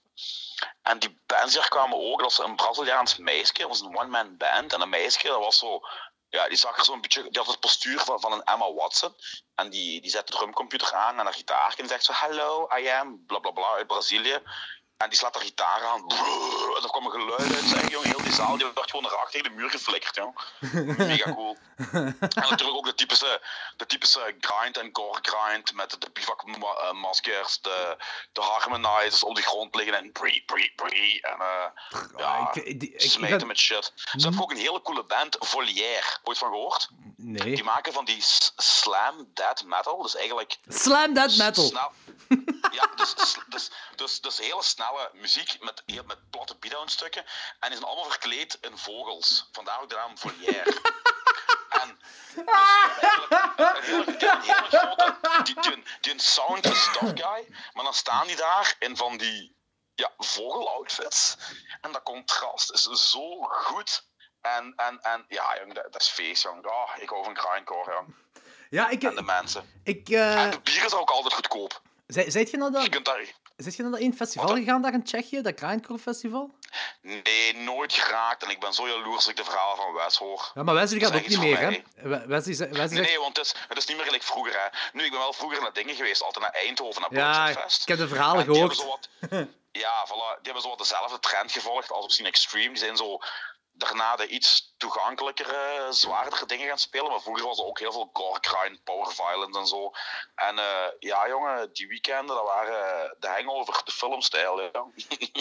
[0.82, 4.72] En die bands kwamen ook, dat was een Braziliaans meisje, dat was een one-man band.
[4.72, 5.80] En dat meisje, dat was zo...
[6.28, 7.22] Ja, die zag er zo'n beetje...
[7.22, 9.14] Die had het postuur van, van een Emma Watson.
[9.54, 11.74] En die, die zet de drumcomputer aan en haar gitaar.
[11.76, 14.42] En zegt zo, hello, I am, bla bla bla, uit Brazilië.
[15.00, 16.06] En die slaat haar gitaar aan.
[16.06, 17.64] Brrr, en er kwam een geluid uit.
[17.64, 20.14] Zeg, jong, heel die zaal die werd gewoon erachter tegen de muur geflikkerd.
[20.16, 20.38] Jong.
[20.96, 21.56] Mega cool.
[21.92, 23.42] En natuurlijk ook de typische,
[23.76, 27.96] de typische grind en core grind met de bivak ma- eh, maskers, de,
[28.32, 31.22] de harmonizers op de grond liggen en brie, brie, brie.
[31.22, 33.92] En eh ja, ik- die- ik- smijten ik- met shit.
[33.96, 36.18] Ze hebben ook een hele coole band, Volière.
[36.24, 36.88] Ooit van gehoord?
[37.16, 37.64] Die Nee.
[37.64, 38.22] maken van die
[38.56, 40.02] slam death metal.
[40.02, 41.64] Dus eigenlijk Slam that metal.
[41.64, 41.92] Snel.
[42.72, 43.14] Ja, dus,
[43.48, 44.62] dus, dus, dus hele
[45.12, 47.24] muziek met, met platte beatdown stukken.
[47.60, 49.48] En die zijn allemaal verkleed in vogels.
[49.52, 50.80] Vandaar ook de naam Volière.
[51.70, 51.98] En
[52.34, 55.18] dus een hele, die, een hele grote...
[55.42, 57.46] Die, die, die een sound is tough guy.
[57.72, 59.56] Maar dan staan die daar in van die...
[59.94, 61.36] ja, vogeloutfits.
[61.80, 64.08] En dat contrast is zo goed.
[64.40, 66.66] En, en, en ja, jong, dat, dat is feest, jong.
[66.66, 68.14] Oh, ik hou van grindcore, jong.
[68.70, 69.02] Ja, ik...
[69.02, 69.80] En de mensen.
[69.84, 71.82] ik eh, En de bier is ook altijd goedkoop.
[72.06, 73.32] Zijt je naar Je dat, kunt daar...
[73.62, 74.56] zijt je naar dat één festival Wat?
[74.58, 76.54] gegaan daar in Tsjechië, dat Grindcore Festival?
[77.02, 78.42] Nee, nooit geraakt.
[78.44, 80.50] En ik ben zo jaloers als ik de verhalen van Wes hoor.
[80.54, 81.82] Ja, maar Wesley gaat ook niet meer, hè?
[81.94, 84.52] We- Wesley, ze- Wesley Nee, nee, want het is, het is niet meer gelijk vroeger.
[84.52, 84.68] Hè.
[84.92, 86.22] Nu, ik ben wel vroeger naar dingen geweest.
[86.22, 87.82] Altijd naar Eindhoven, naar Ja, Budgetfest.
[87.82, 89.08] ik heb de verhalen En die hebben gehoord.
[89.20, 92.68] zo wat- ja, voilà, die hebben zo wat dezelfde trend gevolgd als op Scene Extreme.
[92.68, 93.18] Die zijn zo
[93.80, 97.10] daarna de iets toegankelijkere, zwaardere dingen gaan spelen.
[97.10, 99.90] Maar vroeger was er ook heel veel gore grind, power violence en zo.
[100.34, 104.60] En eh, ja, jongen, die weekenden, dat waren eh, de hangover, de filmstijl.
[104.60, 104.84] Ja.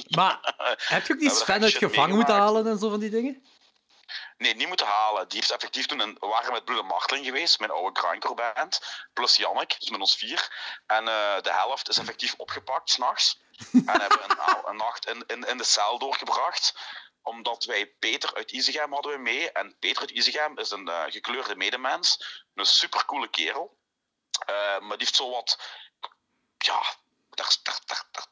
[0.17, 3.43] Maar heb je ook die Sven uit gevangen moeten halen en zo van die dingen?
[4.37, 5.27] Nee, niet moeten halen.
[5.27, 8.53] Die heeft effectief toen een, we waren met Bloed en Marteling geweest, mijn oude grindcore
[8.53, 8.81] band,
[9.13, 10.51] plus Jannik, dus met ons vier.
[10.87, 13.39] En eh, de helft is effectief opgepakt s'nachts.
[13.71, 16.73] en hebben een, een nacht in, in, in de cel doorgebracht
[17.29, 19.51] omdat wij Peter uit Isegem hadden we mee.
[19.51, 22.43] En Peter uit Isegem is een eh, gekleurde medemens.
[22.55, 23.77] Een supercoole kerel.
[24.45, 25.59] Eh, maar die heeft zo wat...
[26.57, 26.81] Ja,
[27.29, 28.27] daar, daar, daar, daar-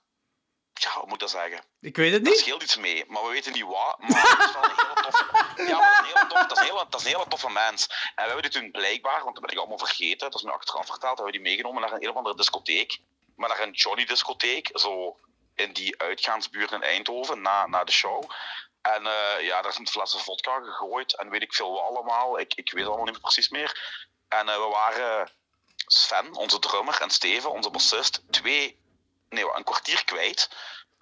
[0.74, 1.64] ja, hoe moet ik dat zeggen?
[1.82, 2.40] Ik weet het Er niet.
[2.40, 3.96] scheelt iets mee, maar we weten niet wat.
[4.00, 5.26] Maar het is wel een hele toffe,
[5.72, 7.50] ja, dat is een hele, tof, dat is een hele, dat is een hele toffe
[7.50, 7.88] mens.
[7.88, 10.52] En we hebben die toen blijkbaar, want dat ben ik allemaal vergeten, dat is me
[10.52, 13.00] achteraf verteld, hebben we die meegenomen naar een of andere discotheek.
[13.36, 15.20] Maar naar een Johnny-discotheek, zo
[15.56, 18.32] in die uitgaansbuurt in Eindhoven, na, na de show.
[18.94, 22.40] En eh, ja, daar zijn flessen vodka gegooid en weet ik veel wat allemaal.
[22.40, 24.06] Ik, ik weet allemaal niet meer precies meer.
[24.28, 25.32] En eh, we waren
[25.88, 28.80] Sven, onze drummer, en Steven, onze bassist, twee,
[29.30, 30.50] nee, een kwartier kwijt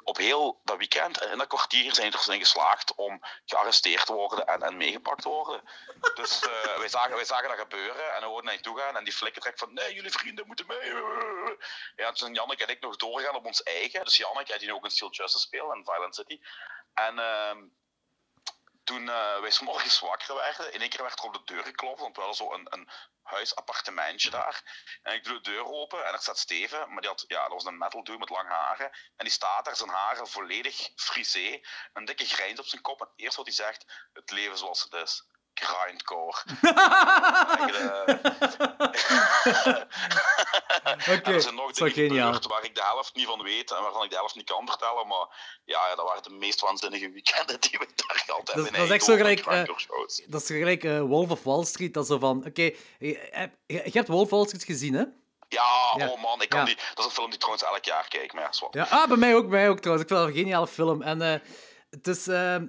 [0.04, 1.18] op heel dat weekend.
[1.18, 5.22] En in dat kwartier zijn ze erin geslaagd om gearresteerd te worden en, en meegepakt
[5.22, 5.62] te worden.
[6.16, 8.98] Dus eh, wij, zagen, wij zagen dat gebeuren en we wilden naar je toe gaan.
[8.98, 10.94] En die flikker trekt van, nee, jullie vrienden moeten mee.
[11.96, 14.04] Ja, toen zijn Janneke en ik nog doorgaan op ons eigen.
[14.04, 16.40] Dus Janneke, die nu ook in Steel Justice speelt en Violent City.
[16.96, 17.68] En ehm,
[18.84, 21.64] toen eh, wij 's morgens wakker werden, in één keer werd er op de deur
[21.64, 22.90] geklopt, want we hadden zo een, een
[23.22, 24.64] huisappartementje daar.
[25.04, 27.52] En ik doe de deur open en er staat Steven, maar die had, ja, dat
[27.52, 28.92] was een metal dude met lang haren.
[28.92, 31.62] En die staat daar, zijn haren volledig frisé,
[31.94, 33.02] een dikke grijns op zijn kop.
[33.02, 35.24] En het eerste wat hij zegt, het leven zoals het is.
[35.64, 36.38] Grindcore.
[41.16, 43.44] Oké, er zijn nog dat is wel dingen gebeurd waar ik de helft niet van
[43.44, 45.08] weet en waarvan ik de helft niet kan vertellen.
[45.08, 45.28] Maar
[45.66, 48.74] ja, ja dat waren de meest waanzinnige weekenden die we daar gehad hebben.
[48.74, 49.40] Dat- is echt zo gelijk,
[49.78, 50.22] shows.
[50.28, 51.94] Dat is gelijk eh, Wolf of Wall Street.
[51.94, 52.44] Dat is zo van...
[52.48, 55.04] Oké, je, je- je hebt Wolf of Wall Street gezien, hè?
[55.50, 56.08] Ja, Ja.
[56.10, 56.66] oh man, ik kan Ja.
[56.66, 58.34] die, dat is een film die ik trouwens elk jaar kijk.
[58.34, 58.74] Maar ja, zwart.
[58.74, 60.10] Ja, ah, bij mij ook, bij mij ook trouwens.
[60.10, 61.02] Ik vind dat een geniale film.
[61.02, 61.40] En eh,
[61.90, 62.28] het is...
[62.28, 62.62] eh, eh,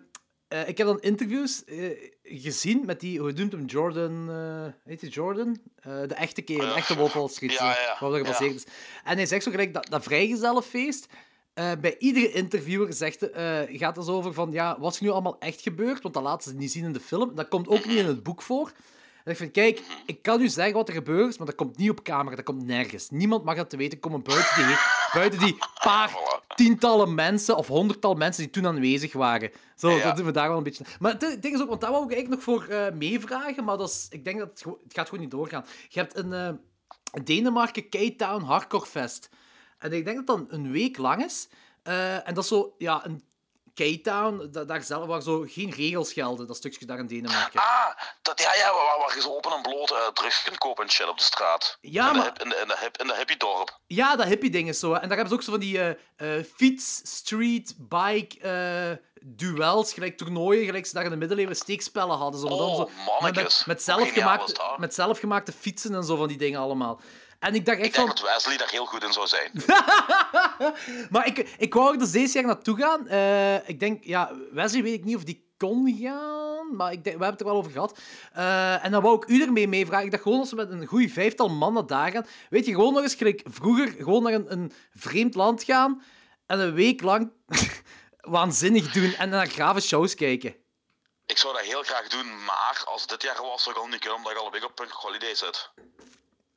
[0.69, 5.11] ik heb dan interviews eh, gezien met die, hoe noemt hem, Jordan, eh heet hij
[5.11, 5.59] Jordan?
[5.81, 8.27] Eh, de echte kerel, de Eh, echte Wolf Wall Street, ja, zo, ja, waarop dat
[8.27, 8.65] gebaseerd is.
[9.05, 11.07] En hij zegt zo gelijk, dat, dat vrijgezellenfeest,
[11.55, 13.29] eh bij iedere interviewer zegt,
[13.69, 16.03] gaat het zo over van, ja, wat is er nu allemaal echt gebeurd?
[16.03, 17.35] Want dat laten ze niet zien in de film.
[17.35, 18.73] Dat komt ook niet in het boek voor.
[19.27, 21.77] En ik vind, kijk, ik kan u zeggen wat er gebeurd is, maar dat komt
[21.77, 23.11] niet op camera, dat komt nergens.
[23.11, 24.77] Niemand mag dat te weten komen buiten die,
[25.13, 26.17] buiten die paar
[26.55, 29.51] tientallen mensen of honderdtal mensen die toen aanwezig waren.
[29.77, 30.03] Zo, Ja.
[30.03, 30.85] dat doen we daar wel een beetje.
[31.01, 33.77] Maar het ding is ook, want daar wou ik eigenlijk nog voor eh, meevragen, maar
[33.77, 35.65] dat is, ik denk dat het gaat gewoon niet doorgaan.
[35.89, 36.51] Je hebt een eh,
[37.25, 39.29] Denemarken K-Town Hardcore Fest.
[39.79, 41.49] En ik denk dat dat een week lang is.
[41.83, 43.23] Eh, en dat is zo, ja, een
[43.77, 47.61] K-Town, da- daar zelf, waar zo geen regels gelden, dat stukje daar in Denemarken.
[47.61, 47.87] Ah,
[48.23, 51.09] dat, ja, ja, waar, waar je zo open en bloot drugs kunt kopen en shit
[51.09, 51.79] op de straat.
[51.81, 53.79] Ja, in de, maar- hip- in de, in de, hip- in de hippie-dorp.
[53.87, 54.93] Ja, dat hippie ding is zo.
[54.93, 58.39] En daar hebben ze ook zo van die eh, eh, fiets, street, bike,
[59.23, 62.41] duels, gelijk toernooien, gelijk ze daar in de middeleeuwen steekspellen hadden.
[62.41, 62.91] Zo, dan Oh, zo,
[63.67, 67.01] met, zelfgemaakte, met zelfgemaakte fietsen en zo van die dingen allemaal.
[67.39, 68.17] En ik dacht Ik echt denk van...
[68.17, 69.51] dat Wesley daar heel goed in zou zijn.
[71.11, 73.09] Maar ik, ik wou er dus deze jaar naartoe gaan.
[73.09, 77.17] Eh, ik denk, ja, Wesley weet ik niet of die kon gaan, maar ik denk,
[77.19, 77.99] we hebben het er wel over gehad.
[78.33, 80.05] Eh, en dan wou ik u ermee meevragen.
[80.05, 82.93] Ik dacht gewoon als we met een goeie vijftal mannen daar gaan, weet je, gewoon
[82.93, 86.03] nog eens gelijk vroeger, gewoon naar een, een vreemd land gaan
[86.47, 87.33] en een week lang
[88.21, 90.57] waanzinnig doen en naar grave shows kijken.
[91.27, 94.01] Ik zou dat heel graag doen, maar als dit jaar was, zou ik al niet
[94.01, 95.71] kunnen, omdat ik al een week op Punk Holiday zit.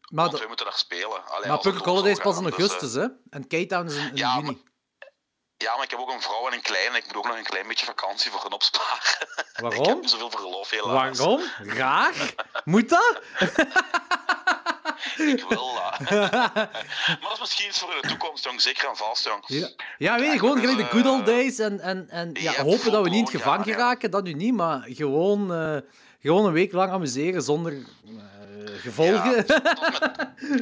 [0.09, 1.27] Maar, Want wij moeten daar spelen.
[1.27, 3.07] Allee, maar door Holiday is pas in dus, eh, augustus, hè?
[3.29, 4.61] En K-Town is in, in Ja, juni.
[5.57, 6.89] Ja, maar ik heb ook een vrouw en een klein.
[6.89, 9.27] En ik moet ook nog een klein beetje vakantie voor hun opsparen.
[9.55, 9.87] ik Waarom?
[9.87, 11.17] heb niet zoveel verlof, helaas.
[11.17, 11.41] Waarom?
[11.57, 12.33] Raar?
[12.63, 13.21] Moet dat?
[15.17, 16.09] Ik wil dat.
[16.09, 18.61] maar dat is misschien iets voor de toekomst, jong.
[18.61, 19.43] Zeker en vast, jong.
[19.45, 22.63] Ja, ja weet je, gewoon gelijk de good old days en, en, en ja, ja,
[22.63, 25.77] hopen dat we niet in het gevangen ja, geraken, dat nu niet, maar gewoon, eh,
[26.19, 29.35] gewoon een week lang amuseren zonder eh, gevolgen.
[29.35, 29.41] Ja,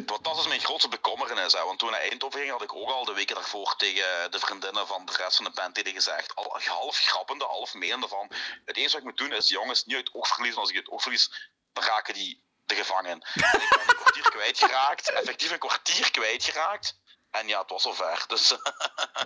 [0.06, 1.54] dat, dat dus mijn grootste bekommernis.
[1.54, 1.64] Hè.
[1.64, 4.88] Want toen naar Eindhoven ging, had ik ook al de weken daarvoor tegen de vriendinnen
[4.88, 6.36] van de rest van de band tegen gezegd.
[6.36, 8.32] Al half grappende, half menende van.
[8.66, 10.62] Het enige wat ik moet doen is die jongens niet uit het oog verliezen.
[10.62, 13.12] Als ik het oog verlies, dan raken die de gevangen.
[13.12, 15.12] En ik ben een kwartier kwijtgeraakt.
[15.12, 17.00] Effectief een kwartier kwijtgeraakt.
[17.32, 18.26] En ja, het was zover.
[18.28, 18.52] Dus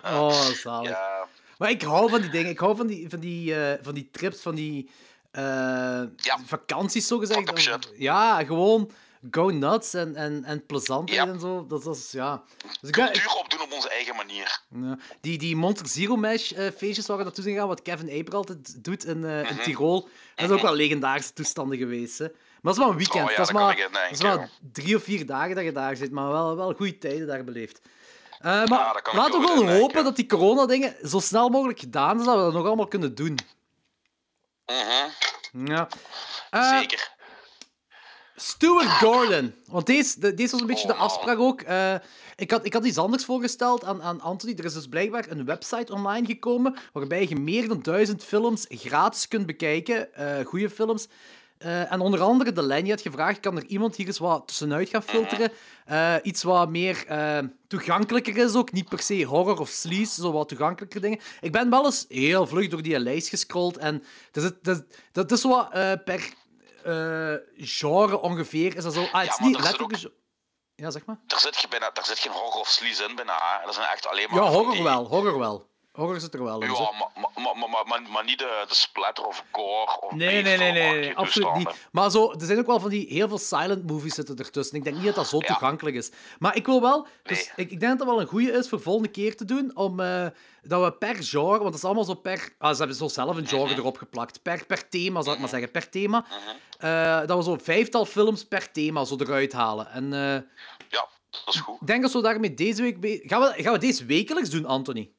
[0.03, 0.89] Oh, zalig.
[0.89, 1.27] ja,
[1.57, 2.51] Maar ik hou van die dingen.
[2.51, 4.95] Ik hou van die, van die, eh, van die trips, van die eh,
[5.31, 6.39] Ja.
[6.45, 7.89] vakanties, zo gezegd.
[7.97, 8.91] Ja, gewoon
[9.31, 11.33] go nuts en, en, en plezantheid Ja.
[11.33, 11.65] en zo.
[11.67, 12.43] Dat is, ja.
[12.81, 14.61] Dus ik ben, ik- cultuur opdoen op onze eigen manier.
[14.75, 14.97] ja.
[15.21, 18.35] die, die Monster Zero Mash eh, feestjes waar we naartoe zijn gegaan, wat Kevin Aper
[18.35, 19.63] altijd doet in, eh, in Mhm.
[19.63, 22.17] Tirol, dat is ook wel legendarische toestanden geweest.
[22.17, 22.25] Hè.
[22.25, 23.23] Maar dat is maar een weekend.
[23.25, 26.11] Oh ja, dat is maar, dat is drie of vier dagen dat je daar zit,
[26.11, 27.79] maar wel, wel goede tijden daar beleefd.
[28.39, 32.25] Eh, maar laten we wel gewoon hopen dat die corona-dingen zo snel mogelijk gedaan zijn,
[32.25, 33.37] dat we dat nog allemaal kunnen doen.
[34.71, 35.87] Mhm, Ja.
[36.49, 37.09] Eh, Zeker.
[38.35, 39.53] Stuart Gordon.
[39.65, 41.61] Want deze, de- deze was een beetje de Oh, afspraak ook.
[41.61, 41.95] Eh,
[42.35, 44.53] ik, had, ik had iets anders voorgesteld aan, aan Anthony.
[44.57, 49.27] Er is dus blijkbaar een website online gekomen waarbij je meer dan duizend films gratis
[49.27, 50.13] kunt bekijken.
[50.13, 51.07] eh goede films.
[51.61, 54.89] Eh, en onder andere de Lenny had gevraagd, kan er iemand hier eens wat tussenuit
[54.89, 55.51] gaan filteren?
[55.85, 58.71] Eh, iets wat meer eh, toegankelijker is ook.
[58.71, 61.19] Niet per se horror of sleaze, zo wat toegankelijker dingen.
[61.41, 65.31] Ik ben wel eens heel vlug door die lijst gescrolld en dat is, dat, dat
[65.31, 65.69] is wat
[66.03, 66.33] per
[67.57, 68.75] genre ongeveer.
[68.75, 69.03] Is dat zo?
[69.11, 70.09] Ah, het is niet er letterlijk...
[70.75, 71.19] Ja, zeg maar.
[71.27, 73.33] Daar zit, ge- bijna, daar zit geen horror of sleaze in bijna.
[73.59, 73.65] hè.
[73.65, 74.43] Dat zijn echt alleen maar...
[74.43, 75.05] Ja, horror die- wel.
[75.07, 75.69] Horror wel.
[76.01, 76.75] Horror zit er wel in.
[76.75, 76.81] zo.
[76.81, 80.41] Ja, maar, maar, maar, maar, maar, maar niet de, de splatter of gore of Nee,
[80.43, 81.69] nee, nee, nee, absoluut niet.
[81.91, 84.75] Maar zo, er zijn ook wel van die heel veel silent movies zitten ertussen.
[84.77, 85.45] Ik denk niet dat dat zo Ja.
[85.45, 86.11] toegankelijk is.
[86.39, 87.65] Maar ik wil wel, dus Nee.
[87.65, 89.99] ik, ik denk dat dat wel een goede is voor volgende keer te doen, om
[89.99, 90.25] eh,
[90.61, 93.35] dat we per genre, want dat is allemaal zo per, ah, ze hebben zo zelf
[93.37, 93.79] een genre Mhm.
[93.79, 96.25] erop geplakt, per, per thema, zal ik maar zeggen, per thema,
[96.79, 99.87] eh, dat we zo vijftal films per thema zo eruit halen.
[99.91, 100.19] En eh,
[100.89, 101.81] Ja, dat is goed.
[101.81, 103.21] ik denk dat we daarmee deze week...
[103.27, 105.11] Gaan we, gaan we deze wekelijks doen, Anthony?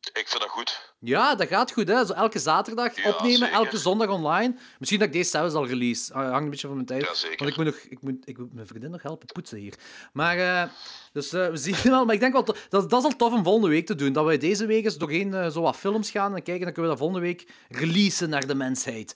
[0.00, 0.92] Ik vind dat goed.
[0.98, 2.06] Ja, dat gaat goed, hè?
[2.06, 3.54] Zo elke zaterdag Ja, opnemen, zeker.
[3.54, 4.54] elke zondag online.
[4.78, 6.12] Misschien dat ik deze zelfs al release.
[6.14, 7.02] Ah, hangt een beetje van mijn tijd.
[7.04, 7.38] Ja, zeker.
[7.38, 9.74] Want ik moet, nog, ik, moet, ik moet mijn vriendin nog helpen poetsen hier.
[10.12, 10.68] Maar, eh,
[11.12, 12.04] dus eh, we zien wel.
[12.04, 14.12] Maar ik denk wel, dat, dat is al tof om volgende week te doen.
[14.12, 16.64] Dat wij deze week eens doorheen eh, zo wat films gaan en kijken.
[16.64, 19.14] Dan kunnen we dat volgende week releasen naar de mensheid.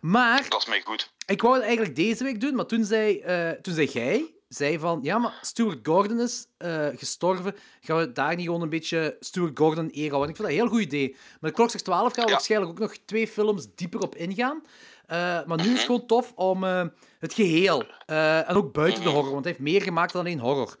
[0.00, 1.12] Maar Dat is mij goed.
[1.26, 3.22] ik wou het eigenlijk deze week doen, maar toen zei,
[3.62, 7.54] toen zei jij zei van, ja, maar Stuart Gordon is eh, gestorven.
[7.80, 10.30] Gaan we daar niet gewoon een beetje Stuart Gordon eer houden?
[10.30, 11.08] Ik vind dat een heel goed idee.
[11.40, 12.36] Met de klok zegt 12 gaan we Ja.
[12.36, 14.62] waarschijnlijk ook nog twee films dieper op ingaan.
[15.06, 15.72] Eh, maar nu is Mhm.
[15.76, 16.84] het gewoon tof om eh,
[17.18, 20.38] het geheel, eh, en ook buiten de horror, want hij heeft meer gemaakt dan alleen
[20.40, 20.76] horror.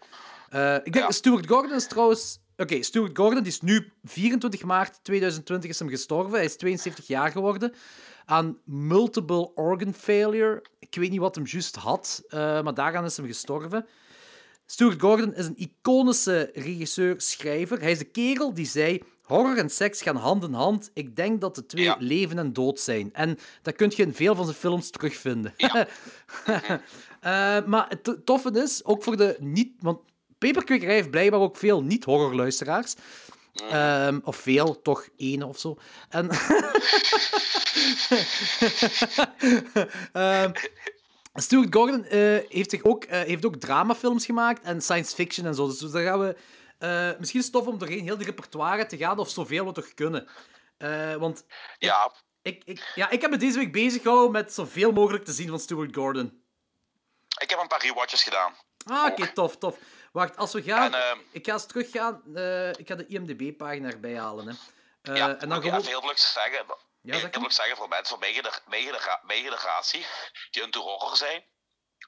[0.48, 0.98] Ik denk, Mhm.
[0.98, 1.10] Ja.
[1.10, 2.42] Stuart Gordon is trouwens...
[2.56, 6.32] Oké, Stuart Gordon die is nu 24 maart 2020 is hem gestorven.
[6.32, 7.72] Hij is 72 jaar geworden
[8.24, 10.62] aan multiple organ failure.
[10.78, 13.86] Ik weet niet wat hem juist had, eh, maar daaraan is hem gestorven.
[14.66, 17.80] Stuart Gordon is een iconische regisseur-schrijver.
[17.80, 20.90] Hij is de kerel die zei: horror en seks gaan hand in hand.
[20.94, 21.96] Ik denk dat de twee Ja.
[21.98, 23.12] leven en dood zijn.
[23.12, 25.54] En dat kun je in veel van zijn films terugvinden.
[25.56, 25.86] Ja.
[27.20, 29.72] Eh, maar het to- toffe is, ook voor de niet...
[29.80, 29.98] Want
[30.38, 32.94] Peperkwekerij heeft blijkbaar ook veel niet-horrorluisteraars.
[33.54, 35.78] Ehm, of veel, toch één of zo.
[36.08, 36.28] En...
[40.12, 40.52] Ehm,
[41.34, 42.18] Stuart Gordon eh,
[42.48, 45.66] heeft, zich ook, eh, heeft ook dramafilms gemaakt en science fiction en zo.
[45.66, 46.36] Dus daar gaan we...
[46.78, 49.72] eh, misschien is het tof om doorheen heel die repertoire te gaan, of zoveel we
[49.72, 50.28] toch kunnen.
[51.18, 51.44] Want
[51.78, 52.12] Ja,
[52.42, 55.48] ik, ik, ja, ik heb me deze week bezig gehouden met zoveel mogelijk te zien
[55.48, 56.42] van Stuart Gordon.
[57.40, 58.52] ik heb een paar rewatches gedaan.
[58.86, 59.78] Ah, oké, tof, tof.
[60.14, 60.94] Wacht, als we gaan...
[60.94, 62.22] En, ehm, ik ga eens teruggaan.
[62.34, 64.46] eh, ik ga de IMDb-pagina erbij halen.
[64.46, 64.54] Hè.
[65.02, 65.78] Eh, ja, en dan ik gewoon...
[65.80, 66.66] even heel leuk zeggen.
[67.00, 67.52] Ja, maar.
[67.52, 70.06] zeggen voor mensen van mijn, mijn, genera- mijn generatie
[70.50, 71.44] die into horror zijn.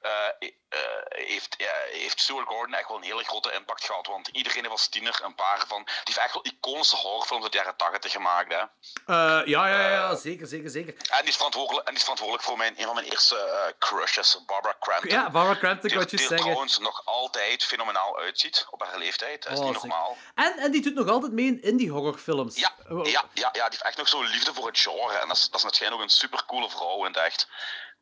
[0.07, 0.79] Eh, eh,
[1.09, 4.07] heeft, ja, heeft Stuart Gordon echt wel een hele grote impact gehad.
[4.07, 5.83] Want iedereen was tiener een paar van.
[5.85, 8.53] Die heeft echt wel iconische horrorfilms uit de jaren 80 gemaakt.
[8.53, 8.59] Hè.
[8.59, 10.95] Eh, ja, ja, ja, zeker, zeker, zeker.
[11.11, 14.45] En die is verantwoordelijk, en die is verantwoordelijk voor mijn, een van mijn eerste crushes,
[14.47, 15.11] Barbara Crampton.
[15.11, 16.47] Ja, Barbara Crampton, die, wat je die er zeggen.
[16.47, 19.43] trouwens nog altijd fenomenaal uitziet op haar leeftijd.
[19.43, 19.89] Dat is Oh, niet zeker.
[19.89, 20.17] normaal.
[20.35, 22.57] En, en die doet nog altijd mee in indie horrorfilms.
[22.57, 25.15] Ja, Eh, ja, ja, ja, die heeft echt nog zo'n liefde voor het genre.
[25.19, 27.49] En dat is, dat is waarschijnlijk ook een supercoole vrouw in het echt.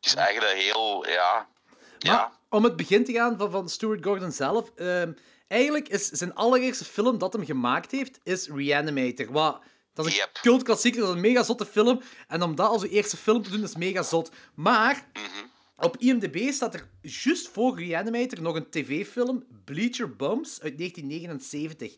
[0.01, 1.47] Die is een heel, ja...
[2.01, 4.73] Maar Ja, om het begin te gaan van, van Stuart Gordon zelf.
[4.77, 5.13] ehm,
[5.49, 9.33] eigenlijk is zijn allereerste film dat hem gemaakt heeft, is Reanimator.
[9.33, 9.61] Wat,
[9.95, 10.39] dat is een Yep.
[10.43, 12.01] cultklassieker, dat is een mega zotte film.
[12.29, 14.31] En om dat als uw eerste film te doen, is mega zot.
[14.55, 15.25] Maar Mhm.
[15.87, 21.97] op IMDb staat er juist voor Reanimator nog een tv-film, Bleacher Bums, uit 1979.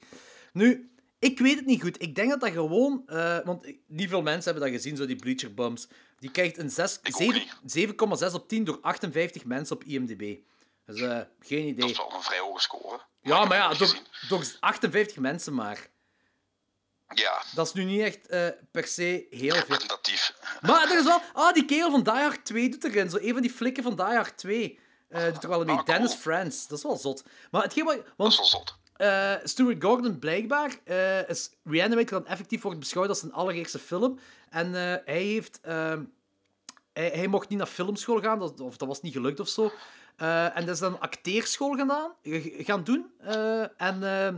[0.53, 2.03] Nu, Ik weet het niet goed.
[2.03, 3.03] Ik denk dat dat gewoon...
[3.07, 5.89] eh, want niet veel mensen hebben dat gezien, zo die Bleacher Bums.
[6.19, 7.33] Die krijgt een zes- Ik ook
[7.67, 10.37] zeven- 7,6 op 10 door 58 mensen op IMDb.
[10.87, 11.91] Dus eh, geen Dat idee.
[11.91, 13.01] is wel een vrij hoge score.
[13.23, 13.97] Ja, maar ja, door,
[14.29, 15.87] door 58 mensen maar.
[17.15, 19.51] Ja, Dat is nu niet echt eh, per se heel veel.
[19.51, 20.33] representatief.
[20.61, 21.21] Maar er is wel...
[21.33, 23.11] Ah, die kerel van Die Hard 2 doet erin.
[23.11, 24.79] Zo een van die flikken van Die Hard 2.
[25.09, 25.69] eh doet er wel mee.
[25.77, 25.85] Ah, cool.
[25.99, 26.67] Dennis Franz.
[26.67, 27.25] Dat is wel zot.
[27.51, 27.95] Maar hetgeen wat...
[27.97, 28.77] Dat is Want wel zot.
[28.97, 34.19] Eh, Stuart Gordon, blijkbaar, eh, is Reanimator dan effectief wordt beschouwd als zijn allereerste film.
[34.51, 35.61] En eh, hij heeft...
[35.63, 36.03] ehm,
[36.93, 39.71] hij, hij mocht niet naar filmschool gaan, of dat was niet gelukt of zo.
[40.17, 42.13] En dat is dan acteerschool gedaan,
[42.59, 43.07] gaan doen.
[43.77, 44.35] En eh,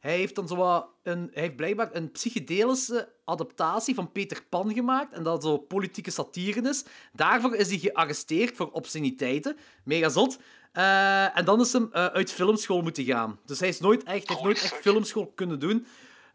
[0.00, 4.74] hij heeft dan zo wat een, hij heeft blijkbaar een psychedelische adaptatie van Peter Pan
[4.74, 5.12] gemaakt.
[5.12, 6.84] En dat zo politieke satire is.
[7.12, 9.56] Daarvoor is hij gearresteerd voor obsceniteiten.
[9.84, 10.38] Mega zot.
[10.72, 13.38] Eh, en dan is hem eh, uit filmschool moeten gaan.
[13.44, 15.86] Dus hij is nooit echt, heeft Holy nooit echt filmschool kunnen doen.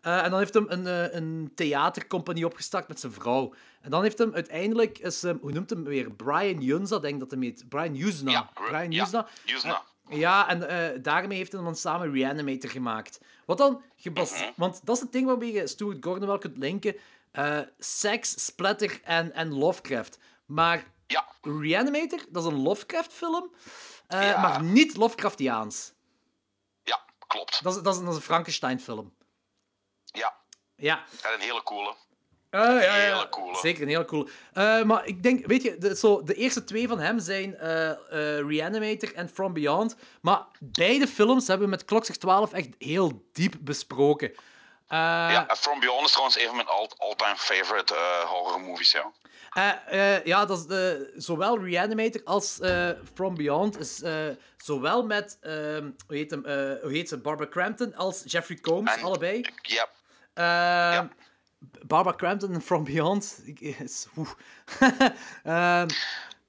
[0.01, 3.53] Eh, en dan heeft hem een, een theatercompagnie opgestart met zijn vrouw.
[3.81, 6.11] En dan heeft hem uiteindelijk, is, hoe noemt hem weer?
[6.11, 7.69] Brian Junza, denk ik dat hij heet.
[7.69, 7.95] Brian.
[7.95, 9.03] Ja, Brian ja.
[9.03, 9.27] Usna.
[10.09, 13.19] Eh, ja, en daarmee heeft hij dan samen Reanimator gemaakt.
[13.45, 14.51] Wat dan Mhm.
[14.55, 16.95] Want dat is het ding waarmee je Stuart Gordon wel kunt linken.
[17.79, 20.19] Seks, splatter en, en Lovecraft.
[20.45, 23.51] Maar Ja, Reanimator, dat is een Lovecraft-film,
[24.07, 24.41] eh, Ja.
[24.41, 25.93] maar niet Lovecraftiaans.
[26.83, 27.63] ja, klopt.
[27.63, 29.13] Dat is, dat is, dat is een Frankenstein-film.
[30.05, 30.35] Ja,
[30.75, 31.03] Ja.
[31.21, 31.95] en een hele coole.
[32.49, 33.57] Ah, ja, ja, Hele coole.
[33.57, 34.29] Zeker, een hele coole.
[34.53, 37.55] Eh, maar ik denk, weet je, de, zo, de eerste twee van hem zijn
[38.47, 39.95] Reanimator en From Beyond.
[40.21, 44.35] Maar beide films hebben we met Klokzicht 12 echt heel diep besproken.
[44.87, 47.95] Ja, From Beyond is trouwens een van mijn all- all-time favorite
[48.27, 49.11] horror movies, ja.
[49.55, 54.01] Eh, eh, ja, dat is de, zowel Reanimator als eh, From Beyond is
[54.57, 56.43] zowel met, ehm, hoe, heet hem,
[56.81, 59.41] hoe heet ze, Barbara Crampton als Jeffrey Combs, En- allebei.
[59.61, 59.87] Ja,
[60.33, 61.07] Ehm,
[61.85, 63.41] Barbara Crampton en From Beyond.
[63.45, 64.07] Ik, is.
[65.43, 65.87] Ehm,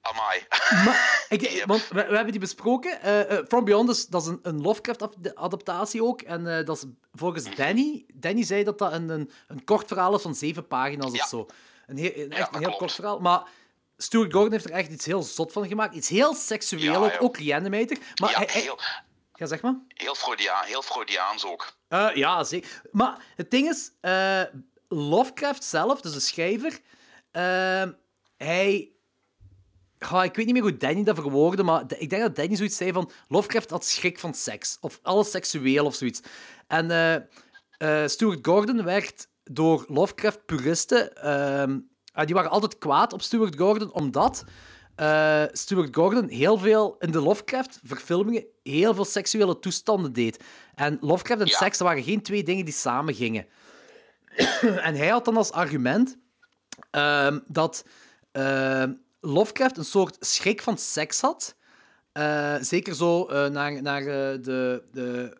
[0.01, 0.45] amai.
[0.85, 1.65] Maar, ik, Yep.
[1.67, 2.99] Want we, we hebben die besproken.
[3.47, 6.21] From Beyond is, dat is een, een Lovecraft-adaptatie ook.
[6.21, 7.55] En dat is volgens Mhm.
[7.55, 8.05] Danny...
[8.13, 11.21] Danny zei dat dat een, een, een kort verhaal is van zeven pagina's Ja.
[11.23, 11.45] of zo.
[11.87, 13.19] Een, heel, een, echt een heel kort verhaal.
[13.19, 13.47] Maar
[13.97, 15.95] Stuart Gordon heeft er echt iets heel zot van gemaakt.
[15.95, 17.37] Iets heel seksueel Ja, ook.
[17.37, 17.97] Reanimator.
[18.21, 18.79] Maar ja, hij, heel,
[19.33, 19.75] ja, zeg maar.
[19.87, 21.73] heel, Freudiaan, heel Freudiaans ook.
[21.87, 22.81] Eh, ja, zeker.
[22.91, 24.41] Maar het ding is, eh,
[24.89, 26.79] Lovecraft zelf, dus de schrijver,
[27.31, 27.83] eh,
[28.37, 28.91] hij.
[29.99, 32.91] Ik weet niet meer hoe Danny dat verwoordde, maar ik denk dat Danny zoiets zei
[32.91, 34.77] van Lovecraft had schrik van seks.
[34.81, 36.21] Of alles seksueel of zoiets.
[36.67, 36.91] En
[37.77, 41.13] eh, Stuart Gordon werd door Lovecraft-puristen...
[42.13, 44.43] ah, die waren altijd kwaad op Stuart Gordon, omdat
[44.97, 50.43] eh, Stuart Gordon heel veel in de Lovecraft-verfilmingen heel veel seksuele toestanden deed.
[50.75, 51.57] En Lovecraft en Ja.
[51.57, 53.45] seks, waren geen twee dingen die samen gingen.
[54.87, 56.17] en hij had dan als argument
[56.91, 57.85] ehm, dat
[58.31, 61.55] ehm, Lovecraft een soort schrik van seks had.
[62.11, 64.03] Eh, zeker zo eh, naar, naar
[64.41, 65.37] de, de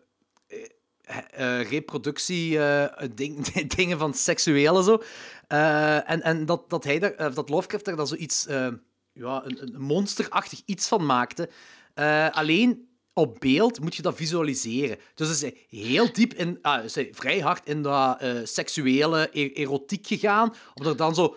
[1.68, 5.02] reproductie, eh, ding, dingen van seksuele zo.
[5.46, 8.68] Eh, en en dat, dat, hij daar, eh, dat Lovecraft daar dan zoiets, eh,
[9.12, 11.48] ja, een, een monsterachtig iets van maakte.
[11.94, 14.98] Eh, alleen op beeld moet je dat visualiseren.
[15.14, 20.06] Dus is hij heel diep in, ah, vrij hard in dat eh, seksuele e- erotiek
[20.06, 21.36] gegaan, om er dan zo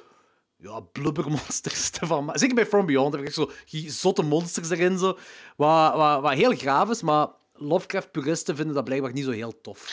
[0.57, 2.39] ja, blubbermonsters te van maken.
[2.39, 3.52] Zeker bij From Beyond heb ik zo
[3.88, 5.18] zotte monsters erin, zo,
[5.56, 7.27] wat, wat, wat heel graaf is, maar
[7.62, 9.88] Lovecraft-puristen vinden dat blijkbaar niet zo heel tof.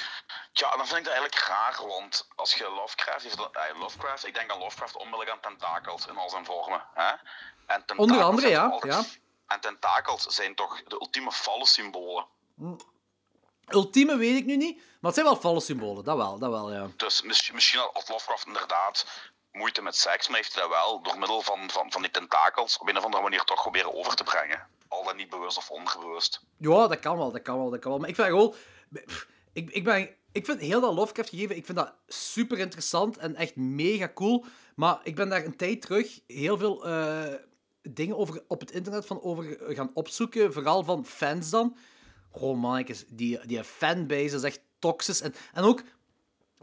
[0.53, 4.35] Ja, dan vind ik dat eigenlijk raar, want als je Lovecraft heeft, eh, Lovecraft, ik
[4.35, 6.85] denk aan Lovecraft onmiddellijk aan tentakels in al zijn vormen.
[6.95, 7.09] Hè?
[7.09, 7.19] En
[7.67, 9.03] tentakels Onder andere, ja, altijd- ja.
[9.47, 11.31] En tentakels zijn toch de ultieme
[11.63, 12.27] symbolen.
[13.69, 16.73] Ultieme weet ik nu niet, maar het zijn wel vallen symbolen, dat wel, dat wel,
[16.73, 16.87] ja.
[16.97, 19.07] Dus misschien, misschien had Lovecraft inderdaad
[19.53, 22.79] moeite met seks, maar heeft hij dat wel door middel van, van, van die tentakels
[22.79, 24.67] op een of andere manier toch proberen over te brengen.
[24.89, 26.45] Al dan niet bewust of onbewust.
[26.59, 28.01] Ja, dat kan wel, dat kan wel, dat kan wel.
[28.01, 28.55] Maar ik vind gewoon...
[29.53, 33.35] Ik, ik, ben, ik vind heel dat Lovecraft gegeven, ik vind dat super interessant en
[33.35, 34.45] echt mega cool.
[34.77, 37.35] Maar ik ben daar een tijd terug heel veel eh,
[37.83, 40.53] dingen over, op het internet van over gaan opzoeken.
[40.53, 41.77] Vooral van fans dan.
[42.33, 45.21] Gewoon mannetjes, die, die fanbase is echt toxisch.
[45.21, 45.83] En, en ook,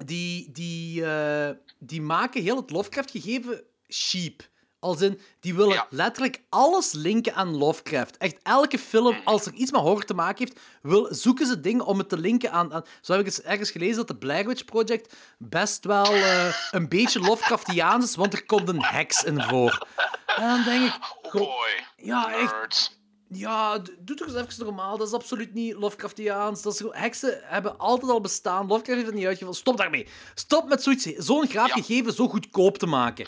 [0.06, 1.50] die, die, eh,
[1.80, 4.50] die maken heel het Lovecraft-gegeven cheap.
[4.86, 5.88] Als in, die willen Ja.
[5.90, 8.18] letterlijk alles linken aan Lovecraft.
[8.18, 11.86] Echt elke film, als er iets met horror te maken heeft, wil, zoeken ze dingen
[11.86, 12.74] om het te linken aan...
[12.74, 16.56] aan zo heb ik eens ergens gelezen dat de Blair Witch Project best wel eh,
[16.72, 19.88] een beetje Lovecraftiaans is, want er komt een heks in voor.
[20.36, 20.94] En dan denk ik...
[21.34, 21.50] Oh.
[21.98, 23.00] Ja, echt.
[23.30, 24.98] Ja, doe toch eens even normaal.
[24.98, 26.62] Dat is absoluut niet Lovecraftiaans.
[26.62, 28.68] Dat is, heksen hebben altijd al bestaan.
[28.68, 29.60] Lovecraft heeft het niet uitgevonden.
[29.62, 30.08] Stop daarmee.
[30.36, 31.74] Stop met zoiets, zo'n graaf Ja.
[31.74, 33.28] gegeven zo goedkoop te maken.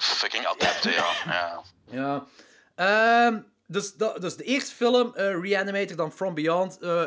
[0.00, 1.12] Fucking adepten, ja.
[1.26, 1.62] ja.
[1.90, 2.24] Ja.
[2.74, 6.78] Ehm, dus, dat, dus de eerste film, eh, Reanimator, dan From Beyond.
[6.80, 7.02] Eh,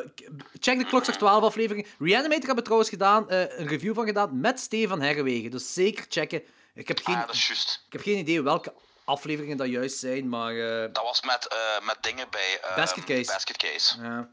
[0.59, 1.87] check de Klokslag 12 aflevering.
[1.99, 5.51] Reanimator hebben we trouwens gedaan, eh, een review van gedaan met Stefan Herrewegen.
[5.51, 6.43] Dus zeker checken.
[6.75, 7.83] Ik heb geen, Ah, dat is juist.
[7.87, 8.73] ik heb geen idee welke
[9.05, 10.55] afleveringen dat juist zijn, maar...
[10.55, 12.59] eh, Dat was met, eh, met dingen bij...
[12.61, 13.31] eh, Basket Case.
[13.33, 14.01] Basket Case.
[14.01, 14.29] ja.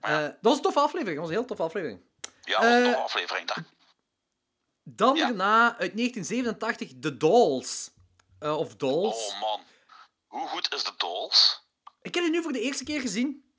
[0.00, 1.16] Eh, dat was een toffe aflevering.
[1.18, 2.00] Dat was een heel toffe aflevering.
[2.44, 3.46] Ja, dat was een toffe aflevering.
[3.46, 3.64] Daar.
[4.96, 5.26] Dan Ja.
[5.26, 7.90] daarna, uit 1987, The Dolls.
[8.38, 9.26] Eh, of Dolls.
[9.32, 9.64] Oh man.
[10.26, 11.62] Hoe goed is de Dolls?
[12.02, 13.54] Ik heb het nu voor de eerste keer gezien.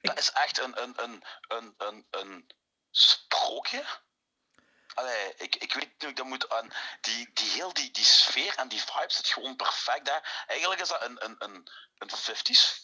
[0.00, 2.46] Dat is echt een, een, een, een, een, een
[2.90, 3.84] sprookje.
[4.94, 6.72] Allee, ik, ik weet niet hoe ik dat moet aan.
[7.00, 10.44] Die, die heel die, die sfeer en die vibe zit gewoon perfect daar.
[10.46, 11.68] Eigenlijk is dat een, een, een,
[11.98, 12.83] een 50s.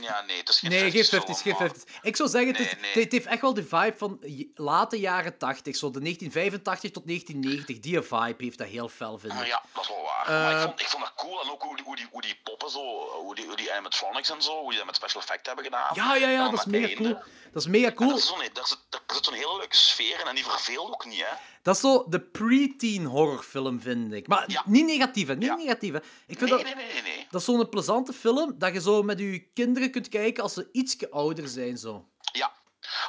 [0.00, 1.84] Ja, nee, het is geen Nee, 50s geen film, 50s, geen maar- 50s.
[2.02, 2.90] Ik zou zeggen, het, is- Nee, nee.
[2.92, 4.20] het- het heeft echt wel de vibe van
[4.54, 5.76] late jaren 80.
[5.76, 7.80] Zo de 1985 tot 1990.
[7.80, 9.48] Die vibe heeft dat heel fel, vind Maar ik.
[9.48, 10.26] ja, dat is wel waar.
[10.26, 12.22] Eh, maar ik vond, ik vond dat cool en ook hoe die, hoe die, hoe
[12.22, 12.80] die poppen zo,
[13.24, 15.90] hoe die, hoe die animatronics en zo, hoe die dat met special effects hebben gedaan.
[15.94, 17.12] Ja, ja, ja, dat is mega eenden.
[17.12, 17.24] cool.
[17.52, 18.08] Dat is mega cool.
[18.08, 20.44] dat is zo, nee, daar, zit, daar zit zo'n hele leuke sfeer in en die
[20.44, 21.34] verveelt ook niet, hè.
[21.62, 24.26] Dat is zo de pre-teen horrorfilm, vind ik.
[24.26, 24.62] Maar Ja.
[24.66, 25.34] niet negatief, hè.
[25.36, 25.54] Niet Ja.
[25.54, 25.98] negatief, hè.
[26.26, 26.62] Ik vind Nee, dat...
[26.62, 27.26] nee, nee, nee, nee.
[27.30, 30.68] Dat is zo'n plezante film dat je zo met je kinderen kunt kijken als ze
[30.72, 31.78] ietsje ouder zijn.
[31.78, 32.08] Zo.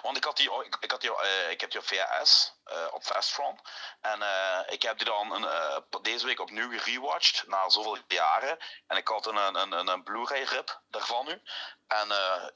[0.02, 2.88] Want ik had die, ik, ik had die, eh, ik heb die op VHS, eh,
[2.92, 3.60] op Fastron.
[4.02, 8.58] En eh, ik heb die dan een, deze week opnieuw gerewatcht, na zoveel jaren.
[8.88, 11.42] En ik had een, een, een, een, Blu-ray-rip daarvan nu.
[11.88, 12.08] En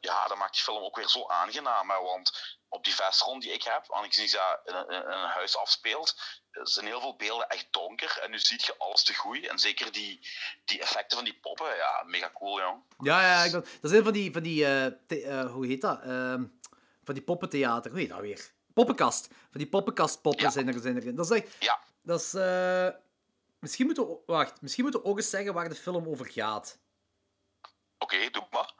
[0.02, 1.88] ja, dat maakt die film ook weer zo aangenaam.
[1.88, 6.22] Want op die Fastron die ik heb, aangezien dat in, een- in een huis afspeelt,
[6.52, 8.20] zijn heel veel beelden echt donker.
[8.22, 9.48] En nu zie je alles te goed.
[9.48, 10.28] En zeker die,
[10.66, 12.84] die effecten van die poppen, ja, mega cool, jong.
[13.00, 13.62] Ja, ja, ik ben...
[13.82, 14.32] dat is een van die...
[14.32, 14.66] Van die
[15.48, 16.02] hoe heet dat?
[16.02, 16.44] Ehm,
[17.10, 17.92] van die poppentheater.
[17.92, 18.52] Hoe heet dat weer?
[18.74, 19.28] Poppenkast.
[19.28, 20.50] Van die poppenkastpoppen Ja.
[20.52, 21.16] zijn, er, zijn erin.
[21.16, 21.56] Dat is echt...
[21.60, 22.34] Ja, Dat is...
[22.34, 22.88] eh,
[23.60, 24.18] Misschien moeten we...
[24.26, 24.62] Wacht.
[24.62, 26.80] Misschien moeten we ook eens zeggen waar de film over gaat.
[27.98, 28.74] oké, doe maar.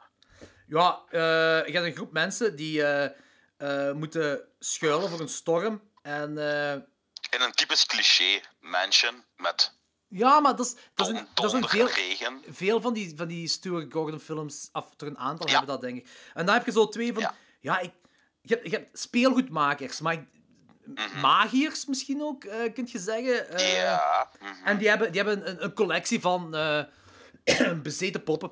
[0.66, 5.82] Ja, eh, je hebt een groep mensen die eh, moeten schuilen voor een storm.
[6.02, 6.30] En...
[7.30, 9.78] In een typisch cliché mansion met
[10.08, 11.88] ja, maar dat is, dat is, een, dat is een veel...
[11.88, 12.42] en regen.
[12.48, 15.52] veel van die, van die Stuart Gordon films, af er een aantal Ja.
[15.56, 16.08] hebben dat, denk ik.
[16.34, 17.22] En dan heb je zo twee van...
[17.22, 17.78] Ja, Ja.
[17.78, 17.92] ik,
[18.42, 20.28] je, hebt, je hebt speelgoedmakers, maar ik-
[21.20, 23.48] magiërs misschien ook, eh kun je zeggen.
[23.48, 23.76] Eh, Mhm.
[23.76, 24.30] Ja.
[24.40, 24.64] mhm.
[24.66, 26.82] En die hebben, die hebben een, een collectie van eh,
[27.82, 28.50] bezeten poppen.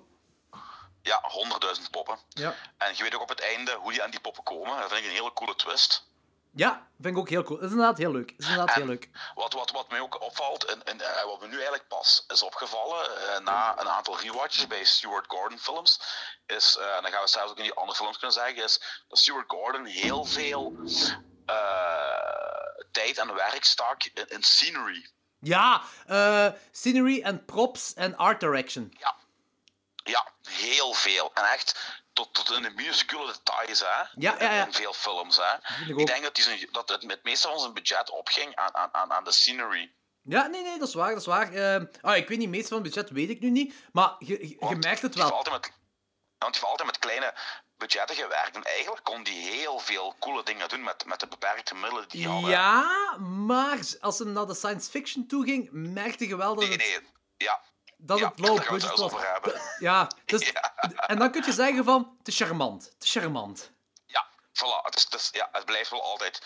[1.03, 2.19] Ja, honderdduizend poppen.
[2.29, 2.55] Ja.
[2.77, 4.77] En je weet ook op het einde hoe die aan die poppen komen.
[4.81, 6.08] Dat vind ik een hele coole twist.
[6.59, 7.59] Ja, vind ik ook heel cool.
[7.59, 8.29] Dat is inderdaad heel leuk.
[8.29, 9.09] Dat is inderdaad heel leuk.
[9.35, 12.43] Wat, wat, wat mij ook opvalt, en, en eh, wat me nu eigenlijk pas is
[12.43, 16.01] opgevallen eh, na een aantal rewatches bij Stuart Gordon films,
[16.47, 19.05] is, eh, en dan gaan we zelfs ook in die andere films kunnen zeggen, is
[19.09, 20.77] dat Stuart Gordon heel veel
[22.91, 25.11] tijd en werk stak in, in scenery.
[25.41, 25.83] Ja,
[26.73, 28.95] scenery en props en art direction.
[28.99, 29.17] Ja.
[30.05, 31.31] Ja, heel veel.
[31.35, 33.87] En echt tot, tot in de minuscule details, hè.
[33.87, 34.67] Ja, ja, ja.
[34.67, 35.55] In veel films, hè.
[35.97, 38.89] Ik denk dat, die zijn, dat het met meestal van zijn budget opging aan, aan,
[38.93, 39.93] aan, aan de scenery.
[40.23, 41.47] Ja, nee, nee, dat is waar, dat is waar.
[42.01, 44.77] Ah, ik weet niet, meest van het budget weet ik nu niet, maar je, je,
[44.77, 45.33] merkt het die wel.
[45.33, 45.73] Altijd met,
[46.39, 47.35] want die altijd met kleine
[47.77, 48.57] budgetten gewerkt.
[48.57, 52.29] En eigenlijk kon die heel veel coole dingen doen met, met de beperkte middelen die
[52.29, 52.51] hij had.
[52.51, 56.73] Ja, maar als ze naar de science fiction toe ging, merkte je wel dat Nee,
[56.73, 57.01] het, nee.
[57.37, 57.63] Ja.
[58.09, 59.13] dat ja, het gaan we het was.
[59.79, 60.53] Ja, dus,
[61.07, 62.95] en dan kun je zeggen van, is charmant.
[63.01, 63.71] Is charmant.
[64.07, 64.83] Ja, voilà.
[64.83, 66.43] Het, is, is- ja, het blijft wel altijd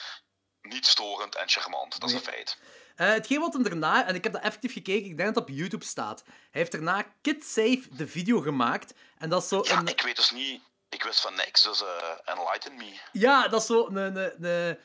[0.62, 2.00] niet storend en charmant.
[2.00, 2.58] Dat is een feit.
[2.96, 5.50] Eh, hetgeen wat hem daarna, en ik heb dat effectief gekeken, ik denk dat het
[5.50, 6.22] op YouTube staat.
[6.26, 8.94] Hij heeft daarna Kid Safe de video gemaakt.
[9.18, 9.86] En dat is zo Ja, een...
[9.86, 10.62] ik weet dus niet...
[10.88, 11.88] Ik wist van niks, dus eh,
[12.24, 12.98] enlighten me.
[13.12, 14.78] Ja, dat is zo een, een, een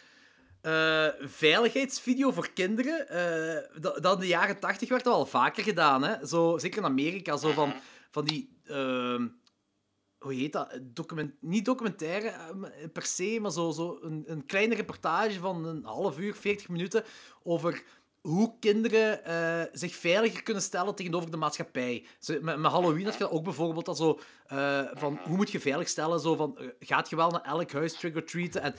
[0.62, 3.10] eh, veiligheidsvideo voor kinderen.
[3.10, 6.04] eh, dat, dat in de jaren tachtig werd dat al vaker gedaan.
[6.04, 6.26] Hè?
[6.28, 7.38] Zo, zeker in Amerika.
[7.38, 7.74] Zo van,
[8.12, 8.60] van die...
[8.66, 9.28] ehm,
[10.18, 10.80] hoe heet dat?
[10.82, 15.84] Document, niet documentaire eh, per se, maar zo, zo een, een kleine reportage van een
[15.84, 17.04] half uur, 40 minuten
[17.44, 17.84] over
[18.22, 22.06] hoe kinderen eh, zich veiliger kunnen stellen tegenover de maatschappij.
[22.42, 25.88] Met, Halloween had je dat ook bijvoorbeeld dat zo eh, van hoe moet je veilig
[25.88, 26.20] stellen?
[26.20, 28.76] Zo van, eh, gaat je wel naar elk huis trick-or-treaten en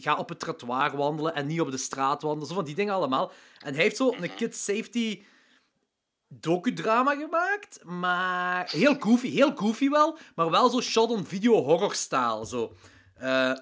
[0.00, 2.48] ga op het trottoir wandelen en niet op de straat wandelen.
[2.48, 3.32] Zo van die dingen allemaal.
[3.58, 5.22] En hij heeft zo een kids safety
[6.28, 12.46] docudrama gemaakt, maar heel goofy, heel goofy wel, maar wel zo shot-on-video horror-style.
[12.46, 12.72] Zo.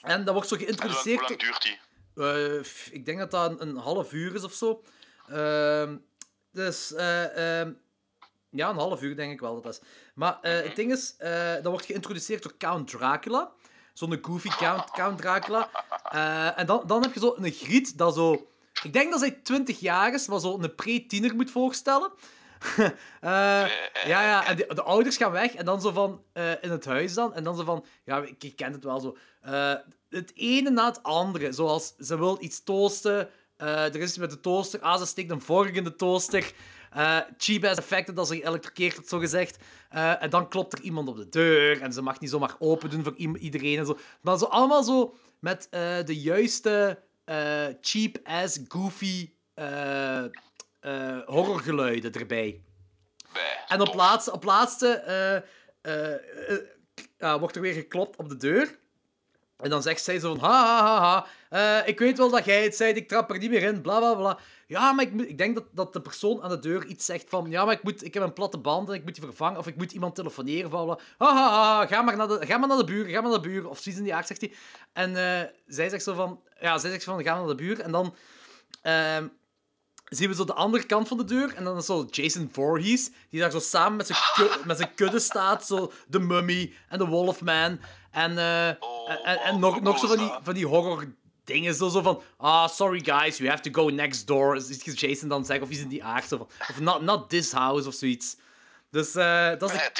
[0.00, 1.20] En dat wordt zo geïntroduceerd...
[1.20, 1.78] hoe lang duurt die?
[2.14, 2.54] Eh,
[2.90, 4.82] ik denk dat dat een, een half uur is of zo.
[5.28, 5.96] Ehm,
[6.52, 7.72] dus, eh, ehm,
[8.50, 9.88] Ja, een half uur denk ik wel dat dat is.
[10.14, 11.16] Maar eh, het ding is,
[11.62, 13.52] dat wordt geïntroduceerd door Count Dracula.
[13.94, 15.70] Zo'n goofy Count, Count Dracula.
[16.56, 18.46] En dan, dan heb je zo een griet dat zo...
[18.82, 22.10] Ik denk dat hij 20 jaar is, maar zo een pre-tiener moet voorstellen.
[23.20, 23.66] Ja,
[24.04, 26.24] ja, en de, de ouders gaan weg en dan zo van
[26.60, 27.34] in het huis dan.
[27.34, 29.16] En dan zo van, ja, ik, ik ken het wel zo.
[29.40, 29.74] eh,
[30.10, 31.52] het ene na het andere.
[31.52, 33.28] Zoals ze wil iets toasten.
[33.56, 34.80] eh, er is iets met de toaster.
[34.80, 36.52] Ah, ze steekt een vork in de toaster.
[36.90, 39.58] eh cheap ass effecten dat ze geëlektrocuteerd wordt, zo gezegd.
[39.88, 41.80] Eh, en dan klopt er iemand op de deur.
[41.82, 43.98] En ze mag niet zomaar open doen voor iedereen en zo.
[44.20, 45.68] Maar zo allemaal zo met
[46.06, 47.02] de juiste
[47.80, 49.30] cheap ass, goofy
[51.24, 52.62] horrorgeluiden erbij.
[53.32, 53.64] Bij.
[53.68, 55.02] En op laatste, op laatste
[57.18, 58.78] ja, wordt er weer geklopt op de deur.
[59.62, 61.26] En dan zegt zij zo ha, ha, ha, ha.
[61.80, 63.98] eh, ik weet wel dat jij het zei, ik trap er niet meer in, bla,
[63.98, 64.38] bla, bla.
[64.66, 67.50] Ja, maar ik, ik denk dat, dat de persoon aan de deur iets zegt van,
[67.50, 69.66] ja, maar ik, moet, ik heb een platte band en ik moet die vervangen, of
[69.66, 70.98] ik moet iemand telefoneren, bla, bla.
[71.18, 73.42] Ha, ha, ha, ga maar naar de, ga maar naar de buur, ga maar naar
[73.42, 73.68] de buur.
[73.68, 74.52] Of zoiets in die aard, zegt hij.
[74.92, 77.80] En eh, zij zegt zo van, ja, zij zegt van, ga naar de buur.
[77.80, 78.14] En dan...
[78.82, 79.26] ehm,
[80.10, 81.54] zien we zo de andere kant van de deur.
[81.54, 85.18] En dan is zo Jason Voorhees, die daar zo samen met zijn, met zijn kudde
[85.18, 85.66] staat.
[85.66, 87.80] Zo de Mummy en de Wolfman.
[88.10, 91.14] En, eh, Oh, en, en, oh, nog, nog zo van die, van die horror
[91.44, 91.74] dingen.
[91.74, 94.60] Zo, zo van, ah, sorry guys, you have to go next door.
[94.60, 96.28] Ziet je Jason dan zeggen, of iets in die aard.
[96.28, 98.36] Zo van, of not, not this house, of zoiets.
[98.90, 99.90] Dus eh, dat is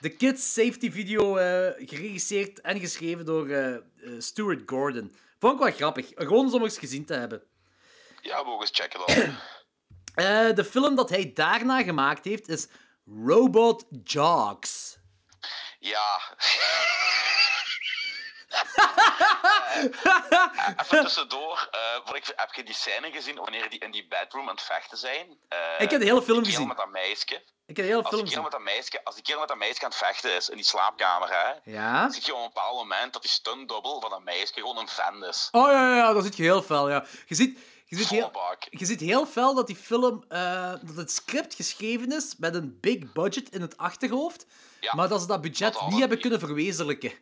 [0.00, 3.82] de, Kids Safety Video, eh, geregisseerd en geschreven door
[4.18, 5.14] Stuart Gordon.
[5.38, 7.42] Vond ik wel grappig, gewoon om eens gezien te hebben.
[8.20, 9.36] Ja, we eens checken dan.
[10.54, 12.68] De film dat hij daarna gemaakt heeft is
[13.26, 14.91] Robot Jogs.
[15.82, 16.20] Ja.
[20.82, 24.48] Even tussendoor, eh, wat ik, heb je die scène gezien wanneer die in die bedroom
[24.48, 25.26] aan het vechten zijn?
[25.48, 26.66] Eh, Ik heb de hele film gezien.
[26.68, 27.42] met dat meisje.
[27.66, 28.42] Ik heb de hele Als film gezien.
[28.42, 30.64] met dat meisje als die kerel met dat meisje aan het vechten is in die
[30.64, 32.10] slaapkamer, hè, Ja?
[32.10, 35.24] zie je op een bepaald moment dat die stuntdouble van dat meisje gewoon een fan
[35.24, 35.48] is.
[35.52, 37.04] Oh ja, ja, ja, dat zit je heel fel, ja.
[37.26, 38.30] Je ziet, je ziet, heel,
[38.70, 42.78] je ziet heel fel dat die film, eh, dat het script geschreven is met een
[42.80, 44.46] big budget in het achterhoofd,
[44.82, 44.94] Ja.
[44.94, 47.12] maar dat ze dat budget Dat niet hebben kunnen verwezenlijken.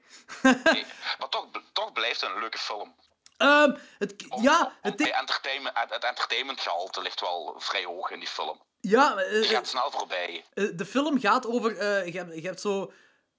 [0.42, 0.54] Nee,
[1.18, 2.94] maar toch, toch blijft het een leuke film.
[3.36, 8.28] Ehm, het, Om- ja, het, het, entertainment, het, entertainmentgehalte ligt wel vrij hoog in die
[8.28, 8.60] film.
[8.80, 10.44] ja, eh, Het gaat snel voorbij.
[10.54, 11.76] Eh, de film gaat over.
[11.78, 12.92] eh, je, hebt, je hebt zo.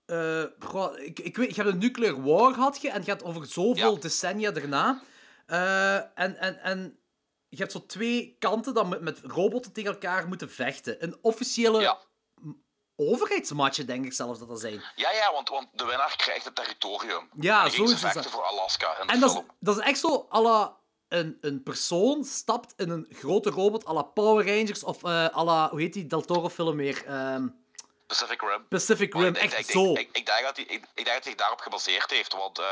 [0.06, 0.42] eh,
[1.06, 3.94] ik, ik weet, je hebt een nuclear war had je, en het gaat over zoveel
[3.94, 4.00] Ja.
[4.00, 5.02] decennia daarna.
[5.46, 7.00] Eh, en, en, en
[7.50, 11.04] je hebt zo twee kanten dat met, met robotten tegen elkaar moeten vechten.
[11.04, 12.00] Een officiële Ja.
[12.96, 14.84] Overheidsmatje, denk ik zelfs dat dat zijn.
[14.96, 17.30] Ja, ja, want, want de winnaar krijgt het territorium.
[17.40, 18.28] Ja, zo is het.
[18.28, 22.90] voor Alaska En dat is, dat is echt zo la een, een persoon stapt in
[22.90, 26.22] een grote robot à la Power Rangers of eh à la, hoe heet die Del
[26.22, 27.06] Toro film meer?
[27.06, 27.48] Ehm,
[28.08, 28.68] Pacific Rim.
[28.68, 29.92] Pacific Rim, ik, echt ik, zo.
[29.92, 32.60] Ik, ik, ik denk dat hij, ik, ik denk dat hij daarop gebaseerd heeft, want
[32.60, 32.66] eh,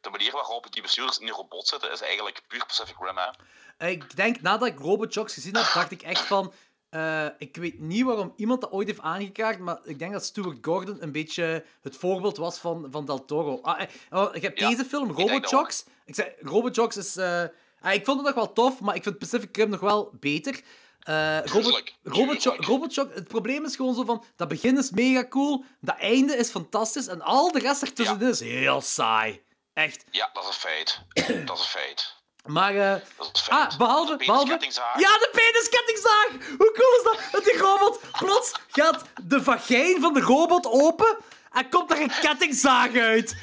[0.00, 3.16] de manier waarop die bestuurders in die robot zitten is eigenlijk puur Pacific Rim.
[3.16, 3.88] Hè.
[3.88, 6.52] Ik denk, nadat ik Robot Jogs gezien heb, dacht ik echt van...
[6.92, 10.58] eh, ik weet niet waarom iemand dat ooit heeft aangekaart, maar ik denk dat Stuart
[10.60, 13.58] Gordon een beetje het voorbeeld was van, van Del Toro.
[13.62, 15.16] Ah, eh, oh, ik heb Ja, deze film.
[15.50, 15.84] Jogs.
[16.06, 17.16] Ik zei, Robot Jogs is...
[17.16, 17.44] eh,
[17.80, 20.60] ah, ik vond het nog wel tof, maar ik vind Pacific Rim nog wel beter.
[21.00, 22.44] Eh Robot, Robot.
[22.44, 24.24] Robot het probleem is gewoon zo van...
[24.36, 28.40] Dat begin is mega cool, dat einde is fantastisch, en al de rest ertussenin is
[28.40, 29.42] heel saai.
[29.72, 30.04] Echt.
[30.10, 31.00] Ja, dat is een feit.
[31.46, 32.20] dat is een feit.
[32.46, 32.76] Maar...
[32.76, 33.46] eh, Dat.
[33.48, 34.16] Ah, behalve...
[34.16, 34.58] De behalve
[34.98, 36.28] ja, de peniskettingzaag!
[36.58, 37.18] Hoe cool is dat?
[37.32, 41.16] Dat die robot plots gaat de vagijn van de robot open
[41.52, 43.36] en komt er een kettingzaag uit.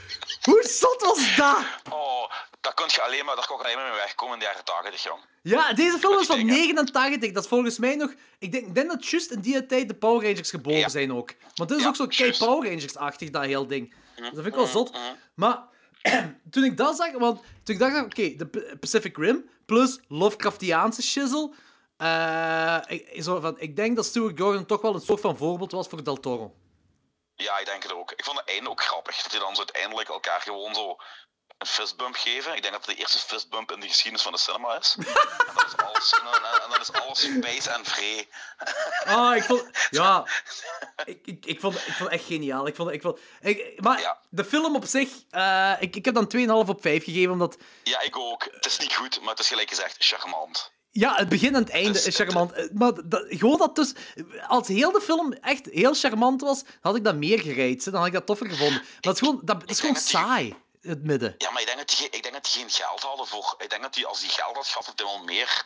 [0.43, 1.57] Hoe zot was dat?
[1.89, 2.29] Oh,
[2.61, 4.63] daar kun je alleen maar, daar kon je alleen maar mee wegkomen in de jaren
[4.63, 5.19] 80, jong.
[5.41, 6.59] Ja, deze film is van Die dingen.
[6.75, 7.31] 89.
[7.31, 8.13] Dat is volgens mij nog...
[8.39, 10.89] Ik denk, denk dat juist in die tijd de Power Rangers geboren Ja.
[10.89, 11.33] zijn ook.
[11.55, 12.39] Want dit is Ja, ook zo kei juist.
[12.39, 13.93] Power Rangers-achtig, dat heel ding.
[14.15, 14.97] Dus dat vind ik wel zot.
[15.35, 15.57] Maar
[16.51, 17.11] toen ik dat zag...
[17.11, 21.53] Want toen ik dacht, oké, de Pacific Rim plus Lovecraftiaanse shizzle...
[21.97, 25.71] eh, ik, zo van, ik denk dat Stuart Gordon toch wel een soort van voorbeeld
[25.71, 26.53] was voor Del Toro.
[27.35, 28.11] Ja, ik denk het ook.
[28.11, 29.21] Ik vond het einde ook grappig.
[29.21, 30.97] Dat die dan zo uiteindelijk elkaar gewoon zo
[31.59, 32.55] een fistbump geven.
[32.55, 34.95] Ik denk dat het de eerste fistbump in de geschiedenis van de cinema is.
[34.97, 35.05] en,
[35.55, 36.33] dat is alles, en, dan,
[36.63, 38.27] en dan is alles space en vree.
[39.05, 39.63] Ah, ik vond...
[39.91, 40.25] Ja,
[41.05, 42.67] ik, ik, ik, vond, ik vond het echt geniaal.
[42.67, 44.19] Ik vond, ik vond, ik, maar Ja.
[44.29, 45.09] de film op zich...
[45.29, 46.31] eh, ik, ik heb dan
[46.65, 47.57] 2,5 op 5 gegeven, omdat...
[47.83, 48.47] Ja, ik ook.
[48.51, 50.71] Het is niet goed, maar het is gelijk gezegd charmant.
[50.91, 52.51] Ja, het begin en het einde Dus- is charmant.
[52.51, 53.93] Eh, Maar dat, gewoon dat dus...
[54.47, 57.83] Als heel de film echt heel charmant was, had ik dat meer gereid.
[57.83, 58.77] Dan had ik dat toffer gevonden.
[58.81, 60.55] Maar het is gewoon, dat, het is gewoon saai,
[60.89, 61.35] het midden.
[61.37, 63.55] Ja, maar ik denk dat die, ik denk dat die geen geld hadden voor...
[63.57, 65.63] Ik denk dat die, als die geld had gehad, had hij wel meer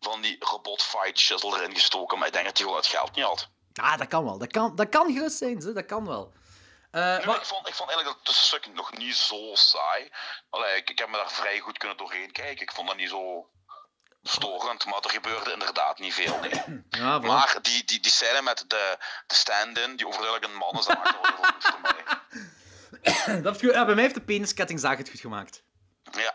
[0.00, 2.18] van die robot fight shizzle erin gestoken.
[2.18, 3.48] Maar ik denk dat hij gewoon het geld niet had.
[3.74, 4.38] Ah, dat kan wel.
[4.38, 5.72] Dat kan, dat kan gerust zijn, ze.
[5.72, 6.32] dat kan wel.
[6.92, 7.36] Uh, maar...
[7.36, 10.10] ik, vond, ik vond eigenlijk dat tussenstuk nog niet zo saai.
[10.50, 12.62] Allee, ik, ik heb me daar vrij goed kunnen doorheen kijken.
[12.62, 13.48] Ik vond dat niet zo
[14.22, 16.38] storend, maar er gebeurde inderdaad niet veel.
[16.38, 16.82] Nee.
[17.04, 20.84] Ja, maar die, die, die scène met de, de stand-in, die overduidelijk een man is,
[20.84, 22.04] dat maakt wel goed voor mij.
[23.42, 25.64] dat ja, bij mij heeft de peniskettingzaag het goed gemaakt.
[26.10, 26.34] Ja.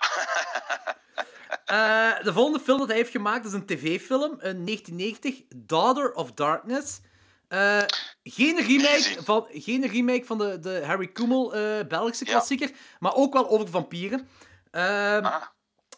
[2.18, 6.31] uh, de volgende film dat hij heeft gemaakt is een tv-film, in 1990, Daughter of
[6.31, 7.02] Darkness.
[7.49, 7.81] Uh,
[8.23, 13.34] geen, remake van, geen remake van de, de Harry Kummel uh, Belgische klassieker, maar ook
[13.34, 14.27] wel over vampieren.
[14.72, 15.44] Uh, ah.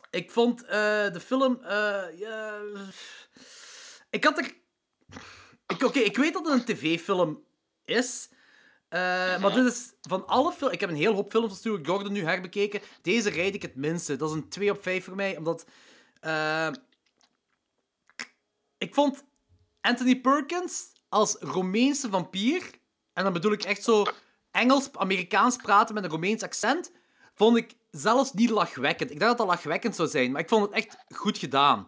[0.10, 1.54] Ik vond de film.
[4.10, 4.54] ik had er.
[5.84, 7.44] Oké, ik weet dat het een tv-film
[7.86, 8.30] is.
[9.40, 10.74] Maar dit is van alle films.
[10.74, 12.82] Ik heb een heel hoop films van Stuart Gordon nu herbekeken.
[13.02, 14.16] Deze rijd ik het minste.
[14.16, 15.66] Dat is een 2 op 5 voor mij, omdat.
[18.78, 19.24] ik vond
[19.82, 22.70] Anthony Perkins als Romeinse vampier,
[23.14, 24.06] en dan bedoel ik echt zo
[24.52, 26.92] Engels-Amerikaans praten met een Romeins accent,
[27.36, 29.12] vond ik zelfs niet lachwekkend.
[29.12, 31.88] Ik dacht dat dat lachwekkend zou zijn, maar ik vond het echt goed gedaan.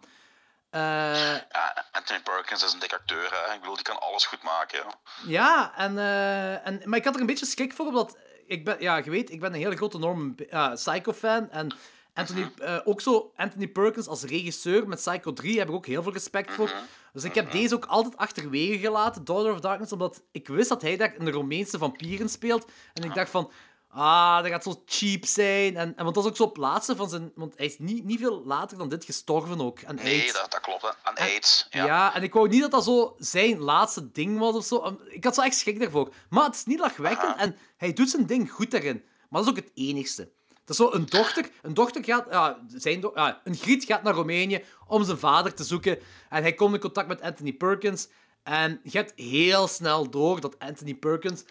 [0.76, 1.36] Uh...
[1.52, 3.54] Ja, Anthony Perkins is een dik acteur, hè?
[3.54, 4.86] ik bedoel, die kan alles goed maken.
[5.26, 8.76] Ja, en, uh, en, maar ik had er een beetje schrik voor, omdat ik ben,
[8.80, 11.50] ja, je weet, ik ben een hele grote Norman uh, Psycho-fan.
[11.50, 11.76] En
[12.14, 16.04] Anthony, uh, ook zo Anthony Perkins als regisseur met Psycho 3 heb ik ook heel
[16.04, 16.68] veel respect voor.
[16.68, 16.78] Mhm.
[17.14, 17.58] Dus ik heb mhm.
[17.58, 21.32] deze ook altijd achterwege gelaten, Daughter of Darkness, omdat ik wist dat hij daar een
[21.32, 22.66] Romeinse vampieren speelt.
[22.94, 23.52] En ik dacht van,
[23.94, 25.78] ah, dat gaat zo cheap zijn.
[25.78, 27.32] En, en want dat is ook zo op laatste van zijn...
[27.36, 29.86] Want hij is niet, niet veel later dan dit gestorven ook.
[29.86, 30.82] Aan nee, dat, dat klopt.
[30.82, 30.90] Hè.
[31.04, 31.68] Aan AIDS.
[31.70, 31.86] Ja.
[31.86, 34.98] ja, en ik wou niet dat dat zo zijn laatste ding was of zo.
[35.08, 36.14] Ik had zo echt schrik daarvoor.
[36.30, 39.04] Maar het is niet lachwekkend en hij doet zijn ding goed daarin.
[39.30, 40.32] Maar dat is ook het enigste.
[40.48, 41.50] Dat is zo een dochter.
[41.62, 42.28] Een dochter gaat...
[42.30, 46.00] Ja, zijn do ja, een griet gaat naar Roemenië om zijn vader te zoeken.
[46.30, 48.08] En hij komt in contact met Anthony Perkins.
[48.44, 51.44] En je hebt heel snel door dat Anthony Perkins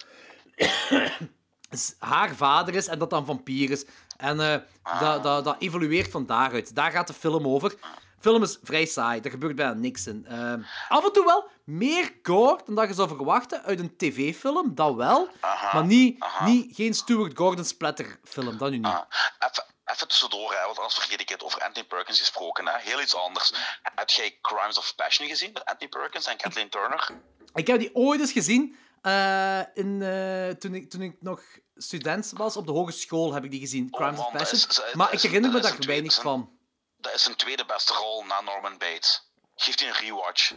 [1.98, 3.84] haar vader is en dat dan vampier is.
[4.16, 4.56] En uh,
[5.00, 6.74] dat, dat, dat evolueert van daaruit.
[6.74, 7.74] Daar gaat de film over
[8.22, 9.20] film is vrij saai.
[9.20, 10.26] Er gebeurt bijna niks in.
[10.30, 10.54] Uh,
[10.88, 14.74] af en toe wel meer gore dan dat je zou verwachten uit een tv-film.
[14.74, 15.28] Dat wel.
[15.72, 18.58] maar niet, niet, geen Stuart Gordon splatterfilm.
[18.58, 19.04] Dat nu niet.
[19.38, 21.42] Even, even tussendoor, hè, want anders vergeet ik het.
[21.42, 22.66] Over Anthony Perkins gesproken.
[22.66, 22.78] Hè.
[22.78, 23.54] Heel iets anders.
[23.82, 27.10] Heb jij Crimes of Passion gezien met Anthony Perkins en Kathleen Turner?
[27.54, 28.76] Ik heb die ooit eens gezien.
[29.02, 31.42] Uh, in, uh, toen, ik, toen ik nog
[31.76, 33.88] student was op de hogeschool, heb ik die gezien.
[33.90, 34.84] Oh, Crimes of Passion.
[34.92, 36.60] maar ik herinner me daar weinig van
[37.02, 39.30] dat is zijn tweede beste rol na Norman Bates.
[39.56, 40.52] Geef hij een rewatch.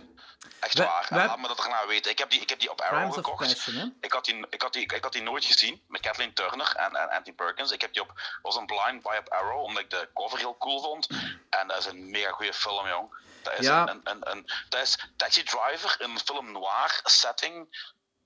[0.59, 1.05] Echt waar.
[1.09, 2.11] We, laat me dat erna weten.
[2.11, 3.67] Ik heb die, ik heb die op Arrow gekocht.
[4.01, 6.95] ik, had die, ik, had die, ik had die nooit gezien met Kathleen Turner en,
[6.95, 7.72] en Anthony Perkins.
[7.72, 10.57] Ik heb die op, was een blind buy op Arrow, omdat ik de cover heel
[10.57, 11.07] cool vond.
[11.49, 13.15] En dat is een mega goede film, jong.
[13.41, 13.88] Dat is, ja.
[13.88, 17.67] een, een, een, dat is Taxi Driver in een film noir setting,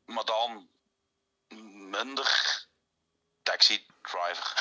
[0.10, 0.68] maar dan
[1.90, 2.68] minder
[3.44, 4.54] Taxi Driver.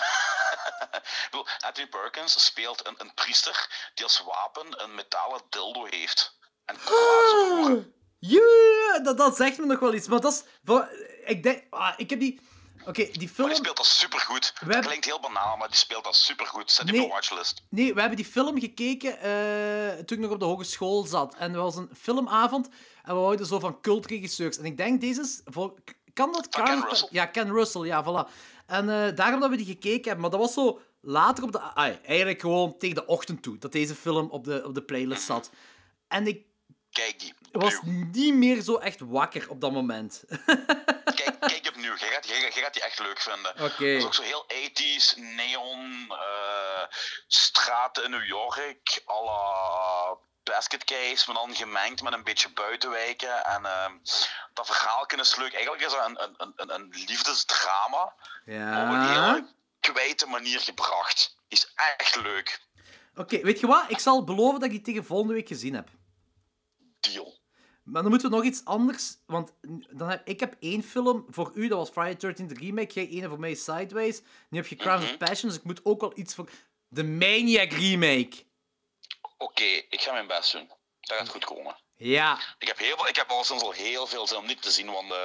[1.66, 6.38] Anthony Perkins speelt een, een priester die als wapen een metalen dildo heeft.
[6.64, 7.84] En ah,
[8.18, 10.08] Ja, dat, dat zegt me nog wel iets.
[10.08, 10.42] Maar dat is...
[11.24, 11.62] Ik denk...
[11.70, 12.40] Ah, ik heb die...
[12.86, 13.46] Oké, die film...
[13.46, 14.42] Maar die speelt dat supergoed.
[14.42, 14.84] Dat hebben...
[14.84, 16.70] klinkt heel banaal, maar die speelt dat supergoed.
[16.70, 17.62] Zet die nee, op watchlist.
[17.70, 21.34] Nee, we hebben die film gekeken uh, toen ik nog op de hogeschool zat.
[21.34, 22.68] En er was een filmavond
[23.08, 24.58] en we houden zo van cultregisseurs.
[24.58, 25.40] En ik denk, deze is...
[25.44, 25.74] Voor...
[26.12, 26.48] Kan dat?
[26.48, 27.08] Ken Russell.
[27.10, 28.30] Ja, Ken Russell, ja, voilà.
[28.66, 30.20] En uh, daarom dat we die gekeken hebben.
[30.20, 31.58] Maar dat was zo later op de...
[32.04, 35.50] eigenlijk gewoon tegen de ochtend toe, dat deze film op de, op de playlist zat.
[36.08, 36.46] En ik
[36.90, 37.34] Kijk die.
[37.52, 40.24] was niet meer zo echt wakker op dat moment.
[41.18, 41.92] kijk, kijk die opnieuw.
[41.92, 43.50] Je gaat, je, gaat die echt leuk vinden.
[43.52, 43.62] Oké.
[43.62, 43.96] Okay.
[43.96, 46.86] Is ook zo heel 80s, neon, uh,
[47.26, 50.18] straten in New York, à la
[50.48, 53.44] basket case, maar dan gemengd met een beetje buitenwijken.
[53.44, 53.86] En uh,
[54.52, 55.52] dat verhaal is leuk.
[55.52, 58.14] Eigenlijk is dat een, een, een, een liefdesdrama.
[58.44, 58.82] Ja.
[58.82, 59.46] Op een hele
[59.80, 61.36] kwijte manier gebracht.
[61.48, 62.66] Is echt leuk.
[63.14, 63.84] Oké, weet je wat?
[63.88, 65.88] Ik zal beloven dat ik die tegen volgende week gezien heb.
[67.00, 67.38] Deal.
[67.82, 69.16] Maar dan moeten we nog iets anders.
[69.26, 69.52] Want
[69.90, 72.94] dan heb, ik heb één film voor u, dat was Friday 13 Remake.
[72.94, 74.22] Jij één voor mij Sideways.
[74.50, 75.18] Nu heb je Crimes of mhm.
[75.18, 76.50] Passion, dus ik moet ook wel iets voor.
[76.88, 78.46] De Maniac Remake.
[79.38, 80.70] Oké, ik ga mijn best doen.
[81.00, 81.76] Dat gaat goed komen.
[81.96, 82.38] Ja.
[82.58, 84.70] Ik heb, heel veel, ik heb al sinds al heel veel zin om niet te
[84.70, 85.16] zien, want uh,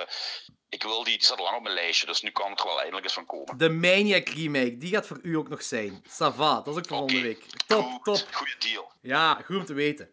[0.70, 2.78] ik wil die, die staat lang op mijn lijstje, dus nu kan het er wel
[2.78, 3.58] eindelijk eens van komen.
[3.58, 6.04] De Maniac remake, die gaat voor u ook nog zijn.
[6.10, 7.46] Sava, dat is ook voor volgende week.
[7.68, 8.28] Top, goed, top.
[8.32, 8.92] Goeie deal.
[9.02, 10.10] Ja, goed om te weten.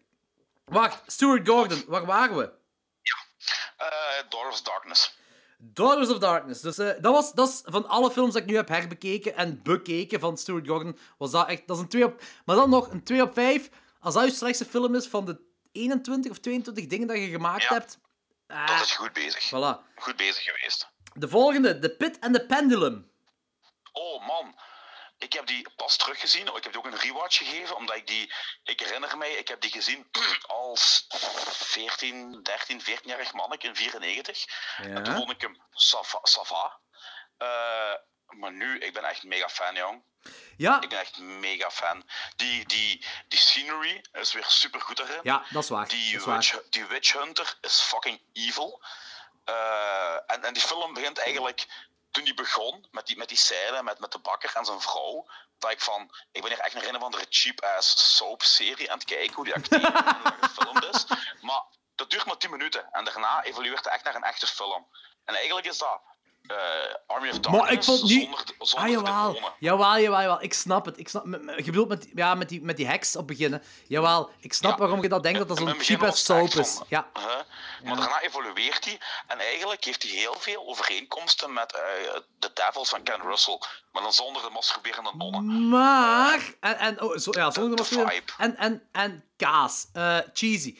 [0.64, 2.52] Wacht, Stuart Gordon, waar waren we?
[3.02, 3.16] Ja,
[3.86, 5.18] uh, Daughters of Darkness.
[5.58, 6.60] Daughters of Darkness.
[6.60, 9.62] Dus uh, dat was dat is van alle films dat ik nu heb herbekeken en
[9.62, 11.66] bekeken van Stuart Gordon, was dat echt...
[11.66, 12.22] Dat is een 2 op...
[12.44, 13.70] Maar dan nog een 2 op 5.
[14.00, 15.40] Als dat je slechtste film is van de
[15.72, 17.98] 21 of 22 dingen dat je gemaakt hebt,
[18.46, 19.46] Ah, Dat is goed bezig.
[19.48, 19.94] voilà.
[19.96, 20.88] Goed bezig geweest.
[21.14, 23.10] De volgende, The Pit and the Pendulum.
[23.92, 24.58] Oh man,
[25.18, 26.46] ik heb die pas teruggezien.
[26.56, 28.32] Ik heb die ook een rewatch gegeven, omdat ik die...
[28.62, 30.08] Ik herinner mij, ik heb die gezien
[30.46, 31.06] als
[31.48, 34.44] 14, 13, 14-jarig manneke in 94.
[34.76, 36.18] En toen vond ik hem sava.
[36.22, 36.78] sava.
[37.36, 37.94] Eh,
[38.26, 40.02] maar nu, ik ben echt mega fan, jong.
[40.56, 42.04] Ja, Ik ben echt mega fan.
[42.36, 45.20] Die, die, die scenery is weer super goed erin.
[45.22, 45.88] ja, dat is waar.
[45.88, 46.36] Die, is waar.
[46.36, 48.82] witch, die Witch Hunter is fucking evil.
[49.44, 51.66] Eh, en, en die film begint eigenlijk
[52.10, 55.26] toen die begon met die, met die scène met, met de bakker en zijn vrouw.
[55.58, 59.06] Dat ik van, ik ben hier echt naar een of andere cheap-ass soap-serie aan het
[59.06, 61.04] kijken hoe die acteren en gefilmd is.
[61.40, 61.62] Maar
[61.94, 64.86] dat duurt maar 10 minuten en daarna evolueert het echt naar een echte film.
[65.24, 66.00] En eigenlijk is dat
[66.50, 68.22] eh, Army of Darkness Maar ik vond niet...
[68.22, 69.32] zonder, de- zonder ah, de jawel.
[69.32, 69.52] demonen.
[69.58, 70.42] Jawel, jawel, jawel.
[70.42, 70.98] Ik snap het.
[70.98, 71.24] Ik snap...
[71.56, 73.62] Je bedoelt met, ja, met, die, met die heks op beginnen.
[73.86, 74.78] Jawel, ik snap Ja.
[74.78, 76.80] waarom je dat denkt dat dat zo'n cheap-ass soap is.
[76.88, 77.10] Ja.
[77.14, 77.24] huh?
[77.84, 78.98] Maar daarna evolueert hij.
[79.26, 81.80] En eigenlijk heeft hij heel veel overeenkomsten met eh,
[82.38, 83.58] de Devils van Ken Russell.
[83.92, 85.68] Maar dan zonder de masturberende nonnen.
[85.68, 86.54] Maar...
[86.60, 88.22] En, en, oh, zo, ja, zonder de vibe.
[88.38, 89.86] En, en, en kaas.
[89.92, 90.76] Eh, cheesy.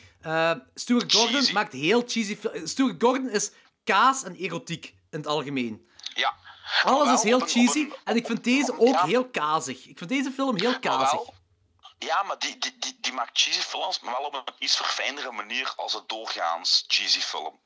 [0.74, 1.52] Stuart Gordon Cheesy.
[1.52, 2.38] maakt heel cheesy...
[2.64, 3.50] Stuart Gordon is
[3.84, 5.88] kaas en erotiek in het algemeen.
[6.14, 6.34] Ja.
[6.82, 7.78] Alles Wel is heel een- cheesy.
[7.80, 9.86] een- En ik vind deze ook ja, heel kazig.
[9.86, 11.10] Ik vind deze film heel kazig.
[11.12, 11.34] wel-
[11.98, 15.32] Ja, maar die, die, die, die maakt cheesy films, maar wel op een iets verfijndere
[15.32, 17.60] manier als het doorgaans cheesy film.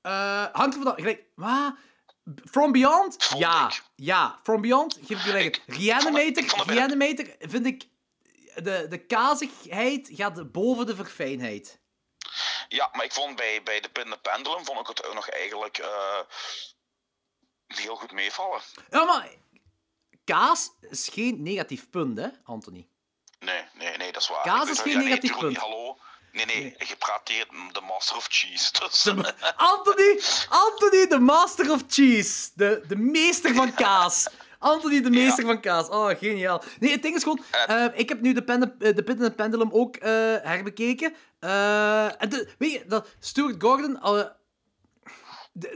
[0.00, 0.94] Eh, hangt er vanaf.
[0.94, 1.74] Gelijk, wat?
[2.50, 3.16] From Beyond?
[3.24, 3.66] Vond ja.
[3.66, 3.82] ik.
[3.96, 5.62] Ja, From Beyond, geef ik gelijk.
[5.66, 7.88] Reanimator, ik Reanimator vind ik...
[8.54, 11.80] De, de kazigheid gaat boven de verfijnheid.
[12.74, 15.78] Ja, maar ik vond bij, bij de Pin Pendulum vond ik het ook nog eigenlijk
[15.78, 16.18] eh,
[17.66, 18.60] heel goed meevallen.
[18.90, 19.28] Ja, maar...
[20.24, 22.88] Kaas is geen negatief punt, hè, Anthony?
[23.38, 24.42] Nee, nee, nee, dat is waar.
[24.42, 25.48] Kaas is geen ja, nee, negatief punt.
[25.48, 25.98] niet, hallo.
[26.32, 28.72] Nee, nee, je praat tegen de Master of Cheese.
[28.72, 29.08] Dus.
[29.56, 32.50] Anthony, Anthony, de master of cheese.
[32.54, 34.28] De, de meester van kaas.
[34.64, 35.88] Anthony, de meester van kaas.
[35.88, 36.62] Oh, geniaal.
[36.80, 37.40] Nee, het ding is gewoon...
[37.66, 40.10] eh, ik heb nu de, pen, eh, de Pit and the Pendulum ook eh,
[40.42, 41.14] herbekeken.
[41.38, 44.00] Eh, en de, weet je, dat Stuart Gordon...
[44.02, 44.24] eh,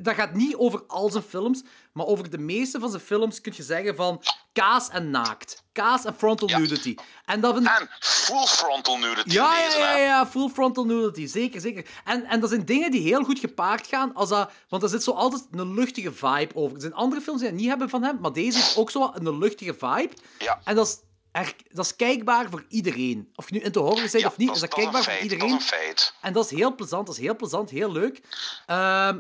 [0.02, 1.62] dat gaat niet over al zijn films,
[1.98, 4.22] maar over de meeste van zijn films kun je zeggen van
[4.52, 5.62] kaas en naakt.
[5.72, 6.58] Kaas en frontal Ja.
[6.58, 6.94] nudity.
[7.24, 7.72] En dat vind ik...
[7.80, 11.26] En full frontal nudity Ja, ja, ja, full frontal nudity.
[11.26, 11.86] Zeker, zeker.
[12.04, 14.14] En, en dat zijn dingen die heel goed gepaard gaan.
[14.14, 16.74] Als dat, want er zit zo altijd een luchtige vibe over.
[16.74, 19.10] Er zijn andere films die dat niet hebben van hem, maar deze heeft ook zo
[19.14, 20.10] een luchtige vibe.
[20.38, 20.60] Ja.
[20.64, 20.96] En dat is,
[21.32, 23.28] er, dat is kijkbaar voor iedereen.
[23.34, 25.22] Of je nu into horror bent Ja, of niet, dat is dat, een kijkbaar voor
[25.22, 25.48] iedereen.
[25.50, 26.14] Dat is een feit.
[26.20, 28.20] En dat is heel plezant, dat is heel plezant, heel leuk.
[28.66, 29.18] Ehm,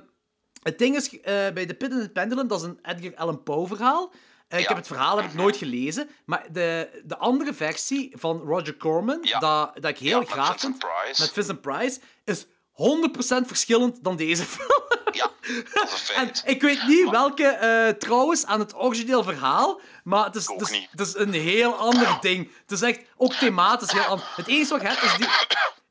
[0.62, 1.22] het ding is, eh,
[1.54, 4.12] bij The Pit and the Pendulum, dat is een Edgar Allan Poe verhaal.
[4.48, 8.40] Eh, ik heb het verhaal heb ik nooit gelezen, maar de, de andere versie van
[8.40, 9.38] Roger Corman, Ja.
[9.38, 11.22] dat, dat ik heel Ja, met graag Vincent vind, Price.
[11.22, 14.86] met Vincent Price, is 100% verschillend dan deze film.
[15.12, 15.30] Ja,
[16.16, 20.60] En ik weet niet welke eh, trouwens aan het origineel verhaal, maar het is, het
[20.60, 20.88] is, niet.
[20.90, 22.50] het is een heel ander ding.
[22.62, 24.36] Het is echt ook thematisch heel anders.
[24.36, 25.26] Het enige wat je hebt is die,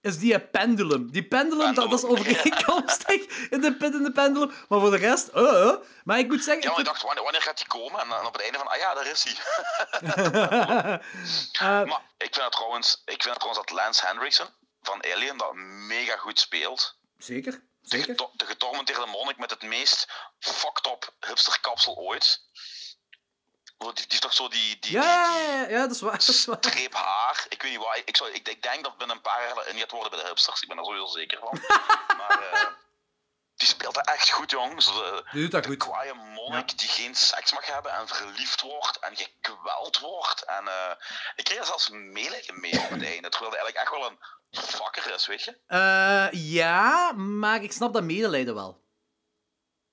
[0.07, 1.11] is die eh, pendulum.
[1.11, 3.21] Die pendulum, dat, dat is overeenkomstig
[3.55, 5.43] in de pit in de pendulum, maar voor de rest, eh.
[5.43, 5.75] eh.
[6.03, 8.01] maar ik moet zeggen, Ja, ik dacht, wanneer, gaat hij komen?
[8.01, 9.35] En dan op het einde van, ah ja, daar is hij.
[11.59, 14.47] Eh, maar ik vind, het trouwens, ik vind het trouwens dat Lance Henriksen
[14.81, 15.53] van Alien dat
[15.87, 16.97] mega goed speelt.
[17.17, 18.15] zeker, De, zeker.
[18.33, 20.07] de getormenteerde monnik met het meest
[20.39, 22.41] fucked up hipsterkapsel ooit.
[23.77, 25.35] Die, die is toch zo die, die, Ja,
[25.69, 26.11] ja, dat is waar.
[26.11, 26.57] Dat is waar.
[26.61, 27.45] streep haar.
[27.49, 28.01] Ik weet niet waar.
[28.05, 30.27] Ik, zou, ik, ik denk dat binnen een paar jaar in gaat worden bij de
[30.27, 30.61] hipsters.
[30.61, 31.59] Ik ben daar sowieso zeker van.
[32.19, 32.67] maar eh,
[33.55, 34.83] die speelt dat echt goed, jong.
[34.83, 35.77] Zo de, Die doet dat de goed.
[35.77, 40.41] kwaaie monnik die geen seks mag hebben en verliefd wordt en gekweld wordt.
[40.41, 40.91] En eh,
[41.35, 43.29] ik kreeg er zelfs medelijden mee op het einde.
[43.29, 44.19] Terwijl hij eigenlijk echt wel een
[44.63, 45.57] fucker is, weet je?
[45.67, 48.85] Eh, ja, maar ik snap dat medelijden wel.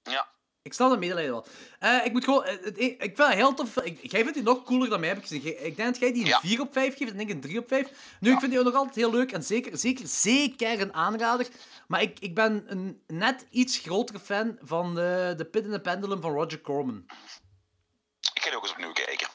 [0.02, 0.28] Ja.
[0.64, 1.46] Ik snap dat medelijden wel.
[1.78, 2.44] Eh, ik moet gewoon...
[2.44, 3.76] eh, het- ik vind het heel tof.
[3.76, 5.64] Ik, jij vindt die nog cooler dan mij, heb ik gezien.
[5.66, 6.40] Ik denk dat jij die een Ja.
[6.40, 7.10] 4 op 5 geeft.
[7.10, 7.88] Ik denk een 3 op 5.
[8.20, 9.32] Nu, ik vind die ook nog altijd heel leuk.
[9.32, 11.46] En zeker, zeker, zeker een aanrader.
[11.88, 15.80] Maar ik, ik ben een net iets grotere fan van de, de Pit in the
[15.80, 17.04] Pendulum van Roger Corman.
[18.34, 19.28] Ik ga die ook eens opnieuw kijken.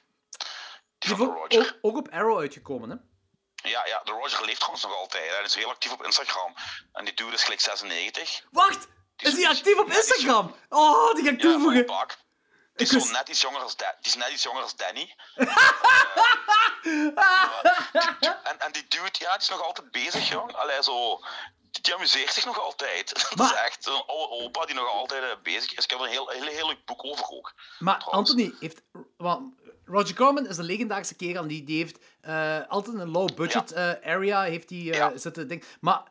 [0.98, 1.60] Die Die van Roger.
[1.60, 2.96] ook, ook op Arrow uitgekomen, hè?
[3.70, 5.30] Ja, ja, de Roger leeft trouwens nog altijd.
[5.36, 6.54] Hij is heel actief op Instagram.
[6.94, 8.46] En die dude is gelijk 96.
[8.52, 8.88] Wacht!
[9.20, 10.56] Is die actief op Instagram?
[10.70, 11.86] Oh, die ga ik toevoegen.
[12.76, 15.16] Die is, zo net iets jonger als Da- die is net iets jonger als Danny.
[18.44, 20.54] en, en die dude, ja, die is nog altijd bezig, jong.
[20.56, 21.20] Allee, zo...
[21.82, 23.14] Die, amuseert zich nog altijd.
[23.36, 25.84] Dat is echt zo'n oude opa die nog altijd eh, bezig is.
[25.84, 27.54] Ik heb er een heel, heel, heel leuk boek over ook.
[27.80, 28.30] Maar trouwens.
[28.30, 28.82] Anthony heeft...
[29.18, 29.54] want
[29.86, 31.48] Roger Corman is een legendarische kerel.
[31.48, 35.18] Die, die heeft eh, altijd een low-budget eh, area heeft die, eh, Ja.
[35.18, 35.48] zitten.
[35.48, 35.64] Ding.
[35.82, 36.04] Maar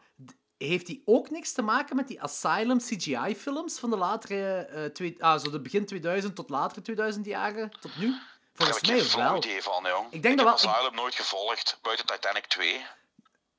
[0.59, 5.25] heeft die ook niks te maken met die Asylum CGI-films van de latere, eh, twee,
[5.25, 8.15] ah, zo de begin 2000 tot latere 2000 jaren, tot nu?
[8.55, 9.37] Volgens heb ik mij geen flauw wel.
[9.37, 10.13] idee van, jong.
[10.13, 12.87] Ik denk heb dat wel- Asylum nooit gevolgd, buiten Titanic 2.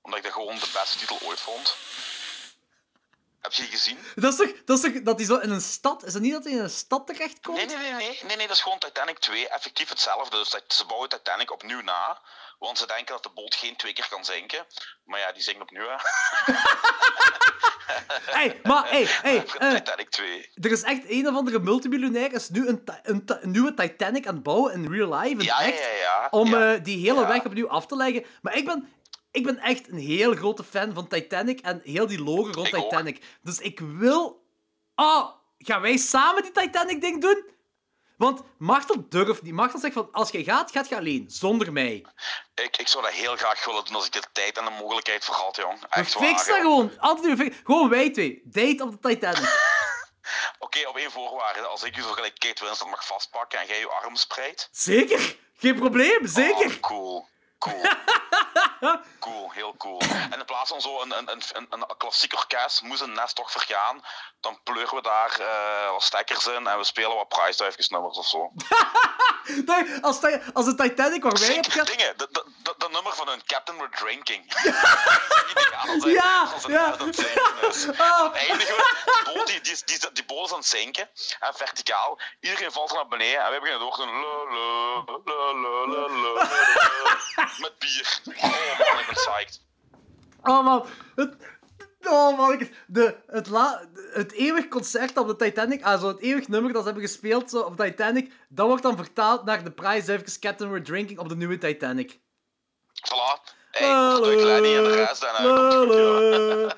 [0.02, 1.76] Omdat ik dat gewoon de beste titel ooit vond.
[3.42, 3.98] Heb je die gezien?
[4.16, 6.04] Dat is toch, dat is toch dat hij zo in een stad...
[6.06, 7.58] Is het niet dat hij in een stad terechtkomt?
[7.58, 9.50] Nee, nee, nee, nee, nee, nee, dat is gewoon Titanic 2.
[9.50, 10.38] Effectief hetzelfde.
[10.38, 12.22] Dus dat- ze bouwen Titanic opnieuw na.
[12.60, 14.66] Want ze denken dat de boot geen twee keer kan zinken.
[15.04, 15.96] Maar ja, die zinken opnieuw, hè.
[18.26, 20.50] Hey, maar hey, hey, eh, Titanic 2.
[20.54, 24.44] er is echt een of andere multimiljonair is nu een, een, nieuwe Titanic aan het
[24.44, 26.28] bouwen in real life, in Ja, echt, ja, ja.
[26.30, 28.26] om eh, die hele weg opnieuw af te leggen.
[28.42, 28.90] Maar ik ben,
[29.32, 32.76] ik ben echt een heel grote fan van Titanic en heel die logo rond Ik
[32.76, 32.90] ook.
[32.90, 33.24] Titanic.
[33.42, 34.44] Dus ik wil...
[34.96, 37.44] Oh, gaan wij samen die Titanic-ding doen?
[38.20, 39.54] Want Martel durft niet.
[39.54, 42.06] Martel zegt van, als jij gaat, gaat je alleen, zonder mij.
[42.56, 45.26] ik, ik zou dat heel graag willen doen als ik de tijd en de mogelijkheid
[45.26, 45.84] voor had, jong.
[45.90, 47.00] Echt waar, fixen dat gewoon.
[47.00, 48.42] Altijd fix- Gewoon wij twee.
[48.46, 49.50] Date op de Titanic.
[50.60, 51.60] Oké, op één voorwaarde.
[51.60, 54.70] Als ik je zo gelijk Kate Winslet mag vastpakken en jij je arm spreidt.
[54.72, 55.38] Zeker.
[55.58, 56.66] Geen probleem, zeker.
[56.66, 57.28] Oh, cool.
[57.60, 57.82] Cool.
[59.20, 60.00] cool, heel cool.
[60.00, 63.36] En in plaats van zo een, een, een, een, een klassiek orkest, moest een nest
[63.36, 64.02] toch vergaan,
[64.40, 68.52] dan pleuren we daar eh, wat stekkers in en we spelen wat prijsduifjesnummers of zo.
[69.66, 70.20] Nee, Als,
[70.54, 73.78] als de Titanic waar wij op dingen, dat de, de, de nummer van hun Captain
[73.78, 74.44] We're Drinking.
[76.06, 76.98] Ja, als ja.
[76.98, 77.86] zinken is.
[77.86, 77.94] We,
[78.58, 81.10] die boot, die, die, die, die boot is aan het zinken,
[81.40, 82.20] en verticaal.
[82.40, 84.20] Iedereen valt er naar beneden en wij beginnen door te doen.
[87.58, 88.22] Met bier.
[88.44, 89.62] Oh man, ik ben psyched.
[90.42, 90.86] Oh man,
[91.16, 91.36] het,
[92.08, 96.48] Oh man, de, het, la, het eeuwig concert op de Titanic, ah, zo het eeuwig
[96.48, 100.08] nummer dat ze hebben gespeeld op op Titanic, dat wordt dan vertaald naar de prijs
[100.08, 102.20] even Captain We're Drinking op de nieuwe Titanic.
[102.94, 103.58] Voilà.
[103.72, 105.28] Hey, niet.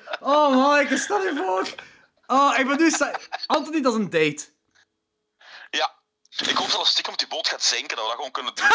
[0.20, 1.74] Oh man, ik sta je voor.
[2.26, 2.90] Oh, ik ben nu...
[3.46, 4.44] Anthony, dat is een date.
[5.70, 5.94] Ja,
[6.36, 8.66] ik hoop dat als stiekem die boot gaat zinken, dat we dat gewoon kunnen doen.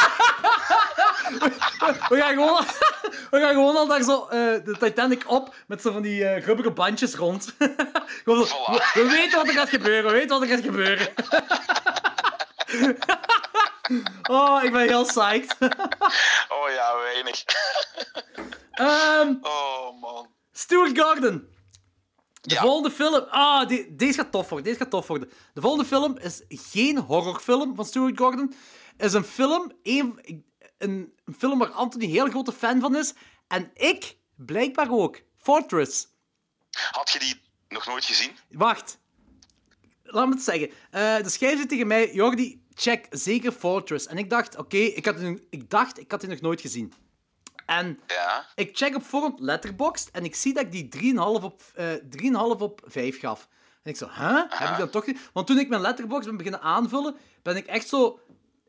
[2.09, 2.65] We gaan gewoon,
[3.31, 6.45] we gaan gewoon al daar zo eh, de Titanic op met zo van die eh
[6.45, 7.53] rubberen bandjes rond.
[8.23, 8.93] Gewoon zo, Voilà.
[8.93, 11.07] we, we weten wat er gaat gebeuren, we weten wat er gaat gebeuren.
[14.29, 15.55] oh, ik ben heel psyched.
[16.49, 17.43] Oh ja, weinig.
[18.71, 20.27] Ehm, Oh man.
[20.53, 21.55] Stuart Gordon.
[22.47, 22.61] De Ja.
[22.61, 23.13] volgende film...
[23.29, 24.67] Ah, die- deze gaat tof worden.
[24.67, 25.29] Deze gaat tof worden.
[25.53, 28.53] De volgende film is geen horrorfilm van Stuart Gordon.
[28.97, 29.71] is een film...
[29.83, 30.19] Een,
[30.77, 33.13] een, een film waar Anthony een heel grote fan van is.
[33.47, 35.21] En ik blijkbaar ook.
[35.37, 36.07] Fortress.
[36.91, 38.31] Had je die nog nooit gezien?
[38.49, 38.99] Wacht.
[40.03, 40.69] Laat me het zeggen.
[40.91, 42.13] Eh, de schrijver zei tegen mij...
[42.13, 44.07] Jordi, check zeker Fortress.
[44.07, 44.57] En ik dacht...
[44.57, 45.15] Oké, ik, had
[45.49, 45.99] ik dacht...
[45.99, 46.93] Ik had die nog nooit gezien.
[47.67, 47.99] En...
[48.07, 48.45] Ja.
[48.55, 52.81] Ik check op voorhand Letterboxd en ik zie dat ik die 3,5 op, 3,5 op
[52.85, 53.47] 5 gaf.
[53.83, 54.41] En ik zo, huh?
[54.49, 55.19] Heb ik dat toch niet?
[55.33, 58.19] Want toen ik mijn Letterboxd ben beginnen aanvullen, ben ik echt zo...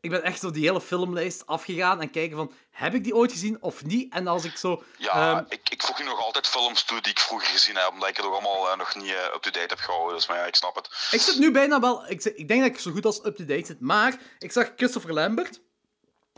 [0.01, 3.31] Ik ben echt zo die hele filmlijst afgegaan en kijken van, heb ik die ooit
[3.31, 4.13] gezien of niet?
[4.13, 4.83] En als ik zo...
[4.97, 7.89] Ja, ehm, ik, ik voeg nu nog altijd films toe die ik vroeger gezien heb,
[7.91, 10.15] omdat ik het nog allemaal eh, nog niet eh, up-to-date heb gehouden.
[10.15, 11.09] Dus maar ja, ik snap het.
[11.11, 12.09] ik zit nu bijna wel...
[12.09, 13.79] Ik, ik denk dat ik zo goed als up-to-date zit.
[13.79, 15.59] Maar ik zag Christopher Lambert.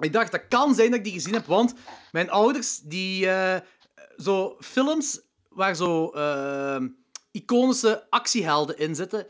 [0.02, 1.74] Ik dacht, dat kan zijn dat ik die gezien heb, want
[2.12, 3.30] mijn ouders, die...
[3.30, 3.60] eh,
[4.18, 5.20] zo films
[5.50, 6.88] waar zo ehm,
[7.32, 9.28] iconische actiehelden in zitten...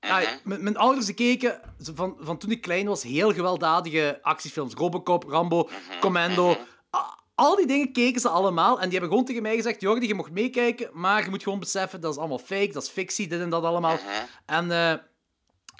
[0.00, 4.74] Ja, mijn, ouders die keken van, van toen ik klein was heel gewelddadige actiefilms.
[4.74, 5.68] Robocop, Rambo,
[6.00, 6.50] Commando.
[6.96, 8.74] A- Al die dingen keken ze allemaal.
[8.76, 11.58] En die hebben gewoon tegen mij gezegd: Jordi, je mocht meekijken, maar je moet gewoon
[11.58, 13.98] beseffen dat is allemaal fake, dat is fictie, dit en dat allemaal.
[14.46, 14.90] En, eh,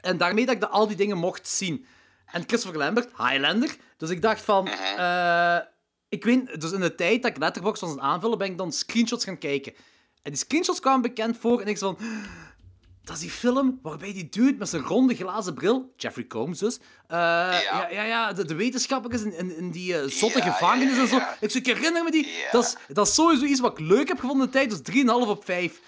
[0.01, 1.87] en daarmee dat ik de, al die dingen mocht zien.
[2.33, 3.77] En Christopher Lambert, Highlander.
[3.97, 4.69] Dus ik dacht van.
[4.69, 5.59] eh,
[6.09, 8.59] ik weet, dus in de tijd dat ik Letterboxd was aan het aanvullen, ben ik
[8.59, 9.73] dan screenshots gaan kijken.
[10.23, 12.07] En die screenshots kwamen bekend voor en ik zo van.
[13.03, 16.79] Dat is die film waarbij die dude met zijn ronde glazen bril, Jeffrey Combs dus,
[17.07, 17.89] eh, ja.
[17.91, 21.09] ja, ja, de, de wetenschappers in, in, in die eh, zotte Ja, gevangenis ja, en
[21.09, 21.21] zo.
[21.41, 22.29] Ik, ik herinner me die.
[22.51, 25.03] Dat, is, dat is sowieso iets wat ik leuk heb gevonden in de tijd, dus
[25.05, 25.81] 3,5 op 5.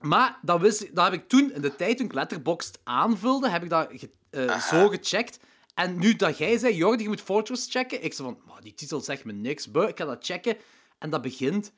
[0.00, 3.62] Maar dat, wist, dat heb ik toen, in de tijd toen ik Letterboxd aanvulde, heb
[3.62, 3.92] ik dat
[4.30, 5.38] eh, zo gecheckt.
[5.74, 8.74] En nu dat jij zei, Jordi, je moet Fortress checken, ik zei van, "Maar die
[8.74, 10.56] titel zegt me niks, buh, ik ga dat checken.
[10.98, 11.72] En dat begint.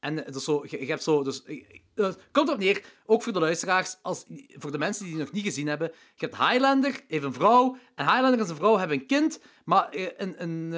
[0.00, 1.22] En eh, dat is zo, je, je hebt zo...
[1.22, 1.64] Dus, eh,
[1.94, 5.32] het komt op neer, ook voor de luisteraars, als, voor de mensen die die nog
[5.32, 5.92] niet gezien hebben.
[6.14, 9.88] Je hebt Highlander, heeft een vrouw, en Highlander en zijn vrouw hebben een kind, maar
[9.90, 10.70] een, een,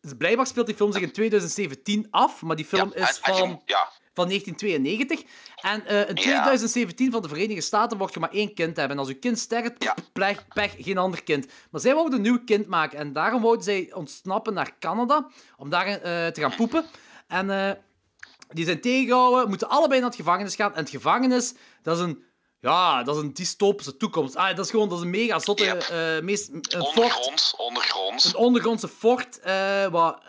[0.00, 3.32] dus blijkbaar speelt die film zich in 2017 af, maar die film Ja, is en-
[3.32, 3.90] en je van ja.
[4.18, 5.22] Van 1992.
[5.62, 8.96] En eh, in 2017 van de Verenigde Staten mocht je maar één kind hebben.
[8.96, 9.94] En als je kind sterft, Ja.
[10.12, 11.46] pech, pech, geen ander kind.
[11.70, 12.98] Maar zij wouden een nieuw kind maken.
[12.98, 16.84] En daarom wouden zij ontsnappen naar Canada, om daar eh, te gaan poepen.
[17.28, 17.70] En, eh,
[18.52, 20.74] Die zijn tegengehouden, moeten allebei naar het gevangenis gaan.
[20.74, 22.22] En het gevangenis, dat is een,
[22.60, 24.36] ja, dat is een dystopische toekomst.
[24.36, 25.64] Ah, dat is gewoon dat is een mega zotte...
[25.64, 26.22] Yep.
[26.22, 28.24] meest, een fort, Ondergronds, ondergronds.
[28.24, 29.40] een ondergrondse fort,
[29.90, 30.22] wat,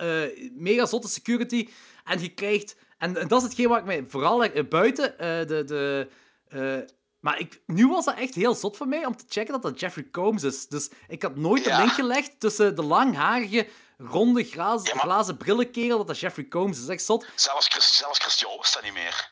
[0.53, 1.69] mega zotte security.
[2.03, 2.75] En je krijgt...
[2.99, 5.63] En, en dat is hetgeen waar ik mij vooral eh, buiten eh, de...
[5.65, 6.09] de
[6.49, 9.61] eh, maar ik, nu was dat echt heel zot voor mij om te checken dat
[9.61, 10.67] dat Jeffrey Combs is.
[10.67, 11.77] Dus ik had nooit de Ja.
[11.77, 13.67] link gelegd tussen de langharige,
[13.97, 16.83] ronde, glazen, Ja, maar- glazen brillenkerel dat dat Jeffrey Combs is.
[16.83, 17.25] Is echt zot.
[17.35, 19.31] Zelfs, Chris- zelfs Christian wist dat niet meer.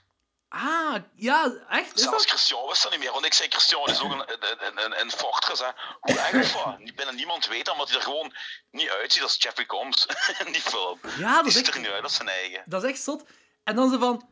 [0.49, 1.95] Ah, ja, echt?
[1.95, 2.29] Is Zelfs dat?
[2.29, 3.11] Christian wist dat niet meer.
[3.11, 5.61] Want ik zei, Christian is ook een, een, een, een fortress.
[5.61, 5.67] Hè.
[5.99, 6.77] Hoe erg wat?
[6.95, 8.33] Binnen niemand weet dat, omdat hij er gewoon
[8.71, 10.05] niet uitziet als Jeffrey Combs
[10.45, 10.99] in die film.
[11.17, 12.61] Ja, dat die is ziet echt- er niet uit als zijn eigen.
[12.65, 13.23] Dat is echt zot.
[13.67, 14.29] En dan ze van...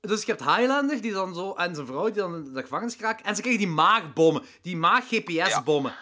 [0.00, 1.52] Dus je hebt Highlander, die dan zo...
[1.52, 3.26] En zijn vrouw, die dan in de gevangenis geraakt.
[3.26, 4.44] En ze krijgen die maagbommen.
[4.62, 5.94] Die maag-GPS-bommen.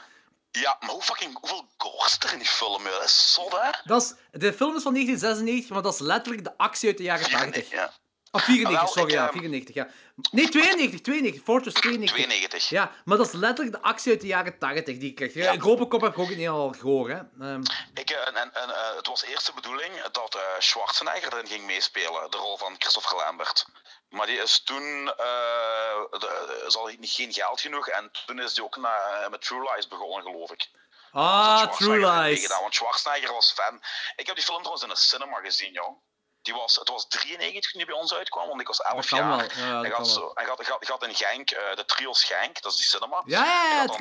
[0.50, 2.84] Ja, maar hoe fucking, hoeveel gore er in die film?
[2.84, 3.70] Dat is zot, hè?
[3.84, 7.02] Dat is, de film is van 1996, maar dat is letterlijk de actie uit de
[7.02, 7.70] jaren 80.
[7.70, 7.92] Ja.
[8.34, 9.88] Of 94, Wel, sorry, ik, ja, ehm, 94, ja.
[10.30, 12.24] Nee, 92, 92, Fortress 92.
[12.26, 12.68] 92.
[12.68, 15.34] Ja, maar dat is letterlijk de actie uit de jaren 80 die ik krijg.
[15.34, 15.56] Ja.
[15.58, 17.18] Robocop heb ik ook niet al gehoord, hè.
[17.40, 17.62] Ehm,
[17.94, 21.46] Ik, eh, en, en, en, eh, het was eerst de bedoeling dat eh, Schwarzenegger erin
[21.46, 23.66] ging meespelen, de rol van Christopher Lambert.
[24.08, 28.54] Maar die is toen, eh de, ze hadden niet- geen geld genoeg en toen is
[28.54, 30.68] die ook na, met True Lies begonnen, geloof ik.
[31.12, 32.20] ah, True Lies.
[32.20, 33.82] meegedaan, want Schwarzenegger was fan.
[34.16, 36.02] Ik heb die film trouwens in een cinema gezien, joh.
[36.42, 39.06] Die was, het was 93 toen die bij ons uitkwam, want ik was 11 Dat
[39.08, 39.58] kan jaar.
[39.58, 42.72] ja, en had, zo, en had, had, had in Genk, eh, de Trios Genk, dat
[42.72, 43.22] is die cinema.
[43.24, 43.96] Ja, het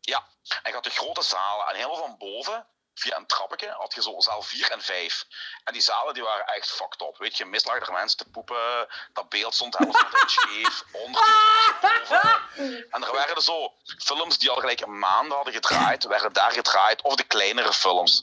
[0.00, 0.26] Ja,
[0.62, 4.20] en had de grote zalen en helemaal van boven, via een trappetje, had je zo
[4.20, 5.26] zaal 4 en 5.
[5.64, 7.18] En die zalen die waren echt fucked up.
[7.18, 11.22] Weet je, mis lag er mensen te poepen, dat beeld stond helemaal zo scheef, onder.
[12.90, 17.14] En er werden zo films die al gelijk maanden hadden gedraaid, werden daar gedraaid, of
[17.14, 18.22] de kleinere films.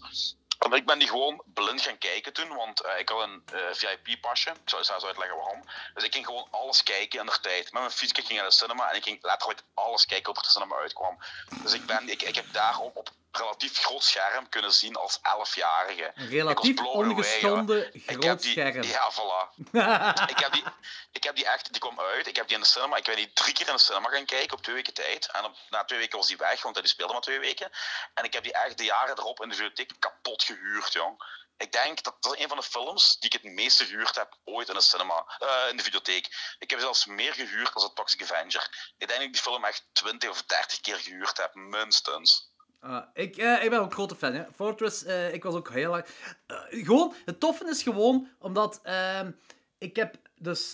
[0.60, 4.50] Ik ben die gewoon blind gaan kijken toen, want eh, ik had een eh, VIP-pasje.
[4.50, 5.64] Ik zal je zelfs uitleggen waarom.
[5.94, 7.64] Dus ik ging gewoon alles kijken in de tijd.
[7.64, 10.38] Met mijn fiets ik ging naar de cinema en ik ging letterlijk alles kijken wat
[10.38, 11.18] er de cinema uitkwam.
[11.62, 16.12] Dus ik, ben, ik, ik heb daarop op relatief groot scherm kunnen zien als 11-jarige.
[16.16, 17.90] Een relatief ongeschonden hoor.
[17.94, 18.84] Ik groot heb die, scherm.
[18.84, 19.56] Ja, voilà.
[20.34, 20.64] ik, heb die,
[21.12, 22.28] ik heb die echt, die kwam uit.
[22.28, 24.26] Ik heb die in de cinema, ik ben die drie keer in de cinema gaan
[24.26, 25.32] kijken op twee weken tijd.
[25.32, 27.70] En op, na twee weken was die weg, want die speelde maar twee weken.
[28.14, 31.24] En ik heb die echt de jaren erop in de videotheek kapot gehuurd, jong.
[31.58, 34.38] Ik denk dat dat is een van de films die ik het meeste gehuurd heb
[34.44, 36.56] ooit in de cinema, eh, in de videotheek.
[36.60, 38.94] Ik heb zelfs meer gehuurd als het Toxic Avenger.
[38.98, 42.49] Ik denk dat ik die film echt 20 of 30 keer gehuurd heb, minstens.
[42.82, 44.34] Ah, ik, eh, ik ben ook grote fan.
[44.34, 44.44] Hè.
[44.56, 46.06] Fortress, eh, ik was ook heel lang.
[46.46, 49.32] Eh, gewoon, het toffe is gewoon omdat ehm,
[49.78, 50.74] ik heb dus.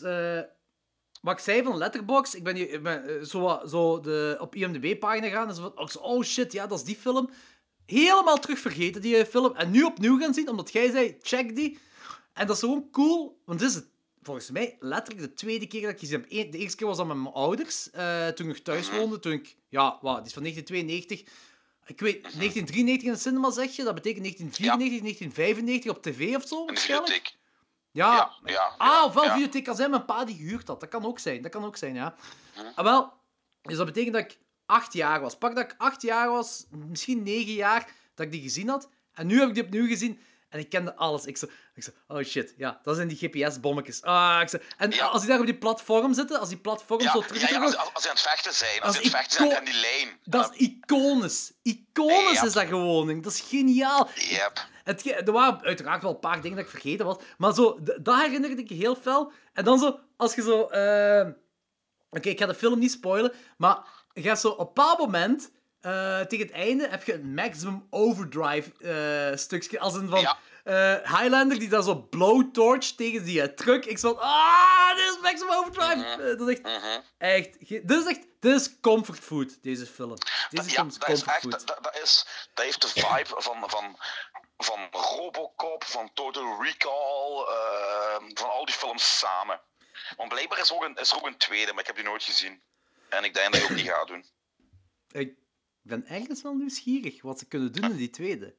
[1.22, 5.28] wat ik zei van Letterboxd, ik ben, hier, ik ben zo, zo de, op IMDb-pagina
[5.28, 7.30] gegaan en zo van, oh, zo, oh shit, ja, dat is die film.
[7.86, 9.56] Helemaal terug vergeten, die film.
[9.56, 11.80] En nu opnieuw gaan zien, omdat jij zei, check die.
[12.34, 13.88] En dat is gewoon cool, want dit is het,
[14.22, 16.52] volgens mij letterlijk de tweede keer dat ik die gezien heb.
[16.52, 17.90] De eerste keer was dat met mijn ouders,
[18.36, 19.20] toen ik thuis woonde.
[19.20, 21.54] Toen ik, ja, wat, die is van 1992.
[21.86, 26.48] Ik weet, 1993 in de cinema zeg je, dat betekent 1994, 1995 op tv of
[26.48, 27.36] zo, videotheek.
[27.92, 28.14] Ja.
[28.14, 29.34] Ja, ja, ah, ofwel ja.
[29.34, 30.80] videotheek kan zijn mijn pa die gehuurd had.
[30.80, 32.16] Dat kan ook zijn, dat kan ook zijn, ja.
[32.54, 32.60] Hm.
[32.76, 33.14] Ah, wel,
[33.62, 35.38] dus dat betekent dat ik acht jaar was.
[35.38, 38.90] Pak dat ik acht jaar was, misschien negen jaar, dat ik die gezien had.
[39.14, 40.20] En nu heb ik die opnieuw gezien
[40.50, 41.26] en ik kende alles.
[41.26, 44.02] Ik zo, ik zo oh shit, ja, dat zijn die GPS-bommetjes.
[44.02, 45.06] Ah, ik zo, en Ja.
[45.06, 47.72] als die daar op die platform zitten, als die platform Ja, zo terug ja, als,
[47.72, 50.20] ze aan het vechten zijn, als Als ze aan het vechten zijn en die lijn.
[50.24, 51.52] Dat is iconisch.
[51.62, 53.22] Iconisch is dat gewoon.
[53.22, 54.10] Dat is geniaal.
[54.16, 54.68] Yep.
[54.84, 57.18] Het, er waren uiteraard wel een paar dingen dat ik vergeten was.
[57.38, 59.32] Maar zo, dat herinnerde ik heel fel.
[59.54, 60.62] En dan zo, als je zo...
[60.68, 61.28] eh,
[62.10, 63.34] Oké, ik ga de film niet spoilen.
[63.58, 63.78] Maar
[64.14, 65.52] je gaat zo op een bepaald moment...
[65.86, 68.72] eh, tegen het einde heb je een maximum overdrive
[69.32, 69.80] eh, stukje.
[69.80, 70.22] Als een van...
[70.22, 70.38] Ja.
[70.64, 73.86] eh, Highlander die dan zo blowtorch tegen die truck.
[73.86, 75.96] Ik van, ah, dit is maximum overdrive.
[75.96, 76.38] Mhm.
[76.38, 77.00] Dat is echt, Mhm.
[77.18, 80.14] echt, dit is echt, dit is comfort food, deze film.
[80.50, 81.68] Deze Ja, film is dat is comfort echt, food.
[81.68, 83.98] dat, dat, is, dat heeft de vibe van, van,
[84.58, 89.60] van Robocop, van Total Recall, eh, van al die films samen.
[90.18, 92.06] Want blijkbaar is er, ook een, is er ook een tweede, maar ik heb die
[92.06, 92.62] nooit gezien.
[93.10, 94.26] En ik denk dat je ook niet gaat doen.
[95.12, 95.34] Ik
[95.88, 98.56] ben ergens wel nieuwsgierig wat ze kunnen doen in die tweede.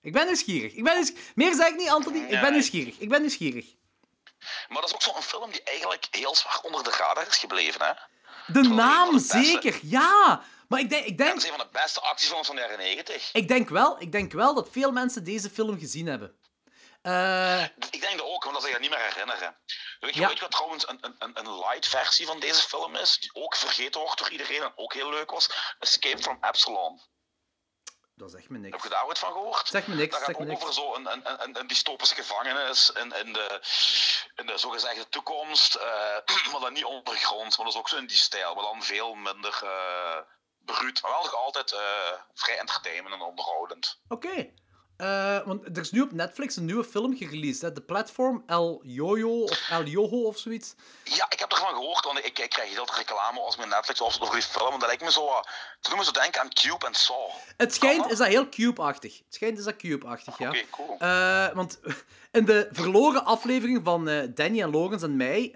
[0.00, 0.74] Ik ben nieuwsgierig.
[0.74, 1.34] Ik ben nieuwsgierig.
[1.34, 2.18] Meer zeg ik niet, Anthony.
[2.18, 2.98] Ik ben nieuwsgierig.
[2.98, 3.74] Ik ben nieuwsgierig.
[4.68, 7.80] Maar dat is ook zo'n film die eigenlijk heel zwaar onder de radar is gebleven.
[7.86, 7.92] Hè?
[8.52, 9.78] De naam, zeker.
[9.82, 10.42] Ja.
[10.68, 12.62] Maar ik denk, ik, En denk, dat is een van de beste actiefilms van de
[12.62, 13.30] jaren 90.
[13.32, 16.36] ik, denk wel, ik denk wel dat veel mensen deze film gezien hebben.
[17.06, 19.56] Eh, Ik denk dat ook, want dat ze je niet meer herinneren.
[20.00, 20.26] Weet je, Ja.
[20.28, 23.18] weet je wat trouwens een, een, een, een light versie van deze film is?
[23.20, 25.50] Die ook vergeten wordt door iedereen en ook heel leuk was?
[25.78, 27.00] Escape from Epsilon.
[28.14, 28.82] Dat zegt me Heb niks.
[28.82, 29.68] je daar ooit van gehoord?
[29.68, 32.90] Zeg me niks, Dat gaat zeg ook over zo'n een, een, een, een dystopische gevangenis
[32.90, 33.60] in, in, de,
[34.34, 35.74] in de zogezegde toekomst.
[35.74, 36.16] eh,
[36.52, 38.54] maar dan niet ondergrond, maar dat is ook zo in die stijl.
[38.54, 40.18] Maar dan veel minder eh
[40.58, 41.02] bruut.
[41.02, 41.74] Maar wel nog altijd
[42.34, 44.00] vrij entertainment en onderhoudend.
[44.08, 44.52] Oké.
[44.96, 47.62] Eh, want er is nu op Netflix een nieuwe film gereleased.
[47.62, 47.72] Hè?
[47.72, 50.74] De platform El Jojo of El Joho of zoiets.
[51.04, 54.00] Ja, ik heb ervan gehoord, want ik, ik krijg heel veel reclame als mijn Netflix
[54.00, 54.72] of over die film.
[54.72, 55.28] En dat lijkt me zo,
[55.96, 57.30] me zo denken aan Cube en Saw.
[57.56, 59.18] Het schijnt is dat heel Cube-achtig.
[59.18, 60.48] Het schijnt is dat Cube-achtig, ja.
[60.48, 60.96] Oké, cool.
[60.98, 61.78] Eh, want
[62.32, 65.50] in de verloren aflevering van eh, Danny en Logans en mij,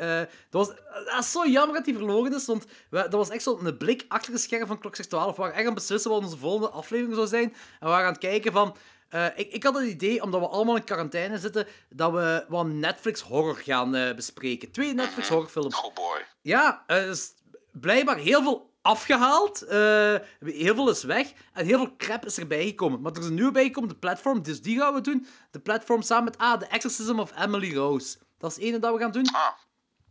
[0.50, 0.68] dat, was,
[1.04, 4.04] dat is zo jammer dat die verloren is, want we, dat was echt zo'n blik
[4.08, 5.36] achter de scherm van Klok 12.
[5.36, 7.44] We waren echt aan het beslissen wat onze volgende aflevering zou zijn.
[7.44, 8.76] En we waren aan het kijken van...
[9.10, 12.66] eh, ik, ik had het idee, omdat we allemaal in quarantaine zitten, dat we wat
[12.66, 14.70] Netflix horror gaan eh, bespreken.
[14.70, 15.82] Twee Netflix horrorfilms.
[15.82, 16.24] Oh boy.
[16.40, 17.32] Ja, er is
[17.72, 19.62] blijkbaar heel veel afgehaald.
[19.62, 20.14] eh,
[20.44, 21.32] heel veel is weg.
[21.52, 23.00] En heel veel crap is erbij gekomen.
[23.00, 24.42] Maar er is een nieuwe bijgekomen, de platform.
[24.42, 25.26] Dus die gaan we doen.
[25.50, 28.16] De platform samen met ah, The Exorcism of Emily Rose.
[28.38, 29.26] Dat is de ene dat we gaan doen.
[29.32, 29.48] Ah,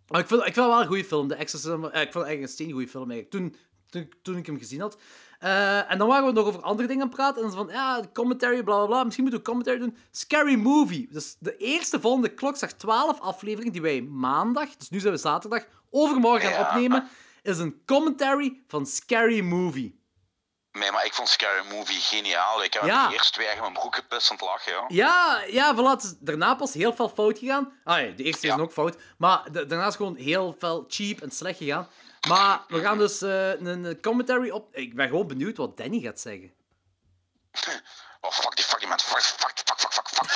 [0.08, 1.28] Maar ik vind, ik vind het wel een goede film.
[1.28, 1.74] The Exorcism.
[1.84, 3.32] ik vond het eigenlijk een steen goede film eigenlijk.
[3.32, 3.56] Toen,
[3.90, 4.98] toen, toen ik hem gezien had.
[5.40, 7.44] Eh, en dan waren we nog over andere dingen aan het praten.
[7.44, 9.04] En dan van, ja, de commentary, bla bla bla.
[9.04, 9.98] Misschien moeten we commentary doen.
[10.12, 11.08] Scary Movie.
[11.12, 15.66] Dus de eerste volgende Klokslag 12 aflevering die wij maandag, dus nu zijn we zaterdag,
[15.90, 16.68] overmorgen gaan Ja.
[16.68, 17.08] opnemen,
[17.44, 19.98] is een commentary van Scary Movie.
[20.72, 22.64] nee, maar ik vond Scary Movie geniaal.
[22.64, 23.04] Ik heb Ja.
[23.04, 24.84] hem eerst twee in mijn broek gepist aan het lachen, joh.
[24.88, 26.18] Ja, ja, voilà.
[26.20, 27.72] Daarna pas heel veel fout gegaan.
[27.84, 28.56] Ah ja, de eerste Ja.
[28.56, 28.98] is ook fout.
[29.18, 31.88] Maar da- daarna is gewoon heel veel cheap en slecht gegaan.
[32.28, 34.76] Maar we gaan dus eh, een, commentary op...
[34.76, 36.54] Ik ben gewoon benieuwd wat Danny gaat zeggen.
[38.22, 39.00] Oh, fuck die fucking man.
[39.00, 40.28] Fuck, fuck, fuck, fuck, fuck, fuck.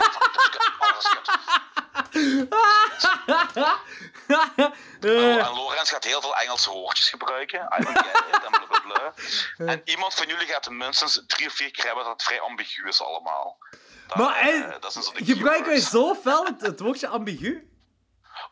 [2.50, 3.74] Oh.
[5.02, 7.60] Eh, En Lorenz gaat heel veel Engelse woordjes gebruiken.
[7.80, 8.44] I don't get it.
[8.44, 9.14] En blablabla.
[9.74, 12.88] En iemand van jullie gaat minstens drie of vier keer hebben dat het vrij ambigu
[12.88, 13.58] is allemaal.
[14.08, 17.73] Dat, maar eh, dat de gebruiken wij zo fel het, het woordje ambigu?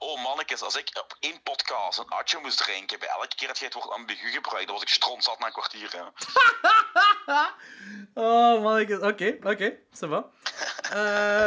[0.03, 3.57] Oh mannetjes, als ik op één podcast een atje moest drinken, bij elke keer dat
[3.57, 5.91] jij het woord ambigu gebruikt, dan was ik strontzat na een kwartier.
[5.91, 6.03] Hè.
[8.14, 8.80] Oh, man.
[8.80, 9.78] ik- Oké, oké.
[9.94, 10.23] ça va.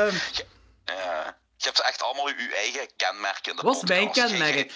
[0.06, 0.16] Ehm,
[0.84, 1.26] Eh,
[1.56, 4.54] je hebt echt allemaal je eigen kenmerken Wat is mijn kenmerk?
[4.54, 4.70] Jij,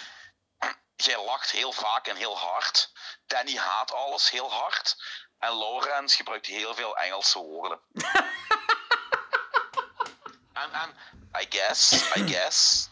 [0.96, 2.92] jij lacht heel vaak en heel hard.
[3.26, 4.96] Danny haat alles heel hard.
[5.38, 7.80] En Lorenz gebruikt heel veel Engelse woorden.
[10.52, 10.94] en, en,
[11.40, 12.88] I guess, I guess.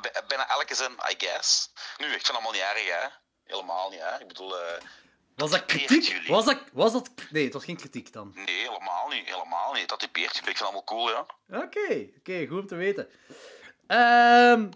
[0.00, 1.72] Bij- Bijna elke zin, I guess.
[1.98, 3.08] Nu, ik vind het allemaal niet erg, hè.
[3.44, 4.20] Helemaal niet, hè.
[4.20, 4.82] Ik bedoel, eh,
[5.36, 6.02] was dat kritiek?
[6.02, 6.28] jullie.
[6.28, 7.10] Was dat, was dat...
[7.30, 8.32] Nee, het was geen kritiek dan.
[8.34, 9.88] nee, helemaal niet, helemaal niet.
[9.88, 10.38] Dat typeert je.
[10.38, 11.26] Ik vind het allemaal cool, ja.
[11.48, 13.08] Oké, oké, goed om te weten.
[13.86, 14.68] Ehm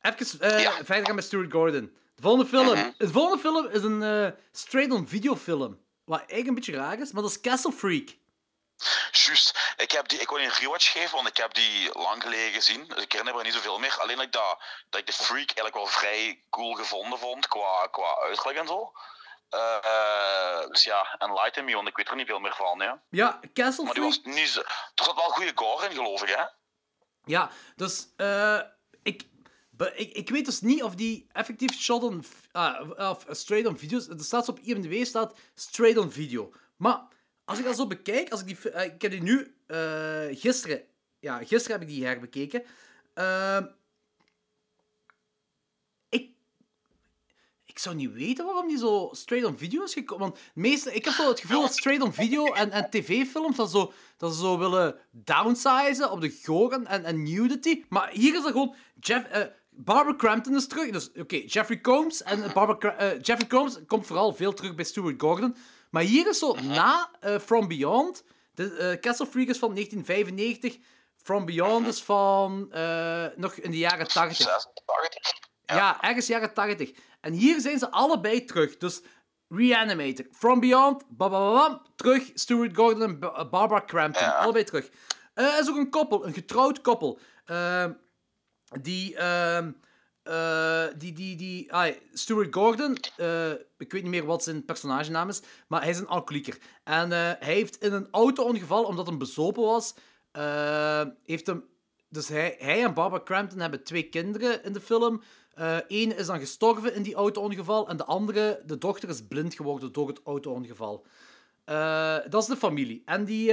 [0.00, 0.72] even eh, Ja.
[0.84, 1.96] verder gaan met Stuart Gordon.
[2.14, 2.66] De volgende film.
[2.78, 2.90] Mhm.
[2.98, 5.84] De volgende film is een eh, straight-on videofilm.
[6.04, 8.08] Wat eigenlijk een beetje raar is, maar dat is Castle Freak.
[9.10, 9.74] Juist.
[9.76, 12.84] Ik, heb die, ik wil een rewatch geven, want ik heb die lang geleden gezien.
[12.88, 13.98] Dus ik herinner me niet zoveel meer.
[14.00, 14.58] Alleen dat ik, dat,
[14.90, 18.92] dat ik de Freak eigenlijk wel vrij cool gevonden vond, qua, qua uiterlijk en zo.
[19.48, 22.78] Eh, dus ja, enlighten me, want ik weet er niet veel meer van.
[22.78, 23.02] Ja.
[23.10, 24.60] Ja, Castle Maar die was niet zo...
[24.60, 26.44] Er zat wel goede gore in, geloof ik, hè?
[27.24, 28.60] Ja, dus eh,
[29.02, 29.22] ik,
[29.94, 34.08] ik, ik weet dus niet of die effectief shot on, ah, of straight on video's.
[34.08, 36.52] Er staat zo op IMDb staat straight on video.
[36.76, 37.00] Maar
[37.46, 40.82] als ik dat zo bekijk, als ik die, eh, ik heb die nu eh, gisteren,
[41.20, 42.62] ja, gisteren heb ik die herbekeken.
[43.14, 43.64] Ehm
[46.08, 46.30] ik,
[47.64, 50.28] ik zou niet weten waarom die zo straight on video is gekomen.
[50.28, 53.70] Want meeste, ik heb zo het gevoel dat straight on video en, en tv-films dat,
[53.70, 57.84] zo, dat ze zo willen downsizen op de gore en, nudity.
[57.88, 58.74] Maar hier is er gewoon...
[59.00, 60.90] Jeff, eh, Barbara Crampton is terug.
[60.90, 65.56] Dus oké, Jeffrey Combs en Barbara Jeffrey Combs komt vooral veel terug bij Stuart Gordon.
[65.96, 68.24] Maar hier is zo na eh, From Beyond.
[68.54, 70.76] De, eh, Castle Freak is van 1995.
[71.22, 74.36] From Beyond is van eh, nog in de jaren 80.
[74.36, 75.32] 86.
[75.66, 76.02] Ja.
[76.02, 76.90] ergens jaren 80.
[77.20, 78.76] En hier zijn ze allebei terug.
[78.76, 79.00] Dus
[79.48, 82.30] Reanimator, From Beyond, bababam, terug.
[82.34, 84.22] Stuart Gordon en Ba- Barbara Crampton.
[84.22, 84.30] Ja.
[84.38, 84.88] Allebei terug.
[85.34, 87.18] Eh, Er is ook een koppel, een getrouwd koppel.
[88.80, 89.72] Die, ehm,
[90.26, 91.70] eh, die, die, die,
[92.12, 96.06] Stuart Gordon, eh, ik weet niet meer wat zijn personagenaam is, maar hij is een
[96.06, 96.58] alcoholieker.
[96.84, 99.94] En eh, hij heeft in een auto-ongeval, omdat hij bezopen was,
[101.24, 101.64] heeft hem...
[102.08, 105.22] Dus hij, hij en Barbara Crampton hebben twee kinderen in de film.
[105.88, 109.92] Eén is dan gestorven in die auto-ongeval en de andere, de dochter, is blind geworden
[109.92, 111.06] door het auto-ongeval.
[112.28, 113.02] Dat is de familie.
[113.04, 113.46] En die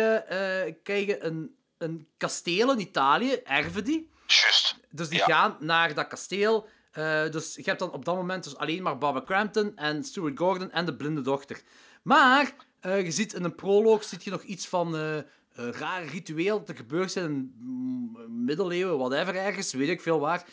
[0.83, 4.09] krijgen een, een kasteel in Italië, erven die.
[4.27, 4.82] Juist.
[4.95, 5.25] Dus die Ja.
[5.25, 6.67] gaan naar dat kasteel.
[6.91, 10.37] Eh, dus je hebt dan op dat moment dus alleen maar Barbara Crampton en Stuart
[10.37, 11.61] Gordon en de blinde dochter.
[12.03, 16.59] Maar Eh, je ziet in een proloog ziet je nog iets van een rare ritueel
[16.59, 20.45] dat er gebeurd zijn in middeleeuwen, whatever ergens, weet ik veel waar.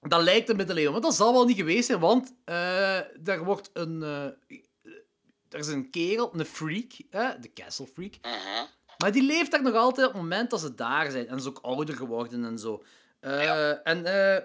[0.00, 2.34] Dat lijkt een middeleeuwen, maar dat zal wel niet geweest zijn, want
[3.24, 4.02] er wordt een...
[4.02, 8.66] er is een kerel, een freak, hè, de Castle Freak, Mhm.
[8.98, 11.28] Maar die leeft daar nog altijd op het moment dat ze daar zijn.
[11.28, 12.84] En is ook ouder geworden en zo.
[13.20, 14.42] Eh, En eh,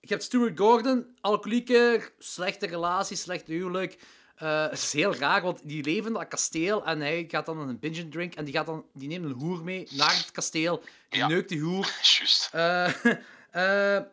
[0.00, 3.98] je hebt Stuart Gordon, alcoholieker, slechte relatie, slecht huwelijk.
[4.36, 7.58] Eh, het is heel raar, want die leven in dat kasteel en hij gaat dan
[7.58, 10.82] een binge drink en die, gaat dan, die neemt een hoer mee naar het kasteel.
[11.08, 11.26] Die Ja.
[11.26, 11.92] neukt die hoer.
[12.18, 12.50] Juist.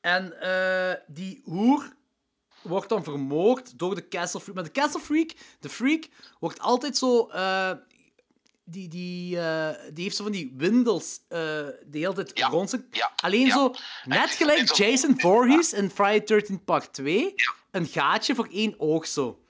[0.00, 0.32] En
[1.06, 1.92] die hoer
[2.62, 4.54] wordt dan vermoord door de Castle Freak.
[4.54, 6.08] Maar de Castle Freak, de Freak,
[6.40, 7.28] wordt altijd zo...
[8.64, 11.38] die, die, eh, die heeft zo van die windels eh
[11.86, 12.80] de hele tijd Ja, rond zich.
[12.90, 13.52] ja, Alleen ja.
[13.52, 13.74] zo,
[14.04, 17.34] net gelijk zo- Jason Voorhees in Friday 13 Part 2,
[17.70, 19.40] een gaatje voor één oog zo.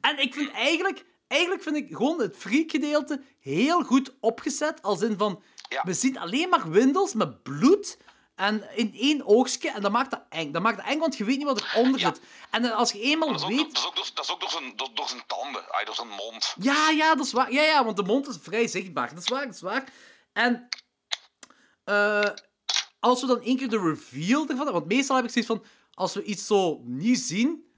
[0.00, 4.82] En ik vind eigenlijk, eigenlijk vind ik gewoon het freak-gedeelte heel goed opgezet.
[4.82, 5.42] Als in van,
[5.82, 7.98] we zien alleen maar windels met bloed
[8.36, 9.70] en in één oogstje.
[9.70, 10.52] En dat maakt dat eng.
[10.52, 12.06] Dat maakt dat eng, want je weet niet wat eronder Ja.
[12.14, 12.20] zit.
[12.50, 13.58] En als je eenmaal Dat ook, weet...
[13.58, 15.94] dat is ook, door, dat is ook door, zijn, door, door zijn tanden, ay, door
[15.94, 16.54] zijn mond.
[16.60, 17.52] Ja, ja, dat is waar.
[17.52, 19.08] Ja, ja, want de mond is vrij zichtbaar.
[19.14, 19.92] Dat is waar, dat is waar.
[20.32, 20.68] En
[21.84, 22.28] eh,
[23.00, 24.72] als we dan één keer de reveal ervan...
[24.72, 25.64] Want meestal heb ik zoiets van...
[25.94, 27.70] Als we iets zo niet zien...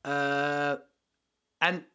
[0.00, 0.70] eh,
[1.58, 1.86] en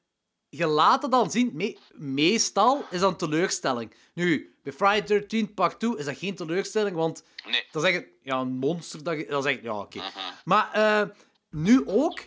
[0.49, 1.49] je laat het dan zien...
[1.53, 3.94] me- meestal is dat een teleurstelling.
[4.14, 7.23] Nu, bij Friday 13 Part 2 is dat geen teleurstelling, want...
[7.45, 7.64] Nee.
[7.72, 9.03] Dat is echt ja, een monster.
[9.03, 9.98] Dat, dat is echt, ja, oké.
[9.98, 10.19] Mhm.
[10.44, 11.10] Maar eh,
[11.49, 12.19] nu ook,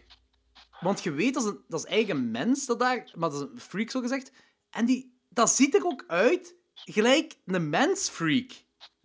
[0.81, 3.49] want je weet, dat is, een, dat is een mens dat daar, maar dat is
[3.53, 4.33] een freak zo gezegd.
[4.71, 8.53] En die, dat ziet er ook uit gelijk een mens-freak.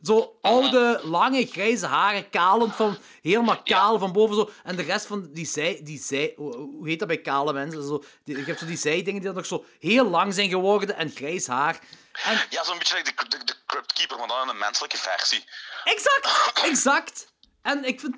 [0.03, 4.49] Zo oude, lange, grijze haren, kalend van, helemaal kaal van boven zo.
[4.63, 7.83] En de rest van die zij, die zij hoe heet dat bij kale mensen?
[7.83, 10.95] Zo, die, je hebt zo die zijdingen die dan nog zo heel lang zijn geworden
[10.95, 11.79] en grijs haar.
[12.23, 14.97] En Ja, zo'n beetje like de, de, de Crypt Keeper, maar dan in een menselijke
[14.97, 15.43] versie.
[15.83, 17.33] Exact, exact.
[17.61, 18.15] En ik vind...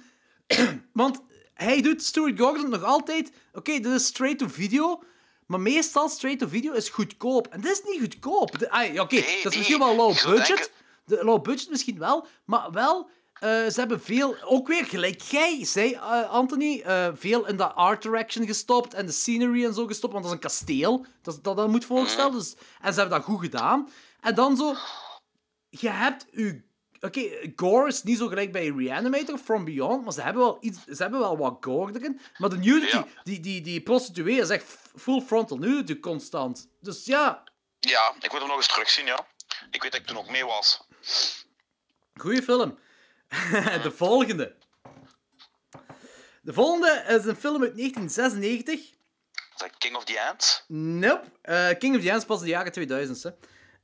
[0.94, 1.20] Want
[1.54, 3.32] hij doet Stuart Gordon nog altijd...
[3.54, 5.04] Oké, dit is straight-to-video,
[5.48, 7.48] maar meestal straight-to-video is goedkoop.
[7.48, 8.50] En dit is niet goedkoop.
[8.54, 9.58] Oké, Nee, dat is nee.
[9.58, 10.48] misschien wel low budget.
[10.48, 10.76] denken-
[11.08, 13.10] De low budget misschien wel, maar wel...
[13.40, 17.72] eh, ze hebben veel, ook weer gelijk jij zei, eh, Anthony, eh, veel in de
[17.72, 21.40] art direction gestopt en de scenery en zo gestopt, want dat is een kasteel, dat
[21.44, 22.32] dat, dat moet voorstellen.
[22.32, 23.90] Dus, en ze hebben dat goed gedaan.
[24.22, 24.76] En dan zo,
[25.70, 26.66] je hebt je...
[27.00, 30.78] Oké, gore is niet zo gelijk bij Reanimator From Beyond, maar ze hebben wel, iets,
[30.86, 32.20] ze hebben wel wat gore erin.
[32.38, 33.06] Maar de nudity, Ja.
[33.24, 36.70] die, die, die prostituee is echt full frontal nudity constant.
[36.82, 37.44] Dus ja,
[37.80, 39.26] Ja, ik moet hem nog eens terugzien, ja.
[39.72, 40.87] Ik weet dat ik toen ook mee was.
[42.16, 42.80] Goede film.
[43.84, 44.56] de volgende.
[46.42, 48.80] De volgende is een film uit 1996.
[48.80, 48.94] Is
[49.58, 50.64] dat King of the Ants?
[50.68, 51.32] Nope.
[51.42, 53.24] Eh, King of the Ants pas in de jaren 2000.
[53.24, 53.30] Hè.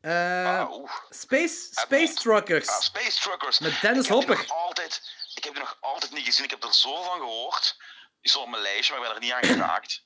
[0.02, 0.90] Eh, Ah.
[1.10, 2.68] Space, Space Truckers.
[2.70, 3.60] Ah, Space Truckers.
[3.60, 5.02] Met Dennis ik heb altijd,
[5.36, 6.44] ik heb die nog altijd niet gezien.
[6.44, 7.78] Ik heb er zo van gehoord.
[8.22, 10.04] Die stond op mijn lijstje, maar ik ben er niet aan geraakt.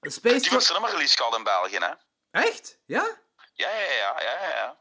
[0.00, 0.66] Space Die Truckers.
[0.66, 1.92] cinema release gehad in België, hè?
[2.30, 2.78] Echt?
[2.86, 3.18] Ja?
[3.52, 4.76] Ja, ja, ja, ja, ja,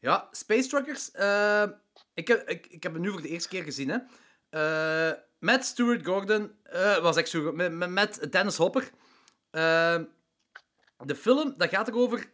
[0.00, 0.28] ja.
[0.30, 1.10] Space Truckers.
[1.10, 1.64] eh,
[2.14, 3.88] ik, heb, ik, ik heb het nu voor de eerste keer gezien.
[3.88, 3.98] Hè.
[5.10, 6.52] Eh, met Stuart Gordon.
[6.62, 8.90] eh, was ik zo, met, met- Dennis Hopper.
[11.04, 12.30] De film, dat gaat erover.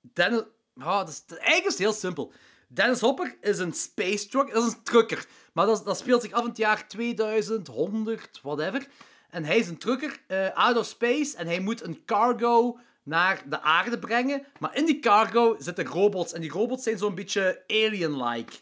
[0.00, 0.42] Dennis.
[0.78, 2.32] Ah, dat is, eigenlijk heel simpel.
[2.68, 4.52] Dennis Hopper is een space truck.
[4.52, 5.26] Dat is een trucker.
[5.52, 8.86] Maar dat, dat speelt zich af in het jaar 2100, whatever.
[9.30, 10.20] En hij is een trucker,
[10.54, 11.36] out of space.
[11.36, 14.46] En hij moet een cargo naar de aarde brengen.
[14.58, 16.32] Maar in die cargo zitten robots.
[16.32, 18.52] En die robots zijn zo'n beetje alien-like.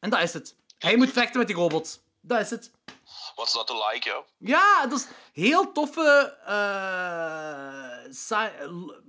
[0.00, 0.54] En dat is het.
[0.78, 2.00] Hij moet vechten met die robots.
[2.20, 2.70] Dat is het.
[3.36, 4.22] Wat is dat te like, ja?
[4.38, 6.38] Ja, dat is heel toffe.
[6.46, 8.06] eh,
[8.70, 9.00] l-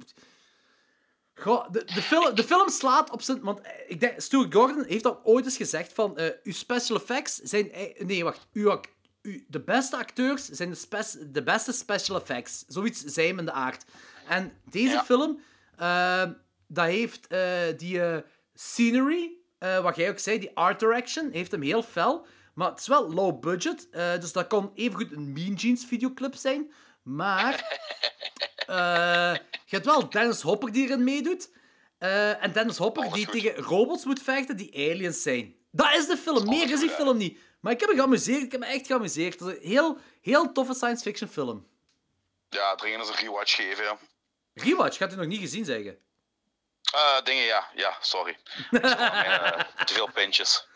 [1.35, 3.41] Goh, de, de, film, de film slaat op zijn.
[3.41, 6.97] Want eh, ik denk, Stuart Gordon heeft al ooit eens gezegd: van eh, uw special
[6.97, 7.71] effects zijn.
[7.97, 8.47] Nee, wacht.
[8.53, 8.79] Uw,
[9.47, 12.63] de beste acteurs zijn de, de beste special effects.
[12.67, 13.85] Zoiets hem in de aard.
[14.27, 15.03] En deze Ja.
[15.03, 15.41] film,
[15.77, 16.23] eh,
[16.67, 17.41] dat heeft eh,
[17.77, 18.17] die eh,
[18.53, 19.31] scenery,
[19.81, 22.25] wat jij ook zei, die art direction, heeft hem heel fel.
[22.53, 26.73] Maar het is wel low budget, dus dat kon evengoed een Mean Jeans videoclip zijn.
[27.03, 27.79] Maar
[29.65, 31.49] je hebt wel Dennis Hopper die erin meedoet.
[31.97, 33.33] En Dennis Hopper die goed.
[33.33, 35.55] tegen robots moet vechten die aliens zijn.
[35.71, 36.49] Dat is de film.
[36.49, 37.39] Meer is die film niet.
[37.59, 38.43] Maar ik heb me geamuseerd.
[38.43, 39.39] Ik heb me echt geamuseerd.
[39.39, 41.67] Het is een heel, heel toffe science fiction film.
[42.49, 43.97] Ja, dringend eens een rewatch geven, ja.
[44.53, 45.97] Rewatch, gaat u nog niet gezien zeggen?
[46.93, 47.67] Eh, dingen, ja.
[47.75, 48.37] Ja, sorry.
[48.71, 50.67] Eh, te veel pintjes.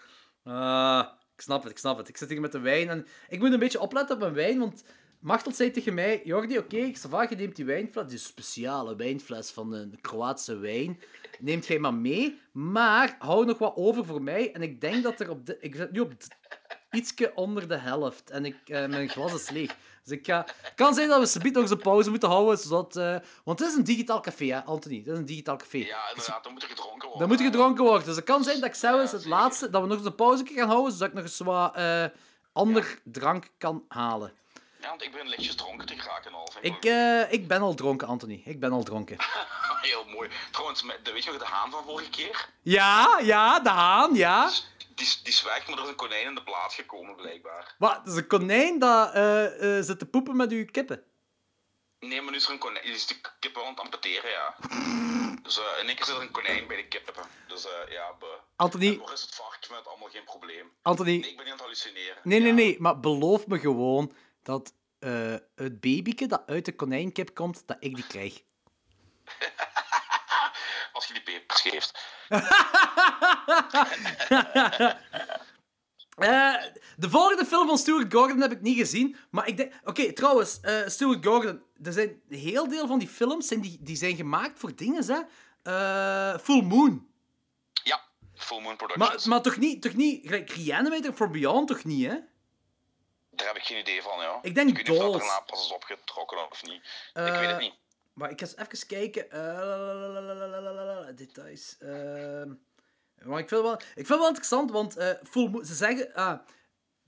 [0.44, 2.10] Ah, ik snap het, ik snap het.
[2.10, 4.60] Ik zit hier met de wijn en ik moet een beetje opletten op mijn wijn,
[4.60, 4.84] want
[5.20, 8.96] Machtel zei tegen mij, Jordi, oké, ik zei, vaak, je neemt die wijnfles, die speciale
[8.96, 11.02] wijnfles van een Kroatische wijn,
[11.40, 14.54] neemt jij maar mee, maar hou nog wat over voor mij.
[14.54, 15.58] En ik denk dat er op de...
[15.60, 16.14] Ik zit nu op
[16.92, 19.76] ietsje onder de helft en ik, eh, mijn glas is leeg.
[20.08, 20.46] Dus ik ga...
[20.62, 22.96] Het kan zijn dat we subiet nog eens een pauze moeten houden, zodat...
[22.96, 24.98] eh, want het is een digitaal café, hè, Anthony?
[24.98, 25.78] Het is een digitaal café.
[25.78, 27.20] Ja, inderdaad, dan moet er gedronken worden.
[27.20, 28.06] Dan moet er gedronken worden.
[28.06, 29.38] Dus het kan zijn dat ik zelfs het zeker.
[29.38, 32.06] laatste, dat we nog eens een pauze gaan houden, zodat ik nog eens wat eh,
[32.52, 34.34] ander drank kan halen.
[34.82, 36.50] Ja, want ik ben lichtjes dronken te geraken al.
[36.62, 38.42] Ik, eh, ik ben al dronken, Anthony.
[38.46, 39.18] Ik ben al dronken.
[39.82, 40.30] Heel mooi.
[40.52, 42.50] Trouwens, weet je nog de haan van vorige keer?
[42.62, 44.50] Ja, ja, de haan, ja.
[44.98, 47.76] Die, die is weg, maar er is een konijn in de plaats gekomen, blijkbaar.
[47.78, 47.98] Wat?
[47.98, 51.04] Het is een konijn dat eh, eh, zit te poepen met uw kippen.
[52.00, 52.84] Nee, maar nu is er een konijn.
[52.86, 54.56] Die is de kippen aan het amputeren, ja.
[55.44, 57.14] Dus eh, in één keer zit er een konijn bij de kippen.
[57.48, 58.40] Dus ja, be.
[58.56, 60.72] Anthony, nog is het varkens met allemaal geen probleem.
[60.82, 61.18] Anthony.
[61.18, 62.18] Nee, ik ben niet aan het hallucineren.
[62.24, 62.54] Nee, nee, Ja.
[62.56, 62.76] nee.
[62.80, 64.14] Maar beloof me gewoon
[64.44, 64.74] dat
[65.56, 68.42] het babyke dat uit de konijnkip komt, dat ik die krijg.
[70.98, 72.00] Als je die pepers geeft.
[76.18, 76.56] Eh,
[76.96, 79.16] de volgende film van Stuart Gordon heb ik niet gezien.
[79.30, 79.74] Maar ik denk...
[79.84, 81.64] Oké, trouwens, eh, Stuart Gordon.
[81.84, 85.06] Er zijn een heel deel van die films zijn die, die zijn gemaakt voor dingen,
[85.06, 85.20] hè.
[85.64, 87.08] Eh, Full Moon.
[87.84, 88.02] Ja,
[88.36, 89.26] Full Moon Maar, Productions.
[89.26, 89.82] maar toch niet...
[89.82, 92.16] Toch niet gelijk Reanimator for Beyond toch niet, hè?
[93.30, 94.40] Daar heb ik geen idee van, ja.
[94.42, 96.82] Ik denk ik weet niet of dat pas is opgetrokken of niet.
[97.14, 97.74] ik weet het niet.
[98.18, 99.32] Maar ik ga eens even kijken.
[99.32, 101.76] Eh, details.
[101.80, 102.50] Ehm,
[103.24, 105.74] maar ik vind, het wel, ik vind het wel interessant, want eh, Full Moon- ze
[105.76, 106.14] zeggen...
[106.14, 106.40] ah,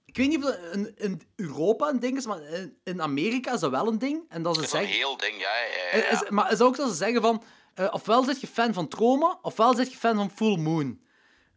[0.05, 3.53] ik weet niet of dat in, in Europa een ding is, maar in, in Amerika
[3.53, 4.23] is dat wel een ding.
[4.29, 5.55] En dat ze Dat is een heel ding, ja.
[5.57, 7.43] ja, ja, Eh, is- maar is ook dat ze zeggen van...
[7.73, 11.01] eh, ofwel zit je fan van Troma, ofwel zit je fan van Full Moon.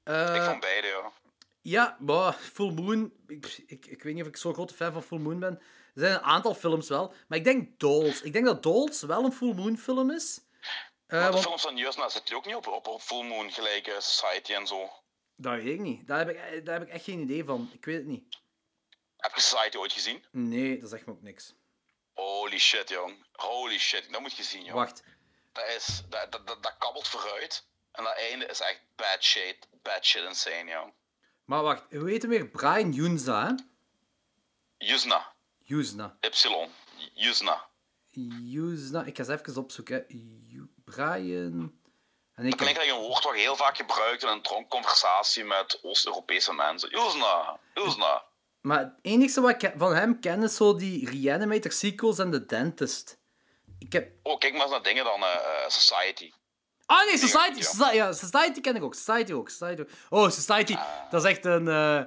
[0.04, 1.12] Eh, Ik van beide, ja.
[1.60, 3.12] ja, maar Full Moon...
[3.26, 5.60] Ik, ik, ik weet niet of ik zo'n grote fan van Full Moon ben.
[5.94, 7.14] Er zijn een aantal films wel.
[7.28, 8.22] Maar ik denk Dolls.
[8.22, 10.40] Ik denk dat Dolls wel een Full Moon film is.
[11.06, 13.50] Maar de want- films van Jusna zitten die ook niet op, op, op Full Moon,
[13.50, 14.90] gelijk eh, Society en zo.
[15.36, 16.06] Dat weet ik niet.
[16.06, 17.70] Daar heb ik, eh, daar heb ik echt geen idee van.
[17.72, 18.38] Ik weet het niet.
[19.16, 20.24] Heb je Society ooit gezien?
[20.30, 21.54] Nee, dat zegt me ook niks.
[22.12, 23.26] Holy shit, jong.
[23.32, 24.74] Holy shit, dat moet je zien, joh.
[24.74, 25.02] Wacht.
[25.52, 27.66] Dat, is, dat, dat, dat, dat kabbelt vooruit.
[27.92, 30.92] En dat einde is echt bad shit, bad shit insane, jong.
[31.44, 32.48] Maar wacht, hoe heet hem weer?
[32.48, 33.52] Brian Junza, hè?
[34.86, 35.32] Jusna.
[35.64, 36.16] Junza.
[36.20, 36.68] Y.
[37.14, 37.64] Jusna.
[38.42, 39.02] Junza.
[39.04, 40.04] Ik ga eens even opzoeken.
[40.48, 41.80] Ju- Brian...
[42.34, 45.44] En ik Dat klinkt eigenlijk een woord wat je heel vaak gebruikt in een dronkconversatie
[45.44, 46.88] met Oost-Europese mensen.
[46.90, 47.58] Jusna.
[47.74, 48.24] Jusna.
[48.60, 52.46] Maar het enige wat ik van hem ken is zo die Reanimator sequels en The
[52.46, 53.18] Dentist.
[53.78, 54.12] Ik heb...
[54.22, 56.32] Oh, kijk maar eens naar dingen dan eh, eh, Society.
[56.86, 57.58] Ah nee, Society!
[57.58, 57.62] Ja.
[57.64, 58.94] Soci- ja, Society ken ik ook.
[58.94, 59.48] Society ook.
[59.48, 59.88] Society ook.
[60.08, 60.76] Oh, Society.
[61.10, 61.68] Dat is echt een...
[61.68, 62.02] eh,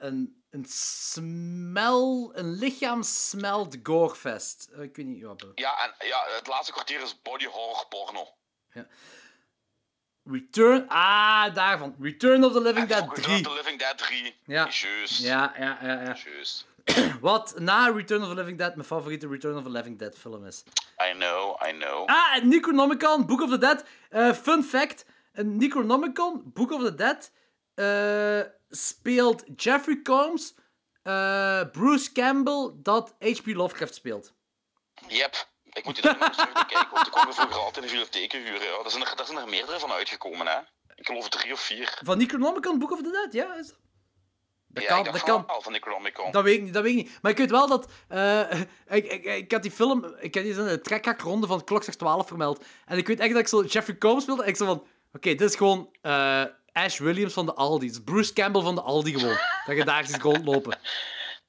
[0.00, 2.30] een, een smel...
[2.34, 4.68] Een lichaam smelt gorefest.
[4.74, 5.46] Eh, ik weet niet wat.
[5.54, 8.28] Ja, en ja, het laatste kwartier is body horror porno.
[10.24, 10.88] Return...
[10.88, 11.96] Ah, daarvan.
[12.00, 13.36] Return of the Living Dead Return 3.
[13.36, 14.36] of the Living Dead 3.
[14.44, 14.68] Ja.
[14.70, 15.18] Juist.
[15.18, 16.16] Ja, ja, ja, ja.
[16.24, 16.66] Juist.
[17.20, 20.46] Wat na Return of the Living Dead mijn favoriete Return of the Living Dead film
[20.46, 20.64] is.
[21.10, 22.06] I know, I know.
[22.06, 23.84] Ah, en Necronomicon, Book of the Dead.
[24.10, 27.30] Eh, fun fact, een Necronomicon, Book of the Dead,
[27.74, 30.54] eh, speelt Jeffrey Combs,
[31.02, 33.46] eh, Bruce Campbell, dat H.P.
[33.46, 34.32] Lovecraft speelt.
[35.08, 35.48] Yep.
[35.72, 37.88] Ik moet die er nog eens kijken, want ik kon er vroeger altijd in de
[37.88, 38.66] bibliotheken huren.
[38.66, 38.82] Ja.
[38.82, 40.58] Daar, zijn er, daar zijn er meerdere van uitgekomen, hè.
[40.94, 41.98] Ik geloof drie of vier.
[42.04, 43.54] Van Necronomicon, Book of the Dead, ja.
[43.54, 43.78] Is dat?
[44.68, 45.44] Dat ja, kan, dat kan.
[45.62, 46.30] van Necronomicon.
[46.30, 47.18] Dat weet ik niet, dat weet ik niet.
[47.22, 47.90] Maar ik weet wel dat...
[48.08, 48.60] eh,
[48.98, 50.04] ik, ik, ik had die film...
[50.04, 52.64] Ik had die in de trekhakronde van Klokslag 12 vermeld.
[52.84, 54.42] En ik weet echt dat ik zo Jeffrey Combs speelde.
[54.42, 54.86] En ik zo van...
[55.12, 56.44] Oké, dit is gewoon eh,
[56.74, 57.86] Ash Williams van de Aldi.
[57.86, 59.38] Het is Bruce Campbell van de Aldi gewoon.
[59.66, 60.78] dat je daar ziet rondlopen.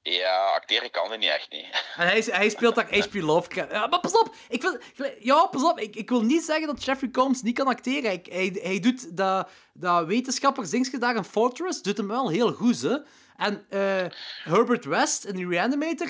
[0.02, 1.66] Ja, acteren kan het niet echt niet.
[1.96, 3.14] En hij, hij speelt daar H.P.
[3.14, 3.72] Lovecraft.
[3.72, 4.36] Ja, maar pas op!
[4.50, 4.80] Ik wil,
[5.20, 5.80] ja, pas op.
[5.80, 8.10] Ik, ik wil niet zeggen dat Jeffrey Combs niet kan acteren.
[8.10, 12.82] Hij, hij, hij doet dat, dat wetenschappersdingetje daar in Fortress doet hem wel heel goed,
[12.82, 12.98] hè.
[13.36, 14.06] En eh,
[14.44, 16.10] Herbert West in die Reanimator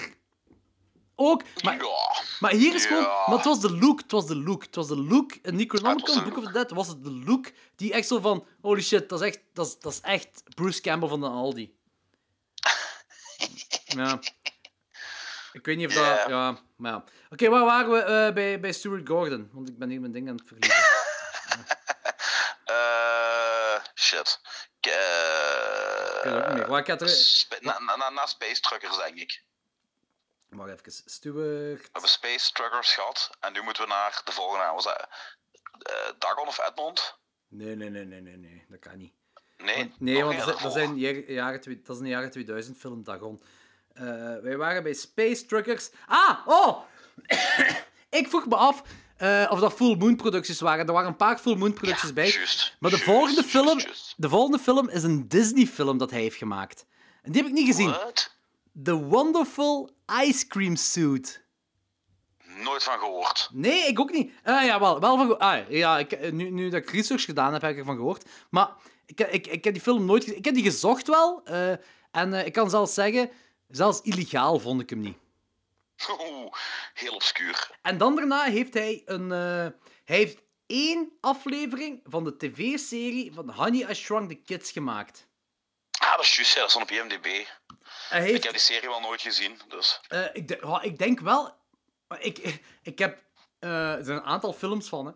[1.16, 1.44] ook.
[1.64, 2.22] Maar, ja.
[2.40, 3.04] maar hier is gewoon...
[3.04, 3.24] Ja.
[3.28, 4.64] Maar het was de look, het was de look.
[4.64, 5.32] Het was de look.
[5.42, 8.46] In Necronomicon, Book of the Dead, was het de look die echt zo van...
[8.62, 11.76] Holy shit, dat is echt, dat is, dat is echt Bruce Campbell van de Aldi.
[13.86, 14.20] ja.
[15.54, 16.04] Ik weet niet of dat...
[16.06, 16.28] Ja.
[16.28, 17.04] Ja, maar ja.
[17.30, 19.50] Oké, waar waren we eh, bij, bij Stuart Gordon?
[19.54, 20.84] Want ik ben hier mijn ding aan het verliezen.
[22.66, 24.40] Eh, shit.
[24.80, 26.70] Eh, Ik weet het ook niet meer.
[26.70, 27.10] Maar ik had er...
[27.10, 29.44] Sp- na, na, na, na Space Truckers, denk ik.
[30.56, 30.92] Wacht even.
[31.06, 31.82] Stuart...
[31.82, 34.72] We hebben Space Truckers gehad en nu moeten we naar de volgende.
[34.74, 35.08] Was dat
[35.80, 37.18] eh, Dagon of Edmond?
[37.48, 38.66] Nee, nee, nee, nee, nee, nee.
[38.70, 39.14] Dat kan niet.
[39.58, 43.42] Nee, Want- nee, want dat, zijn jaren, dat is een jaren 2000 film, Dagon.
[43.94, 44.04] Eh,
[44.42, 45.90] wij waren bij Space Truckers.
[46.08, 46.82] Ah, oh!
[48.20, 48.84] ik vroeg me af
[49.18, 50.88] eh, of dat Full Moon producties waren.
[50.88, 52.36] Er waren een paar Full Moon producties bij.
[52.80, 53.80] Maar de volgende, film,
[54.16, 56.86] de volgende film is een Disney-film dat hij heeft gemaakt.
[57.22, 57.90] En die heb ik niet gezien.
[57.90, 58.35] What?
[58.84, 59.90] The Wonderful
[60.22, 61.44] Ice Cream Suit.
[62.44, 63.50] Nooit van gehoord.
[63.54, 64.32] Nee, ik ook niet.
[64.44, 67.62] Ah, ja, wel, wel van ah, ja, ik, nu, nu dat ik research gedaan heb,
[67.62, 68.30] heb ik ervan gehoord.
[68.50, 68.70] Maar
[69.06, 70.38] ik, ik, ik heb die film nooit gezien.
[70.38, 71.42] Ik heb die gezocht wel.
[71.46, 71.72] eh,
[72.12, 73.30] en eh, ik kan zelfs zeggen,
[73.68, 75.18] zelfs illegaal vond ik hem niet.
[76.94, 77.70] Heel obscuur.
[77.82, 79.32] En dan daarna heeft hij een...
[79.32, 79.68] eh,
[80.06, 85.28] hij heeft één aflevering van de tv-serie van Honey, I Shrunk the Kids gemaakt.
[86.00, 87.48] Ah, dat is juist, ja, dat stond op IMDb.
[88.12, 90.00] Ik heb die serie wel nooit gezien, dus...
[90.08, 91.56] Eh, ik, de- ik denk wel.
[92.20, 92.38] Ik,
[92.92, 93.18] ik heb.
[93.60, 95.12] eh, er zijn een aantal films van, hè.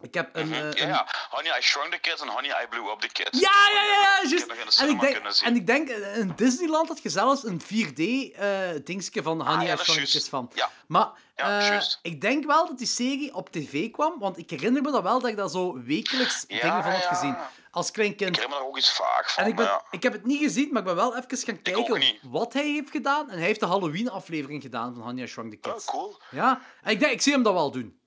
[0.00, 0.48] Ik heb een.
[0.48, 0.54] Mhm.
[0.54, 1.06] eh, ja, een- ja.
[1.30, 3.40] Honey, I Shrunk the Kids en Honey, I Blew Up the Kids.
[3.40, 5.46] Ja, ja, ja, ja, Ik de En ik, denk, kunnen zien.
[5.48, 9.76] en ik denk, in Disneyland had je zelfs een 4D-dingetje van Honey, Ah, ja, I
[9.76, 10.10] Shrunk the.
[10.10, 10.50] Kids van.
[10.54, 10.70] Ja.
[10.86, 11.98] Maar Ja, eh, juist.
[12.02, 15.20] ik denk wel dat die serie op tv kwam, want ik herinner me dat wel
[15.20, 17.36] dat ik daar zo wekelijks dingen van had gezien.
[17.70, 18.28] Als klein kind.
[18.30, 20.38] Ik herinner me er ook iets vaag van, En ik, ben, ik heb het niet
[20.42, 23.30] gezien, maar ik ben wel even gaan kijken wat hij heeft gedaan.
[23.30, 25.84] En hij heeft de Halloween-aflevering gedaan van Honey, I Shrunk the Oh, Kids.
[25.86, 26.20] cool.
[26.30, 27.98] Ja, en ik denk, ik zie hem dat wel doen.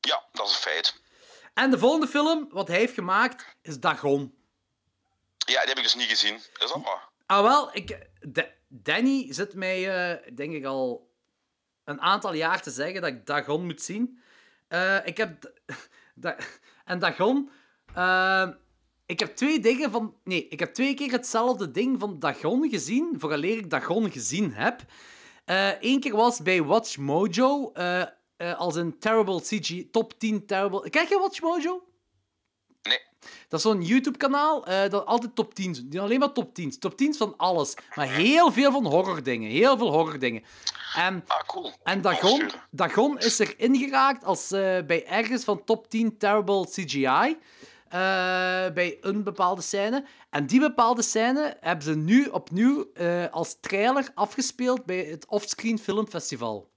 [0.00, 1.00] Ja, dat is een feit.
[1.54, 4.34] En de volgende film wat hij heeft gemaakt is Dagon.
[5.38, 6.34] Ja, die heb ik dus niet gezien.
[6.34, 7.08] Is dat maar?
[7.26, 11.12] Ah, wel, ik, Da- Danny zit mij, eh, denk ik, al
[11.84, 14.18] een aantal jaar te zeggen dat ik Dagon moet zien.
[14.68, 15.52] Eh, ik heb.
[16.84, 17.50] en Dagon.
[17.94, 18.48] eh,
[19.06, 20.14] ik heb twee dingen van.
[20.24, 23.14] Nee, ik heb twee keer hetzelfde ding van Dagon gezien.
[23.18, 24.80] Vooraleer ik Dagon gezien heb.
[25.80, 27.72] Eén keer was bij Watch Mojo.
[27.72, 28.00] eh,
[28.36, 29.90] eh, als een terrible CG.
[29.90, 30.90] Top 10 terrible.
[30.90, 31.82] Kijk je Watch Mojo?
[32.88, 32.98] Nee.
[33.48, 35.90] Dat is zo'n YouTube-kanaal eh, dat altijd top 10's doet.
[35.90, 36.78] Die alleen maar top 10's.
[36.78, 37.74] Top 10's van alles.
[37.94, 39.50] Maar heel veel van horror dingen.
[39.50, 40.42] Heel veel horror dingen.
[40.96, 41.72] En, Ah, cool.
[41.82, 42.50] en Dagon.
[42.70, 47.06] Dagon is erin geraakt als eh, bij ergens van top 10 terrible CGI.
[47.88, 48.00] eh,
[48.74, 50.04] bij een bepaalde scène.
[50.30, 52.86] En die bepaalde scène hebben ze nu opnieuw
[53.30, 56.68] als trailer afgespeeld bij het Offscreen Film Festival.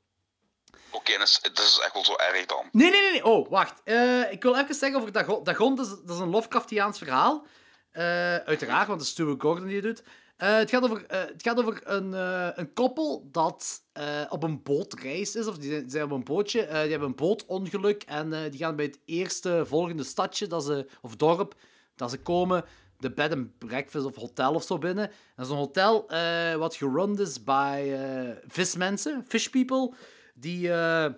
[0.98, 2.69] Oké, dat is- echt wel zo erg dan.
[2.72, 3.11] Nee, nee, nee.
[3.11, 3.26] nee.
[3.26, 3.82] Oh, wacht.
[3.84, 5.11] Eh, ik wil even zeggen over
[5.44, 5.76] Dagon.
[5.76, 7.45] Dat is, dat is een Lovecraftiaans verhaal.
[7.91, 10.03] Eh, uiteraard, want het is Stuart Gordon die het doet.
[10.38, 12.14] Eh, het gaat over, het gaat over een,
[12.60, 13.82] een koppel dat
[14.30, 15.48] op een bootreis is.
[15.48, 16.60] Of die zijn, op een bootje.
[16.68, 18.03] Die hebben een bootongeluk.
[18.03, 21.56] En die gaan bij het eerste volgende stadje dat ze, of dorp
[21.95, 22.65] dat ze komen.
[22.99, 25.11] De bed and breakfast of hotel of zo binnen.
[25.36, 26.06] Dat is een hotel
[26.57, 27.99] wat gerund is bij
[28.48, 29.94] vismensen, fish people.
[30.39, 31.11] Die eh, eh,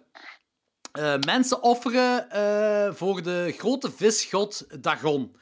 [1.26, 5.36] mensen offeren eh, voor de grote visgod Dagon.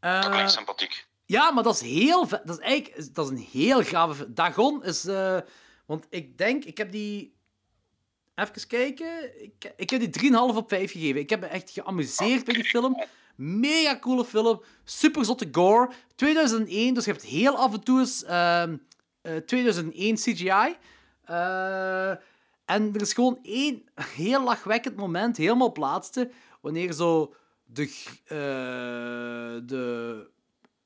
[0.00, 1.06] Dat klinkt sympathiek.
[1.26, 2.28] ja, maar dat is heel.
[2.28, 4.14] Dat is eigenlijk dat is een heel gave.
[4.14, 5.04] fi- Dagon is.
[5.86, 7.32] want ik denk, ik heb die.
[8.34, 9.42] Even kijken.
[9.42, 11.20] Ik, ik heb die 3,5 op 5 gegeven.
[11.20, 13.04] Ik heb me echt geamuseerd bij die film.
[13.36, 14.62] Mega coole film.
[14.84, 15.90] Super zotte gore.
[16.14, 18.76] 2001, dus je hebt heel af en toe eens ehm,
[19.22, 20.76] eh, 2001 CGI.
[21.24, 22.12] Eh,
[22.64, 26.30] en er is gewoon één heel lachwekkend moment, helemaal op laatste,
[26.60, 27.34] wanneer zo
[27.64, 27.82] de,
[28.24, 30.32] eh, de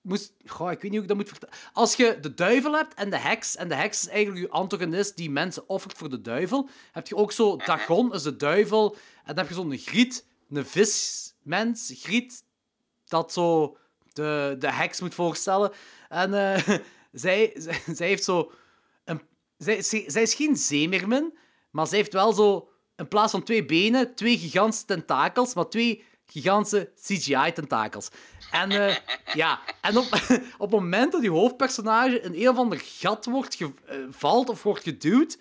[0.08, 0.32] moest...
[0.46, 1.54] Goh, ik weet niet hoe ik dat moet vertellen.
[1.72, 5.16] Als je de duivel hebt en de heks, en de heks is eigenlijk je antagonist
[5.16, 9.34] die mensen offert voor de duivel, heb je ook zo Dagon is de duivel, en
[9.34, 12.44] dan heb je zo'n griet, een vismens, griet,
[13.04, 13.76] dat zo
[14.12, 15.72] de, de heks moet voorstellen.
[16.08, 16.68] En eh,
[17.12, 17.52] zij,
[17.96, 18.52] zij, heeft zo...
[19.04, 19.20] Een,
[19.56, 21.38] zij, zij, zij is geen zeemermin,
[21.70, 22.68] maar zij heeft wel zo...
[22.96, 28.08] In plaats van twee benen, twee gigantische tentakels, maar twee gigantische CGI-tentakels.
[28.50, 28.96] En eh,
[29.34, 30.04] ja, en op,
[30.58, 34.48] op het moment dat die hoofdpersonage in een of ander gat wordt ge- eh, valt
[34.48, 35.38] of wordt geduwd,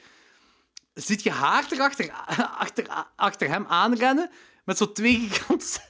[0.94, 2.12] ziet je haar er achter,
[2.64, 4.30] achter, achter hem aanrennen
[4.66, 5.82] met zo twee gigantische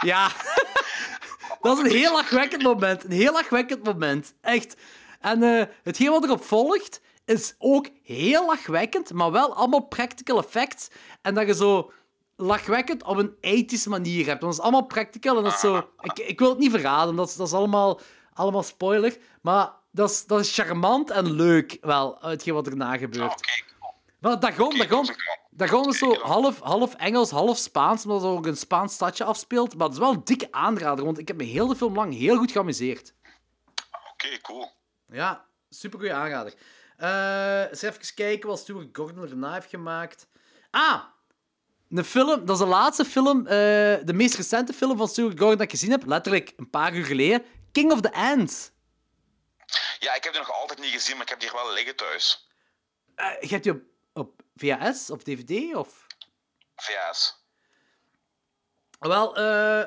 [0.00, 0.30] Ja,
[1.60, 3.04] dat is een heel lachwekkend moment.
[3.04, 4.34] Een heel lachwekkend moment.
[4.40, 4.76] Echt.
[5.20, 10.88] En eh, hetgeen wat erop volgt, is ook heel lachwekkend, maar wel allemaal practical effects.
[11.22, 11.92] En dat je zo
[12.36, 14.40] lachwekkend op een ethische manier hebt.
[14.40, 15.90] Want dat is allemaal practical en dat is zo...
[16.00, 18.00] Ik, ik wil het niet verraden, dat is, dat is allemaal,
[18.32, 19.16] allemaal spoiler.
[19.40, 23.64] Maar dat is, dat is charmant en leuk, wel, hetgeen wat erna gebeurt.
[24.20, 25.08] Maar Dagon, Dagon,
[25.50, 29.76] Dagon is zo half, half Engels, half Spaans, omdat het ook een Spaans stadje afspeelt.
[29.76, 32.14] Maar het is wel een dikke aanrader, want ik heb me heel de film lang
[32.14, 33.14] heel goed geamuseerd.
[34.12, 34.70] Oké, cool.
[35.06, 36.54] Ja, super goede aanrader.
[36.96, 40.26] Eh eens even kijken wat Stuart Gordon erna heeft gemaakt.
[40.70, 41.02] Ah!
[41.90, 43.54] Een film, dat is de laatste film, eh,
[44.04, 47.04] de meest recente film van Stuart Gordon dat ik gezien heb, letterlijk een paar uur
[47.04, 47.44] geleden.
[47.72, 48.70] King of the Ants.
[49.98, 52.48] Ja, ik heb die nog altijd niet gezien, maar ik heb die wel liggen thuis.
[53.16, 53.82] Uh, je hebt die op,
[54.12, 55.74] op VHS of DVD?
[55.74, 56.06] Of?
[56.76, 57.44] VHS.
[58.98, 59.84] Wel, eh...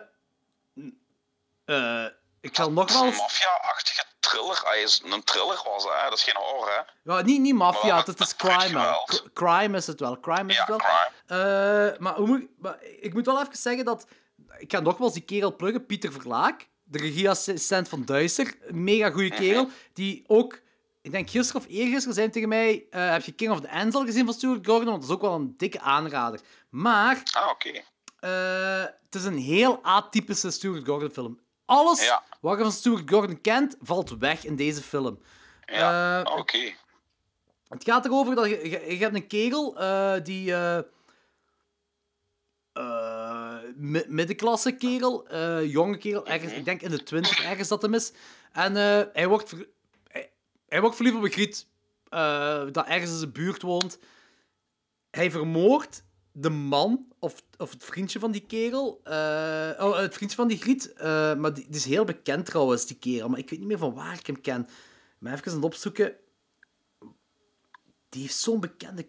[1.66, 2.06] Uh,
[2.42, 3.12] ik zal nogmaals...
[3.12, 4.78] Een maffia-achtige thriller.
[4.84, 6.10] Is een thriller was hè?
[6.10, 7.12] Dat is geen horror, hè?
[7.14, 9.08] Ja, niet, niet maffia, het is crime.
[9.34, 10.20] Crime is het wel.
[10.20, 10.84] Crime is ja, het
[11.28, 11.90] wel.
[11.92, 14.08] Uh, maar, hoe moet, maar ik moet wel even zeggen dat...
[14.58, 16.68] Ik ga nogmaals die kerel pluggen, Pieter Verlaak.
[16.84, 18.56] De regieassistent van Duister.
[18.68, 19.64] Mega goede kerel.
[19.64, 19.74] Mhm.
[19.94, 20.60] Die ook...
[21.02, 22.86] Ik denk gisteren of eergisteren zei tegen mij...
[22.92, 24.86] Uh, heb je King of the Ends al gezien van Stuart Gordon?
[24.86, 26.40] Want dat is ook wel een dikke aanrader.
[26.70, 27.22] Maar...
[27.32, 27.68] Ah, oké.
[27.68, 27.86] Okay.
[28.22, 31.40] Uh, het is een heel atypische Stuart Gordon film.
[31.70, 32.24] Alles ja.
[32.40, 35.20] wat je van Stuart Gordon kent, valt weg in deze film.
[35.66, 36.40] Ja, uh, oké.
[36.40, 36.76] Okay.
[37.68, 40.54] Het gaat erover dat je, je, je hebt een kerel uh, die...
[44.08, 48.12] middenklasse kerel, jonge kerel, ergens, ik denk in de twintig ergens dat hem is.
[48.52, 48.76] En
[49.14, 49.54] hij, wordt
[50.08, 50.32] hij,
[50.68, 51.68] hij, wordt verliefd op een griet
[52.74, 54.00] dat ergens in zijn buurt woont.
[55.12, 56.04] Hij vermoordt
[56.42, 59.02] de man, of, of het vriendje van die kerel.
[59.04, 60.94] Uh, oh, het vriendje van die griet.
[60.98, 63.30] Uh, maar die, is heel bekend trouwens, die kerel.
[63.30, 64.68] Maar ik weet niet meer van waar ik hem ken.
[65.18, 66.16] Maar even aan het opzoeken.
[68.10, 69.08] Die heeft zo'n bekende...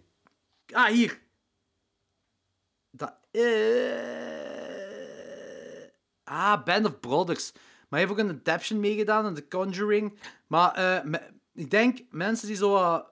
[0.73, 1.21] Ah, hier.
[2.91, 3.15] Dat
[6.25, 7.53] Ah, Band of Brothers.
[7.53, 10.19] Maar hij heeft ook een Adaption meegedaan in The Conjuring.
[10.47, 11.21] Maar uh,
[11.55, 13.05] ik denk, mensen die zo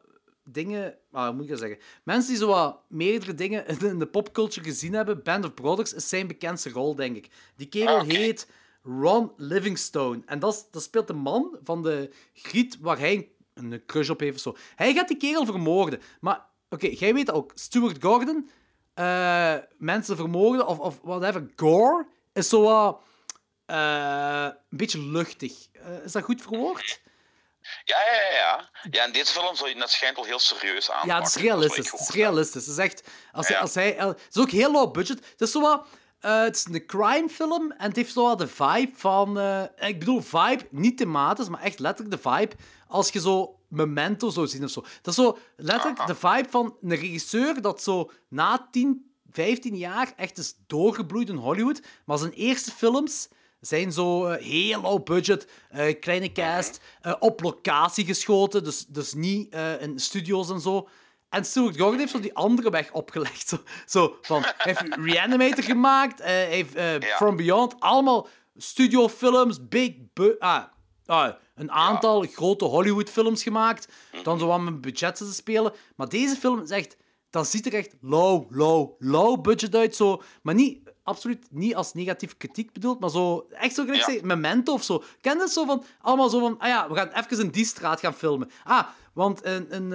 [0.52, 0.94] dingen...
[1.10, 1.78] Moet ik dat zeggen?
[2.04, 6.08] Mensen die zo wat meerdere dingen in de popculture gezien hebben, Band of Brothers is
[6.08, 7.30] zijn bekendste rol, denk ik.
[7.56, 8.48] Die kerel heet
[8.82, 10.22] Ron Livingstone.
[10.26, 14.34] En dat, dat speelt de man van de griet waar hij een crush op heeft
[14.34, 14.56] of zo.
[14.74, 16.00] Hij gaat die kerel vermoorden.
[16.20, 17.52] Maar, oké, jij weet ook.
[17.54, 18.48] Stuart Gordon,
[18.94, 23.02] eh, mensen vermoorden of, of whatever, gore, is zo wat...
[23.66, 25.68] eh, een beetje luchtig.
[25.72, 27.00] Eh, is dat goed verwoord?
[27.84, 28.70] Ja, ja, ja, ja.
[28.90, 31.10] Ja, in deze film zou je net schijnt wel heel serieus aanpakken.
[31.10, 31.90] Ja, het is Dat realistisch.
[31.90, 32.66] Het is realistisch.
[32.66, 33.08] Het is echt...
[33.32, 33.58] Als, Ja.
[33.58, 35.18] als hij, het is ook heel low budget.
[35.30, 35.86] Het is zo wat...
[36.20, 39.38] eh, het is een crime film en het heeft zo wat de vibe van...
[39.38, 42.54] eh, ik bedoel vibe, niet thematisch, maar echt letterlijk de vibe
[42.88, 44.80] als je zo Memento zou zien of zo.
[45.02, 50.12] Dat is zo letterlijk de vibe van een regisseur dat zo na 10, 15 jaar
[50.16, 51.80] echt is doorgebloeid in Hollywood.
[52.04, 53.28] Maar zijn eerste films
[53.60, 59.14] zijn zo eh, heel low budget, eh, kleine cast, eh, op locatie geschoten, dus, dus
[59.14, 60.88] niet in studio's en zo.
[61.28, 63.48] En Stuart Gordon heeft zo die andere weg opgelegd.
[63.48, 63.56] Zo,
[63.86, 67.16] zo van, hij heeft Reanimator gemaakt, heeft Ja.
[67.16, 69.92] From Beyond, allemaal studiofilms, big...
[70.38, 70.62] ah,
[71.06, 73.88] ah, een aantal grote Hollywood-films gemaakt,
[74.22, 75.72] dan zo wat met budgetten te spelen.
[75.96, 76.96] Maar deze film is echt...
[77.30, 79.96] Dat ziet er echt low, low, low budget uit.
[79.96, 80.22] Zo.
[80.42, 83.46] Maar niet, absoluut niet als negatief kritiek bedoeld, maar zo...
[83.50, 84.12] Echt zo, gelijk Ja.
[84.12, 85.02] zeg, Memento of zo.
[85.20, 85.84] Ken dat zo van...
[86.00, 86.58] Allemaal zo van...
[86.58, 88.50] Ah ja, we gaan even in die straat gaan filmen.
[88.64, 89.92] Ah, want in, in,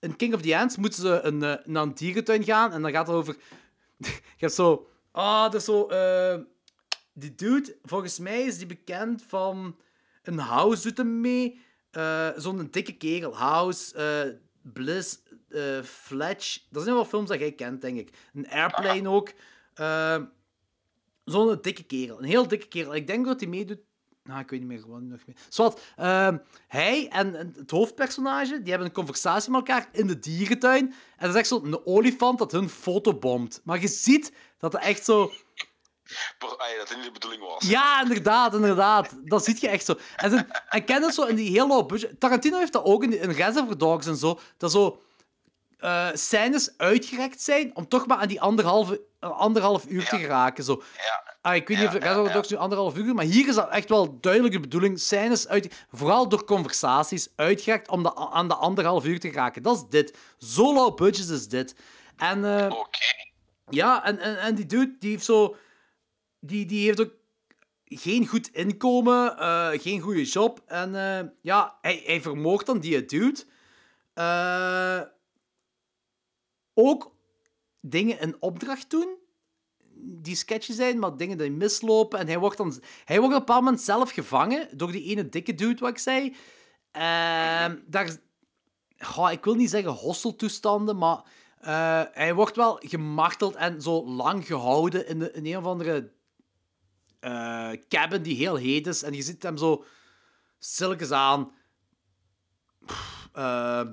[0.00, 2.90] in King of the Ants moeten ze een, eh, naar een dierentuin gaan en dan
[2.90, 3.36] gaat het over...
[3.98, 4.88] Je hebt zo...
[5.12, 5.86] Ah, dat is zo...
[5.86, 6.38] eh,
[7.12, 9.76] die dude, volgens mij is die bekend van...
[10.22, 11.60] Een House doet hem mee.
[11.90, 13.36] Eh, Zo'n dikke kerel.
[13.36, 15.18] House, Bliss,
[15.84, 16.58] Fletch.
[16.70, 18.10] Dat zijn wel films dat jij kent, denk ik.
[18.34, 19.32] Een Airplane ook.
[19.74, 20.16] Eh,
[21.24, 22.18] Zo'n dikke kerel.
[22.18, 22.94] Een heel dikke kerel.
[22.94, 23.78] Ik denk dat hij meedoet...
[24.22, 25.36] Nou, ik weet niet meer gewoon nog meer.
[25.48, 26.38] Zwat, ehm,
[26.68, 30.86] hij en, en het hoofdpersonage die hebben een conversatie met elkaar in de dierentuin.
[30.86, 33.60] En dat is echt zo'n olifant dat hun fotobomt.
[33.64, 35.30] Maar je ziet dat het echt zo...
[36.38, 37.68] Per- ah, dat niet de bedoeling was.
[37.68, 39.14] Ja, inderdaad, inderdaad.
[39.24, 39.98] Dat zie je echt zo.
[40.16, 42.20] En, zijn, en ken het zo in die heel low budget...
[42.20, 44.40] Tarantino heeft dat ook in, in Reservoir Dogs en zo.
[44.56, 45.02] Dat zo
[45.78, 49.00] eh, scènes uitgerekt zijn om toch maar aan die anderhalve,
[49.32, 50.64] anderhalf uur te geraken.
[50.64, 50.82] Zo.
[50.96, 51.32] Ja.
[51.40, 52.32] Ah, ik weet niet of Reservoir ja.
[52.32, 54.98] Dogs nu anderhalf uur maar hier is dat echt wel duidelijk de bedoeling.
[55.00, 55.84] Scènes uit...
[55.90, 59.62] Vooral door conversaties uitgerekt om de, aan de anderhalf uur te geraken.
[59.62, 60.18] Dat is dit.
[60.38, 61.76] Zo low budget is dit.
[62.16, 62.44] En...
[62.44, 62.72] eh,
[63.68, 65.56] ja, en, en, en die dude, die heeft zo...
[66.40, 67.12] Die, die heeft ook
[67.84, 70.62] geen goed inkomen, eh, geen goede job.
[70.66, 73.44] En eh, ja, hij, hij vermoordt dan die dude.
[74.14, 75.00] Eh,
[76.74, 77.13] ook
[77.86, 79.16] dingen in opdracht doen.
[79.96, 82.18] Die sketchy zijn, maar dingen die mislopen.
[82.18, 82.82] En hij wordt dan...
[83.04, 85.98] Hij wordt op een bepaald moment zelf gevangen door die ene dikke dude, wat ik
[85.98, 86.36] zei.
[86.90, 88.16] Ehm, daar...
[89.30, 91.22] Ik wil niet zeggen hosteltoestanden, maar...
[91.60, 96.12] eh, hij wordt wel gemarteld en zo lang gehouden in, een of andere
[97.20, 99.02] eh, cabin die heel heet is.
[99.02, 99.84] En je ziet hem zo
[100.58, 101.52] stilletjes aan
[102.86, 103.84] pff, eh,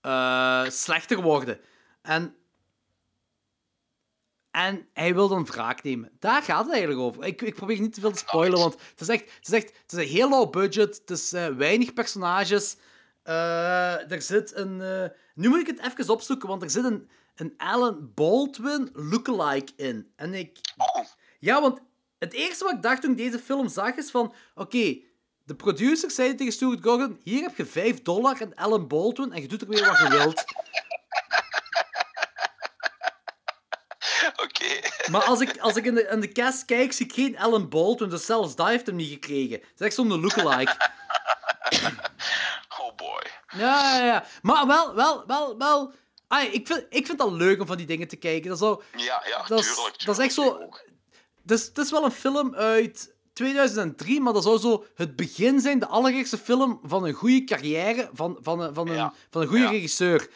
[0.00, 1.60] eh, slechter worden.
[2.02, 2.36] En
[4.54, 6.10] En hij wil dan wraak nemen.
[6.18, 7.24] Daar gaat het eigenlijk over.
[7.24, 9.66] Ik, ik probeer niet te veel te spoilen, want het is echt, het is echt
[9.82, 10.96] het is een heel low budget.
[11.00, 12.76] Het is eh, weinig personages.
[13.22, 14.80] Eh, er zit een...
[14.80, 19.72] eh, nu moet ik het even opzoeken, want er zit een, een Alan Baldwin lookalike
[19.76, 20.12] in.
[20.16, 20.58] En ik...
[20.76, 21.04] Oh,
[21.38, 21.80] Ja, want
[22.18, 24.34] het eerste wat ik dacht toen ik deze film zag is van...
[24.54, 24.98] Oké,
[25.44, 27.20] de producers zeiden tegen Stuart Gordon...
[27.22, 30.08] Hier heb je 5 dollar en Alan Baldwin en je doet er weer wat je
[30.08, 30.44] wilt.
[34.44, 34.80] oké.
[35.10, 37.68] Maar als ik, als ik in, de, in de cast kijk, zie ik geen Alan
[37.68, 38.08] Baldwin.
[38.08, 39.52] Dus zelfs die heeft hem niet gekregen.
[39.60, 40.76] Het is echt zo'n lookalike.
[42.80, 43.22] Oh boy.
[43.56, 44.24] Ja, ja, ja.
[44.42, 45.92] Maar wel, wel, wel, wel...
[46.28, 48.48] Ai, ik, vind, ik vind dat leuk om van die dingen te kijken.
[48.48, 50.42] Dat is, zo, Ja, ja, dat is, tuurlijk, dat is echt zo...
[50.62, 50.82] ook.
[51.42, 55.60] Het is, het is wel een film uit 2003, maar dat zou zo het begin
[55.60, 59.12] zijn, de allereerste film van een goede carrière van, van, een, van, een, Ja.
[59.30, 59.70] van een goede Ja.
[59.70, 60.28] regisseur.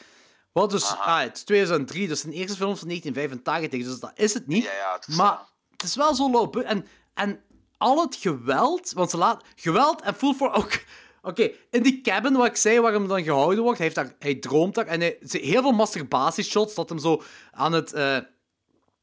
[0.53, 1.17] Wat dus, Aha.
[1.19, 4.65] ah, het is 2003, dus zijn eerste film van 1985, dus dat is het niet.
[4.65, 7.41] Ja, ja, het is maar wel- het is wel zo bu- En, en
[7.77, 10.79] al het geweld, want ze laat geweld en full for ook.
[11.23, 14.15] Oké, in die cabin wat ik zei, waar hem dan gehouden wordt, hij, heeft daar,
[14.19, 18.17] hij droomt daar en hij, heel veel masturbatieshots dat hem zo aan het eh,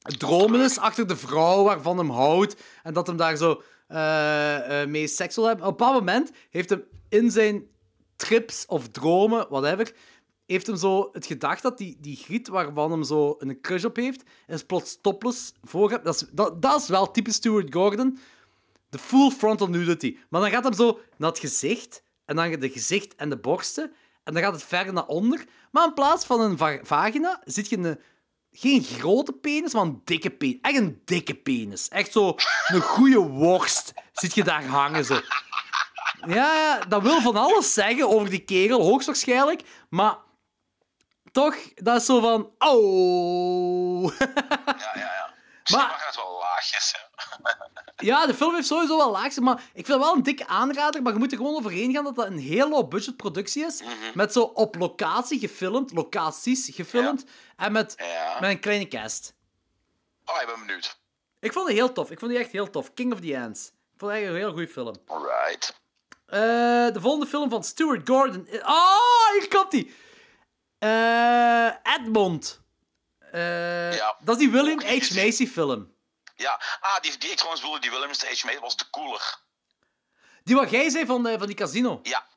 [0.01, 4.89] dromen is achter de vrouw waarvan hem houdt en dat hem daar zo eh, eh,
[4.89, 5.65] mee seks wil hebben.
[5.65, 7.67] Op een bepaald moment heeft hem in zijn
[8.15, 9.93] trips of dromen, whatever,
[10.45, 13.95] heeft hem zo het gedacht dat die, die griet waarvan hem zo een crush op
[13.95, 16.03] heeft, is plots topless voor hem.
[16.03, 18.19] Dat is, dat, dat is wel typisch Stuart Gordon.
[18.89, 20.17] De full frontal nudity.
[20.29, 23.93] Maar dan gaat hem zo naar het gezicht, en dan de gezicht en de borsten,
[24.23, 25.45] en dan gaat het verder naar onder.
[25.71, 27.99] Maar in plaats van een va- vagina, zit je een,
[28.51, 30.57] geen grote penis, maar een dikke penis.
[30.61, 31.87] Echt een dikke penis.
[31.89, 32.35] Echt zo
[32.67, 35.05] een goede worst zit je daar hangen.
[35.05, 35.19] Zo.
[36.27, 39.61] Ja, ja, dat wil van alles zeggen over die kerel, hoogstwaarschijnlijk.
[39.89, 40.17] Maar
[41.35, 42.51] toch, dat is zo van...
[42.59, 44.17] Oh...
[44.17, 45.33] Ja, ja, ja.
[45.71, 46.95] Maar- mag het wel laagjes.
[47.97, 51.01] Ja, de film heeft sowieso wel laagste, maar ik vind het wel een dikke aanrader.
[51.01, 53.81] Maar je moet er gewoon overheen gaan dat dat een heel low-budget productie is.
[53.81, 53.91] Mhm.
[54.13, 57.25] Met zo op locatie gefilmd, locaties gefilmd.
[57.57, 58.37] En met, Ja.
[58.39, 59.33] met een kleine cast.
[60.25, 60.99] Oh, ik ben benieuwd.
[61.39, 62.11] Ik vond die heel tof.
[62.11, 62.93] Ik vond die echt heel tof.
[62.93, 63.67] King of the Ants.
[63.67, 64.95] Ik vond het echt een heel goede film.
[65.07, 65.79] Alright.
[66.25, 66.39] Eh,
[66.93, 68.47] de volgende film van Stuart Gordon.
[68.61, 69.95] Ah, hier komt die.
[70.85, 72.61] Eh, Edmond.
[73.31, 74.15] Eh, Ja.
[74.19, 75.13] Dat is die William H.
[75.15, 75.93] Macy film.
[76.35, 78.45] Ja, ah, die, die ik trouwens bedoelde, die Williams de H.
[78.45, 79.37] Made was de cooler.
[80.43, 81.99] Die wat jij zei van, eh, van die casino.
[82.03, 82.27] Ja,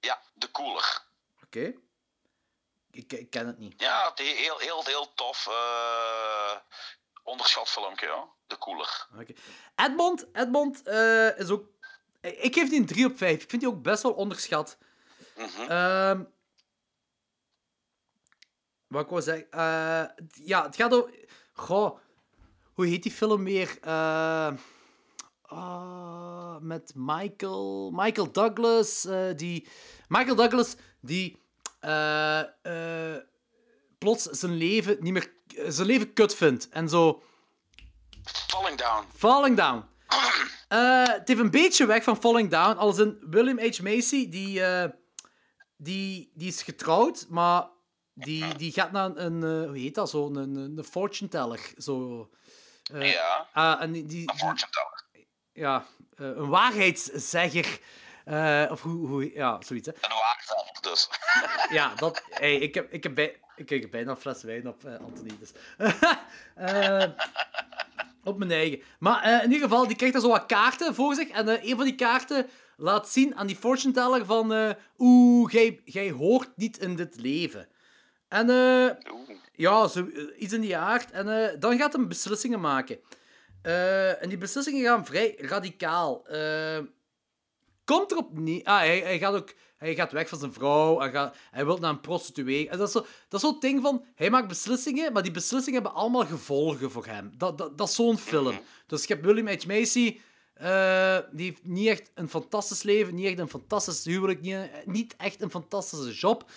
[0.00, 1.02] ja, de cooler.
[1.44, 1.72] Oké.
[2.90, 3.74] Ik, ik ken het niet.
[3.76, 5.46] Ja, die heel, heel, heel tof.
[5.46, 6.56] eh
[7.22, 8.24] onderschat filmpje, ja.
[8.46, 9.06] De cooler.
[9.20, 9.32] Oké.
[9.76, 11.64] Edmond, Edmond eh, is ook...
[12.20, 13.42] Ik geef die een 3 op 5.
[13.42, 14.78] Ik vind die ook best wel onderschat.
[15.68, 16.22] Ehm
[18.90, 19.50] wat ik wou zeggen...
[19.50, 20.04] eh,
[20.44, 21.10] ja, het gaat over...
[21.52, 21.98] Goh,
[22.72, 23.78] hoe heet die film weer?
[23.80, 24.52] Eh,
[25.42, 27.90] ah, met Michael...
[27.94, 29.04] Michael Douglas.
[29.04, 29.68] eh, die...
[30.08, 31.38] Michael Douglas, die...
[33.98, 35.32] plots zijn leven niet meer...
[35.68, 36.68] Zijn leven kut vindt.
[36.68, 37.22] En zo...
[38.46, 39.04] Falling Down.
[39.16, 39.84] Falling Down.
[40.68, 42.76] Het heeft een beetje weg van Falling Down.
[42.76, 43.80] Als in William H.
[43.80, 44.62] Macy, die,
[45.76, 47.68] die, die is getrouwd, maar
[48.14, 51.72] die, die gaat naar een, eh, hoe heet dat zo, een, een, een fortune teller.
[51.76, 52.28] Zo.
[52.92, 55.26] Eh, ja, ah, en die, die, een fortune teller.
[55.52, 55.84] ja,
[56.16, 57.80] eh, een waarheidszegger.
[58.70, 59.86] Of hoe, hoe, ja, zoiets.
[59.86, 59.92] Hè.
[59.94, 61.08] Een waarteller, dus.
[61.78, 64.84] Ja, dat, hey, ik, heb, ik, heb bij, ik heb bijna een fles wijn op,
[64.84, 65.30] eh, Anthony.
[65.38, 65.52] Dus.
[68.24, 68.82] Op mijn eigen.
[68.98, 71.28] Maar in ieder geval, die krijgt er zo wat kaarten voor zich.
[71.28, 74.52] En een van die kaarten laat zien aan die fortune teller van...
[74.52, 77.68] eh Oeh, jij, jij hoort niet in dit leven.
[78.30, 78.90] En eh,
[79.52, 81.10] ja, zo, eh, iets in die aard.
[81.10, 82.98] En eh, dan gaat hij beslissingen maken.
[84.20, 86.26] En die beslissingen gaan vrij radicaal.
[87.84, 88.64] Komt erop neer...
[88.64, 89.54] Ah, hij, hij gaat ook...
[89.76, 90.98] Hij gaat weg van zijn vrouw.
[90.98, 92.68] Hij, gaat, hij wil naar een prostituee.
[92.68, 94.04] En dat is zo- dat is zo'n ding van...
[94.14, 97.32] Hij maakt beslissingen, maar die beslissingen hebben allemaal gevolgen voor hem.
[97.36, 98.60] Dat, dat, dat is zo'n film.
[98.86, 99.66] Dus je hebt William H.
[99.66, 100.20] Macy...
[101.32, 105.42] die heeft niet echt een fantastisch leven, niet echt een fantastisch huwelijk, niet, niet echt
[105.42, 106.50] een fantastische job.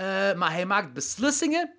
[0.00, 1.74] Eh, maar hij maakt beslissingen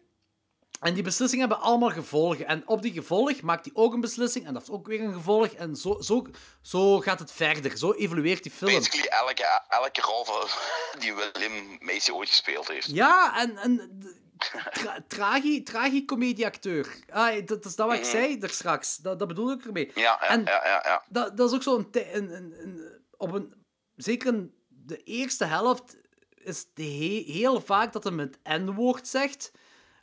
[0.79, 2.47] en die beslissingen hebben allemaal gevolgen.
[2.47, 5.13] En op die gevolg maakt hij ook een beslissing en dat heeft ook weer een
[5.13, 5.47] gevolg.
[5.47, 6.25] En zo, zo,
[6.61, 7.77] zo gaat het verder.
[7.77, 8.73] Zo evolueert die film.
[8.73, 10.25] Basically elke, elke rol
[10.99, 12.87] die William Macy ooit gespeeld heeft.
[12.91, 13.57] Ja, en...
[13.57, 13.99] en
[14.37, 16.95] tra tragi, tragicomedie-acteur.
[17.09, 18.97] Ah, dat, dat is dat wat ik zei er straks.
[18.97, 19.91] Dat, dat bedoel ik ermee.
[19.95, 20.81] Ja, ja, En- ja, ja.
[20.85, 21.03] ja.
[21.09, 23.53] Dat, dat is ook zo een, een, een, op een
[23.95, 26.00] zeker de eerste helft
[26.43, 29.51] is he- heel vaak dat hij het N-woord zegt.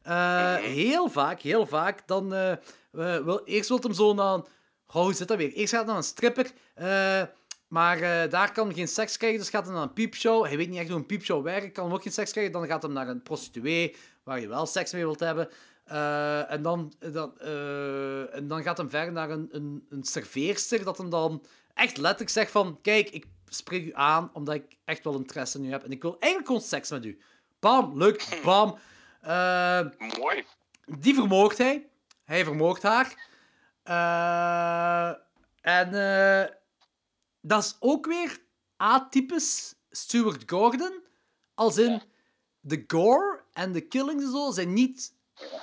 [0.03, 2.07] Eh, heel vaak, heel vaak.
[2.07, 2.53] Dan, eh,
[2.91, 4.41] wil, eerst wil hem zo naar...
[4.87, 5.53] hoe zit dat weer?
[5.53, 6.51] Eerst gaat hij naar een stripper.
[6.75, 7.23] eh,
[7.69, 10.45] maar daar kan hij geen seks krijgen, dus gaat hij naar een piepshow.
[10.47, 12.53] Hij weet niet echt hoe een piepshow werkt, kan hem ook geen seks krijgen.
[12.53, 15.49] Dan gaat hij naar een prostituee, waar je wel seks mee wilt hebben.
[16.49, 17.39] En, dan, dan,
[18.31, 21.45] en dan gaat hij verder naar een, een, een serveerster, dat hem dan
[21.75, 22.79] echt letterlijk zegt van...
[22.83, 25.85] Kijk, ik spreek u aan, omdat ik echt wel interesse in u heb.
[25.85, 27.21] En ik wil eigenlijk gewoon seks met u.
[27.61, 28.79] Bam, lukt, bam.
[29.21, 29.87] Eh,
[30.19, 30.45] Mooi.
[30.87, 31.89] die vermoogt hij.
[32.25, 33.27] Hij vermoogt haar.
[33.83, 35.09] Eh,
[35.61, 36.55] en eh,
[37.41, 38.39] dat is ook weer
[38.77, 41.03] atypisch Stuart Gordon.
[41.55, 42.03] Als in,
[42.61, 45.15] de gore en de killings en zo zijn niet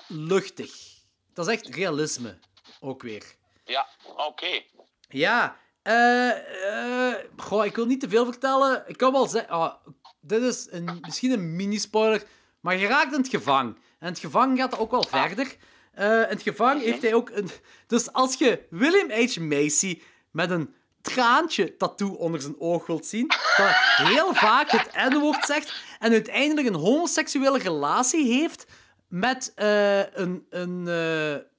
[0.07, 0.95] luchtig.
[1.33, 2.39] Dat is echt realisme.
[2.79, 3.35] Ook weer.
[3.65, 4.61] Ja, oké.
[5.07, 8.83] Ja, eh, eh, goh, ik wil niet te veel vertellen.
[8.87, 9.73] Ik kan wel zeggen, ah,
[10.21, 12.23] dit is een, misschien een mini-spoiler,
[12.59, 13.77] maar je raakt in het gevang.
[13.99, 15.55] En het gevang gaat ook wel verder.
[15.91, 17.49] Eh, in het gevang heeft hij ook een...
[17.87, 19.37] Dus als je William H.
[19.39, 23.75] Macy met een traantje tattoo onder zijn oog wilt zien, dat
[24.07, 28.65] heel vaak het N-woord zegt en uiteindelijk een homoseksuele relatie heeft
[29.07, 30.87] met een, een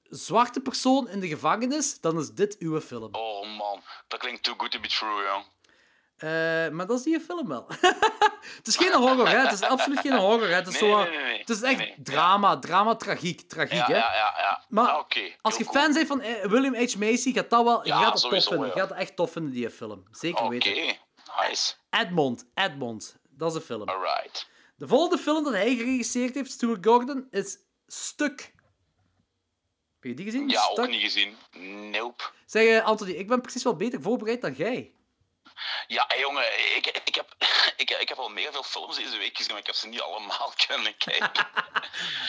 [0.09, 3.15] zwarte persoon in de gevangenis, dan is dit uw film.
[3.15, 5.45] Oh man, dat klinkt too good to be true, jong.
[6.17, 6.29] Eh,
[6.69, 7.65] maar dat is die film wel.
[8.57, 9.37] het is geen horror, hè.
[9.37, 10.53] Het is absoluut geen horror, hè.
[10.53, 11.39] Het is, Nee, zo, nee, nee.
[11.39, 13.93] Het is echt drama, drama, tragiek, tragiek, Ja, hè.
[13.97, 14.33] ja, ja.
[14.37, 14.65] ja.
[14.69, 15.19] Maar Ah, oké.
[15.41, 16.95] Als je Heel fan bent van eh, William H.
[16.95, 17.81] Macy, gaat dat wel...
[17.83, 18.67] je Ja, gaat het tof sowieso, vinden.
[18.67, 18.73] ja.
[18.73, 20.03] Je gaat het echt tof vinden, die film.
[20.11, 20.55] Zeker cool.
[20.55, 20.97] Oké, weten.
[21.47, 21.73] nice.
[21.89, 23.15] Edmond, Edmond.
[23.29, 23.89] Dat is een film.
[23.89, 24.47] Alright.
[24.75, 28.53] De volgende film dat hij geregisseerd heeft, Stuart Gordon, is Stuk.
[30.07, 30.49] Heb je die gezien?
[30.49, 31.35] Ja, ook niet gezien.
[31.91, 32.23] Nope.
[32.45, 34.91] Zeg, eh, Anthony, ik ben precies wel beter voorbereid dan jij.
[35.87, 36.43] Ja, hey, jongen,
[36.75, 37.35] ik, ik, heb,
[37.83, 40.01] ik, ik heb al mega veel films deze week gezien, maar ik heb ze niet
[40.01, 41.47] allemaal kunnen kijken.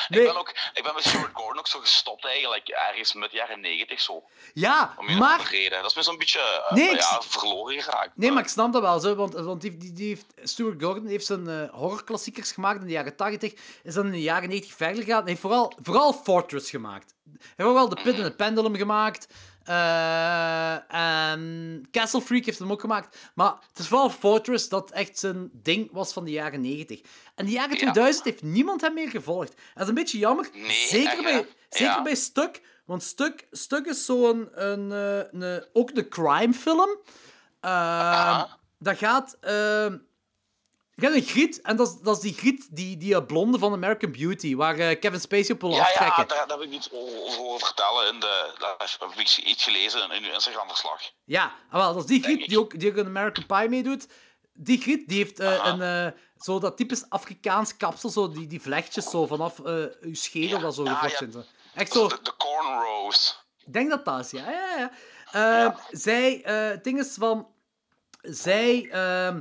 [0.09, 0.21] Nee.
[0.27, 3.37] ik, ben ook, ik ben met Stuart Gordon ook zo gestopt eigenlijk, ergens met de
[3.37, 4.23] jaren negentig zo.
[4.55, 5.49] Ja, maar...
[5.51, 5.83] reden.
[5.83, 8.11] Dat is me zo'n beetje eh, Nee, ja, verloren geraakt.
[8.15, 11.07] Nee, maar ik snap dat wel, zo, want, want die, die, die heeft, Stuart Gordon
[11.07, 14.75] heeft zijn eh, horrorklassiekers gemaakt in de jaren 80, is dan in de jaren 90
[14.75, 17.17] verder gegaan en heeft vooral, vooral Fortress gemaakt.
[17.33, 19.29] Hij heeft ook wel The Pit and the Pendulum gemaakt,
[20.89, 25.51] en Castle Freak heeft hem ook gemaakt, maar het is vooral Fortress dat echt zijn
[25.53, 27.01] ding was van de jaren 90.
[27.35, 27.77] En de jaren Ja.
[27.77, 29.55] 2000 heeft niemand hem meer gevolgd.
[29.75, 31.43] Dat is een beetje jammer, Nee, zeker, echt, bij, hè?
[31.69, 32.03] zeker Ja.
[32.03, 36.89] bij Stuk, want Stuk, Stuk is zo'n een, een, een, ook de crime film.
[37.61, 38.45] Ehm,
[38.79, 39.37] dat gaat...
[39.41, 39.97] ehm
[41.01, 43.59] je hebt een griet, en dat is, dat is die griet, die, die eh, blonde
[43.59, 46.23] van American Beauty, waar eh, Kevin Spacey op wil Ja, aftrekken.
[46.23, 48.15] ja, daar, daar heb ik iets over over vertellen.
[48.15, 51.01] In de, daar heb ik iets gelezen in uw Instagram-verslag.
[51.25, 52.49] Ja, ah, wel, dat is die griet ik.
[52.49, 54.07] die ook, die ook in American Pie meedoet.
[54.53, 59.11] Die griet, die heeft eh, een, zo dat typisch Afrikaans kapsel, zo die, die vlechtjes
[59.11, 59.59] zo vanaf
[60.01, 61.31] uw schedel Ja, dat zo gevlocht ja.
[61.31, 61.43] Zo.
[61.75, 63.45] Echt zo, De, de cornrows.
[63.67, 64.51] ik denk dat dat is, ja.
[64.51, 64.91] ja,
[65.33, 65.77] ja.
[65.91, 67.49] Zij, het ding is van,
[68.23, 69.41] zij, ehm,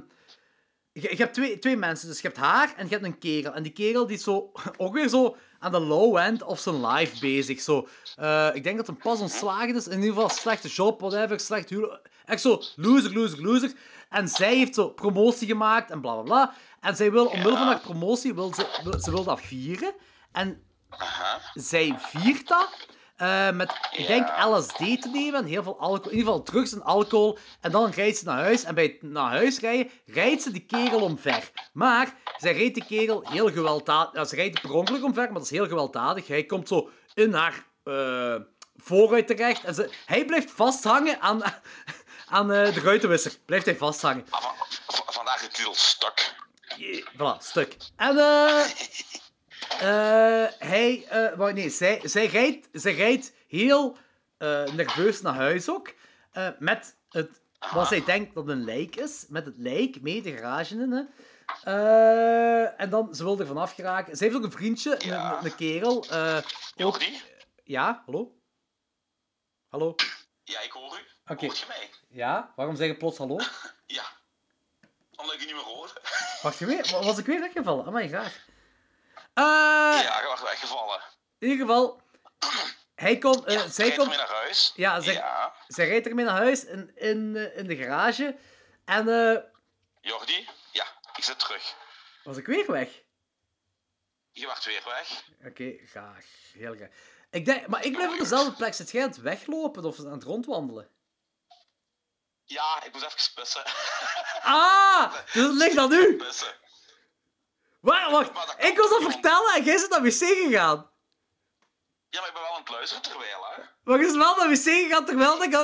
[1.01, 3.53] je, je hebt twee, twee mensen, dus je hebt haar en je hebt een kerel.
[3.53, 6.85] En die kerel die is zo, ook weer zo aan de low end of zijn
[6.85, 7.61] life bezig.
[7.61, 11.39] Zo, eh, ik denk dat hij pas ontslagen is, in ieder geval slechte job, whatever,
[11.39, 12.09] slecht huwelijk.
[12.25, 13.71] Echt zo, loser, loser, loser.
[14.09, 16.53] En zij heeft zo promotie gemaakt en bla bla bla.
[16.81, 19.93] En zij wil, omwille van haar promotie, wil ze, wil, ze wil dat vieren.
[20.31, 21.41] En Aha.
[21.53, 22.87] zij viert dat
[23.17, 26.11] eh, met, ik denk, LSD te nemen en heel veel alcohol.
[26.11, 27.37] In ieder geval drugs en alcohol.
[27.61, 28.63] En dan rijdt ze naar huis.
[28.63, 31.51] En bij het naar huis rijden, rijdt ze die kerel omver.
[31.73, 34.13] Maar zij rijdt die kerel heel gewelddadig.
[34.13, 36.27] Ja, ze rijdt per ongeluk omver, maar dat is heel gewelddadig.
[36.27, 38.35] Hij komt zo in haar eh,
[38.75, 39.63] vooruit terecht.
[39.63, 41.41] En ze, hij blijft vasthangen aan,
[42.37, 43.33] aan eh, de ruitenwisser.
[43.45, 44.25] Blijft hij vasthangen.
[44.29, 44.41] Van,
[44.87, 46.35] van- vandaag de titel Stuk.
[47.13, 47.75] Voilà, stuk.
[47.95, 48.65] En eh.
[49.69, 51.05] eh, hij.
[51.09, 53.97] eh, wou- nee, zij, zij, rijdt, zij rijdt heel
[54.37, 55.93] eh, nerveus naar huis ook.
[56.31, 57.41] eh, met het.
[57.73, 59.25] Wat zij denkt dat een lijk is.
[59.29, 60.91] Met het lijk mee de garage in.
[60.91, 61.03] Hè.
[61.63, 64.17] Eh, en dan, ze wil er vanaf geraken.
[64.17, 65.37] Ze heeft ook een vriendje, een, Ja.
[65.39, 66.05] een, een kerel.
[66.09, 66.37] eh,
[66.77, 67.01] ook,
[67.63, 68.35] ja, hallo?
[69.67, 69.95] Hallo?
[70.43, 71.31] Ja, ik hoor u.
[71.31, 71.45] Oké.
[71.45, 71.89] Hoort je mij?
[72.09, 73.35] Ja, waarom zeg je plots hallo?
[73.85, 74.03] Ja.
[75.15, 76.01] Omdat ik je niet meer hoor.
[76.41, 76.87] Wacht je weer?
[76.91, 77.85] wa- Was ik weer weggevallen?
[77.85, 78.45] Amai, graag.
[79.37, 79.43] Eh,
[80.03, 81.01] Ja, je was weggevallen.
[81.39, 82.01] In ieder geval,
[82.95, 84.71] hij komt, eh, Ja, zij rijdt komt, ermee naar huis.
[84.75, 85.53] Ja, zij- Ja.
[85.67, 88.37] zij rijdt ermee naar huis in, in, eh, in de garage.
[88.85, 89.43] En eh,
[90.01, 90.49] Jordi?
[90.71, 90.85] Ja,
[91.15, 91.75] ik zit terug.
[92.23, 92.89] was ik weer weg.
[94.31, 95.23] Je werd weer weg.
[95.45, 96.25] Oké, graag.
[96.53, 96.89] Heel graag.
[97.29, 98.73] Ik denk, maar ik blijf op dezelfde plek.
[98.73, 100.89] Zit jij aan het weglopen of aan het rondwandelen?
[102.43, 103.63] Ja, ik moest even pissen.
[104.41, 106.15] Ah, dus het ligt aan u.
[106.15, 106.53] pissen.
[107.87, 110.91] Wacht, Ik was het vertellen en jij zit naar wc gegaan.
[112.09, 113.61] Ja, maar ik ben wel aan het luisteren terwijl, hè.
[113.83, 115.53] Maar je is wel naar wc gegaan terwijl ik...
[115.55, 115.61] al-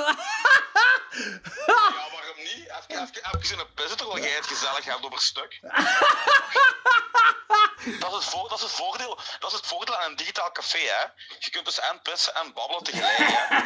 [1.66, 1.74] Ja,
[2.12, 2.68] waarom niet?
[2.68, 5.58] Even, even, even in een pissen terwijl jij het gezellig hebt op een stuk.
[8.00, 10.52] Dat is, het voor, dat, is het voordeel, dat is het voordeel aan een digitaal
[10.52, 11.02] café, hè.
[11.38, 13.62] Je kunt dus en pissen en babbelen tegelijk, hè.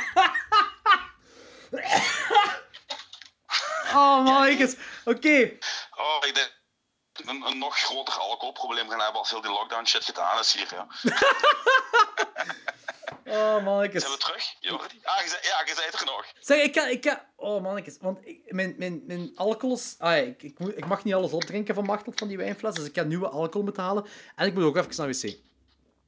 [3.95, 4.75] Oh, mannetjes.
[5.05, 5.59] Oké.
[5.97, 6.57] Oh, ik denk
[7.27, 10.69] een, een nog groter alcoholprobleem gaan hebben als heel die lockdown shit gedaan is hier,
[10.75, 10.87] ja.
[13.31, 14.03] Oh, mannetjes.
[14.03, 15.01] Zijn we terug, Jordi?
[15.03, 16.25] Ah, je zei, ja, je zei het er nog.
[16.41, 16.87] Zeg, ik ga...
[16.87, 17.97] Ik ga oh, mannetjes.
[18.01, 19.95] Want ik, mijn, mijn, mijn alcohols...
[19.99, 22.75] Ah, ja, ik, ik, ik mag niet alles opdrinken van Machteld, van die wijnfles.
[22.75, 24.07] Dus ik ga nieuwe alcohol moeten halen.
[24.37, 25.37] En ik moet ook even naar wc.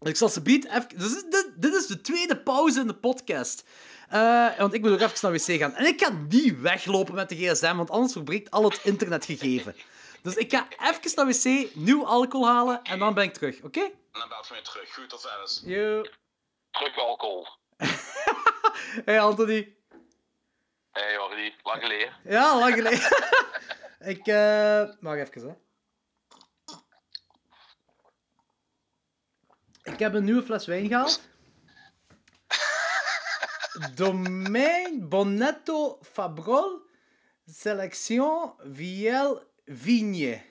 [0.00, 0.88] Ik zal ze even...
[0.96, 3.64] Dus dit, dit is de tweede pauze in de podcast.
[4.08, 5.74] Eh, want ik moet ook even naar wc gaan.
[5.74, 9.74] En ik ga niet weglopen met de gsm, want anders verbreekt al het internetgegeven.
[10.22, 13.80] Dus ik ga even naar wc, nieuw alcohol halen en dan ben ik terug, oké?
[13.80, 14.94] En dan belt je weer terug.
[14.94, 15.62] Goed, tot ziens.
[15.64, 16.02] Yo.
[16.70, 17.46] Terug alcohol.
[19.04, 19.76] Hey Anthony.
[20.90, 22.12] Hé hey, Jordi, lang geleden.
[22.24, 23.08] Ja, lang geleden.
[24.14, 24.88] ik, eh...
[25.00, 25.54] Wacht even, hè.
[29.92, 31.20] Ik heb een nieuwe fles wijn gehaald.
[33.94, 36.80] Domaine Bonetto Fabrol
[37.46, 40.42] Selection Viel Vigne.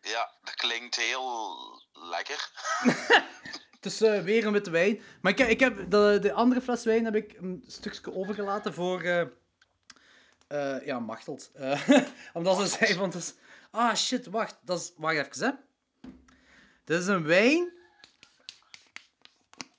[0.00, 1.56] Ja, dat klinkt heel
[1.92, 2.50] lekker.
[3.70, 5.00] Het is eh, weer een witte wijn.
[5.20, 9.02] Maar ik, ik heb de, de andere fles wijn heb ik een stukje overgelaten voor...
[9.02, 9.22] eh
[10.46, 11.50] eh, ja, Machteld.
[11.54, 11.88] Eh,
[12.32, 13.12] omdat ze zei van...
[13.12, 13.34] Is,
[13.70, 14.58] ah, shit, wacht.
[14.62, 15.50] Dat is, wacht even, hè.
[16.84, 17.72] Dit is een wijn...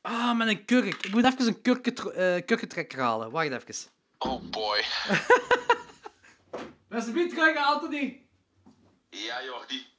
[0.02, 1.06] Ah, met een kurk.
[1.06, 3.32] Ik moet even een kurkentrekker halen.
[3.32, 3.76] Wacht even.
[4.18, 4.84] Oh boy.
[6.90, 8.28] Alsjeblieft, terug, Anthony.
[9.10, 9.94] Ja, Jordi.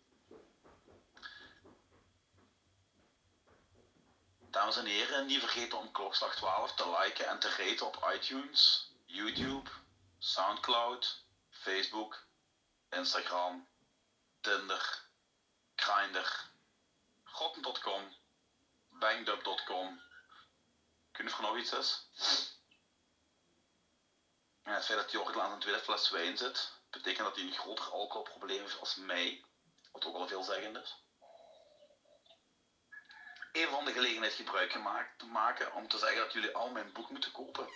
[4.50, 8.92] Dames en heren, niet vergeten om klokslag 12 te liken en te raten op iTunes,
[9.05, 9.70] YouTube,
[10.18, 12.26] Soundcloud, Facebook,
[12.90, 13.68] Instagram,
[14.40, 15.02] Tinder,
[15.74, 16.50] Grindr,
[17.24, 18.15] Rotten.com,
[18.89, 20.00] Bangdub.com.
[21.12, 22.06] Kun je voor nog iets is?
[24.62, 27.52] En het feit dat Jordi aan een tweede fles wijn zit, betekent dat hij een
[27.52, 29.44] groter alcoholprobleem heeft als mij.
[29.92, 30.97] Wat ook al veelzeggend is.
[33.52, 36.92] Even van de gelegenheid gebruik gemaakt, te maken om te zeggen dat jullie al mijn
[36.92, 37.68] boek moeten kopen.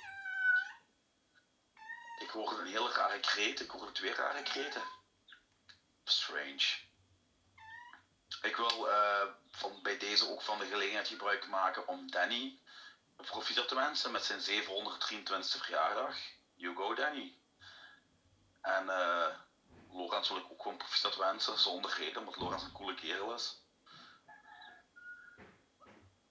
[2.18, 4.82] Ik hoorde een hele rare kreet, ik hoorde twee rare kreten.
[6.04, 6.88] Strange.
[8.42, 12.58] Ik wil eh, van, bij deze ook van de gelegenheid gebruik maken om Danny
[13.16, 16.16] een proficiat te wensen met zijn 723 verjaardag.
[16.54, 17.39] You go Danny.
[18.62, 19.26] En eh
[19.92, 23.62] Lorenz wil ik ook gewoon proficiat wensen, zonder reden, omdat Lorenz een coole kerel is.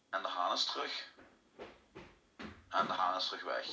[0.09, 1.11] En de haan is terug.
[2.69, 3.67] En de haan is terug weg.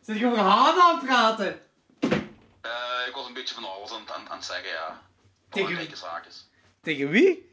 [0.00, 1.70] Zit je over Haan aan het praten?
[2.60, 5.02] Eh, ik was een beetje van alles aan, aan, aan het zeggen, ja.
[5.50, 6.32] Tegen zaken.
[6.82, 7.50] Tegen wie?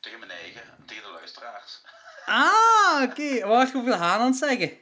[0.00, 1.80] Tegen mijn eigen en tegen de luisteraars.
[2.26, 3.40] Ah, oké.
[3.40, 4.78] Waar was je over Haan aan het zeggen?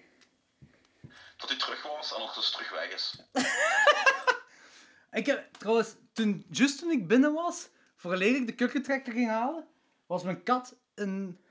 [1.42, 3.14] Dat hij terug was en ondertussen terug weg is.
[5.20, 9.68] Ik heb trouwens, toen, juist toen ik binnen was, vooraleer ik de kurkentrekker ging halen,
[10.06, 11.44] was mijn kat in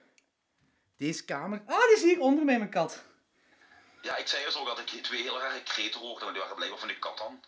[0.98, 1.62] deze kamer.
[1.66, 3.04] Ah, die is hier onder mij, mijn kat.
[4.02, 6.56] Ja, ik zei dus ook dat ik twee hele rare kreten hoorde, maar die waren
[6.56, 7.44] blijkbaar van die kat dan.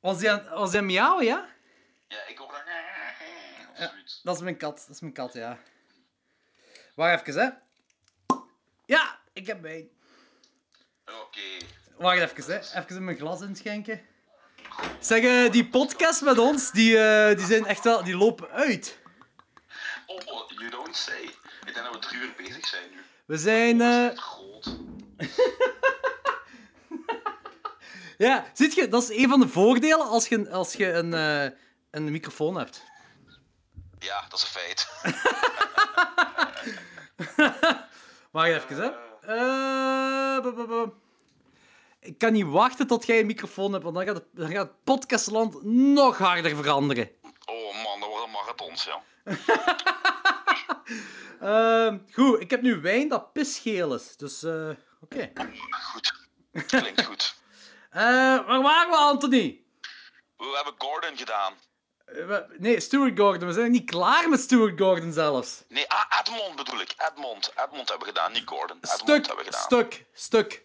[0.00, 1.48] Was die aan, was die aan miauwen, ja?
[2.08, 2.62] Ja, ik hoorde...
[3.90, 4.20] Zoiets.
[4.22, 5.58] Dat is mijn kat, dat is mijn kat, ja.
[6.94, 7.50] Wacht even, hè.
[8.86, 9.90] Ja, ik heb bij.
[11.10, 11.66] Oké.
[11.96, 12.80] Wacht even, hè.
[12.80, 14.00] Even mijn glas inschenken.
[15.00, 18.04] Zeg, eh, die podcast met ons, die, eh, die zijn echt wel...
[18.04, 18.98] Die lopen uit.
[20.06, 21.22] Oh, oh, you don't say.
[21.66, 23.00] Ik denk dat we drie uur bezig zijn nu.
[23.26, 23.78] We zijn...
[23.78, 24.76] Zijn groot.
[28.18, 31.12] Ja, ziet je, dat is een van de voordelen als je, als je een,
[31.90, 32.82] een microfoon hebt.
[33.98, 34.88] Ja, dat is een feit.
[38.30, 39.09] Wacht even, hè.
[39.20, 40.86] Eh.
[42.00, 44.66] Ik kan niet wachten tot jij een microfoon hebt, want dan gaat het, dan gaat
[44.66, 47.10] het podcastland nog harder veranderen.
[47.44, 49.02] Oh man, dat worden marathons, ja.
[51.40, 55.32] Ehm, goed, ik heb nu wijn dat pisgeel is, dus eh, oké.
[55.70, 56.28] Goed.
[56.66, 57.34] Klinkt goed.
[57.90, 58.02] Eh,
[58.46, 59.62] waar waren we, Anthony?
[60.36, 61.54] We hebben Gordon gedaan.
[62.14, 63.48] Eh, nee, Stuart Gordon.
[63.48, 65.62] We zijn niet klaar met Stuart Gordon zelfs.
[65.68, 66.94] Nee, ah, Edmond bedoel ik.
[67.10, 67.52] Edmond.
[67.56, 68.76] Edmond hebben we gedaan, niet Gordon.
[68.76, 69.60] Edmond Stuk, hebben we gedaan.
[69.60, 70.64] stuk, stuk.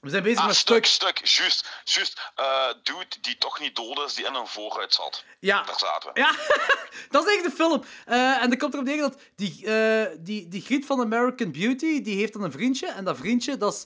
[0.00, 1.16] We zijn bezig Ah, met stuk, stuk.
[1.16, 1.68] stuk, juist.
[1.84, 2.20] juist.
[2.34, 5.24] Eh, dude die toch niet dood is, die in een vooruit zat.
[5.38, 5.62] Ja.
[5.62, 6.20] Daar zaten we.
[6.20, 6.34] Ja,
[7.10, 7.84] dat is echt de film.
[8.06, 12.02] Eh, en dan komt erop neer dat die, eh, die, die griet van American Beauty,
[12.02, 12.86] die heeft dan een vriendje.
[12.86, 13.84] En dat vriendje, dat is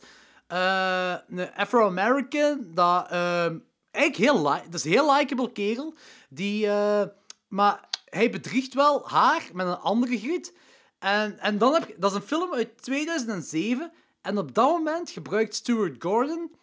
[1.28, 3.56] een Afro-American, dat ehm,
[3.90, 5.94] eigenlijk heel, dat is een heel likable kerel.
[6.34, 7.02] Die, eh,
[7.48, 10.54] maar hij bedriegt wel haar met een andere griet.
[10.98, 13.92] En, en dan heb je, dat is een film uit 2007.
[14.22, 16.56] En op dat moment gebruikt Stuart Gordon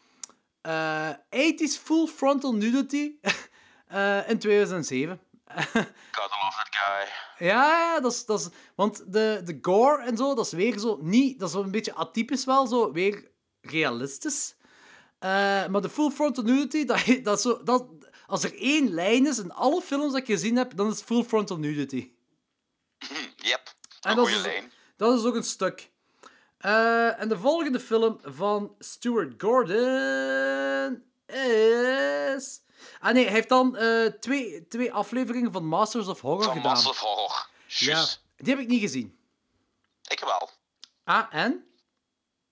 [0.61, 3.11] eh 80s full frontal nudity
[3.87, 5.19] eh, in 2007.
[5.51, 7.07] Gotta love that guy.
[7.47, 8.47] Ja, ja, dat is, dat is...
[8.75, 10.97] Want de, de gore en zo, dat is weer zo...
[11.01, 11.39] Niet...
[11.39, 12.91] Dat is wel een beetje atypisch wel, zo.
[12.91, 14.55] Weer realistisch.
[15.19, 17.63] Maar de full frontal nudity, dat, dat zo...
[17.63, 17.85] Dat,
[18.31, 21.03] als er één lijn is in alle films dat ik gezien heb, dan is het
[21.05, 22.11] full frontal nudity.
[23.35, 23.73] Yep.
[24.01, 24.71] En Een dat goede is, lijn.
[24.97, 25.89] dat is ook een stuk.
[26.57, 32.61] Eh, en de volgende film van Stuart Gordon is...
[32.99, 36.71] Ah nee, hij heeft dan eh, twee, twee afleveringen van Masters of Horror Van gedaan.
[36.71, 37.47] Massive Horror.
[37.67, 38.05] Ja,
[38.37, 39.19] die heb ik niet gezien.
[40.07, 40.49] Ik wel.
[41.03, 41.65] Ah, en?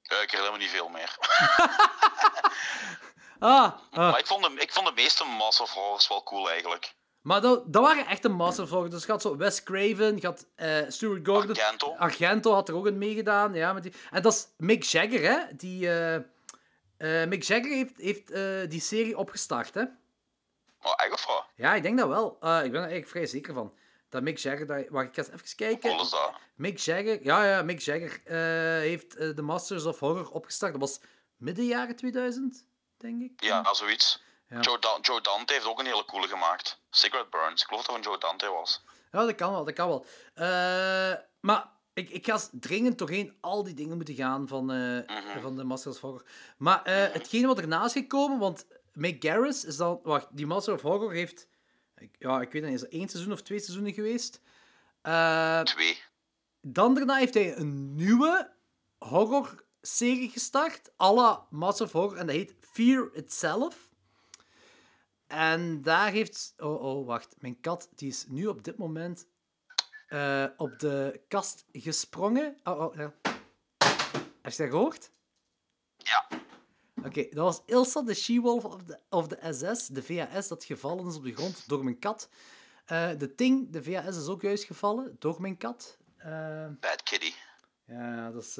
[0.02, 1.18] Eh, ik herinner me niet veel meer.
[3.40, 3.98] Ah, ah.
[4.12, 6.94] Maar ik vond, de, ik vond de meeste Massive Horrors wel cool eigenlijk.
[7.22, 8.88] maar dat, dat waren echt een mastervlog.
[8.88, 11.50] Dus je had zo Wes Craven, je had eh, Stuart Gordon.
[11.50, 11.96] Argento.
[11.96, 13.54] Argento had er ook in meegedaan.
[13.54, 13.94] Ja, met die...
[14.12, 15.56] En dat is Mick Jagger, hè.
[15.56, 18.28] Die, eh, eh, Mick Jagger heeft, heeft
[18.72, 19.84] die serie opgestart, hè.
[20.82, 21.46] Oh, echt of wat?
[21.56, 22.32] Ja, ik denk dat wel.
[22.32, 23.74] Ik ben er eigenlijk vrij zeker van.
[24.10, 24.66] Dat Mick Jagger...
[24.66, 24.86] Daar...
[24.90, 25.90] Wacht, ik eens even kijken.
[25.90, 26.34] Cool is dat.
[26.56, 27.24] Mick Jagger...
[27.24, 28.22] Ja, ja, Mick Jagger
[28.80, 30.72] heeft de Masters of Horror opgestart.
[30.72, 31.00] Dat was
[31.38, 32.66] midden jaren 2000,
[33.00, 33.44] denk ik.
[33.44, 34.24] Ja, zoiets.
[34.50, 34.60] Ja.
[34.60, 36.80] Joe, Dan- Joe Dante heeft ook een hele coole gemaakt.
[36.90, 37.62] Cigarette Burns.
[37.62, 38.84] Ik geloof dat het van Joe Dante was.
[39.12, 40.06] Ja, dat kan wel, dat kan wel.
[40.34, 45.56] Eh, maar ik, ik ga dringend doorheen al die dingen moeten gaan van, eh, van
[45.56, 46.24] de Masters of Horror.
[46.58, 50.00] Maar eh hetgene wat ernaast is gekomen, want Mick Garris is dan...
[50.04, 51.48] Wacht, die Master of Horror heeft...
[51.98, 54.42] ik- Ja, ik weet niet, is er één seizoen of twee seizoenen geweest?
[55.64, 56.02] Twee.
[56.62, 58.52] dan daarna heeft hij een nieuwe
[58.98, 63.90] horror-serie gestart, à la Master of Horror, en dat heet Fear Itself.
[65.28, 66.54] En daar heeft...
[66.58, 67.36] Oh, oh, wacht.
[67.40, 69.28] Mijn kat die is nu op dit moment
[70.08, 72.58] eh, op de kast gesprongen.
[72.64, 73.14] Oh, oh, ja.
[74.42, 75.12] Heb je dat gehoord?
[75.98, 76.28] Ja.
[77.04, 81.08] Oké, dat was Ilsa, de She-Wolf of de, of de SS, de VHS, dat gevallen
[81.08, 82.30] is op de grond door mijn kat.
[82.86, 85.98] Eh, de Ting, de VHS, is ook juist gevallen door mijn kat.
[86.18, 87.34] Eh, Bad Kitty.
[87.86, 88.58] ja, dat is...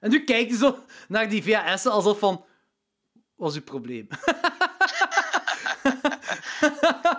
[0.00, 2.44] En nu kijkt hij zo naar die VHS'en alsof van...
[3.42, 4.08] Wat is uw probleem?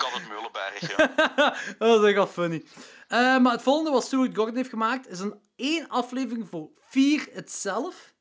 [0.02, 1.08] Kan het Meulenberg, ja.
[1.80, 2.66] dat is echt wel funny.
[3.08, 7.27] Eh, maar het volgende wat Stuart Gordon heeft gemaakt, is een één aflevering voor Fear
[7.34, 8.14] Itself.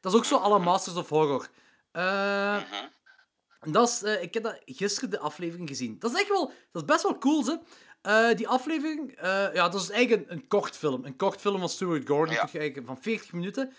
[0.00, 1.48] Dat is ook zo alle Masters of Horror.
[1.90, 2.56] Eh,
[3.60, 5.98] dat is, eh, ik heb dat gisteren de aflevering gezien.
[5.98, 6.52] Dat is echt wel...
[6.72, 7.60] Dat is best wel cool, ze.
[8.34, 9.18] Die aflevering...
[9.52, 11.04] ja, dat is eigenlijk een, een kort film.
[11.04, 12.34] Een kort film van Stuart Gordon.
[12.34, 12.82] Ja.
[12.84, 13.72] Van 40 minuten.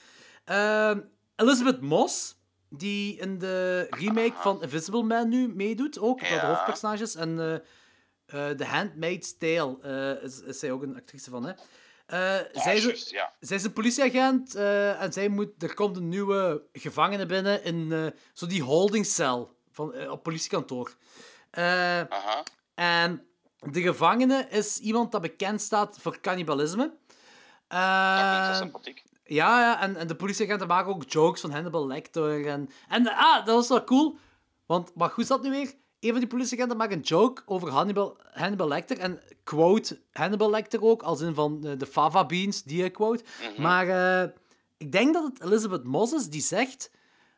[1.36, 2.39] Elizabeth Moss,
[2.70, 6.22] die in de remake van Invisible Man nu meedoet, ook.
[6.22, 6.40] Ja.
[6.40, 7.16] De hoofdpersonages.
[7.16, 7.54] En eh
[8.50, 11.54] eh The Handmaid's Tale eh, is, is zij ook een actrice van, hè.
[12.54, 13.34] Zij, is, ja.
[13.40, 18.48] zij is een politieagent en zij moet, er komt een nieuwe gevangene binnen in zo
[18.48, 20.96] die holdingcel van, op politiekantoor.
[21.52, 22.44] Aha.
[22.76, 26.94] en de gevangene is iemand dat bekend staat voor cannibalisme.
[27.68, 29.04] Eh, sympathiek.
[29.30, 32.48] Ja, ja en, en de politieagenten maken ook jokes van Hannibal Lecter.
[32.48, 34.18] En, en ah, dat was wel cool.
[34.66, 35.74] Want, maar hoe is dat nu weer?
[36.00, 38.98] Een van die politieagenten maakt een joke over Hannibal, Hannibal Lecter.
[39.00, 43.24] En quote Hannibal Lecter ook, als in van eh, de fava beans, die hij quote.
[43.58, 44.30] Maar eh,
[44.78, 46.92] ik denk dat het Elizabeth Moss is die zegt...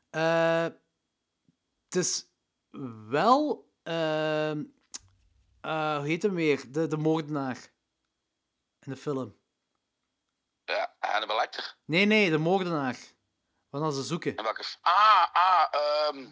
[0.09, 0.63] eh,
[1.83, 2.25] het is
[3.09, 3.69] wel...
[5.61, 6.63] hoe heet hem weer?
[6.71, 7.69] De, de moordenaar.
[8.79, 9.35] In de film.
[10.71, 11.75] Ja, Hannibal Lecter.
[11.85, 12.95] Nee, nee, de moordenaar.
[13.69, 14.35] Wat ze zoeken.
[14.35, 14.63] En welke...
[14.81, 16.25] Ah, ah, ehm...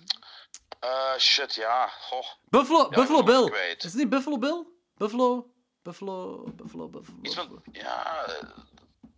[0.80, 1.88] eh, shit, ja.
[1.88, 2.26] Goh.
[2.50, 3.50] Buffalo, Buffalo Bill.
[3.50, 3.84] kwijt.
[3.84, 4.66] Is het niet Buffalo Bill?
[4.96, 7.18] Buffalo, Buffalo, Buffalo, Buffalo.
[7.22, 7.64] Iets van...
[7.72, 8.26] Ja...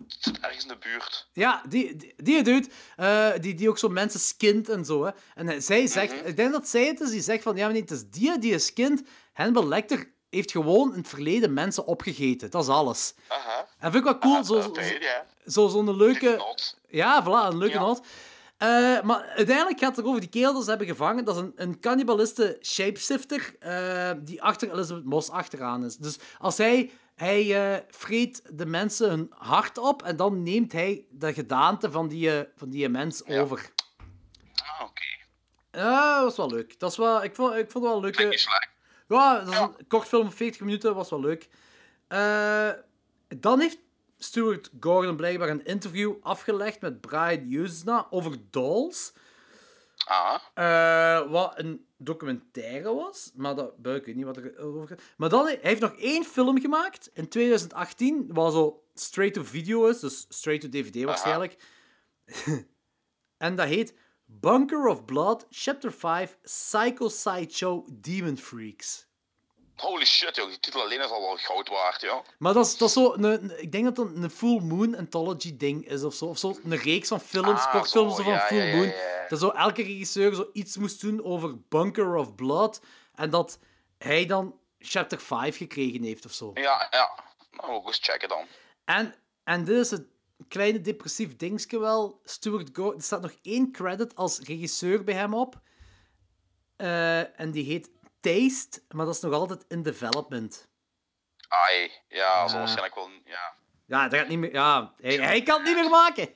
[0.07, 1.29] Het zit ergens in de buurt.
[1.33, 5.03] Ja, die, die, die dude, eh, die, die ook zo mensen skint en zo.
[5.05, 5.11] Hè.
[5.35, 6.25] En zij zegt, Mhm.
[6.27, 8.37] ik denk dat zij het is, die zegt van, ja, maar niet, het is die
[8.39, 9.01] die is kind.
[9.33, 12.49] Hannibal Lecter heeft gewoon in het verleden mensen opgegeten.
[12.51, 13.13] Dat is alles.
[13.27, 13.67] Aha.
[13.79, 14.73] En vind ik wel cool, zo,
[15.45, 16.55] zo, zo'n leuke...
[16.87, 17.79] Ja, voilà, een leuke Ja.
[17.79, 18.01] not.
[18.57, 21.25] Eh, maar uiteindelijk gaat het over die kerel ze hebben gevangen.
[21.25, 25.97] Dat is een, een cannibaliste shapeshifter eh, die achter Elizabeth Moss achteraan is.
[25.97, 26.91] Dus als hij...
[27.15, 32.07] Hij eh, vreet de mensen hun hart op en dan neemt hij de gedaante van
[32.07, 33.41] die, van die mens Ja.
[33.41, 33.69] over.
[34.55, 35.03] Ah, oké.
[35.71, 36.79] Ja, dat was wel leuk.
[36.79, 38.19] Dat is wel, ik, vond, ik vond het wel leuk.
[39.11, 39.71] Ja, dat is Ja.
[39.77, 41.49] een kort film van 40 minuten, was wel leuk.
[42.07, 42.69] Eh,
[43.27, 43.77] dan heeft
[44.17, 49.13] Stuart Gordon blijkbaar een interview afgelegd met Brian Usna over Dolls.
[50.05, 54.87] Ah, eh, wat een documentaire was, maar dat buik ik weet niet wat er over
[54.87, 55.01] gaat.
[55.17, 59.87] Maar dan, hij heeft nog één film gemaakt in 2018, wat zo straight to video
[59.87, 61.55] is, dus straight to DVD waarschijnlijk.
[63.37, 63.93] en dat heet
[64.39, 69.09] Bunker of Blood, Chapter 5, Psycho Sideshow Demon Freaks.
[69.75, 70.47] holy shit, joh.
[70.47, 72.19] Die titel alleen is al wel goud waard, joh.
[72.37, 75.57] Maar dat is, dat is zo, een, ik denk dat dat een Full Moon Anthology
[75.57, 76.25] ding is of zo.
[76.25, 78.85] Of zo een reeks van films, Ah, kortfilms zo, van ja, Full ja, ja, Moon.
[78.87, 79.25] ja.
[79.29, 82.81] Dat zo elke regisseur zo iets moest doen over Bunker of Blood.
[83.15, 83.59] En dat
[83.97, 86.51] hij dan Chapter 5 gekregen heeft of zo.
[86.53, 87.19] Ja, ja.
[87.51, 88.45] Nou, we eens checken dan.
[88.85, 90.03] En, en dit is het
[90.47, 92.21] kleine depressief dingetje wel.
[92.23, 95.61] Stuart Gordon, er staat nog één credit als regisseur bij hem op.
[96.75, 97.89] Eh, en die heet
[98.19, 100.69] Taste, maar dat is nog altijd in development.
[101.47, 102.59] Ai, ja, zo Ja.
[102.59, 103.09] waarschijnlijk wel...
[103.25, 103.53] Ja.
[103.85, 106.29] Ja, dat gaat niet meer, ja hij, hij kan het niet meer maken.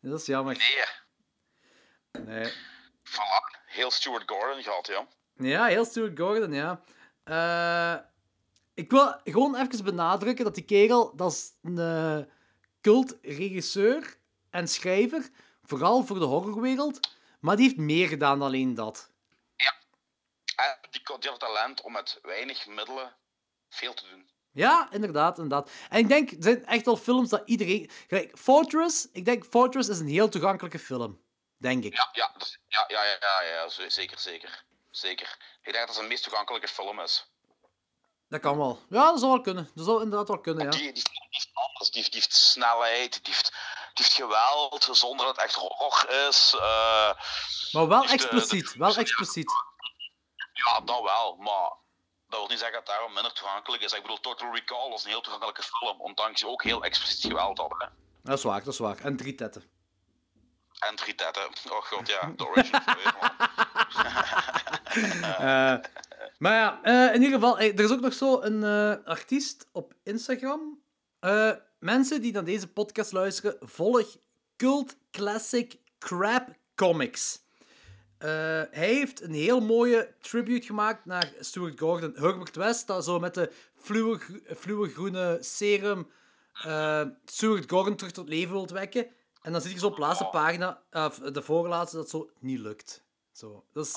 [0.00, 0.56] Dat is jammer.
[0.56, 2.52] Nee, Nee.
[3.04, 3.60] voilà.
[3.66, 5.06] Heel Stuart Gordon gehad, ja.
[5.36, 6.80] Ja, heel Stuart Gordon, ja.
[7.24, 8.04] Eh,
[8.74, 12.18] ik wil gewoon even benadrukken dat die kerel, dat is een eh,
[12.82, 14.16] cult-regisseur
[14.50, 15.30] en schrijver,
[15.62, 17.00] vooral voor de horrorwereld,
[17.40, 19.10] maar die heeft meer gedaan dan alleen dat.
[20.56, 23.16] En die, die had talent om met weinig middelen
[23.68, 24.30] veel te doen.
[24.52, 25.70] Ja, inderdaad, inderdaad.
[25.88, 27.90] En ik denk, er zijn echt wel films dat iedereen...
[28.08, 31.20] Gelijk, Fortress, ik denk Fortress is een heel toegankelijke film.
[31.56, 31.94] Denk ik.
[31.94, 34.64] Ja, ja, dus, ja, ja, ja, ja, ja, zeker, zeker.
[34.90, 35.38] Zeker.
[35.62, 37.31] Ik denk dat het zijn meest toegankelijke film is.
[38.32, 38.80] Dat kan wel.
[38.88, 39.70] Ja, dat zou wel kunnen.
[39.74, 40.70] Dat zou inderdaad wel kunnen, ja.
[40.70, 41.90] Die, heeft alles.
[41.90, 43.50] Die, heeft- die heeft snelheid, die heeft,
[43.94, 46.54] die heeft geweld, zonder dat het echt horror is.
[46.54, 47.12] eh,
[47.72, 49.50] Maar wel eh, expliciet, de- wel expliciet.
[50.52, 51.70] Ja, dat wel, maar
[52.28, 53.92] dat wil niet zeggen dat daarom minder toegankelijk is.
[53.92, 57.58] Ik bedoel, Total Recall was een heel toegankelijke film, ondanks je ook heel expliciet geweld
[57.58, 57.74] had.
[57.78, 57.86] Hè?
[58.22, 58.98] Dat is waar, dat is waar.
[58.98, 59.70] En drie tetten.
[60.78, 61.46] En drie tetten.
[61.70, 63.30] Oh god, ja, de man.
[65.38, 65.74] Eh,
[66.42, 69.68] maar ja, eh, in ieder geval, eh, er is ook nog zo een eh, artiest
[69.72, 70.80] op Instagram.
[71.78, 74.16] Mensen die naar deze podcast luisteren, volg
[74.56, 77.40] Cult Classic Crap Comics.
[78.18, 82.12] Hij heeft een heel mooie tribute gemaakt naar Stuart Gordon.
[82.14, 86.08] Herbert West, dat zo met de fluwe, gro- fluwe groene serum
[87.24, 89.06] Stuart Gordon terug tot leven wilt wekken.
[89.42, 92.58] En dan zie je zo op de laatste pagina, of de voorlaatste, dat zo niet
[92.58, 93.04] lukt.
[93.32, 93.92] Zo, dat is...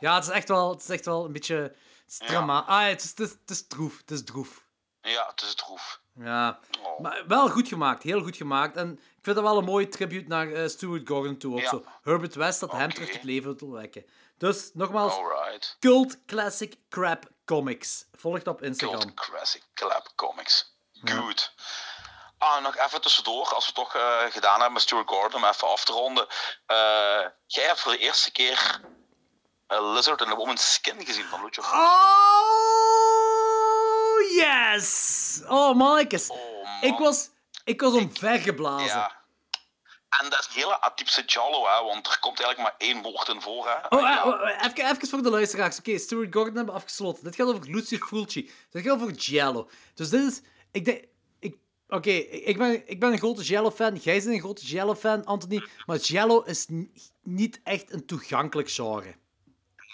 [0.00, 1.74] Ja, het is echt wel, het is echt wel een beetje...
[2.18, 2.30] Het.
[2.48, 3.98] Ah, het is, het, is, het is droef.
[3.98, 4.64] Het is droef.
[5.02, 6.00] ja, het is droef.
[6.14, 6.58] Ja.
[6.82, 7.00] Oh.
[7.00, 8.02] Maar wel goed gemaakt.
[8.02, 8.76] Heel goed gemaakt.
[8.76, 11.52] En ik vind dat wel een mooie tribute naar eh, Stuart Gordon toe.
[11.54, 11.68] Ook Ja.
[11.68, 11.84] zo.
[12.02, 14.04] Herbert West dat hem terug tot leven wil wekken.
[14.38, 15.76] Dus, nogmaals, Alright.
[15.80, 18.04] Cult Classic Crap Comics.
[18.14, 18.98] Volg het op Instagram.
[19.00, 20.76] Cult Classic Clap Comics.
[21.04, 21.52] Goed.
[22.38, 25.48] Ah, nog even tussendoor, als we het toch eh, gedaan hebben met Stuart Gordon, om
[25.48, 26.26] even af te ronden.
[26.66, 26.76] Eh,
[27.46, 28.80] jij hebt voor de eerste keer
[29.68, 31.62] eh, Lizard in a Woman's Skin gezien van Lucio
[32.98, 35.40] Oh, yes!
[35.48, 36.28] Oh, mannetjes.
[36.30, 36.38] Oh,
[36.80, 37.30] ik was,
[37.64, 38.86] ik was omvergeblazen.
[38.86, 39.16] Ja.
[40.22, 43.28] En dat is een hele atypische Jallo, hè, want er komt eigenlijk maar één woord
[43.28, 43.66] in voor.
[43.68, 43.96] Hè.
[43.96, 44.20] Oh, Ja.
[44.20, 45.78] eh, oh, eh, even, even voor de luisteraars.
[45.78, 47.24] Oké, Stuart Gordon hebben we afgesloten.
[47.24, 48.50] Dit gaat over Lucio Fulci.
[48.70, 49.70] Dit gaat over Giallo.
[49.94, 50.40] Dus dit is...
[50.72, 51.04] Ik denk...
[51.40, 51.56] Ik,
[51.88, 53.94] Oké, ik, ben, ik ben een grote Giallo-fan.
[53.94, 55.62] Jij bent een grote Giallo-fan, Anthony.
[55.86, 56.66] Maar Giallo is
[57.22, 59.14] niet echt een toegankelijk genre.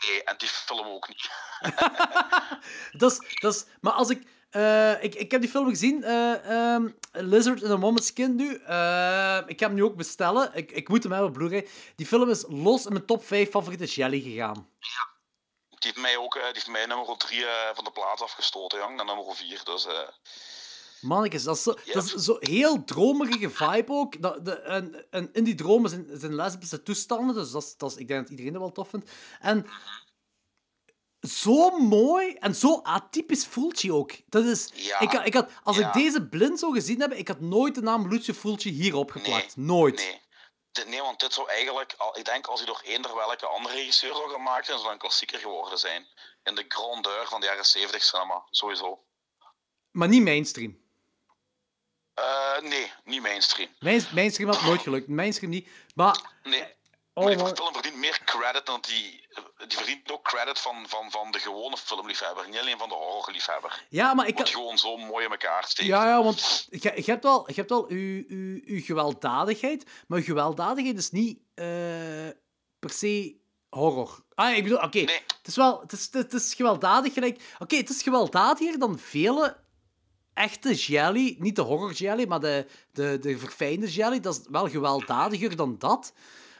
[0.06, 1.30] Nee, en die film ook niet.
[3.00, 5.14] Dat is, dat is, maar als ik, eh, ik...
[5.14, 8.54] Ik heb die film gezien, eh, ehm, Lizard in a Woman's Skin nu.
[8.54, 10.50] Eh, ik ga hem nu ook bestellen.
[10.54, 11.68] Ik, ik moet hem hebben op Blu-ray.
[11.96, 14.68] Die film is los in mijn top 5 favoriete jelly gegaan.
[15.68, 19.04] Die heeft mij ook die heeft mij nummer 3 van de plaats afgestoten, jong, naar
[19.04, 19.60] nummer 4.
[19.64, 20.08] Dus eh,
[21.04, 24.22] Mannetjes, dat is zo, dat is zo heel dromerige vibe ook.
[24.22, 27.90] Dat, de, en, en in die dromen zijn, zijn lesbische toestanden, dus dat is, dat
[27.90, 29.10] is, ik denk dat iedereen dat wel tof vindt.
[29.40, 29.66] En
[31.28, 34.12] zo mooi en zo atypisch Fulci ook.
[34.26, 35.00] Dat is, Ja.
[35.00, 35.86] ik, ik had, als Ja.
[35.86, 39.56] ik deze blind zou gezien hebben, ik had nooit de naam Lucio Fulci hierop geplakt.
[39.56, 39.96] nooit.
[39.96, 40.22] nee.
[40.86, 44.14] Nee, want dit zou eigenlijk, al, ik denk als hij door eender welke andere regisseur
[44.14, 46.06] zou gemaakt zijn, zou een klassieker geworden zijn.
[46.42, 49.04] In de grandeur van de jaren 70 cinema, sowieso.
[49.90, 50.78] Maar niet mainstream.
[52.14, 53.70] Eh, nee, niet mainstream.
[53.78, 55.08] Main, mainstream had nooit gelukt.
[55.08, 55.68] Mainstream niet.
[55.94, 56.20] Maar...
[56.42, 56.64] Nee.
[57.16, 59.26] Oh, maar die film verdient meer credit dan die.
[59.68, 63.84] Die verdient ook credit van, van, van de gewone filmliefhebber, niet alleen van de horrorliefhebber.
[63.88, 65.88] Ja, maar ik Wat gewoon zo mooi in elkaar steekt.
[65.88, 70.18] Ja, ja, want je, je hebt wel, je hebt wel uw, uw, uw gewelddadigheid, maar
[70.18, 71.64] uw gewelddadigheid is niet eh,
[72.78, 73.36] per se
[73.68, 74.24] horror.
[74.34, 75.00] Ah, ik bedoel, oké.
[75.00, 75.22] Nee.
[75.38, 75.80] Het is wel...
[75.80, 77.42] Het is, het is gewelddadig gelijk...
[77.58, 79.56] Oké, het is gewelddadiger dan vele
[80.34, 81.36] echte jelly.
[81.38, 84.20] Niet de horror jelly, maar de, de, de verfijnde jelly.
[84.20, 86.12] Dat is wel gewelddadiger dan dat.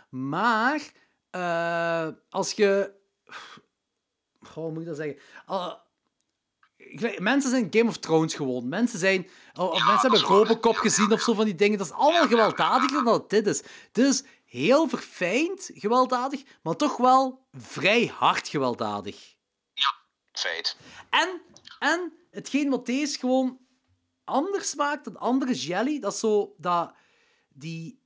[0.09, 0.81] Maar...
[1.31, 2.93] eh, als je...
[4.55, 5.19] Hoe moet ik dat zeggen?
[7.23, 8.69] Mensen zijn Game of Thrones gewoon.
[8.69, 9.29] Mensen zijn...
[9.55, 10.29] Of Ja, mensen hebben.
[10.29, 11.79] Robocop gezien of zo van die dingen.
[11.79, 13.63] Dat is allemaal gewelddadiger dan dat dit is.
[13.93, 19.33] Dit is heel verfijnd gewelddadig, maar toch wel vrij hard gewelddadig.
[20.33, 20.77] Feit.
[21.11, 21.43] En,
[21.79, 23.59] en hetgeen wat deze gewoon
[24.25, 26.95] anders maakt dan andere jelly, dat is zo dat
[27.49, 28.03] die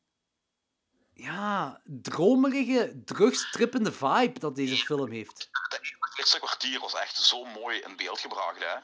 [1.12, 5.48] ja, dromerige, drugstrippende vibe dat deze film heeft.
[5.68, 5.80] Dat
[6.18, 8.76] eerste kwartier was echt zo mooi in beeld gebracht, hè?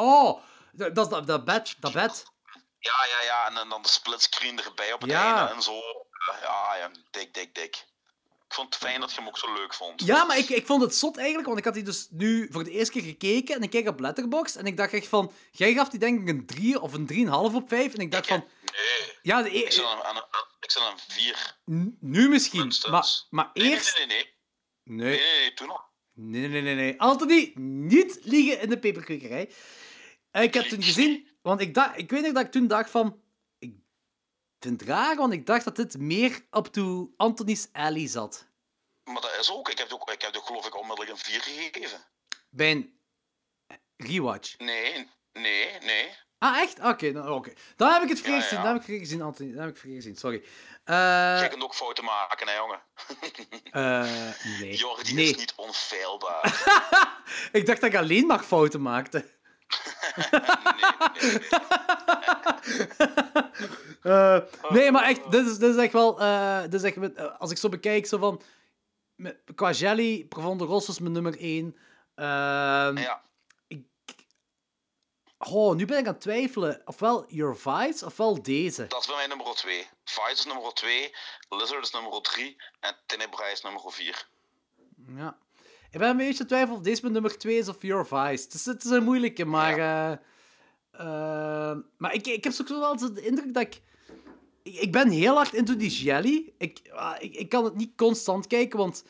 [0.00, 2.24] Oh, dat, dat, dat, bed, dat bed.
[2.78, 3.46] Ja, ja, ja.
[3.46, 5.36] En, dan- dan de splitscreen erbij op het Ja.
[5.38, 5.80] einde en zo.
[6.42, 7.86] Ja, ja, dik, dik, dik.
[8.48, 10.04] Ik vond het fijn dat je hem ook zo leuk vond.
[10.04, 12.64] Ja, maar ik, ik vond het zot eigenlijk, want ik had die dus nu voor
[12.64, 15.32] de eerste keer gekeken en ik keek op Letterboxd en ik dacht echt van...
[15.50, 18.26] Jij gaf die denk ik een 3 of een 3,5 op 5 en ik dacht
[18.26, 18.44] van...
[18.64, 20.16] Nee, Ja, de, ik e- aan, aan,
[20.60, 21.56] ik zit aan een vier.
[21.70, 23.26] n- nu misschien, Minstens.
[23.30, 23.98] maar, maar eerst...
[23.98, 24.16] Nee, nee,
[24.82, 25.06] nee.
[25.08, 25.82] Nee, Nee, toen nog.
[26.12, 27.00] nee, nee, nee, nee.
[27.00, 29.50] Anthony, niet liegen in de peperkwekerij.
[30.32, 33.20] Ik heb toen gezien, want ik, dacht, ik weet nog dat ik toen dacht van...
[34.60, 38.46] Vind het raar, want ik dacht dat dit meer op to Anthony's Alley zat.
[39.04, 39.68] Maar dat is ook.
[39.68, 42.04] Ik heb het ook, ik heb het ook geloof ik onmiddellijk een vier gegeven.
[42.50, 42.98] Bij een
[43.96, 44.58] rewatch.
[44.58, 46.16] Nee, nee, nee.
[46.38, 46.78] Ah, echt?
[46.80, 47.52] Oké, dan, oké.
[47.76, 48.58] dan heb ik het verkeerd Ja, ja, gezien.
[48.58, 48.62] ja.
[48.64, 49.52] Dan heb ik verkeerd gezien, Anthony.
[49.52, 50.44] Dan heb ik verkeerd gezien, sorry.
[50.84, 52.80] Eh, Je kunt ook fouten maken, hè, jongen.
[53.70, 54.76] eh, nee.
[54.76, 55.30] Jordi nee.
[55.30, 56.42] is niet onfeilbaar.
[57.52, 59.37] Ik dacht dat ik alleen maar fouten maakte.
[64.02, 64.42] nee,
[64.80, 66.20] nee, maar echt, dit is, dit is echt wel...
[66.20, 68.42] eh, dit is echt, met- eh, als ik zo bekijk, zo van...
[69.16, 71.76] Met, qua Jelly, Profondo Rosso is mijn nummer 1.
[72.14, 73.22] Ja,
[75.38, 76.82] oh, nu ben ik aan het twijfelen.
[76.84, 78.86] Ofwel Your Vice, ofwel deze.
[78.86, 79.86] dat is bij mij nummer 2.
[80.04, 81.14] Vice is nummer 2,
[81.48, 84.28] Lizard is nummer 3 en Tenebra is nummer 4.
[85.16, 85.38] Ja.
[85.90, 88.44] Ik ben een beetje twijfelen of deze mijn nummer 2 is of Your Vice.
[88.44, 89.78] Het is, het is een moeilijke, maar...
[89.78, 90.12] eh,
[90.90, 93.80] eh, maar ik, ik heb zo wel de indruk dat ik...
[94.62, 96.52] Ik, ik ben heel hard into die jelly.
[96.58, 99.04] Ik, ah, ik, ik kan het niet constant kijken, want...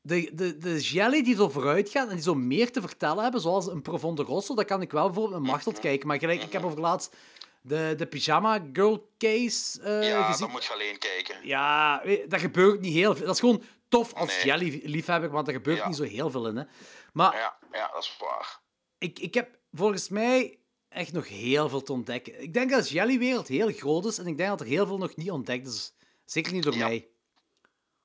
[0.00, 3.40] De, de, de jelly die zo vooruit gaan en die zo meer te vertellen hebben,
[3.40, 6.08] zoals een Profondo Rosso, dat kan ik wel bijvoorbeeld met Machtel kijken.
[6.08, 7.16] Maar gelijk, ik heb over laatst
[7.60, 10.40] de, de Pyjama Girl Case eh, ja, gezien.
[10.40, 11.36] dan moet je alleen kijken.
[11.42, 13.26] Ja, dat gebeurt niet heel veel.
[13.26, 14.44] Dat is gewoon tof als Nee.
[14.44, 15.86] jelly-liefhebber, want er gebeurt Ja.
[15.88, 16.56] niet zo heel veel in.
[16.56, 16.64] Hè.
[17.12, 18.60] Maar Ja, ja, dat is waar.
[18.98, 20.58] ik, ik heb volgens mij
[20.88, 22.42] echt nog heel veel te ontdekken.
[22.42, 24.98] Ik denk dat de jellywereld heel groot is en ik denk dat er heel veel
[24.98, 25.92] nog niet ontdekt is.
[26.24, 26.86] Zeker niet door Ja.
[26.86, 27.08] mij.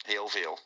[0.05, 0.59] Heel veel.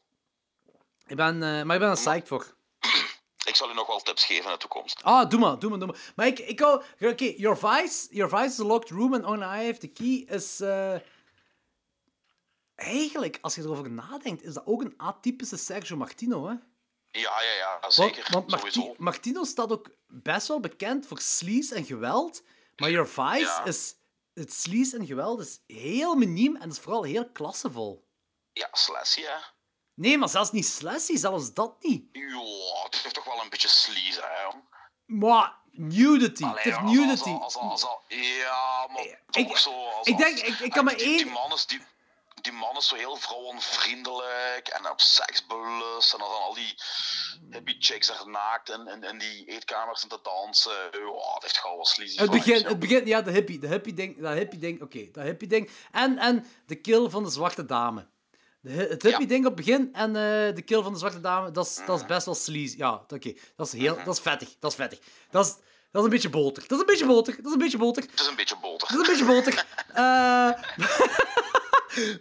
[1.08, 2.56] Ik ben, eh, maar ik ben er psyched voor.
[3.48, 5.04] Ik zal u nog wel tips geven in de toekomst.
[5.04, 6.14] Ah, doe maar, doe maar, doe maar.
[6.16, 6.84] Maar ik, ik hou...
[7.00, 10.26] Oké, Your Vice, Your Vice is a locked room and only I have the key
[10.36, 10.60] is...
[10.60, 10.96] eh,
[12.82, 16.54] Eigenlijk, als je erover nadenkt, is dat ook een atypische Sergio Martino, hè?
[17.12, 18.28] Ja, ja, ja, zeker.
[18.32, 18.94] want Marti-.
[18.98, 22.44] Martino staat ook best wel bekend voor sleaze en geweld.
[22.76, 23.66] Maar Your Vice Ja.
[23.66, 23.96] is...
[24.34, 28.08] Het sleaze en geweld is heel miniem en is vooral heel klassevol.
[28.54, 29.36] Ja, Slashy, hè.
[29.94, 32.10] Nee, maar zelfs niet slashy, zelfs dat niet.
[32.12, 34.58] Ja, het heeft toch wel een beetje sleaze, hè.
[35.06, 37.30] Maar nudity, Allee, het heeft als- nudity.
[37.30, 39.86] als- als- Ja, maar Ik- toch zo.
[39.88, 41.82] Als, ik denk- ik- ik kan maar één- Die man is, die,
[42.50, 46.14] die man is zo heel vrouwenvriendelijk en op seks belust.
[46.14, 46.74] En dan al die
[47.52, 50.72] hippie chicks er naakt in, in, in die eetkamers en te dansen.
[50.92, 54.20] Ja, het heeft gewoon sleazy Het begin, het begin, ja, de hippie, de hippie ding,
[54.22, 55.70] dat hippie ding, oké, dat hippie ding.
[55.92, 58.08] En, en de kill van de zwarte dame.
[58.62, 59.28] De, het hippie Ja.
[59.28, 61.96] ding op het begin en eh, de kill van de zwarte dame, dat is, dat
[61.96, 62.08] is Mhm.
[62.14, 62.78] best wel sleazy.
[62.78, 65.00] Ja, oké, dat is heel, dat is vettig, dat is vettig.
[65.32, 65.52] Dat is,
[65.92, 68.04] dat is een beetje boter, dat is een beetje boter, dat is een beetje boter.
[68.04, 68.88] Het is een beetje boter.
[68.88, 69.66] Dat is een beetje boter.
[69.94, 70.50] Eh,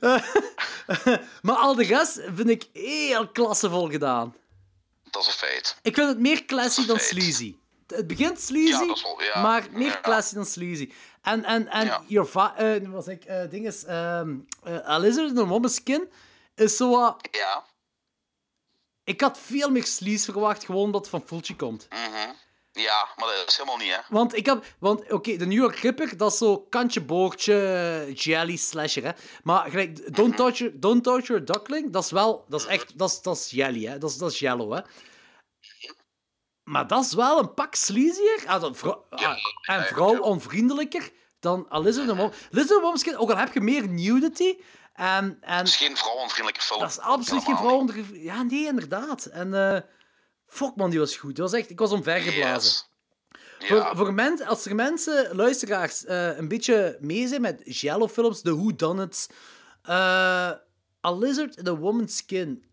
[1.42, 4.34] maar al de rest vind ik heel klassevol gedaan.
[5.10, 5.76] Dat is een feit.
[5.82, 7.56] Ik vind het meer classy dan sleazy.
[7.86, 9.42] Het begint sleazy, Ja, dat is wel- ja.
[9.42, 10.00] maar meer Ja.
[10.00, 10.92] classy dan sleazy.
[11.22, 15.74] En, en, en your eh, was ik, eh ding is, A Lizard in a Woman's
[15.74, 16.08] Skin
[16.54, 17.28] is zo wat...
[17.30, 17.64] Ja.
[19.04, 21.88] Ik had veel meer sleaze verwacht, gewoon omdat het van Fulci komt.
[21.90, 22.30] mhm.
[22.76, 24.00] Ja, maar dat is helemaal niet, hè.
[24.08, 24.64] Want ik heb...
[24.78, 29.10] Want, oké, de New York Ripper, dat is zo kantje boordje, jelly slasher, hè.
[29.42, 32.44] Maar gelijk, Don't Touch Your, Don't Touch Your Duckling, dat is wel...
[32.48, 32.98] Dat is echt...
[32.98, 33.98] Dat is, dat is jelly, hè.
[33.98, 34.80] Dat is, dat is yellow, hè.
[36.64, 38.44] Maar dat is wel een pak sleazier.
[38.46, 39.20] Ah, dat vrou- ah,
[39.62, 40.20] en ja, vooral ja.
[40.20, 42.18] onvriendelijker dan Lizard and
[42.82, 42.96] Mom.
[42.96, 44.56] Skin, ook al heb je meer nudity
[44.92, 46.80] En, en Het is geen vrouwenvriendelijke film.
[46.80, 48.04] dat is absoluut geen Helemaal vrouw.
[48.12, 49.24] Ja, nee, inderdaad.
[49.24, 49.80] En eh
[50.46, 51.36] fuck man, die was goed.
[51.36, 52.70] Dat was echt, ik was omvergeblazen.
[52.70, 52.88] Yes.
[53.68, 58.56] Ja, voor men, als er mensen, luisteraars, eh, een beetje mee zijn met Jello-films, The
[58.56, 59.28] Who Done It,
[59.82, 59.94] eh,
[61.06, 62.64] A Lizard in a Woman's Skin.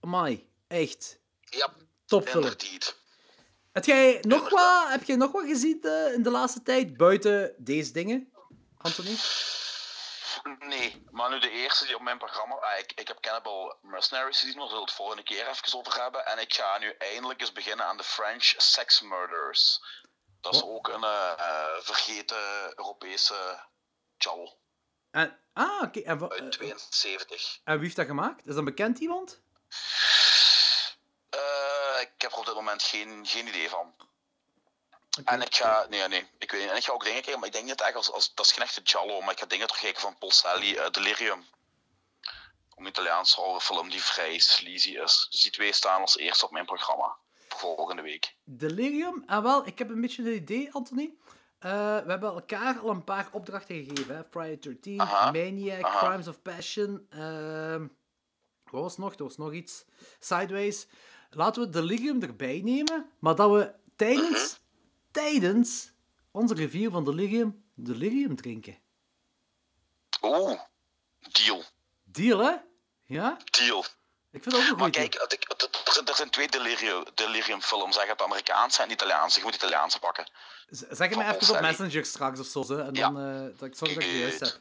[0.00, 1.18] Amai, echt.
[1.40, 1.72] ja,
[2.06, 2.44] Topfilm.
[2.44, 2.98] inderdaad.
[3.72, 7.54] Heb jij nog wat, heb jij nog wat gezien eh, in de laatste tijd, buiten
[7.58, 8.28] deze dingen,
[8.76, 9.14] Anthony?
[10.58, 12.54] Nee, maar nu de eerste die op mijn programma...
[12.54, 16.02] ah, ik, ik heb Cannibal Mercenaries gezien, daar zullen we het volgende keer even over
[16.02, 16.26] hebben.
[16.26, 19.80] En ik ga nu eindelijk eens beginnen aan de French Sex Murders.
[20.40, 20.68] Dat is Wat?
[20.70, 22.38] ook een eh, vergeten
[22.78, 23.68] Europese
[25.10, 26.00] En, ah, oké.
[26.00, 27.60] En, wa- uit eh, 72.
[27.64, 28.46] en wie heeft dat gemaakt?
[28.46, 29.40] Is dat bekend iemand?
[31.30, 33.94] Eh, ik heb er op dit moment geen, geen idee van.
[35.24, 36.70] En ik ga, nee, nee, ik weet niet.
[36.70, 38.52] En ik ga ook dingen kijken, maar ik denk niet echt als, als dat is
[38.52, 41.44] geen echte Giallo, maar ik ga dingen terugkijken van Polselli, eh, Delirium.
[42.76, 45.26] Een Italiaanse horrorfilm die vrij sleazy is.
[45.30, 47.16] Dus die twee staan als eerste op mijn programma
[47.48, 48.34] volgende week.
[48.44, 49.22] Delirium?
[49.26, 51.14] Ah, wel, ik heb een beetje een idee, Anthony.
[51.58, 51.70] Eh,
[52.04, 54.16] we hebben elkaar al een paar opdrachten gegeven.
[54.16, 54.24] Hè?
[54.24, 55.98] Friday 13, Aha, Maniac, aha.
[56.08, 57.06] Crimes of Passion.
[57.10, 57.86] ehm
[58.70, 59.14] wat was nog?
[59.14, 59.84] Er was nog iets.
[60.20, 60.86] Sideways.
[61.30, 64.59] Laten we Delirium erbij nemen, maar dat we tijdens, Mhm.
[65.10, 65.92] Tijdens
[66.30, 68.78] onze review van Delirium, Delirium drinken.
[70.22, 70.60] Oeh,
[71.32, 71.64] deal.
[72.04, 72.54] Deal, hè?
[73.04, 73.36] Ja?
[73.50, 73.84] Deal.
[74.32, 77.60] Ik vind dat ook een Maar kijk, het- het- het- er zijn, twee delirium, delirium
[77.60, 77.94] films.
[77.96, 79.38] Zeg het Amerikaanse en het Italiaanse.
[79.38, 80.30] Je moet het Italiaanse pakken.
[80.70, 81.60] Zeg het mij even op.
[81.60, 83.10] Messenger straks of zo, hè, en Ja.
[83.10, 84.58] dan eh, dat ik zorg dat ik het juist heb.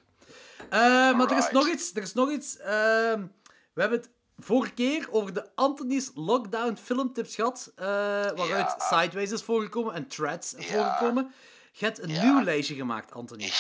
[0.70, 0.80] Eh,
[1.18, 1.96] maar er is nog iets.
[1.96, 3.28] Er is nog iets ehm,
[3.74, 8.80] we hebben het vorige keer over de Anthony's Lockdown filmtips gehad, eh, waaruit Ja.
[8.80, 10.72] Sideways is voorgekomen en Threads is Ja.
[10.74, 11.34] voorgekomen.
[11.72, 12.24] Je hebt een Ja.
[12.24, 13.44] nieuw lijstje gemaakt, Anthony.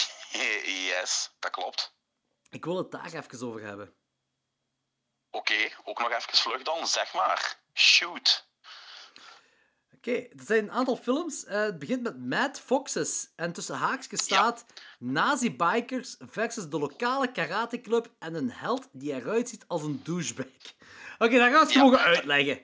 [0.90, 1.98] yes, dat klopt.
[2.49, 3.93] Ik wil het daar even over hebben.
[5.32, 6.88] Oké, ook nog even vlug dan.
[6.88, 7.59] Zeg maar.
[7.74, 8.49] Shoot.
[10.00, 11.45] Oké, er zijn een aantal films.
[11.45, 13.28] Eh, het begint met Mad Foxes.
[13.36, 14.66] En tussen haakjes staat
[15.00, 20.45] Nazi-bikers versus de lokale karateclub en een held die eruit ziet als een douchebag.
[21.18, 22.61] Oké, daar gaan we het mogen uitleggen.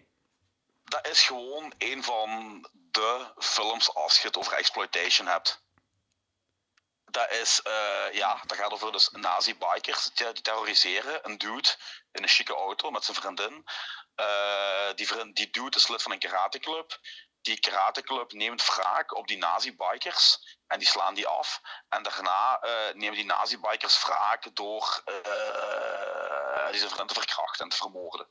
[0.83, 5.63] Dat is gewoon een van de films als je het over exploitation hebt.
[7.05, 11.69] Dat is, eh, ja, dat gaat over dus nazi-bikers die die terroriseren een dude
[12.11, 13.65] in een chique auto met zijn vriendin.
[14.15, 16.99] Eh, die, vriend, die dude is lid van een karateclub.
[17.45, 21.61] Die karateclub neemt wraak op die nazi-bikers en die slaan die af.
[21.89, 27.77] En daarna eh, nemen die nazi-bikers wraak door eh, die zijn te verkrachten en te
[27.77, 28.27] vermoorden.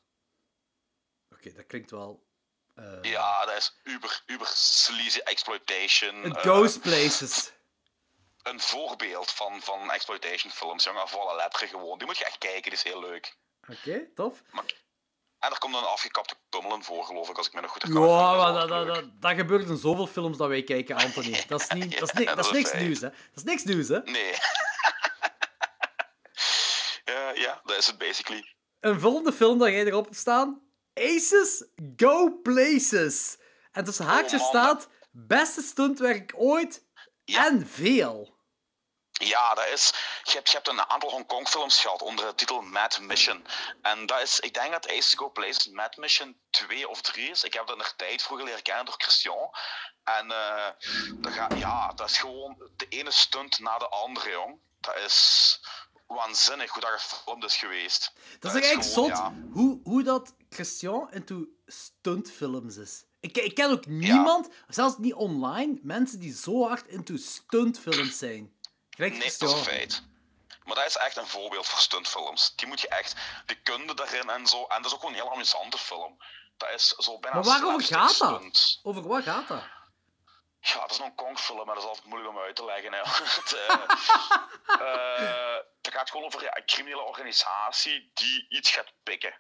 [1.31, 2.27] Oké, dat klinkt wel...
[2.75, 6.25] eh, Ja, dat is uber, uber sleazy exploitation.
[6.25, 7.53] It goes places.
[8.43, 11.09] een voorbeeld van, van exploitation films, jongen.
[11.09, 11.99] Volle letteren gewoon.
[11.99, 13.37] Die moet je echt kijken, die is heel leuk.
[13.69, 14.43] Oké, tof.
[15.45, 17.83] En er komt een afgekapte tummel in voor, geloof ik, als ik me nog goed
[17.83, 18.17] Ja, herinner.
[18.37, 21.45] maar is dat, dat, dat, dat gebeurt in zoveel films dat wij kijken, Anthony.
[21.49, 22.83] Dat is, niet, dat is, ni- Ja, dat is niks feit.
[22.83, 23.09] nieuws, hè.
[23.09, 23.99] Dat is niks nieuws, hè.
[24.05, 24.33] Nee.
[27.15, 28.55] ja, ja, dat is het basically.
[28.81, 30.61] Een volgende film dat jij erop hebt staan.
[30.95, 31.65] Aces
[31.97, 33.37] Go Places.
[33.73, 34.89] En tussen haakjes Oh, man, staat...
[35.17, 36.85] Beste stuntwerk ooit.
[37.25, 37.47] Ja.
[37.47, 38.34] En veel.
[39.21, 39.93] Ja, dat is.
[40.23, 43.47] Je hebt, je hebt een aantal Hongkong films gehad onder de titel Mad Mission.
[43.83, 47.31] En dat is, ik denk dat Ace to Go Place Mad Mission 2 of 3
[47.31, 47.45] is.
[47.45, 49.51] Ik heb dat in de tijd vroeger leren kennen door Christian.
[50.05, 50.69] En eh,
[51.15, 54.59] dat, gaat, ja, dat is gewoon de ene stunt na de andere, jong.
[54.81, 55.61] Dat is
[56.07, 58.13] waanzinnig hoe dat gefilmd is geweest.
[58.39, 59.33] Dat is gewoon, zot ja.
[59.53, 63.05] hoe, hoe dat Christian into stuntfilms is.
[63.21, 68.53] Ik, ik ken ook niemand, zelfs niet online, mensen die zo hard into stuntfilms zijn.
[68.95, 70.03] Gelijk Nee, dat is een feit.
[70.65, 72.53] Maar dat is echt een voorbeeld voor stuntfilms.
[72.57, 73.15] Die moet je echt,
[73.47, 74.65] de kunde daarin en zo.
[74.67, 76.19] En dat is ook gewoon een heel amusante film.
[76.57, 78.81] Dat is zo bijna Maar waarover gaat dat?
[78.83, 79.63] Over wat gaat dat?
[80.61, 82.93] Ja, dat is een Kong-film, maar dat is altijd moeilijk om uit te leggen.
[82.93, 82.99] Hè.
[83.41, 83.75] het, eh,
[84.89, 89.35] eh, het gaat gewoon over ja, een criminele organisatie die iets gaat pikken.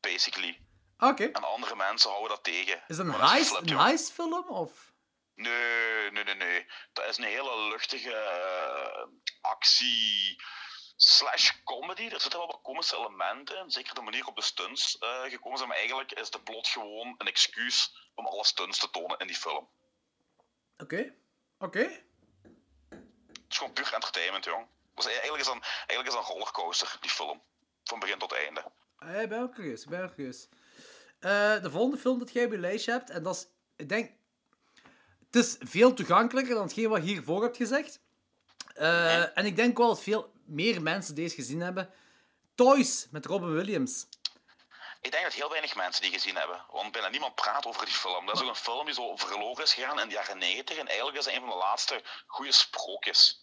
[0.00, 0.60] Basically.
[0.98, 1.24] Oké.
[1.24, 2.82] En andere mensen houden dat tegen.
[2.88, 4.48] Is een dat heist, een heistfilm?
[4.48, 4.91] Of...
[5.34, 6.66] Nee, nee, nee, nee.
[6.92, 9.06] Dat is een hele luchtige eh,
[9.40, 10.42] actie
[10.96, 12.02] slash comedy.
[12.02, 13.70] Er zitten wel wat komische elementen in.
[13.70, 15.68] Zeker de manier op de stunts eh, gekomen zijn.
[15.68, 19.36] Maar eigenlijk is de plot gewoon een excuus om alle stunts te tonen in die
[19.36, 19.68] film.
[20.76, 21.14] Oké.
[21.58, 22.04] Oké.
[22.88, 24.66] Het is gewoon puur entertainment, jong.
[24.94, 27.42] Dus eigenlijk is een, eigenlijk is een rollercoaster, die film.
[27.84, 28.64] Van begin tot einde.
[29.22, 30.48] Ik ben ook curieus, ben ook curieus.
[31.20, 33.46] De volgende film dat jij je lijstje hebt, en dat is,
[33.76, 34.12] ik denk,
[35.32, 38.00] het is veel toegankelijker dan hetgeen wat je hiervoor hebt gezegd.
[38.74, 41.90] Eh, En ik denk wel dat veel meer mensen deze gezien hebben.
[42.54, 44.06] Toys met Robin Williams.
[45.00, 46.64] Ik denk dat heel weinig mensen die gezien hebben.
[46.72, 48.26] Want bijna niemand praat over die film.
[48.26, 50.76] Dat is ook een film die zo verloren is gegaan in de jaren 90.
[50.76, 53.42] En eigenlijk is het een van de laatste goede sprookjes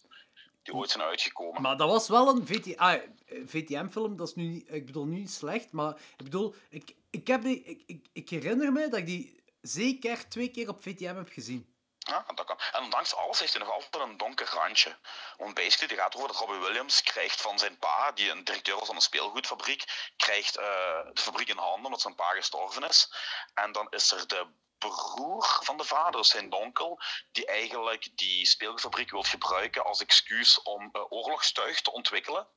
[0.62, 1.62] die ooit zijn uitgekomen.
[1.62, 3.00] Maar dat was wel een VT ah,
[3.46, 4.16] VTM-film.
[4.16, 5.72] Dat is nu niet, ik bedoel, nu niet slecht.
[5.72, 9.42] Maar ik bedoel, ik, ik, heb die, ik, ik, ik herinner me dat ik die
[9.60, 11.74] zeker twee keer op VTM heb gezien.
[12.08, 12.58] Ja, dat kan.
[12.72, 14.98] En ondanks alles heeft hij nog altijd een donker randje.
[15.36, 18.76] Want basically, het gaat over dat Robin Williams krijgt van zijn pa, die een directeur
[18.76, 20.64] was van een speelgoedfabriek, krijgt uh,
[21.12, 23.12] de fabriek in handen omdat zijn pa gestorven is.
[23.54, 24.46] En dan is er de
[24.78, 27.00] broer van de vader, zijn donkel,
[27.32, 32.48] die eigenlijk die speelgoedfabriek wil gebruiken als excuus om uh, oorlogstuig te ontwikkelen.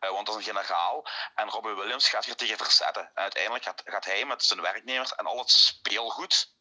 [0.00, 1.06] Uh, want dat is een generaal.
[1.34, 3.02] En Robin Williams gaat hier tegen verzetten.
[3.02, 6.54] En uiteindelijk gaat, gaat hij met zijn werknemers en al het speelgoed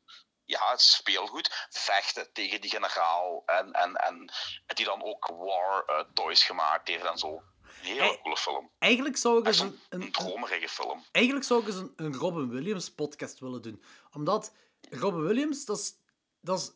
[0.51, 3.43] ja, het speelgoed, vechten tegen die generaal.
[3.45, 4.31] En, en, en
[4.65, 7.43] die dan ook war uh, toys gemaakt heeft en zo.
[7.63, 8.71] Een hele coole film.
[8.79, 11.05] Eigenlijk zou ik eens een, een, een dromerige film.
[11.11, 13.83] Eigenlijk zou ik eens een, een Robin Williams podcast willen doen.
[14.11, 14.53] Omdat
[14.89, 15.99] Robin Williams, dat is...
[16.43, 16.71] Dat is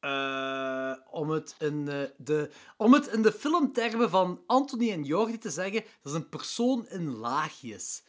[0.00, 5.38] uh, om, het in, uh, de, om het in de filmtermen van Anthony en Jordi
[5.38, 8.02] te zeggen, dat is een persoon in laagjes.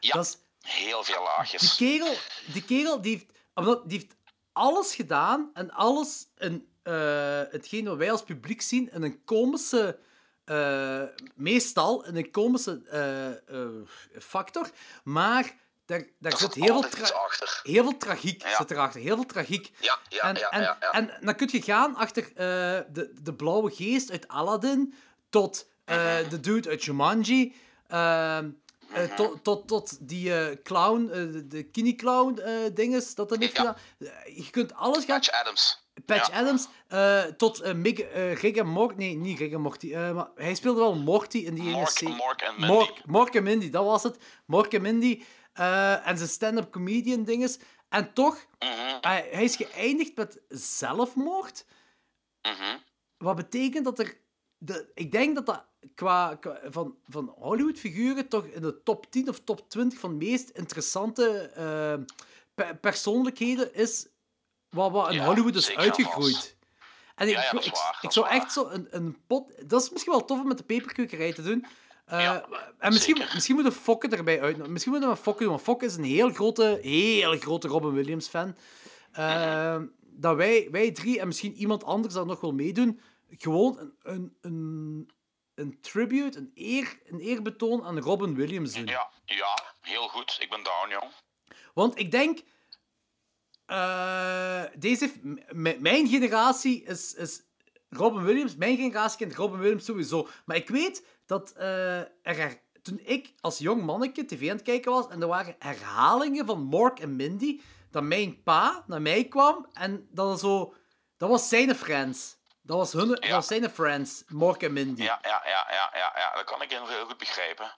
[0.00, 0.38] Ja, dat is,
[0.70, 1.76] heel veel laagjes.
[1.76, 2.16] Die kerel,
[2.52, 4.16] die kerel die heeft omdat die heeft
[4.52, 6.94] alles gedaan en alles in uh,
[7.50, 9.98] hetgeen wat wij als publiek zien in een komische.
[10.46, 11.02] Uh,
[11.34, 12.82] meestal in een komische
[13.50, 14.70] uh, factor,
[15.04, 15.54] maar
[15.86, 17.60] daar, daar zit heel veel, achter.
[17.62, 18.56] heel veel tragiek ja.
[18.56, 19.00] zit erachter.
[19.00, 19.70] Heel veel tragiek.
[19.80, 24.10] Ja, ja, en, ja, en, en dan kun je gaan achter de, de blauwe geest
[24.10, 24.94] uit Aladdin
[25.28, 25.68] tot
[26.28, 27.54] de dude uit Jumanji.
[28.96, 32.40] Uh, tot, tot, tot die uh, clown, uh, de kini-clown
[32.74, 33.76] dinges, dat dan heeft ja.
[34.24, 35.20] Je kunt alles gaan...
[35.20, 35.82] Patch Adams.
[36.06, 36.38] Patch ja.
[36.38, 36.68] Adams,
[37.36, 37.98] tot Mig,
[38.40, 38.94] Rick en Morty...
[38.96, 39.94] Nee, niet Rick en Morty.
[39.94, 42.72] maar hij speelde wel Morty in die Mork, ene Mork en Mindy.
[42.72, 44.18] Mork, Mork en Mindy, dat was het.
[44.46, 45.22] Mork en Mindy.
[45.52, 47.58] en zijn stand-up comedian dinges.
[47.88, 48.98] En toch, mm -hmm.
[49.00, 51.64] hij is geëindigd met zelfmoord.
[52.42, 52.82] Mm -hmm.
[53.18, 54.22] Wat betekent dat er...
[54.64, 59.28] De, ik denk dat dat qua, qua, van, van Hollywood-figuren toch in de top 10
[59.28, 62.04] of top 20 van de meest interessante uh,
[62.54, 64.06] pe persoonlijkheden is
[64.68, 66.56] wat, wat in ja, Hollywood is uitgegroeid.
[67.14, 69.68] En ik, ja, ja, ik, waar, ik zou echt zo een, een pot...
[69.68, 71.66] Dat is misschien wel tof om met de peperkeukerij te doen.
[72.12, 72.44] Uh, ja,
[72.78, 74.68] en misschien, misschien moeten we Fokke erbij uit.
[74.68, 78.28] Misschien moeten we Fokke doen, want Fokke is een heel grote, heel grote Robin Williams
[78.28, 78.56] fan.
[79.18, 79.86] Uh, Mhm.
[80.16, 83.00] Dat wij, wij drie en misschien iemand anders dat nog wil meedoen,
[83.38, 85.10] gewoon een, een, een,
[85.54, 88.86] een tribute, een, eer, een eerbetoon aan Robin Williams doen.
[88.86, 90.36] Ja, ja, heel goed.
[90.40, 91.12] Ik ben down, jong.
[91.74, 92.38] Want ik denk...
[93.66, 95.12] Uh, deze
[95.78, 97.42] mijn generatie is, is
[97.88, 98.56] Robin Williams.
[98.56, 100.28] Mijn generatie kent Robin Williams sowieso.
[100.44, 104.92] Maar ik weet dat uh, er, toen ik als jong manneke tv aan het kijken
[104.92, 109.66] was en er waren herhalingen van Mork en Mindy, dat mijn pa naar mij kwam
[109.72, 110.74] en dat, zo,
[111.16, 112.36] dat was zijn friends.
[112.66, 115.02] Dat was, hun, dat was zijn friends, Mork en Mindy.
[115.02, 116.34] Ja, ja, ja, ja, ja, ja.
[116.34, 117.76] dat kan ik heel goed begrijpen.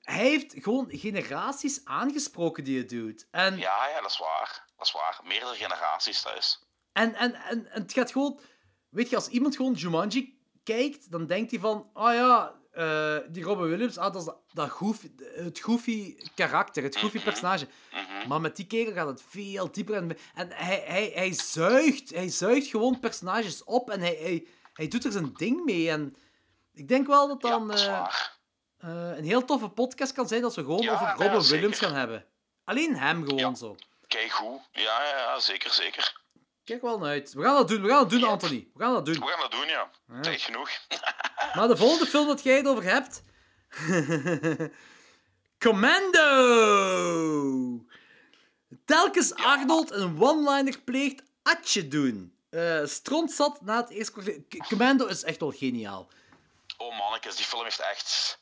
[0.00, 3.26] Hij heeft gewoon generaties aangesproken die het doet.
[3.30, 4.64] En, ja, ja, dat is waar.
[4.76, 5.20] Dat is waar.
[5.22, 6.68] Meerdere generaties, dat is.
[6.92, 8.40] En, en, en, en het gaat gewoon...
[8.88, 11.90] Weet je, als iemand gewoon Jumanji kijkt, dan denkt hij van...
[11.92, 16.82] Oh ja, uh, die Robin Williams, ah, dat is dat, dat goofy, het goofy karakter,
[16.82, 17.24] het goofy Mhm.
[17.24, 17.66] personage.
[17.90, 18.28] -hmm.
[18.28, 19.94] Maar met die kerel gaat het veel dieper.
[19.94, 24.88] En, en hij, hij, hij, zuigt, hij zuigt gewoon personages op en hij, hij, hij
[24.88, 25.90] doet er zijn ding mee.
[25.90, 26.16] En
[26.74, 28.10] ik denk wel dat dan ja,
[28.84, 31.48] uh, uh, een heel toffe podcast kan zijn als we gewoon ja, over Robin.
[31.48, 32.26] Williams gaan hebben.
[32.64, 33.76] Alleen hem gewoon zo.
[34.06, 34.32] Kijk.
[34.72, 36.22] Ja, ja, ja, zeker, zeker.
[36.64, 37.32] Kijk wel naar uit.
[37.32, 38.26] We gaan dat doen, we gaan dat doen, Ja.
[38.26, 38.68] Anthony.
[38.74, 39.14] We gaan dat doen.
[39.20, 39.90] We gaan dat doen, ja.
[40.08, 40.20] Ja.
[40.20, 40.70] Tijd genoeg.
[41.54, 43.22] Maar de volgende film dat jij het over hebt...
[45.58, 46.24] Commando!
[48.84, 52.38] Telkens Arnold een one-liner pleegt, atje doen.
[52.50, 56.08] Eh stront zat na het eerste Commando is echt wel geniaal.
[56.78, 58.38] Oh mannetjes, die film heeft echt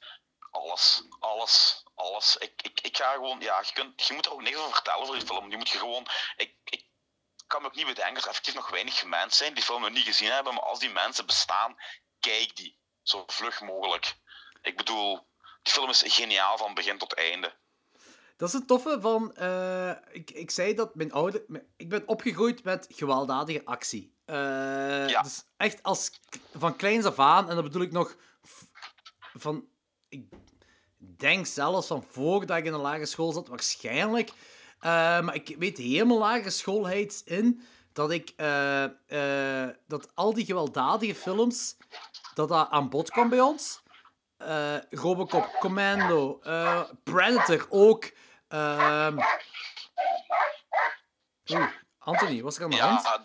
[0.50, 1.02] alles.
[1.18, 1.84] Alles.
[1.94, 2.36] Alles.
[2.36, 3.40] Ik, ik, ik ga gewoon...
[3.40, 5.48] Ja, je, kunt, je moet er ook niks over vertellen voor die film.
[5.48, 6.06] Die moet je gewoon...
[6.36, 6.84] Ik, ik
[7.52, 9.90] kan me ook niet bedenken dat er effectief nog weinig mensen zijn die film nog
[9.90, 10.54] niet gezien hebben.
[10.54, 11.76] Maar als die mensen bestaan,
[12.20, 12.80] kijk die.
[13.02, 14.14] Zo vlug mogelijk.
[14.62, 15.26] Ik bedoel,
[15.62, 17.54] die film is geniaal van begin tot einde.
[18.36, 19.34] Dat is het toffe van...
[19.34, 21.44] eh, ik, ik zei dat mijn ouder...
[21.76, 24.16] Ik ben opgegroeid met gewelddadige actie.
[24.24, 25.22] Eh, Ja.
[25.22, 26.10] Dus echt als,
[26.56, 27.48] van kleins af aan.
[27.48, 28.16] En dat bedoel ik nog
[29.34, 29.68] van...
[30.08, 30.24] Ik
[30.96, 34.30] denk zelfs van voordat ik in de lagere school zat, waarschijnlijk.
[34.82, 37.62] Eh, maar ik weet helemaal lagere schoolheid in
[37.92, 38.32] dat ik...
[38.36, 38.84] eh,
[39.64, 41.76] eh, dat al die gewelddadige films...
[42.34, 43.82] Dat dat aan bod kwam bij ons.
[44.36, 46.38] eh, Robocop, Commando,
[47.02, 48.10] Predator ook.
[48.48, 49.18] ehm
[51.50, 53.02] Oeh, Anthony, wat is er aan de hand?
[53.02, 53.24] Ja,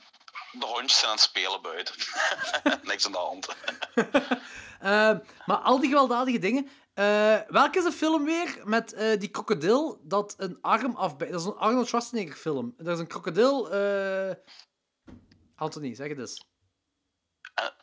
[0.60, 1.96] de hondjes zijn aan het spelen buiten.
[2.90, 3.48] Niks aan de hand.
[5.46, 6.70] Maar al die gewelddadige dingen.
[6.98, 11.32] Eh, welke is de film weer met eh, die krokodil dat een arm afbijt?
[11.32, 12.74] Dat is een Arnold Schwarzenegger film.
[12.78, 13.72] Er is een krokodil.
[13.72, 14.36] eh
[15.56, 16.46] Anthony, zeg het eens.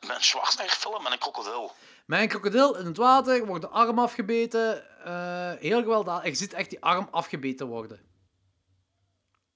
[0.01, 1.73] Met een Schwarzenegger film met een krokodil.
[2.07, 4.85] Met een krokodil in het water wordt de arm afgebeten.
[5.59, 6.25] heel gewelddadig.
[6.25, 8.01] Je ziet echt die arm afgebeten worden.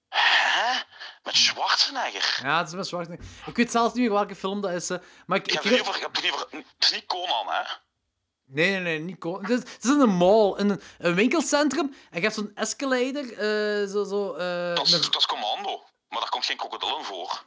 [0.08, 0.80] Hè?
[1.22, 2.46] Met Schwarzenegger?
[2.46, 3.26] Ja, het is met Schwarzenegger.
[3.46, 4.88] Ik weet zelfs niet meer welke film dat is.
[5.26, 6.46] maar ik, Ik ik, heb het het liever...
[6.50, 7.62] Het is niet Conan, hè?
[8.50, 9.40] Nee, nee, nee, niet Conan.
[9.40, 11.86] Het is, het is in een mall, in een, een winkelcentrum.
[12.10, 13.32] En je hebt zo'n escalator.
[13.32, 15.82] eh, zo, zo, eh, Dat is, een- dat is Commando.
[16.08, 17.44] Maar daar komt geen krokodil in voor.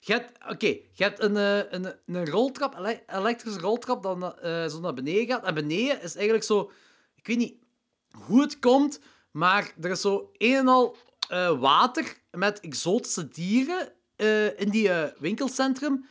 [0.00, 4.66] Je hebt, oké, je hebt een, eh, een, een roltrap, ele- elektrische roltrap, dat eh,
[4.66, 5.44] zo naar beneden gaat.
[5.44, 6.70] En beneden is eigenlijk zo...
[7.14, 7.54] Ik weet niet
[8.26, 10.96] hoe het komt, maar er is zo een en al
[11.58, 13.92] water met exotische dieren
[14.56, 16.08] in die winkelcentrum.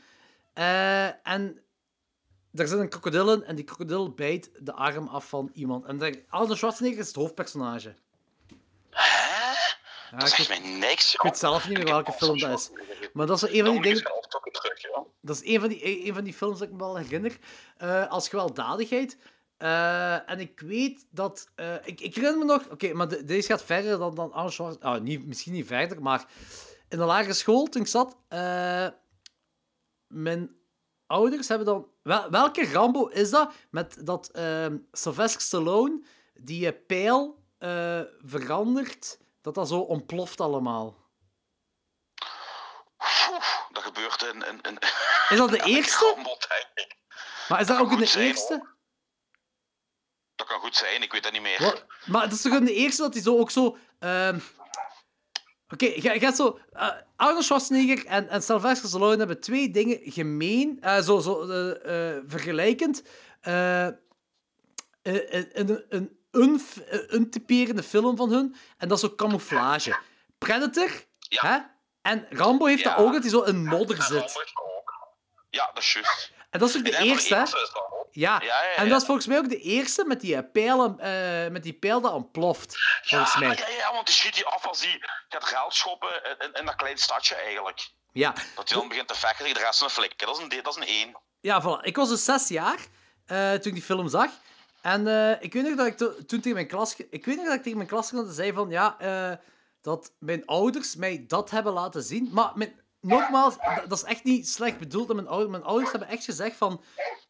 [1.24, 1.62] En
[2.60, 5.86] er zit een krokodil in en die krokodil bijt de arm af van iemand.
[5.86, 7.94] En daar- Arnold Schwarzenegger is het hoofdpersonage.
[8.90, 9.08] Hè?
[10.12, 12.60] Ja, dat ik, zegt weet, mij niks, ik weet zelf niet meer welke film dat
[12.60, 12.72] is.
[13.14, 14.04] Maar dat is een van die dingen...
[15.22, 17.38] Dat is een van die, een van die films dat ik me wel herinner.
[17.78, 19.18] eh, als gewelddadigheid.
[19.58, 21.50] Eh, en ik weet dat...
[21.56, 22.70] eh, ik, ik herinner me nog...
[22.70, 24.96] Oké, maar de- deze gaat verder dan, dan Arnold Schwarzenegger.
[24.98, 26.26] Ah, niet, misschien niet verder, maar...
[26.90, 28.18] In de lagere school, toen ik zat...
[30.08, 30.56] mijn
[31.08, 31.88] ouders hebben dan...
[32.10, 33.54] Wel, welke Rambo is dat?
[33.70, 39.20] Met dat ehm Sylvester Stallone die eh, pijl eh, verandert...
[39.42, 40.98] Dat dat zo ontploft allemaal.
[43.72, 44.46] Dat gebeurt in...
[44.48, 44.78] in, in
[45.30, 46.14] Is dat de eerste?
[46.16, 46.38] Rambo.
[47.48, 48.68] Maar is dat ook in de zijn, eerste?
[50.36, 51.62] Dat kan goed zijn, ik weet dat niet meer.
[51.62, 51.86] Wat?
[52.06, 53.78] Maar het is toch in de eerste dat hij zo ook zo.
[55.74, 56.60] Oké, je je hebt zo.
[56.74, 62.18] eh, Arnold Schwarzenegger en, en Sylvester Stallone hebben twee dingen gemeen, eh, zo, zo eh,
[62.28, 63.04] vergelijkend.
[65.02, 66.10] Een, een,
[67.10, 69.98] een, typerende film van hun, en dat is zo camouflage.
[70.38, 70.90] Predator,
[71.20, 71.48] Ja.
[71.48, 71.58] hè?
[72.12, 72.96] En Rambo heeft Ja.
[72.96, 74.38] dat ook, dat hij zo in modder zit.
[74.54, 74.94] Ook.
[75.50, 76.32] Ja, dat is juist.
[76.50, 77.42] En dat is ook de eerste, hè?
[77.42, 77.98] Ja.
[78.12, 81.00] Ja, ja, ja, en dat is volgens mij ook de eerste met die eh, pijlen,
[81.00, 83.58] eh, met die pijl dat ontploft, volgens ja, mij.
[83.58, 86.66] Ja, ja, want die schiet je af als die gaat geld shoppen in, in, in
[86.66, 87.90] dat kleine stadje eigenlijk.
[88.12, 88.34] Ja.
[88.56, 90.28] Dat hij dan begint te vechten tegen de rest van de flikken.
[90.28, 91.18] Dat is een, dat is een één.
[91.42, 91.84] Ja, voilà.
[91.84, 92.80] Ik was dus zes jaar
[93.26, 94.30] eh, toen ik die film zag.
[94.82, 95.08] En
[95.42, 96.96] ik weet nog dat ik to- toen tegen mijn klas...
[96.96, 98.70] Ik weet nog dat ik tegen mijn klasgenoten zei van...
[98.70, 98.98] Ja,
[99.82, 102.30] dat mijn ouders mij dat hebben laten zien.
[102.32, 103.56] Maar mijn, nogmaals,
[103.88, 105.14] dat, is echt niet slecht bedoeld.
[105.14, 106.84] Mijn ouders, mijn ouders hebben echt gezegd van...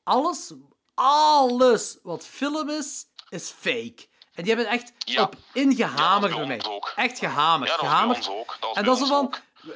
[0.03, 0.53] Alles,
[0.93, 4.07] alles wat film is, is fake.
[4.33, 5.23] En die hebben echt Ja.
[5.23, 6.65] op ingehamerd Ja, bij mij.
[6.65, 6.93] ook.
[6.95, 7.69] Echt gehamerd.
[7.71, 8.29] Ja, dat gehamerd.
[8.29, 8.57] ook.
[8.59, 9.33] Dat En dat is van,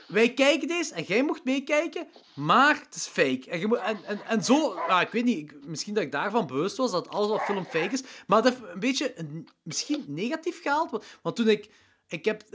[0.08, 3.50] wij kijken deze en jij mocht meekijken, maar het is fake.
[3.50, 6.78] En, je moet, en, en, en zo, ik weet niet, misschien dat ik daarvan bewust
[6.78, 10.62] was dat alles wat film fake is, maar het heeft een beetje een- misschien negatief
[10.62, 10.92] gehaald.
[10.92, 11.70] Want, want toen ik,
[12.08, 12.44] ik heb,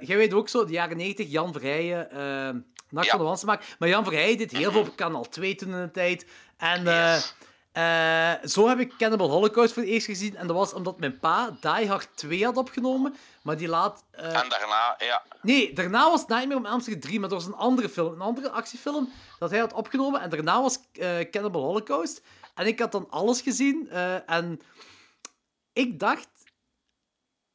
[0.00, 2.60] jij weet ook zo, de jaren 90, Jan Verheijen, eh
[2.90, 3.10] Nacht Ja.
[3.12, 5.90] van de Wansenmaak, maar Jan Verheijen deed heel veel op kanaal 2 toen in de
[5.90, 6.26] tijd.
[6.56, 7.34] En eh, Yes.
[7.72, 10.36] eh, zo heb ik Cannibal Holocaust voor het eerst gezien.
[10.36, 13.14] En dat was omdat mijn pa Die Hard 2 had opgenomen.
[13.42, 14.04] Maar die laat...
[14.10, 15.22] eh, En daarna, ja.
[15.42, 18.12] Nee, daarna was Nightmare on Elm Street 3, maar dat was een andere film.
[18.12, 20.20] Een andere actiefilm dat hij had opgenomen.
[20.20, 22.22] En daarna was eh, Cannibal Holocaust.
[22.54, 23.88] En ik had dan alles gezien.
[23.90, 24.60] eh, en
[25.72, 26.28] ik dacht...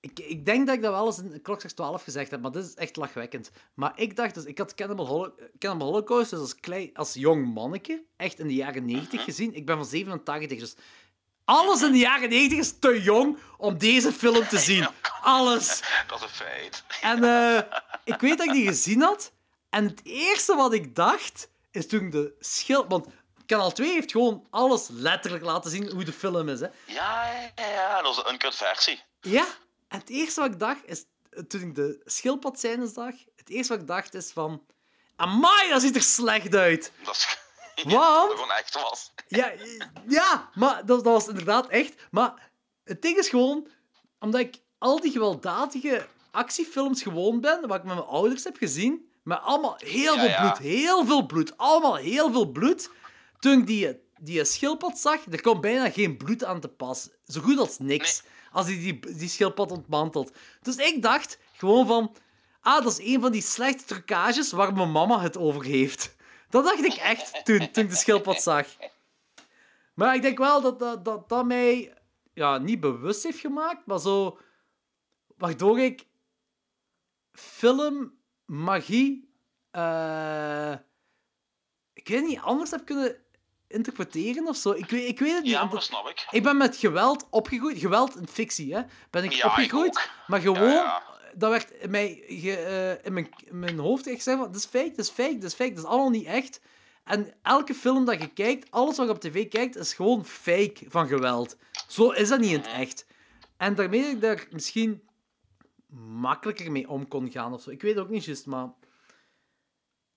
[0.03, 2.65] Ik, ik denk dat ik dat wel eens in Klokslag 12 gezegd heb, maar dit
[2.65, 3.51] is echt lachwekkend.
[3.73, 7.53] Maar ik dacht, dus ik had Cannibal, Holo- Cannibal Holocaust dus als, klein, als jong
[7.53, 9.55] manneke, echt in de jaren 90 gezien.
[9.55, 10.75] Ik ben van 87, dus
[11.45, 14.87] alles in de jaren 90 is te jong om deze film te zien.
[15.21, 15.81] Alles.
[16.07, 16.83] Dat is een feit.
[17.01, 17.61] En eh,
[18.03, 19.31] ik weet dat ik die gezien had.
[19.69, 22.87] En het eerste wat ik dacht, is toen de schil...
[22.87, 23.07] Want
[23.45, 26.59] Kanaal 2 heeft gewoon alles letterlijk laten zien hoe de film is.
[26.59, 26.67] Hè.
[26.85, 29.01] Ja, ja, ja, dat is een uncut versie.
[29.21, 29.45] Ja,
[29.93, 31.05] en het eerste wat ik dacht, is...
[31.47, 34.63] Toen ik de schildpadscènes zag, het eerste wat ik dacht is van...
[35.15, 36.91] Amai, dat ziet er slecht uit.
[37.03, 37.37] Dat is...
[37.83, 39.11] Want- Dat gewoon echt was.
[39.27, 39.51] Ja,
[40.07, 41.93] ja maar dat, dat was inderdaad echt.
[42.11, 42.49] Maar
[42.83, 43.67] het ding is gewoon,
[44.19, 49.09] omdat ik al die gewelddadige actiefilms gewoon ben, wat ik met mijn ouders heb gezien,
[49.23, 50.41] met allemaal heel Ja, veel ja.
[50.41, 52.89] bloed, heel veel bloed, allemaal heel veel bloed.
[53.39, 57.09] Toen ik die, die schildpad zag, er kwam bijna geen bloed aan te pas.
[57.27, 58.23] Zo goed als niks.
[58.53, 60.31] Als hij die, die schildpad ontmantelt.
[60.61, 62.15] Dus ik dacht gewoon van...
[62.61, 66.15] Ah, dat is een van die slechte trucages waar mijn mama het over heeft.
[66.49, 68.67] Dat dacht ik echt toen, toen ik de schildpad zag.
[69.93, 71.93] Maar ik denk wel dat dat, dat, mij
[72.33, 74.39] ja, niet bewust heeft gemaakt, maar zo...
[75.37, 76.05] Waardoor ik
[77.31, 79.29] film, magie...
[79.71, 80.73] eh,
[81.93, 83.22] ik weet niet, anders heb kunnen
[83.73, 84.71] interpreteren of zo.
[84.71, 85.51] Ik weet, ik weet het niet.
[85.51, 86.27] Ja, maar omdat- dat snap ik.
[86.31, 87.77] ik ben met geweld opgegroeid.
[87.79, 88.81] Geweld in fictie, hè.
[89.09, 90.09] Ben ik Ja, opgegroeid.
[90.27, 90.69] maar gewoon...
[90.71, 91.03] Ja.
[91.35, 94.37] Dat werd in, mij, ge- eh, in, mijn, in mijn hoofd echt van...
[94.39, 95.69] Dat is fake, dat is fake, dat is fake.
[95.73, 96.61] Dat is allemaal niet echt.
[97.03, 100.75] En elke film dat je kijkt, alles wat je op tv kijkt, is gewoon fake
[100.87, 101.57] van geweld.
[101.87, 103.05] Zo is dat niet in het echt.
[103.57, 105.01] En daarmee dat ik daar misschien
[106.19, 107.69] makkelijker mee om kon gaan of zo.
[107.69, 108.69] Ik weet het ook niet juist, maar...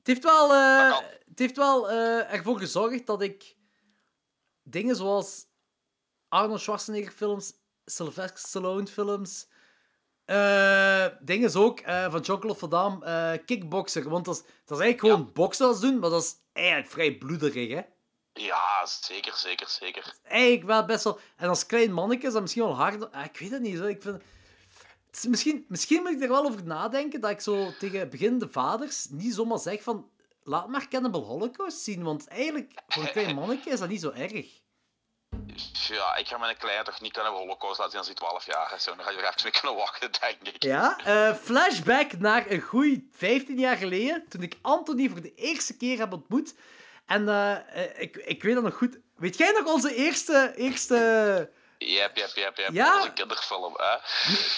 [0.06, 3.56] Het heeft wel, eh, het heeft wel eh, ervoor gezorgd dat ik
[4.62, 5.44] dingen zoals
[6.28, 7.52] Arnold Schwarzenegger films,
[7.84, 9.48] Sylvester Stallone films,
[10.24, 14.08] eh dingen ook eh, van Jean-Claude Van eh, Kickboxer.
[14.08, 17.14] Want dat is, dat is eigenlijk gewoon boksen als doen, maar dat is eigenlijk vrij
[17.14, 17.82] bloederig, hè.
[18.32, 20.14] Ja, zeker, zeker, zeker.
[20.22, 21.20] Eigenlijk wel best wel...
[21.36, 23.12] En als klein manneke is dat misschien wel hard...
[23.12, 23.84] Ah, ik weet het niet, zo.
[23.84, 24.22] Ik vind...
[25.24, 29.34] Misschien, misschien moet ik er wel over nadenken dat ik zo tegen beginnende vaders niet
[29.34, 30.10] zomaar zeg van...
[30.42, 34.10] Laat maar Cannibal Holocaust zien, want eigenlijk voor een klein manneke is dat niet zo
[34.10, 34.60] erg.
[35.88, 38.72] Ja, ik ga mijn kleine toch niet kunnen holocaust laten zien als hij 12 jaar
[38.74, 38.82] is.
[38.82, 40.62] Zo, dan ga je er even mee kunnen wachten, denk ik.
[40.62, 45.76] Ja, eh, flashback naar een goeie 15 jaar geleden, toen ik Anthony voor de eerste
[45.76, 46.54] keer heb ontmoet.
[47.06, 48.98] En eh, eh, ik, ik weet dat nog goed.
[49.16, 50.52] Weet jij nog onze eerste...
[50.56, 51.50] eerste...
[51.78, 52.56] Jep, jep, jep.
[52.72, 52.84] Ja.
[52.84, 53.84] Dat was een kinderfilm, hè.
[53.84, 53.98] Ja,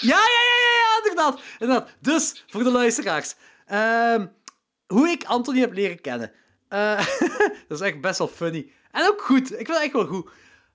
[0.01, 1.39] ja, ja, ja, ja, inderdaad.
[1.59, 1.89] inderdaad.
[1.99, 3.35] Dus, voor de luisteraars.
[3.65, 4.27] ehm,
[4.87, 6.31] hoe ik Anthony heb leren kennen.
[6.67, 7.07] Eh,
[7.67, 8.71] dat is echt best wel funny.
[8.91, 9.51] En ook goed.
[9.51, 10.29] Ik vind het echt wel goed.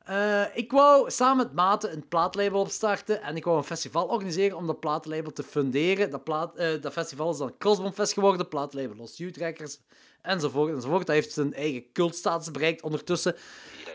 [0.05, 4.57] Eh, ik wou samen met Maarten een plaatlabel opstarten en ik wou een festival organiseren
[4.57, 6.11] om dat plaatlabel te funderen.
[6.11, 9.79] Dat, plaat, eh, dat festival is dan Crossbomfest geworden, plaatlabel Los Utrechters,
[10.23, 11.07] enzovoort, enzovoort.
[11.07, 13.37] Dat heeft zijn eigen cultstatus bereikt ondertussen.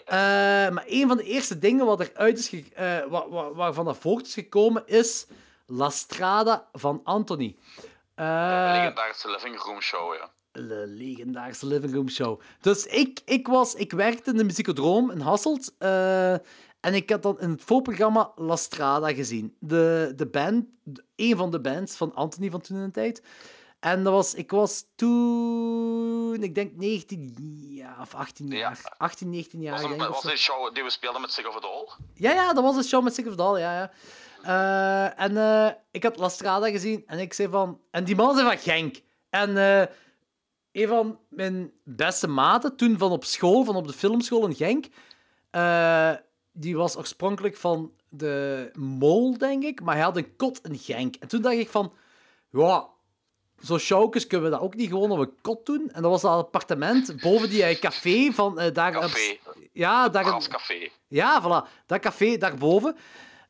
[0.09, 0.15] Eh,
[0.73, 2.63] maar een van de eerste dingen wat eruit is
[3.09, 5.27] wa- waarvan dat voort is gekomen is
[5.65, 7.55] La Strada van Anthony.
[7.75, 10.31] De Eh, legendarische living room show, ja.
[10.51, 12.39] de legendarische living room show.
[12.61, 15.73] Dus ik, ik, was, ik werkte in de muziekodroom in Hasselt.
[16.79, 19.55] en ik had dan in het voorprogramma La Strada gezien.
[19.59, 23.21] De, de band, de- een van de bands van Anthony van toen in de tijd.
[23.79, 27.33] En dat was, ik was toen, ik denk 19
[27.69, 28.57] jaar of 18 Ja.
[28.57, 28.95] jaar.
[28.97, 29.71] 18, 19 jaar.
[29.71, 31.87] Was, denk het, ik, of was die show die we speelden met Sig of Doll?
[32.13, 33.91] Ja, ja, dat was een show met Sick of Dal, ja, ja.
[34.43, 37.79] Eh, en eh, ik had La Strada gezien en ik zei van...
[37.91, 39.01] En die man zei van Genk.
[39.29, 39.85] En eh,
[40.71, 44.85] een van mijn beste maten, toen van op school, van op de filmschool in Genk,
[46.51, 51.15] die was oorspronkelijk van de Mol, denk ik, maar hij had een kot in Genk.
[51.15, 51.93] En toen dacht ik van...
[52.51, 52.87] Ja,
[53.63, 55.89] zo showkes kunnen we dat ook niet gewoon op een kot doen.
[55.91, 58.91] En dat was dat appartement boven die eh, café van eh, daar...
[58.91, 59.37] Café.
[59.71, 60.25] Ja, daar...
[60.25, 60.89] Grascafé.
[61.07, 61.85] Ja, voilà.
[61.85, 62.95] Dat café daarboven.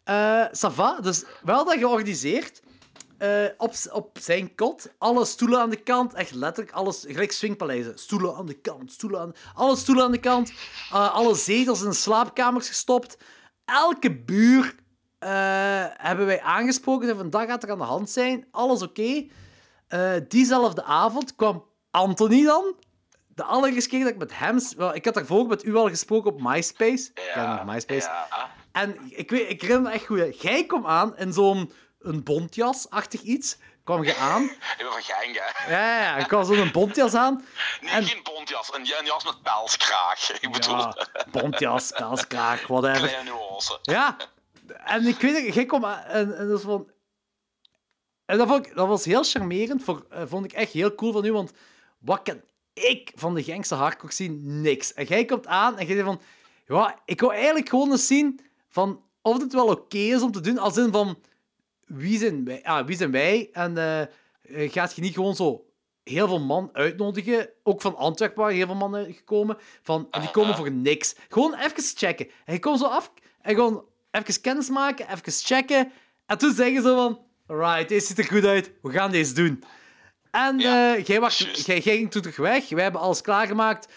[0.04, 2.62] Eh Sava, dus wel dat georganiseerd.
[3.18, 4.92] Eh, op, op zijn kot.
[4.98, 6.14] Alle stoelen aan de kant.
[6.14, 7.06] Echt letterlijk alles.
[7.08, 8.00] Gelijk swingpaleizen.
[8.00, 8.92] Stoelen aan de kant.
[8.92, 9.34] Stoelen aan...
[9.54, 10.54] Alle stoelen aan de kant.
[10.92, 13.18] eh, alle zetels in de slaapkamers gestopt.
[13.66, 14.76] Elke buur
[15.20, 15.30] eh,
[15.98, 17.08] hebben wij aangesproken.
[17.08, 18.48] Van vandaag gaat er aan de hand zijn.
[18.52, 19.26] Alles oké.
[19.90, 22.76] Eh, diezelfde avond kwam Anthony dan.
[23.28, 24.60] De allereerste keer dat ik met hem...
[24.78, 27.12] wel, ik had daarvoor met u al gesproken op MySpace.
[27.14, 28.08] Ken je nog MySpace?
[28.08, 28.28] Ja.
[28.72, 30.42] En ik, weet, ik herinner me echt goed.
[30.42, 33.58] Jij kwam aan in zo'n een bontjas-achtig iets.
[33.84, 34.44] Kwam je aan.
[34.74, 35.72] Ik ben van Genk, hè.
[35.74, 36.16] Ja, ja, ja.
[36.18, 37.46] Ik kwam zo'n bontjas aan.
[37.82, 38.70] Nee, En- geen bontjas.
[38.74, 40.32] Een, een jas met pelskraag.
[40.42, 40.96] Ik bedoel, Ja,
[41.32, 43.08] bontjas, pelskraag, whatever.
[43.08, 43.80] kleine nuance.
[43.82, 44.18] Ja.
[44.86, 46.88] En ik weet jij kwam aan en, en dat was van...
[48.30, 49.84] En dat, vond ik, dat was heel charmerend.
[49.84, 51.52] Voor, eh, vond ik echt heel cool van u, want
[52.00, 52.42] wat kan
[52.74, 54.62] ik van de Gengse hardcore zien?
[54.62, 54.94] Niks.
[54.94, 56.22] En jij komt aan en jij zegt van...
[56.68, 60.40] Ja, ik wil eigenlijk gewoon eens zien van of het wel oké is om te
[60.40, 60.58] doen.
[60.58, 61.20] Als in van...
[61.86, 62.64] Wie zijn wij?
[62.64, 63.50] Ah, wie zijn wij?
[63.52, 65.66] En eh, gaat je niet gewoon zo
[66.04, 67.50] heel veel man uitnodigen?
[67.64, 69.58] Ook van Antwerpen waren heel veel mannen gekomen.
[69.82, 71.16] Van, en die komen voor niks.
[71.30, 72.30] Gewoon even checken.
[72.46, 75.92] En je komt zo af en gewoon even kennis maken, even checken.
[76.26, 77.28] En toen zeggen ze van...
[77.50, 78.72] Alright, deze ziet er goed uit.
[78.82, 79.64] We gaan deze doen.
[80.32, 82.70] En Ja, eh, jij, was, jij, jij ging toen terug weg.
[82.70, 83.88] Wij hebben alles klaargemaakt.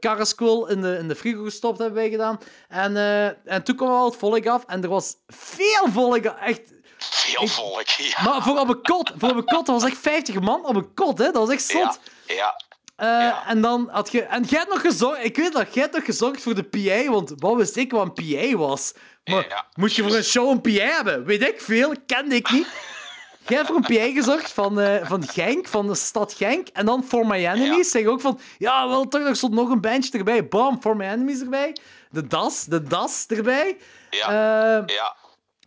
[0.00, 2.38] Karrenschool in de, in de frigo gestopt hebben wij gedaan.
[2.68, 4.64] En, eh, en toen kwam al het volk af.
[4.66, 6.24] En er was veel volk.
[6.24, 6.60] Echt...
[6.98, 8.22] Veel volk, ja.
[8.22, 9.12] Maar voor op een kot.
[9.16, 9.66] Voor op een kot.
[9.66, 11.18] Dat was echt 50 man op een kot.
[11.18, 11.24] Hè.
[11.24, 12.00] Dat was echt zot.
[12.26, 12.63] Ja, ja.
[12.96, 13.46] Eh, Ja.
[13.46, 14.22] En dan had je...
[14.22, 15.24] En jij hebt nog gezorgd...
[15.24, 18.18] Ik weet dat jij hebt nog gezorgd voor de PA, want wat wist ik wat
[18.18, 18.92] een PA was?
[19.24, 19.66] Maar Ja.
[19.74, 21.24] moet je voor een show een PA hebben?
[21.24, 22.66] Weet ik veel, kende ik niet.
[23.48, 26.68] jij hebt voor een PI gezorgd van, eh, van Genk, van de stad Genk.
[26.68, 28.40] En dan For My Enemies zeggen ook van...
[28.58, 30.48] Ja, wel, toch, er stond nog een bandje erbij.
[30.48, 31.76] Bam, For My Enemies erbij.
[32.10, 33.76] De Das, de Das erbij.
[34.10, 34.26] Ja.
[34.28, 35.16] Eh, Ja.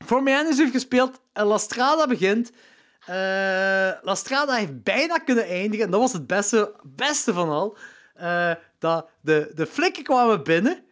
[0.05, 1.19] voor mij heeft gespeeld.
[1.33, 2.51] La Strada begint.
[3.07, 3.15] Eh,
[4.01, 5.85] La Strada heeft bijna kunnen eindigen.
[5.85, 7.77] En dat was het beste, beste van al.
[8.15, 10.85] Eh, dat de, de flikken kwamen binnen.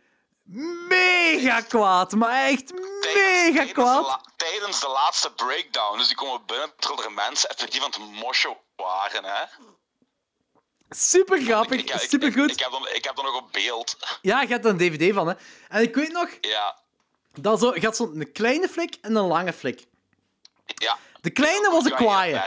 [0.87, 2.11] Mega kwaad.
[2.11, 4.21] Maar echt mega tijdens kwaad.
[4.35, 5.97] tijdens de laatste breakdown.
[5.97, 9.23] Dus die komen binnen terwijl er mensen effectief aan het moshen waren.
[9.23, 9.43] Hè?
[10.89, 11.79] Super grappig.
[11.79, 12.51] Ik, ik, ik, Super goed.
[12.51, 13.97] ik, heb dan, ik heb er nog op beeld.
[14.21, 15.33] Ja, je hebt er een DVD van, hè.
[15.69, 16.77] En ik weet nog, Ja.
[17.33, 19.85] dat zo, je had zo'n kleine flik en een lange flik.
[20.65, 20.97] Ja.
[21.25, 22.41] De kleine was een en kwaaie.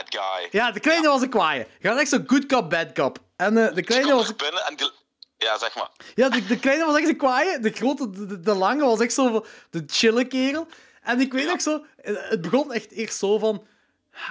[0.51, 1.67] Ja, de kleine was een kwaaie.
[1.79, 3.17] Je had echt zo'n good cop, bad cop.
[3.35, 4.91] En eh, de kleine was binnen en die...
[5.37, 5.89] Ja, zeg maar.
[6.15, 7.59] Ja, de, de kleine was echt een kwaaie.
[7.59, 10.67] De grote, de, de- lange was echt zo de chille kerel.
[11.01, 11.51] En ik weet Ja.
[11.51, 13.67] nog zo, eh, het begon echt eerst zo van.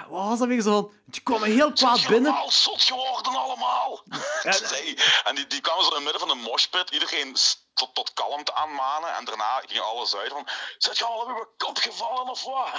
[0.09, 0.91] Wat was dat weer zo van?
[1.05, 2.31] Die kwam heel kwaad binnen.
[2.31, 4.03] Allemaal zot geworden allemaal.
[4.67, 6.89] Zei- en die, die kwamen zo in het midden van de moshpit.
[6.89, 7.35] Iedereen
[7.73, 9.15] tot, tot kalmte aanmanen.
[9.15, 10.47] En daarna ging alles uit van...
[10.77, 12.69] Zet je al op je kop gevallen of wat?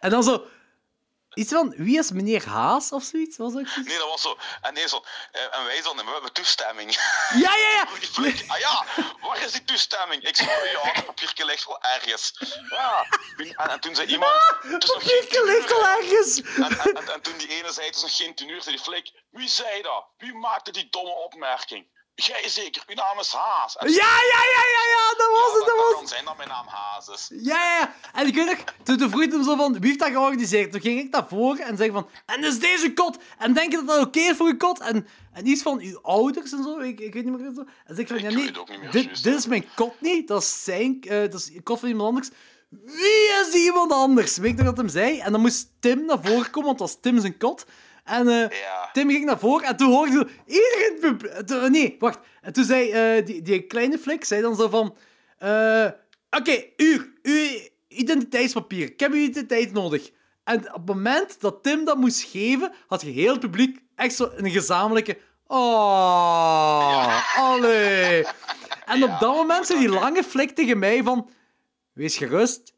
[0.00, 0.44] En dan zo.
[1.38, 3.36] Iets van, wie is meneer Haas of zoiets?
[3.36, 3.88] Was dat ook zoiets?
[3.88, 4.38] Nee, dat was zo.
[4.60, 5.04] En nee, zo.
[5.32, 6.90] eh, En wij nee, we hebben toestemming.
[7.44, 7.86] Ja, ja, ja!
[8.52, 8.84] Ah ja,
[9.20, 10.22] waar is die toestemming?
[10.22, 12.32] Ik zei, oh ja, het papiertje ligt wel ergens.
[12.70, 13.06] Ja.
[13.36, 14.32] En, en toen zei iemand...
[14.60, 16.40] het geen Papiertje ligt al ergens!
[16.40, 18.74] En, en, en, en toen die ene zei, het is nog geen tien uur, zei
[18.76, 20.04] die flik, wie zei dat?
[20.18, 21.86] Wie maakte die domme opmerking?
[22.26, 23.76] Jij zeker, uw naam is Haas.
[23.76, 23.94] En Ja,
[24.32, 26.08] ja, ja, ja, ja, dat was het, dat was kan het!
[26.08, 27.28] zijn dat mijn naam Haas is.
[27.42, 27.94] Ja, ja, ja.
[28.12, 30.72] En ik weet nog, toen, toen vroeg ik hem zo van, wie heeft dat georganiseerd?
[30.72, 33.18] Toen ging ik naar voren en zeg van, en is deze kot?
[33.38, 34.80] En denk je dat dat oké is voor uw kot?
[34.80, 37.64] En, en iets van uw ouders en zo, ik, ik weet niet meer zo.
[37.84, 39.22] En zeg ik van, Ik ja nee, meer, dit, juist.
[39.24, 42.08] dit is mijn kot niet, dat is zijn, eh, dat is de kot van iemand
[42.08, 42.28] anders.
[42.70, 44.36] Wie is iemand anders?
[44.36, 45.18] Weet je nog wat hem zei?
[45.20, 47.64] En dan moest Tim naar voren komen, want dat was Tim zijn kot.
[48.08, 48.88] En eh, Ja.
[48.92, 51.18] Tim ging naar voren en toen hoorde je iedereen...
[51.46, 52.18] toen- Nee, wacht.
[52.42, 54.96] En toen zei eh, die, die kleine flik, zei dan zo van...
[55.38, 55.86] eh,
[56.30, 58.86] Oké, uur, uw identiteitspapier.
[58.86, 60.10] Ik heb uw identiteit nodig.
[60.44, 64.14] En op het moment dat Tim dat moest geven, had je heel het publiek echt
[64.14, 65.18] zo een gezamenlijke...
[65.46, 68.24] Oh, allee.
[68.86, 71.30] En op dat moment zei die lange flik tegen mij van...
[71.92, 72.72] Wees gerust,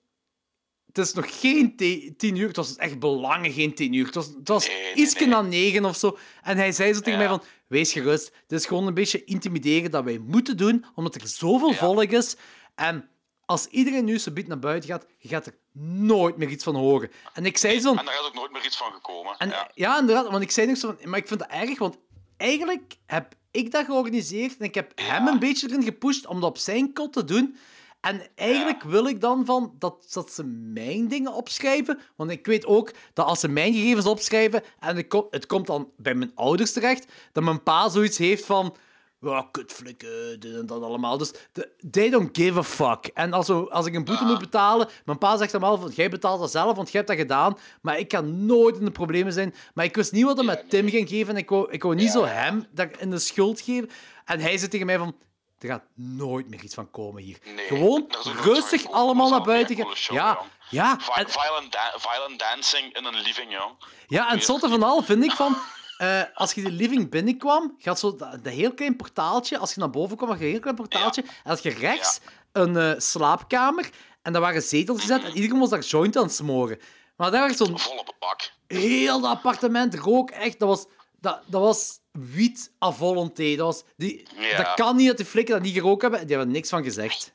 [0.93, 1.77] het is nog geen
[2.17, 2.47] tien uur.
[2.47, 4.07] Het was echt belangen geen tien uur.
[4.07, 5.29] Het was, het was Nee, nee, ietsje nee.
[5.29, 6.19] na negen of zo.
[6.43, 7.29] En hij zei zo tegen Ja.
[7.29, 7.43] mij van...
[7.67, 11.71] Wees gerust, het is gewoon een beetje intimideren dat wij moeten doen, omdat er zoveel
[11.71, 11.77] Ja.
[11.77, 12.37] volk is.
[12.75, 13.09] En
[13.45, 17.11] als iedereen nu zo naar buiten gaat, je gaat er nooit meer iets van horen.
[17.35, 17.95] En ik zei zo.
[17.95, 19.35] En daar is ook nooit meer iets van gekomen.
[19.39, 19.71] En, ja.
[19.75, 19.99] ja.
[19.99, 21.11] inderdaad, want ik zei nog zo van...
[21.11, 21.97] Maar ik vind dat erg, want
[22.37, 26.51] eigenlijk heb ik dat georganiseerd en ik heb hem een beetje erin gepusht om dat
[26.51, 27.57] op zijn kot te doen.
[28.01, 31.99] En eigenlijk wil ik dan van dat, dat ze mijn dingen opschrijven.
[32.17, 35.91] Want ik weet ook dat als ze mijn gegevens opschrijven en het, het komt dan
[35.97, 38.77] bij mijn ouders terecht, dat mijn pa zoiets heeft van...
[39.23, 41.19] Ja, kutflikken, dit en dat allemaal.
[41.19, 43.07] Dus de, they don't give a fuck.
[43.15, 45.91] En als, we, als ik een boete moet betalen, mijn pa zegt dan wel van,
[45.95, 47.57] jij betaalt dat zelf, want jij hebt dat gedaan.
[47.83, 49.55] Maar ik kan nooit in de problemen zijn.
[49.75, 51.35] Maar ik wist niet wat Ja, met Tim ging geven.
[51.35, 53.91] En ik wou, ik wou niet zo hem dat in de schuld geven.
[54.25, 55.15] En hij zei tegen mij van,
[55.61, 57.39] er gaat nooit meer iets van komen hier.
[57.57, 58.07] Nee, Gewoon
[58.43, 59.95] rustig allemaal naar buiten gaan.
[60.17, 60.49] Ja, jong.
[60.71, 60.97] ja.
[61.01, 63.73] Vi- En, violent, da- violent dancing in een living, jong.
[64.09, 65.57] ja, en het zotte van al vind ik van...
[65.99, 69.59] eh, als je de living binnenkwam, gaat zo dat, dat heel klein portaaltje.
[69.59, 71.23] Als je naar boven kwam, had je een heel klein portaaltje.
[71.23, 72.21] En had je rechts
[72.53, 73.91] een eh, slaapkamer.
[74.23, 75.25] En daar waren zetels gezet.
[75.25, 76.81] En iedereen was daar joint aan het smoren.
[77.17, 78.51] Maar daar was zo'n Vol op het bak.
[78.67, 80.59] heel dat appartement rook echt.
[80.59, 80.87] Dat was,
[81.21, 83.57] dat, dat was wiet à volonté.
[83.57, 84.57] Dat, was, die, Ja.
[84.57, 86.21] dat kan niet dat die flikken dat niet gerookt hebben.
[86.21, 87.33] En die hebben er niks van gezegd.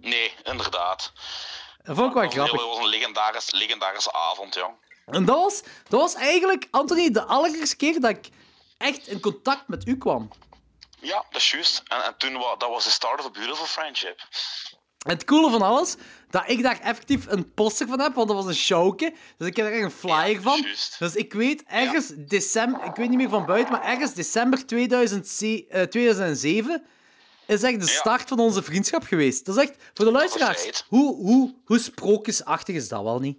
[0.00, 1.12] Nee, inderdaad.
[1.82, 2.56] Dat vond ik wel grappig.
[2.58, 4.74] dat was een legendarisch, legendarische avond, jong.
[5.06, 8.28] En dat was, dat was eigenlijk, Anthony, de allereerste keer dat ik
[8.78, 10.30] echt in contact met u kwam.
[11.00, 11.82] Ja, dat is juist.
[11.86, 14.22] En, en toen was dat was the start of a beautiful friendship.
[15.02, 15.96] Het coole van alles,
[16.30, 19.14] dat ik daar effectief een poster van heb, want dat was een showke.
[19.38, 20.60] Dus ik heb er echt een flyer Ja, van.
[20.60, 20.98] juist.
[20.98, 25.70] Dus ik weet ergens december, ik weet niet meer van buiten, maar ergens december 2007,
[25.70, 26.82] eh, 2007
[27.46, 27.92] is echt de Ja.
[27.92, 29.44] start van onze vriendschap geweest.
[29.44, 33.38] Dat is echt, voor de luisteraars, hoe, hoe, hoe sprookjesachtig is dat wel niet?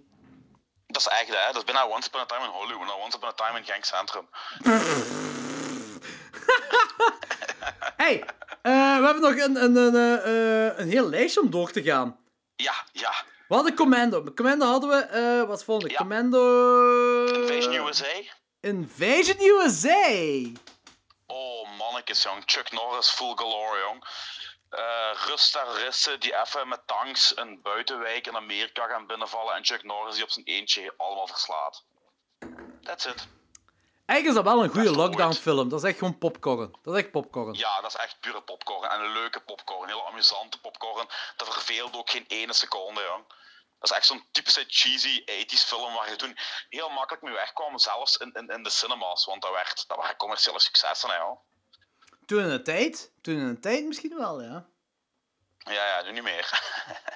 [0.86, 1.52] Dat is echt, hè.
[1.52, 2.88] Dat is bijna Once Upon a Time in Hollywood.
[2.88, 4.28] en Once Upon a Time in Genk Centrum.
[7.96, 8.24] hey,
[8.64, 11.82] eh, we hebben nog een, een, een, eh, eh, een heel lijstje om door te
[11.82, 12.18] gaan.
[12.56, 13.14] Ja, ja.
[13.48, 14.32] We hadden Commando.
[14.34, 15.90] Commando hadden we, wat het volgende?
[15.90, 15.96] Ja.
[15.96, 16.40] Commando...
[17.26, 18.20] Invasion USA.
[18.60, 20.50] Invasion USA.
[21.26, 22.42] Oh, mannetjes, jong.
[22.46, 24.04] Chuck Norris, full galore, jong.
[24.70, 30.14] eh rustterroristen die even met tanks een buitenwijk in Amerika gaan binnenvallen en Chuck Norris
[30.14, 31.84] die op zijn eentje allemaal verslaat.
[32.82, 33.26] That's it.
[34.06, 35.38] Eigenlijk is dat wel een goede Best wel lockdown ooit.
[35.38, 35.68] film.
[35.68, 36.78] Dat is echt gewoon popcorn.
[36.82, 37.54] Dat is echt popcorn.
[37.54, 38.90] Ja, dat is echt pure popcorn.
[38.90, 39.88] En een leuke popcorn.
[39.88, 41.08] Heel amusante popcorn.
[41.36, 43.24] Dat verveelt ook geen ene seconde, jong.
[43.78, 46.36] Dat is echt zo'n typische cheesy 80s film waar je toen
[46.68, 49.24] heel makkelijk mee wegkwam, zelfs in, in, in de cinemas.
[49.24, 51.40] Want dat, werd, dat waren commerciële successen, hè, joh.
[52.26, 54.66] Toen in de tijd, toen in de tijd misschien wel, ja.
[55.58, 56.62] Ja, ja, nu niet meer.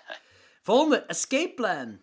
[0.63, 2.01] Volgende, Escape Plan.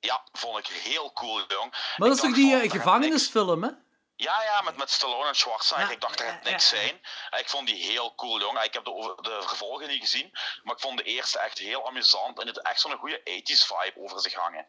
[0.00, 1.70] ja, vond ik heel cool, jong.
[1.96, 3.70] Maar dat is toch die eh, gevangenisfilm, hè?
[4.16, 5.88] Ja, ja, met, met Stallone en Schwarzenegger.
[5.88, 7.00] Ja, ik dacht, dat ja, gaat niks zijn.
[7.30, 8.62] En ik vond die heel cool, jong.
[8.62, 10.30] Ik heb de, de vervolgen niet gezien,
[10.62, 12.40] maar ik vond de eerste echt heel amusant.
[12.40, 14.66] En het echt zo'n goede 80s vibe over zich hangen.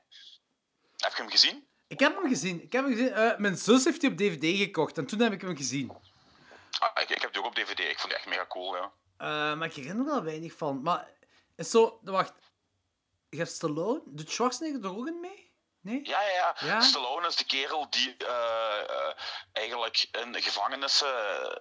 [0.97, 1.67] Heb je hem gezien?
[1.87, 2.63] Ik heb hem gezien.
[2.63, 3.13] Ik heb hem gezien.
[3.13, 5.91] Eh, mijn zus heeft die op DVD gekocht en toen heb ik hem gezien.
[6.79, 7.79] Ah, ik, ik heb die ook op DVD.
[7.79, 8.91] Ik vond die echt mega cool, ja.
[9.17, 10.81] Eh, maar ik herinner me er weinig van.
[10.81, 11.09] Maar
[11.55, 11.99] is zo...
[12.03, 12.33] Wacht.
[13.29, 14.01] Je hebt Stallone?
[14.05, 15.46] Doet Schwarzenegger er ook in mee?
[15.87, 15.99] Nee?
[16.03, 16.81] Ja, ja, ja.
[16.81, 19.13] Stallone is de kerel die eh, eh,
[19.53, 21.13] eigenlijk in gevangenissen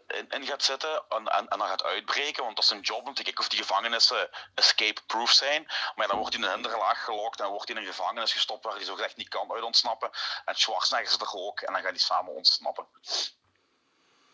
[0.06, 3.06] in, in gaat zitten en, en, en dan gaat uitbreken, want dat is zijn job
[3.06, 5.66] om te kijken of die gevangenissen escape-proof zijn.
[5.96, 8.64] Maar dan wordt hij in een hinderlaag gelokt en wordt hij in een gevangenis gestopt
[8.64, 10.10] waar hij zo gezegd niet kan uit ontsnappen.
[10.44, 12.86] En Schwarzenegger zit er ook en dan gaan die samen ontsnappen.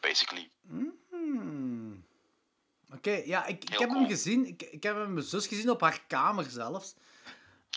[0.00, 0.50] Basically.
[0.66, 2.06] Hmm.
[2.94, 4.46] Oké, ja, ik, ik heb hem gezien.
[4.46, 6.94] Ik, ik heb hem mijn zus gezien op haar kamer zelfs.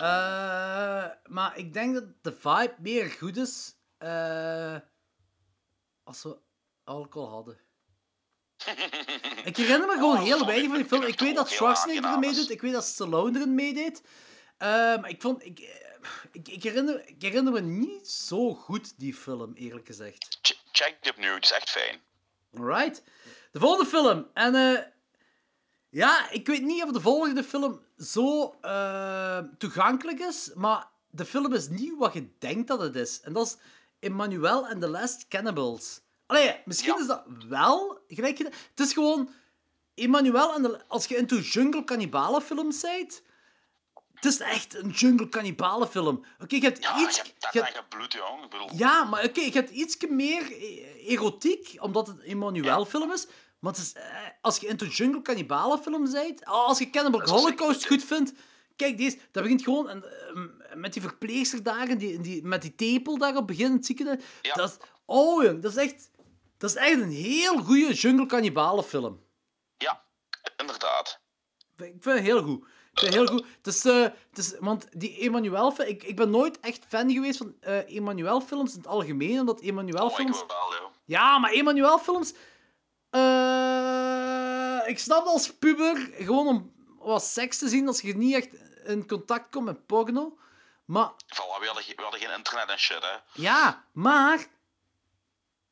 [0.02, 4.76] Eh, maar ik denk dat de vibe meer goed is eh,
[6.04, 6.38] als we
[6.84, 7.58] alcohol hadden.
[9.44, 11.04] Ik herinner me gewoon Oh, heel weinig van die film.
[11.04, 12.30] ik weet dat Schwarzenegger erin is.
[12.30, 12.50] meedoet.
[12.50, 14.02] Ik weet dat Stallone erin meedeed.
[14.58, 15.46] Eh, maar ik vond...
[15.46, 15.60] Ik,
[16.32, 20.38] ik, ik, herinner, ik herinner me niet zo goed die film, eerlijk gezegd.
[20.42, 22.02] Ch- Check die opnieuw, het is echt fijn.
[22.58, 23.04] Alright.
[23.52, 24.30] De volgende film.
[24.34, 24.54] En
[25.96, 31.54] ja, ik weet niet of de volgende film zo eh, toegankelijk is, maar de film
[31.54, 33.22] is niet wat je denkt dat het is.
[33.22, 33.58] En dat is
[34.00, 36.02] Emmanuel and the Last Cannibals.
[36.26, 37.00] Allee, misschien Ja.
[37.00, 38.38] is dat wel gelijk.
[38.38, 39.30] Het is gewoon
[39.96, 43.22] Emmanuel en de, als je into jungle cannibalen films bent,
[44.14, 46.26] het is echt een jungle cannibalen film.
[46.42, 47.16] Oké, je hebt Ja, iets.
[47.16, 48.44] je hebt je hebt- bloed, jong.
[48.44, 53.12] Ik bedoel, ja, maar oké, je hebt iets meer e- erotiek, omdat het een Emmanuel-film
[53.12, 53.28] is.
[53.66, 54.04] Het is, eh,
[54.42, 58.34] als je into jungle cannibalen-film bent, als je Cannibal Holocaust goed vindt,
[58.76, 62.62] kijk deze, dat begint gewoon en, eh, met die verpleegster daar, en die, die, met
[62.62, 64.24] die tepel daarop begint het ziekenhuis.
[64.42, 64.54] Ja.
[64.54, 66.10] Dat is, oh jong, dat is echt,
[66.58, 69.20] dat is echt een heel goede jungle cannibalen-film.
[69.78, 70.04] ja,
[70.58, 71.20] inderdaad.
[71.78, 72.66] Ik vind het heel goed.
[72.92, 73.46] Ik vind het heel goed.
[73.58, 75.82] Het is, eh, het is, want die Emmanuel...
[75.82, 79.68] Ik, ik ben nooit echt fan geweest van eh Emmanuel-films in het algemeen, omdat Oh,
[79.68, 80.38] Emmanuel-films...
[80.48, 80.92] wel, joh.
[81.06, 82.34] Ja, maar Emmanuel-films...
[83.16, 88.50] eh, ik snap als puber, gewoon om wat seks te zien, als je niet echt
[88.86, 90.38] in contact komt met porno.
[90.86, 93.42] Maar, Voilà, we hadden, ge- we hadden geen internet en shit, hè.
[93.42, 94.46] ja, maar...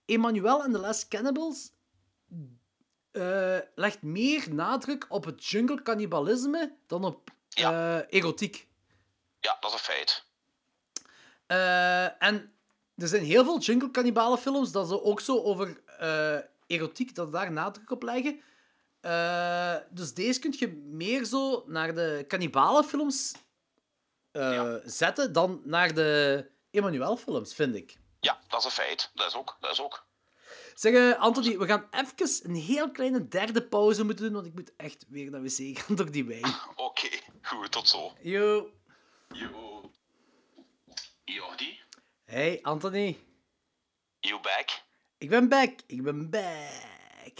[0.06, 1.72] Emmanuel en The Last Cannibals
[3.12, 7.98] eh, legt meer nadruk op het jungle-cannibalisme dan op Ja.
[8.00, 8.68] eh, erotiek.
[9.40, 10.24] Ja, dat is een feit.
[12.20, 12.54] En
[12.96, 15.82] er zijn heel veel jungle cannibalen films dat ze ook zo over
[16.78, 18.42] erotiek, dat daar nadruk op leggen.
[19.02, 23.34] Eh, dus deze kun je meer zo naar de cannibalenfilms
[24.32, 24.82] eh Ja.
[24.86, 27.98] zetten dan naar de Emmanuel films, vind ik.
[28.20, 29.12] Ja, dat is een feit.
[29.14, 29.58] Dat is ook.
[29.60, 30.06] Dat is ook.
[30.74, 34.54] Zeg, eh, Anthony, we gaan even een heel kleine derde pauze moeten doen, want ik
[34.54, 36.54] moet echt weer naar wc gaan door die wijn.
[36.76, 37.10] Oké,
[37.42, 38.14] goed, tot zo.
[38.22, 38.70] Yo.
[39.28, 39.92] Yo.
[41.26, 41.80] Jordi,
[42.26, 43.18] Hey, Anthony.
[44.20, 44.82] you back?
[45.24, 45.70] Ik ben back.
[45.88, 47.34] Ik ben back.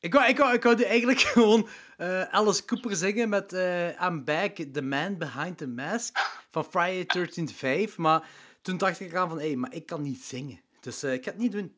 [0.00, 4.24] Ik wou, ik wou, ik wou eigenlijk gewoon eh, Alice Cooper zingen met eh, I'm
[4.24, 6.18] back, the man behind the mask
[6.50, 7.96] van Friday 13th 5.
[7.96, 8.22] Maar
[8.62, 10.60] toen dacht ik eraan van, hé, hey, maar ik kan niet zingen.
[10.80, 11.74] Dus eh, ik ga het niet doen.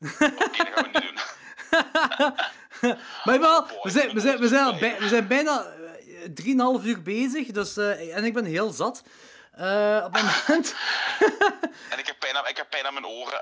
[0.00, 1.20] Oké, dat gaan we niet doen.
[3.24, 7.02] Maar wel, we zijn, we zijn, we zijn, bij- we zijn bijna eh, 3,5 uur
[7.02, 7.46] bezig.
[7.46, 9.02] Dus, en ik ben heel zat.
[9.52, 10.74] Eh, op het moment...
[11.92, 13.40] En ik heb pijn aan, ik heb pijn aan mijn oren.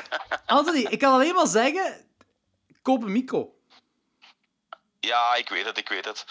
[0.46, 2.06] Anthony, ik kan alleen maar zeggen,
[2.82, 3.54] koop een micro.
[5.00, 6.24] Ja, ik weet het, ik weet het.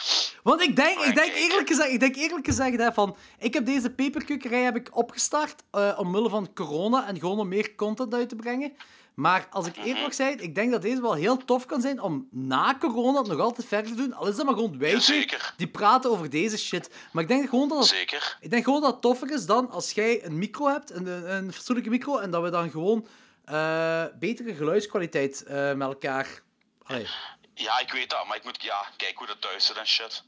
[0.43, 3.65] Want ik denk, ik denk eerlijk gezegd, ik denk eerlijk gezegd hè, van, ik heb
[3.65, 8.29] deze peperkukkerij heb ik opgestart eh, omwille van corona en gewoon om meer content uit
[8.29, 8.77] te brengen.
[9.13, 12.01] Maar als ik eerlijk mag zijn, ik denk dat deze wel heel tof kan zijn
[12.01, 14.13] om na corona het nog altijd verder te doen.
[14.13, 15.53] Al is dat maar gewoon wij Jazeker.
[15.57, 16.89] die praten over deze shit.
[17.11, 18.37] Maar ik denk gewoon dat het, Zeker.
[18.39, 21.53] ik denk gewoon dat het toffer is dan als jij een micro hebt, een, een,
[21.53, 23.07] fatsoenlijke micro, en dat we dan gewoon
[23.45, 26.41] eh, betere geluidskwaliteit eh, met elkaar...
[26.83, 27.07] Allee.
[27.53, 30.23] Ja, ik weet dat, maar ik moet ja, kijken hoe dat thuis zit en shit.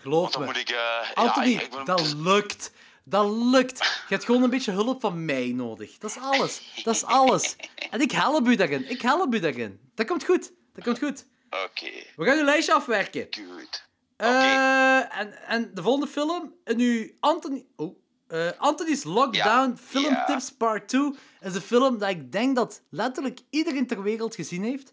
[0.00, 0.46] Geloof Dan me.
[0.46, 0.76] moet ik...
[1.14, 2.72] Anthony, ja, ik, ik moet- dat lukt.
[3.08, 3.78] Dat lukt.
[3.78, 5.98] Je hebt gewoon een beetje hulp van mij nodig.
[5.98, 6.80] Dat is alles.
[6.84, 7.56] Dat is alles.
[7.90, 8.90] En ik help u daarin.
[8.90, 9.80] Ik help u daarin.
[9.94, 10.52] Dat komt goed.
[10.74, 11.26] Dat komt goed.
[11.64, 13.26] Oké, We gaan uw lijstje afwerken.
[13.30, 13.84] goed.
[14.16, 17.66] Eh, en, en de volgende film, nu Anthony...
[17.76, 17.96] Oh.
[18.28, 20.24] eh, Anthony's Lockdown Ja, Film ja.
[20.24, 21.10] Tips Part 2
[21.40, 24.92] is een film dat ik denk dat letterlijk iedereen ter wereld gezien heeft.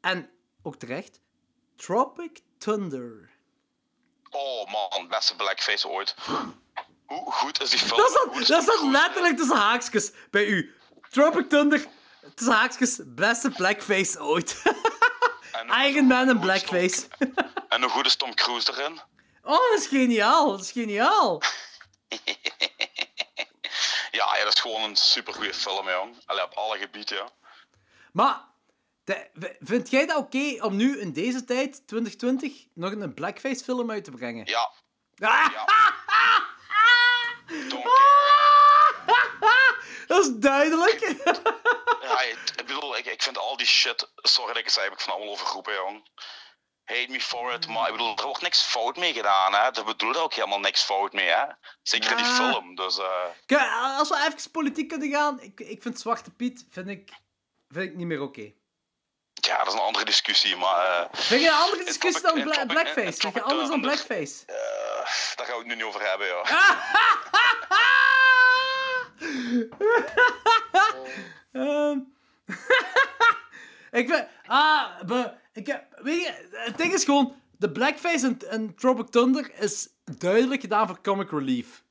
[0.00, 0.30] En
[0.62, 1.20] ook terecht.
[1.76, 3.30] Tropic Thunder.
[4.30, 6.14] Oh man, beste blackface ooit.
[7.06, 7.96] Hoe goed is die film?
[8.00, 8.08] Dat
[8.46, 8.90] staat, dat goed?
[8.90, 10.74] letterlijk tussen haakjes bij u.
[11.10, 11.86] Tropic Thunder,
[12.34, 14.62] tussen haakjes, beste blackface ooit.
[15.52, 17.06] En- Iron Man en Tom- blackface.
[17.68, 19.00] En hoe goed is Tom Cruise erin?
[19.42, 20.50] Oh, dat is geniaal.
[20.50, 21.42] Dat is geniaal.
[24.10, 26.16] Ja, ja, dat is gewoon een supergoeie film, jong.
[26.26, 27.28] Allee, op alle gebieden, ja.
[28.12, 28.40] Maar,
[29.04, 33.90] de- vind jij dat oké om nu in deze tijd, 2020, nog een blackface film
[33.90, 34.46] uit te brengen?
[34.46, 34.70] Ja,
[35.18, 35.50] Ah!
[35.52, 35.64] ja.
[37.46, 38.94] Care.
[40.06, 41.00] Dat is duidelijk.
[42.02, 44.10] Ja, ik, bedoel, ik, ik vind al die shit...
[44.16, 46.08] Sorry dat ik het zei, heb ik van allemaal overgroepen, jong.
[46.84, 49.58] Hate me for it, maar ik bedoel, er wordt niks fout mee gedaan, hè.
[49.58, 51.44] Er bedoelt ook helemaal niks fout mee, hè.
[51.82, 52.32] Zeker in die Ja.
[52.52, 52.98] film, dus...
[53.46, 57.12] Kijk, Als we even politiek kunnen gaan, ik, ik vind Zwarte Piet vind ik,
[57.68, 58.52] vind ik niet meer oké.
[59.40, 60.86] Ja, dat is een andere discussie, maar...
[60.86, 63.00] eh Vind je een andere discussie dan blackface?
[63.00, 64.42] in Vind je anders dan blackface?
[64.46, 64.56] eh,
[65.36, 66.42] daar gaan we het nu niet over hebben, ja.
[71.52, 71.98] Ehm.
[74.00, 74.28] ik ben...
[74.46, 75.84] Ah, be, ik heb...
[76.02, 77.34] Weet je, het ding is gewoon...
[77.58, 81.82] De blackface in, in Tropic Thunder is duidelijk gedaan voor comic relief.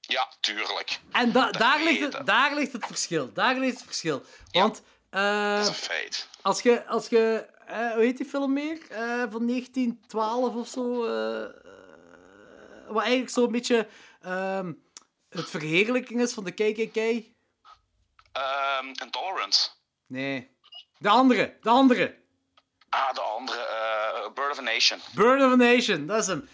[0.00, 1.00] Ja, tuurlijk.
[1.12, 3.32] En da, daar, ligt het, daar ligt het verschil.
[3.32, 4.22] Daar ligt het verschil.
[4.50, 4.82] Want...
[5.10, 6.28] eh, Dat is een feit.
[6.42, 8.78] Als je, als je eh, hoe heet die film meer?
[8.90, 11.04] Eh, van 1912 of zo.
[11.04, 11.50] eh, eh,
[12.88, 13.88] wat eigenlijk zo'n beetje
[14.20, 14.72] ehm,
[15.28, 16.96] het verheerlijking is van de KKK.
[18.32, 19.68] Ehm Intolerance.
[20.06, 20.56] Nee.
[20.98, 22.18] De andere, de andere.
[22.88, 23.60] Ah, de andere.
[23.60, 25.00] eh Bird of a Nation.
[25.14, 26.48] Bird of a Nation, dat is hem.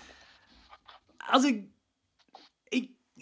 [1.31, 1.65] Als ik.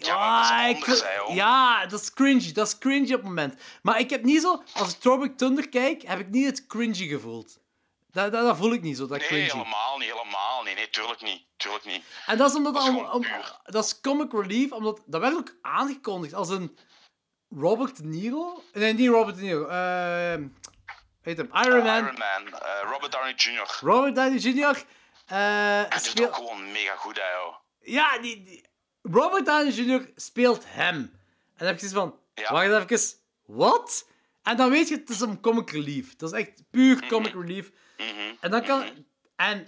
[0.05, 2.51] Ja, maar dat is Ah, ik hè, ja, dat is cringy.
[2.51, 3.61] Dat is cringy op het moment.
[3.81, 4.63] Maar ik heb niet zo...
[4.73, 7.59] Als ik Tropic Thunder kijk, heb ik niet het cringy gevoeld.
[8.11, 9.43] Dat, dat, dat voel ik niet zo, dat Nee, cringy.
[9.51, 10.75] helemaal niet, helemaal niet.
[10.75, 11.43] Nee, tuurlijk niet.
[11.57, 12.03] Tuurlijk niet.
[12.25, 13.25] En dat is omdat Dat is om- om-
[13.63, 16.77] dat is comic relief, omdat dat werd ook aangekondigd als een
[17.49, 18.63] Robert De Niro.
[18.73, 19.67] Nee, niet Robert De Niro.
[19.67, 20.35] eh
[21.21, 21.97] weet hem, Iron Man.
[22.03, 22.59] Iron Man.
[22.59, 23.77] eh, Robert Downey Jr.
[23.81, 24.83] Robert Downey Jr.
[25.25, 27.55] eh, Hij doet ook gewoon mega goed, hè, joh.
[27.79, 28.65] Ja, die, die-
[29.01, 30.09] Robert Downey Jr.
[30.15, 30.95] speelt hem.
[30.95, 31.11] En
[31.57, 32.51] dan heb je zoiets van, Ja.
[32.69, 34.09] wacht even, wat?
[34.43, 36.15] En dan weet je, het is een comic relief.
[36.15, 37.07] Dat is echt puur Mhm.
[37.07, 37.71] comic relief.
[37.97, 38.35] Mhm.
[38.39, 38.83] En dan kan...
[39.35, 39.67] En,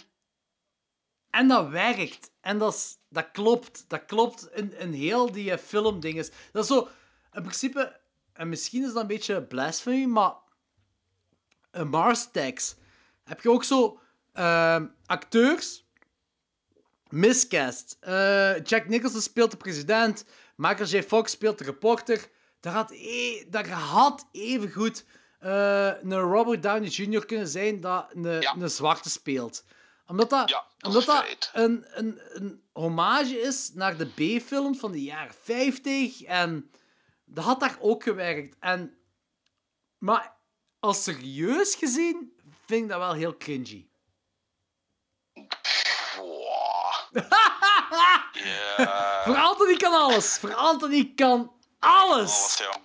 [1.29, 2.31] en dat werkt.
[2.41, 3.85] En dat, is, dat klopt.
[3.87, 6.29] Dat klopt in, in heel die eh, filmdinges.
[6.51, 6.87] Dat is zo...
[7.33, 7.99] In principe...
[8.33, 10.33] En misschien is dat een beetje blasphemy, maar...
[11.71, 12.75] Een Mars Attacks
[13.23, 13.99] heb je ook zo...
[14.33, 15.82] ehm, acteurs...
[17.13, 17.97] Miscast.
[17.99, 20.25] Eh, Jack Nicholson speelt de president.
[20.55, 21.01] Michael J.
[21.03, 22.29] Fox speelt de reporter.
[22.59, 25.05] Daar had, e daar had evengoed
[25.39, 27.25] eh een Robert Downey Jr.
[27.25, 28.55] kunnen zijn dat een, Ja.
[28.55, 29.63] een zwarte speelt.
[30.07, 34.91] Omdat dat, Ja, dat omdat dat een, een, een hommage is naar de B-films van
[34.91, 36.23] de jaren 50.
[36.23, 36.71] En
[37.25, 38.55] dat had daar ook gewerkt.
[38.59, 38.97] En,
[39.97, 40.35] maar
[40.79, 42.33] als serieus gezien
[42.65, 43.87] vind ik dat wel heel cringy.
[46.17, 47.02] Wow.
[48.77, 49.21] Ja.
[49.25, 50.37] Voor Anthony kan alles.
[50.37, 52.31] Voor Anthony kan alles.
[52.31, 52.75] Alles, joh.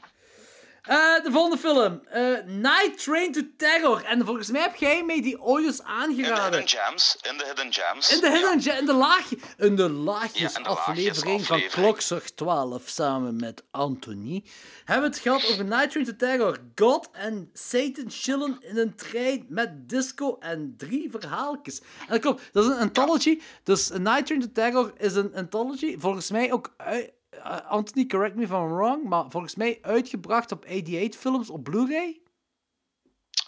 [0.88, 2.00] Eh, de volgende film.
[2.08, 4.04] eh, Night Train to Terror.
[4.04, 6.58] En volgens mij heb jij mij die ooit eens In de aangeraden.
[6.58, 7.16] Hidden Gems.
[7.30, 8.14] In de Hidden Gems.
[8.14, 13.36] In de, hidden, in de, laag, in de laagjes Ja, aflevering van Klokzorg 12 samen
[13.36, 14.44] met Anthony
[14.84, 16.58] hebben we het gehad over Night Train to Terror.
[16.74, 21.80] God en Satan chillen in een trein met disco en drie verhaaltjes.
[21.80, 23.40] En dat klopt, dat is een anthology.
[23.62, 25.98] Dus Night Train to Terror is een anthology.
[25.98, 26.74] Volgens mij ook...
[27.68, 32.20] Anthony, correct me if I'm wrong, maar volgens mij uitgebracht op 88 Films op Blu-ray.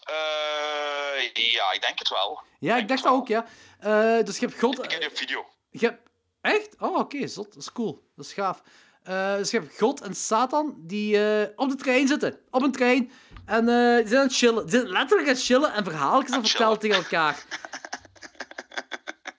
[0.05, 2.43] Eh, ja, ik denk het wel.
[2.59, 3.47] Ja, ik Denk dacht dat ook, ja.
[3.79, 4.85] Eh, dus je hebt God...
[4.85, 5.47] Ik heb die op video.
[5.71, 6.09] Je hebt...
[6.41, 6.77] Echt?
[6.79, 7.53] Oh, oké, zot.
[7.53, 8.11] Dat is cool.
[8.17, 8.63] Dat is gaaf.
[9.03, 12.39] Eh, dus je hebt God en Satan die eh, op de trein zitten.
[12.51, 13.13] Op een trein.
[13.47, 14.67] En eh, die zijn aan het chillen.
[14.67, 17.37] Die zijn letterlijk aan het chillen en verhaaltjes aan vertellen tegen elkaar.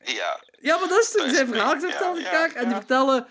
[0.04, 0.44] Ja.
[0.60, 1.18] Ja, maar dat is het.
[1.18, 2.56] Dat Die zijn verhaaltjes aan het vertellen tegen elkaar.
[2.56, 3.28] En die vertellen...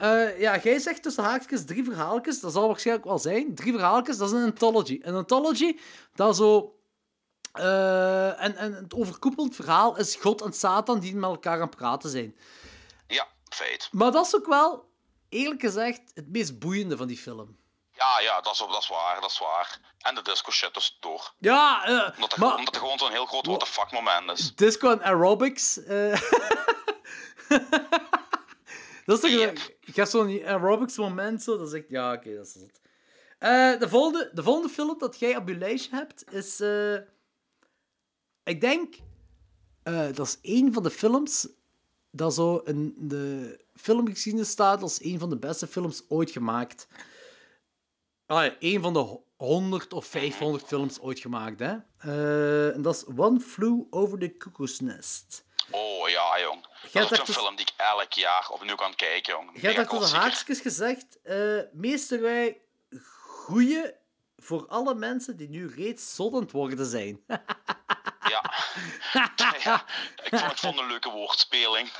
[0.00, 2.40] eh, ja, jij zegt tussen haakjes drie verhaaltjes.
[2.40, 3.54] Dat zal waarschijnlijk wel zijn.
[3.54, 4.98] Drie verhaaltjes, dat is een anthology.
[5.02, 5.78] Een anthology,
[6.14, 6.74] dat zo...
[7.52, 11.76] Eh, en, en het overkoepelend verhaal is God en Satan die met elkaar aan het
[11.76, 12.36] praten zijn.
[13.06, 13.88] Ja, feit.
[13.92, 14.88] Maar dat is ook wel,
[15.28, 17.58] eerlijk gezegd, het meest boeiende van die film.
[17.92, 19.78] Ja, ja, dat is, dat is waar, dat is waar.
[19.98, 21.32] En de disco shit tussendoor.
[21.38, 24.38] Ja, eh, Omdat er, maar omdat er gewoon zo'n heel groot what the fuck moment
[24.38, 24.54] is.
[24.54, 25.78] disco en aerobics.
[29.10, 29.40] dat is toch...
[29.40, 29.58] Yep.
[29.80, 31.88] Ik heb zo'n aerobics moment, zo, dat is echt...
[31.88, 32.80] Ja, oké, dat is het.
[33.38, 36.60] Eh, de, volgende, de volgende film dat jij op je lijstje hebt, is...
[36.60, 36.94] eh,
[38.44, 38.94] ik denk...
[39.82, 41.48] eh, dat is één van de films
[42.10, 46.88] dat zo in de filmgeschiedenis staat als een van de beste films ooit gemaakt.
[48.26, 51.76] Ah, ja, één van de ho- 100 of 500 films ooit gemaakt, hè.
[52.72, 55.44] En dat is One Flew Over the Cuckoo's Nest.
[55.70, 56.66] Oh ja, jong.
[56.92, 59.60] Dat is ook zo'n film die ik elk jaar opnieuw kan kijken, jong.
[59.60, 60.22] Je hebt klassieker.
[60.22, 62.60] haakjes gezegd, eh meester wij
[63.46, 63.92] goeie
[64.36, 67.24] voor alle mensen die nu reeds het worden zijn.
[68.28, 68.54] Ja.
[69.64, 69.84] ja.
[70.22, 71.90] Ik vond het vond een leuke woordspeling.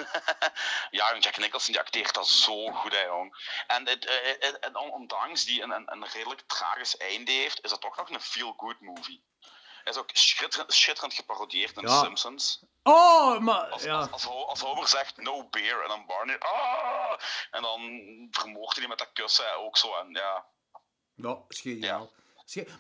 [0.91, 3.37] ja, Jack Nicholson die acteert dat zo goed, hè, jong.
[3.67, 7.81] En, het, eh, eh, ondanks die een, een, een redelijk tragisch einde heeft, is dat
[7.81, 9.23] toch nog een feel-good movie.
[9.91, 12.01] Hij is ook schitterend, schitterend geparodieerd in Ja.
[12.01, 12.63] The Simpsons.
[12.83, 13.67] Oh, maar...
[13.69, 13.99] Als, Ja.
[13.99, 17.19] als, als, Ho- als Homer zegt no beer en dan Barney, ah!
[17.51, 17.81] En dan
[18.31, 19.95] vermoordt hij die met dat kussen ook zo.
[19.95, 20.45] En ja,
[21.15, 22.11] Ja, is geniaal.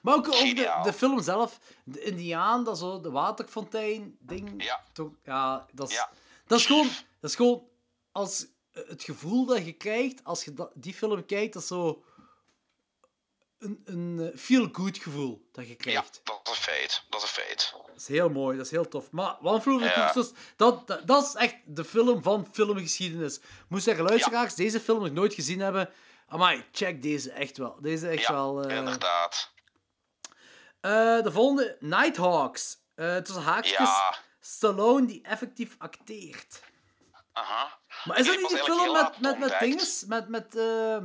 [0.02, 4.64] Maar ook, ook de, de film zelf, de Indiaan, dat zo, de waterfontein-ding.
[4.64, 4.84] Ja.
[4.92, 6.10] Toch, ja, dat is, Ja.
[6.46, 6.88] dat is gewoon,
[7.20, 7.68] dat is gewoon
[8.12, 11.68] als, eh, het gevoel dat je krijgt als je dat, die film kijkt, dat is
[11.68, 12.04] zo
[13.60, 16.20] een, een eh, feel-good gevoel dat je ja, krijgt.
[16.24, 17.02] dat is een feit.
[17.08, 17.72] Dat is een feit.
[17.86, 19.10] Dat is heel mooi, dat is heel tof.
[19.10, 20.12] Maar One Flew Over Ja.
[20.56, 23.40] Dat, dat, dat is echt de film van filmgeschiedenis.
[23.68, 25.90] Moest zeggen, luisteraars, deze film nog nooit gezien hebben,
[26.28, 27.80] amai, check deze echt wel.
[27.80, 28.62] Deze echt Ja, wel...
[28.64, 29.50] eh, inderdaad.
[30.80, 32.78] Eh, de volgende, Nighthawks.
[32.94, 34.18] Eh tussen haakjes, Ja.
[34.40, 36.60] Stallone die effectief acteert.
[37.32, 37.78] Aha.
[38.04, 40.04] Maar is dat niet die film met, met, met dinges?
[40.04, 40.96] Met, met eh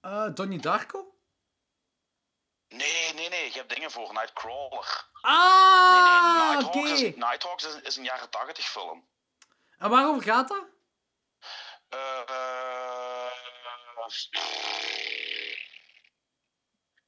[0.00, 1.14] eh, Donnie Darko?
[2.68, 3.44] Nee, nee, nee.
[3.44, 5.08] Je hebt dingen voor Nightcrawler.
[5.20, 6.56] Ah, nee, nee.
[6.56, 9.08] Nighthawks, is, Nighthawks is, is een jaren 80 film.
[9.78, 10.64] En waarover gaat dat?
[11.88, 13.30] Eh,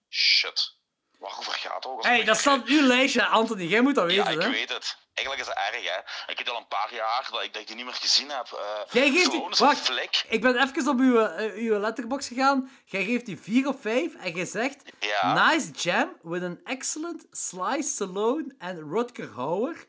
[0.09, 0.78] shit.
[1.19, 2.03] Waarover gaat het ook?
[2.03, 3.63] Hé, hey, dat staat uw lijstje, Anthony.
[3.65, 4.51] Jij moet dat Ja, weten, ik hè?
[4.51, 4.97] weet het.
[5.15, 6.33] Eigenlijk is het erg, hè.
[6.33, 8.47] Ik heb al een paar jaar dat ik, dat ik die niet meer gezien heb.
[8.53, 9.45] Eh Jij geeft die...
[9.59, 10.25] Wacht, flik.
[10.29, 12.71] ik ben even op uw, eh, uw letterbox gegaan.
[12.85, 14.83] Jij geeft die 4 op 5 en jij zegt...
[15.01, 15.49] Ja.
[15.51, 19.87] Nice jam with an excellent slice Stallone and Rutger Hauer.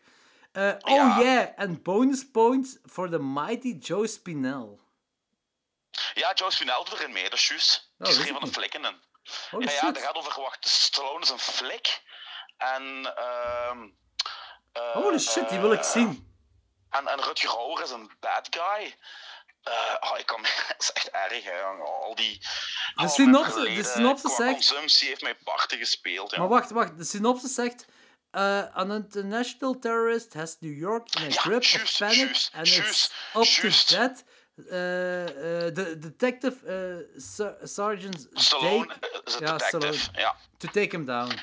[0.51, 1.19] Eh, oh Ja.
[1.21, 4.79] yeah, and bonus points for the mighty Joe Spinell.
[6.13, 7.91] Ja, Joe Spinell doet erin mee, dat is juist.
[7.97, 8.55] Die Oh, is er ik een van de niet.
[8.57, 8.95] flikken in.
[9.51, 12.01] Holy ja, ja, dat gaat over, wacht, Stallone is een flik.
[12.57, 13.87] En, ehm
[14.71, 16.27] eh, Holy shit, die wil ik eh, zien.
[16.89, 18.95] En, en Rutger Hauer is een bad guy.
[19.63, 21.61] Eh, oh, ik kan, dat is echt erg, hè.
[21.61, 22.41] Al die...
[22.95, 26.37] mijn synopsis- de synopsis zegt- consumptie heeft mij parten gespeeld, ja.
[26.39, 26.97] Maar wacht, wacht.
[26.97, 27.85] De synopsis zegt...
[28.31, 32.51] uh, an international terrorist has New York in a Ja, grip juist, of panic juist,
[32.53, 33.87] and it's juist, up juist.
[33.87, 34.23] to that.
[34.67, 36.55] Uh, uh, the detective
[37.17, 40.09] Ser- Sergeant Stallone is een Ja, detective.
[40.13, 41.39] Ja, to take him down.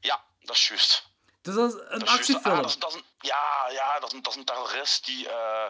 [0.00, 1.06] ja, dat is juist.
[1.42, 2.18] Dus dat is een Dat is juist.
[2.34, 2.54] actiefilm.
[2.54, 5.06] Ah, dat, is, dat is een, ja, ja dat, is een, dat is een terrorist
[5.06, 5.28] die.
[5.28, 5.66] eh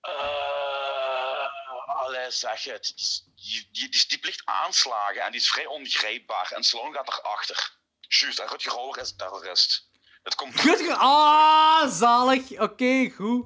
[0.00, 2.92] eh, allee, zeg het.
[3.34, 6.52] Die, die, die, die plicht aanslagen en die is vrij ongrijpbaar.
[6.54, 7.74] En Stallone gaat erachter.
[8.00, 9.88] Juist, en Rutger Hauer is een terrorist.
[10.22, 10.60] Het komt.
[10.60, 12.50] Ge- Ah, zalig.
[12.60, 13.44] Oké, goed.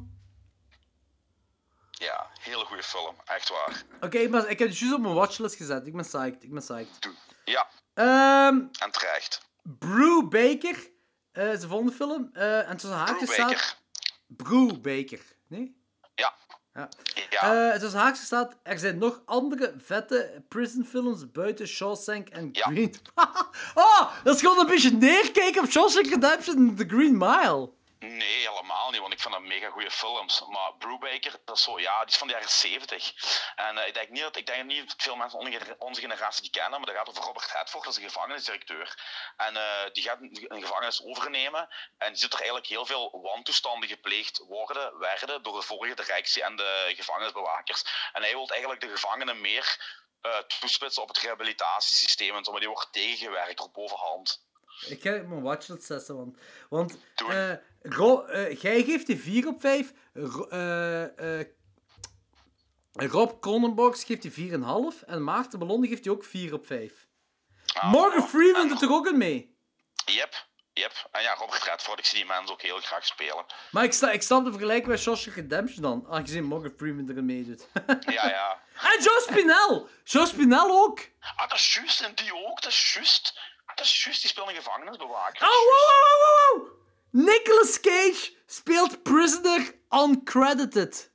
[2.01, 3.83] Ja, hele goede film, echt waar.
[4.01, 5.87] Oké, ik, ben- ik heb het juist op mijn watchlist gezet.
[5.87, 6.43] Ik ben psyched.
[6.43, 7.03] Ik ben psyched.
[7.03, 7.12] Doe.
[7.45, 9.41] Ja, Ehm en terecht.
[9.62, 10.91] Brew Baker
[11.33, 12.31] eh, is de volgende film.
[12.33, 13.47] Eh, en tussen haakjes staat...
[13.47, 13.77] Brubaker.
[14.27, 15.20] Brew Baker.
[15.49, 15.77] Nee?
[16.15, 16.35] Ja.
[16.75, 16.89] Ja.
[17.31, 17.70] Ja.
[17.73, 18.57] Eh, tussen haakjes staat...
[18.62, 22.67] Er zijn nog andere vette prisonfilms buiten Shawshank en Ja.
[22.67, 22.95] Green...
[23.75, 27.73] oh, dat is gewoon een beetje neerkijken op Shawshank Redemption en The Green Mile.
[28.01, 30.45] Nee, helemaal niet, want ik vind dat mega goede films.
[30.49, 33.15] Maar Brubaker, dat is zo, ja, die is van de jaren 70.
[33.57, 36.43] En eh, ik denk niet dat, ik denk niet dat veel mensen onze, onze generatie
[36.43, 38.99] die kennen, maar dat gaat over Robert Redford, dat is een gevangenisdirecteur.
[39.37, 43.89] En eh, die gaat een gevangenis overnemen en die ziet er eigenlijk heel veel wantoestanden
[43.89, 48.11] gepleegd worden, werden door de vorige directie en de gevangenisbewakers.
[48.12, 49.79] En hij wil eigenlijk de gevangenen meer
[50.20, 54.49] eh, toespitsen op het rehabilitatiesysteem en zo, maar die wordt tegengewerkt door bovenhand.
[54.89, 56.39] Ik ga mijn watchlist zetten, want...
[56.69, 56.99] Want.
[57.83, 59.92] Ro- eh, jij geeft die 4 op 5.
[60.15, 61.47] Ro- eh, eh,
[62.92, 65.02] Rob Cronenbox geeft die 4,5.
[65.07, 67.07] En Maarten Ballonde geeft die ook 4 op 5.
[67.75, 69.57] Ah, Morgan oh, Freeman doet er ook in mee.
[70.05, 71.09] Yep, Yep.
[71.10, 73.44] En ja, Robert Redford, ik zie die mensen ook heel graag spelen.
[73.70, 77.25] Maar ik, sta, ik snap de vergelijking met Shawshank Redemption dan, aangezien Morgan Freeman erin
[77.26, 77.67] meedoet.
[78.17, 78.62] Ja, ja.
[78.75, 79.86] en Joe Spinell!
[80.05, 80.99] Joe Spinell ook!
[81.36, 82.00] Ah, dat is juist.
[82.00, 83.39] En die ook, dat is juist.
[83.75, 85.47] Dat is juist, die speelt een gevangenisbewaker.
[85.49, 86.78] Oh, wow, wow, wow, wow!
[87.10, 91.10] Nicolas Cage speelt Prisoner uncredited.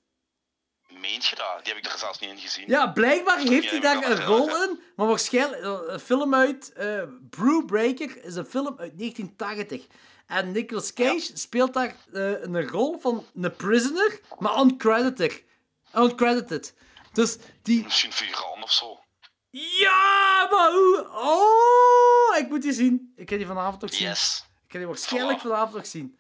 [0.88, 1.60] Meent je dat?
[1.64, 2.68] Die heb ik er zelfs niet in gezien.
[2.68, 4.80] Ja, blijkbaar heeft hij daar een rol in.
[4.96, 5.62] Maar waarschijnlijk...
[5.64, 6.74] eh, Een film uit...
[6.74, 9.86] eh Brewbreaker is een film uit 1980.
[10.28, 15.44] En Nicolas Cage speelt daar eh, een rol van een prisoner, maar uncredited.
[15.96, 16.74] Uncredited.
[17.14, 17.84] Dus die...
[17.84, 19.00] Misschien figurant of zo.
[19.50, 21.08] Ja, maar hoe...
[21.14, 23.14] Oh, ik moet die zien.
[23.16, 24.08] Ik ga die vanavond ook zien.
[24.08, 24.45] Yes.
[24.76, 26.18] Ik ga die waarschijnlijk vanavond ook zien.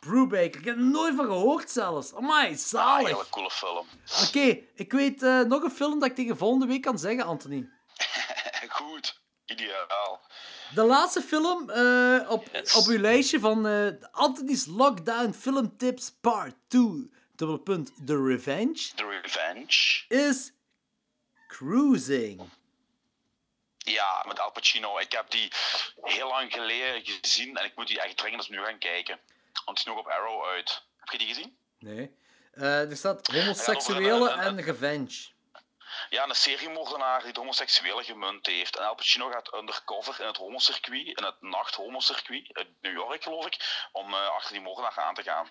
[0.00, 0.60] Brewbaker.
[0.60, 2.14] Ik heb er nooit van gehoord zelfs.
[2.14, 3.08] Amai, Ah, zalig.
[3.08, 3.86] hele coole film.
[4.26, 7.68] Oké, ik weet eh, nog een film dat ik tegen volgende week kan zeggen, Anthony.
[8.68, 9.20] Goed.
[9.46, 10.20] Ideaal.
[10.74, 12.74] De laatste film eh, op, Yes.
[12.74, 19.20] op uw lijstje van eh, Anthony's Lockdown Film Tips Part 2, dubbelpunt, The Revenge, The
[19.22, 20.04] Revenge.
[20.08, 20.52] is
[21.48, 22.40] Cruising.
[23.90, 24.98] Ja, met Al Pacino.
[24.98, 25.52] Ik heb die
[26.02, 29.18] heel lang geleden gezien en ik moet die echt dringend eens nu gaan kijken.
[29.64, 30.82] Want die is nog op Arrow uit.
[30.96, 31.56] Heb je die gezien?
[31.78, 32.16] Nee.
[32.52, 35.28] Eh, er staat homoseksuele en revenge.
[36.10, 38.76] Ja, een seriemoordenaar die het homoseksuele gemunt heeft.
[38.76, 43.46] En Al Pacino gaat undercover in het homocircuit, in het nacht-homocircuit, in New York geloof
[43.46, 45.48] ik, om eh, achter die moordenaar aan te gaan.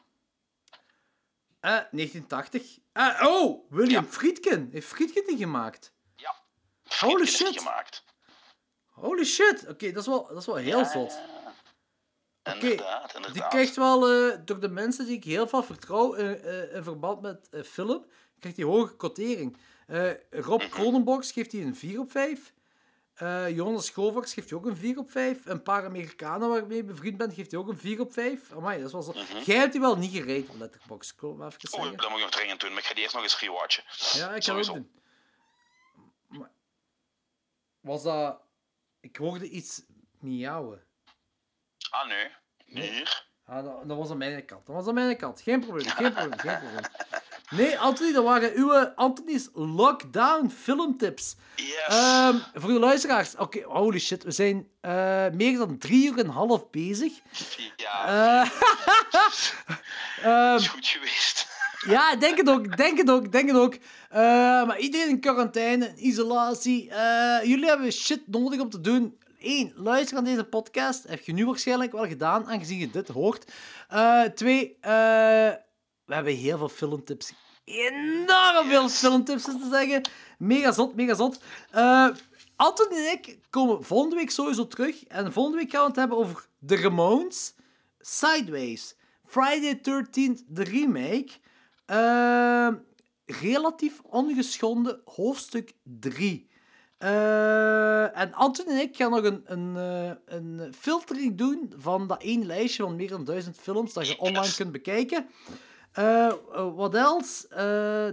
[1.60, 2.78] Eh, 1980.
[2.94, 4.12] Eh, oh, William Ja.
[4.12, 4.70] Friedkin.
[4.72, 5.94] Heeft Friedkin die gemaakt?
[6.16, 6.36] Ja.
[7.00, 7.58] Holy Friedkin shit.
[7.58, 8.04] gemaakt.
[9.00, 9.68] Holy shit.
[9.68, 11.20] Oké, dat, is wel- dat is wel heel zot.
[12.44, 13.34] Inderdaad, inderdaad.
[13.34, 16.84] Die krijgt wel eh, door de mensen die ik heel veel vertrouw in, eh, in
[16.84, 18.06] verband met film,
[18.40, 19.58] krijgt die hoge quotering.
[20.30, 20.70] Rob Mhm.
[20.70, 22.54] Cronenbox geeft hij een 4 op 5.
[23.14, 25.46] Eh, Jonas Govaerts geeft hij ook een 4 op 5.
[25.46, 28.52] Een paar Amerikanen waarmee je bevriend bent, geeft hij ook een 4 op 5.
[28.52, 29.14] Amai, dat is wel zo.
[29.46, 31.76] Jij hebt die wel niet gereden op Letterboxd, ik maar even Mhm.
[31.76, 31.98] Oh, zeggen.
[31.98, 33.84] dat moet ik nog dringend doen, maar ik ga die eerst nog eens rewatchen.
[34.20, 34.92] Ja, ik kan ook doen.
[36.28, 36.52] Maar
[37.80, 38.40] was dat...
[39.02, 39.82] Ik hoorde iets
[40.20, 40.84] miauwen.
[41.90, 42.28] Ah, nee.
[42.66, 43.28] Niet hier.
[43.46, 44.66] Ah, dat, dat was aan mijn kant.
[44.66, 45.42] Dat was aan mijn kant.
[45.42, 46.84] Geen probleem, geen probleem, geen probleem.
[47.50, 51.36] Nee, Anthony, dat waren uw Anthony's Lockdown filmtips.
[51.56, 51.86] Yes.
[51.88, 56.26] Ehm, voor de luisteraars, oké, holy shit, we zijn eh, meer dan drie uur en
[56.26, 57.14] een half bezig.
[57.76, 58.06] ja,
[58.42, 58.50] Eh,
[60.24, 61.49] ehm, is goed geweest.
[61.88, 63.74] Ja, denk het ook, denk het ook, denk het ook.
[64.10, 64.20] Eh,
[64.66, 66.90] maar iedereen in quarantaine, in isolatie.
[66.90, 69.18] Eh, jullie hebben shit nodig om te doen.
[69.40, 71.08] Eén, luister aan deze podcast.
[71.08, 73.52] Heb je nu waarschijnlijk wel gedaan, aangezien je dit hoort.
[73.90, 77.34] Eh, twee, we hebben heel veel filmtips.
[77.64, 80.10] Enorm veel filmtips te zeggen.
[80.38, 81.40] Mega zot, mega zot.
[82.56, 85.04] Anton en ik komen volgende week sowieso terug.
[85.04, 87.54] En volgende week gaan we het hebben over The Ramones,
[88.00, 91.30] Sideways, Friday the 13th, de remake.
[91.90, 92.68] Eh,
[93.26, 96.50] relatief ongeschonden hoofdstuk 3.
[96.98, 102.22] Eh, en Anton en ik gaan nog een, een, eh, een filtering doen van dat
[102.22, 105.30] één lijstje van meer dan duizend films dat je online kunt bekijken.
[105.92, 106.34] Eh,
[106.76, 107.48] wat else?
[107.48, 107.58] Eh,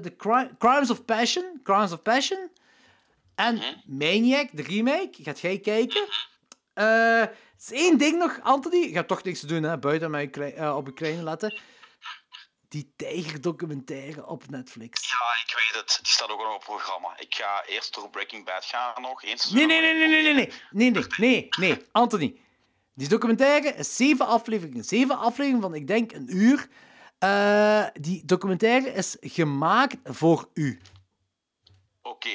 [0.02, 1.60] The Cri- Crimes of Passion.
[1.62, 2.48] Crimes of Passion.
[3.34, 5.22] En Maniac, de remake.
[5.22, 6.04] Gaat jij kijken?
[6.72, 8.76] Eh, er is één ding nog, Anthony.
[8.88, 9.78] Je hebt toch niks te doen, hè?
[9.78, 10.24] Buiten mij
[10.70, 11.58] op je kleine letten.
[12.76, 15.10] Die tijgerdocumentaire op Netflix.
[15.10, 15.98] Ja, ik weet het.
[16.02, 17.18] Die staat ook nog op het programma.
[17.18, 19.22] Ik ga eerst door Breaking Bad gaan nog.
[19.24, 22.40] Eens Nee, nee, nee, nee, nee, nee, nee, nee, nee, nee, nee, Anthony.
[22.94, 24.84] Die documentaire is zeven afleveringen.
[24.84, 26.68] Zeven afleveringen van, ik denk, een uur.
[27.18, 30.80] Eh, die documentaire is gemaakt voor u.
[32.02, 32.28] Oké.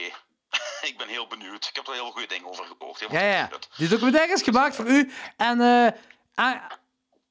[0.90, 1.66] ik ben heel benieuwd.
[1.66, 3.06] Ik heb er heel goede dingen over gehoord.
[3.10, 3.50] Ja, ja.
[3.78, 5.12] Die documentaire is gemaakt voor u.
[5.38, 5.92] En eh,
[6.34, 6.72] ah,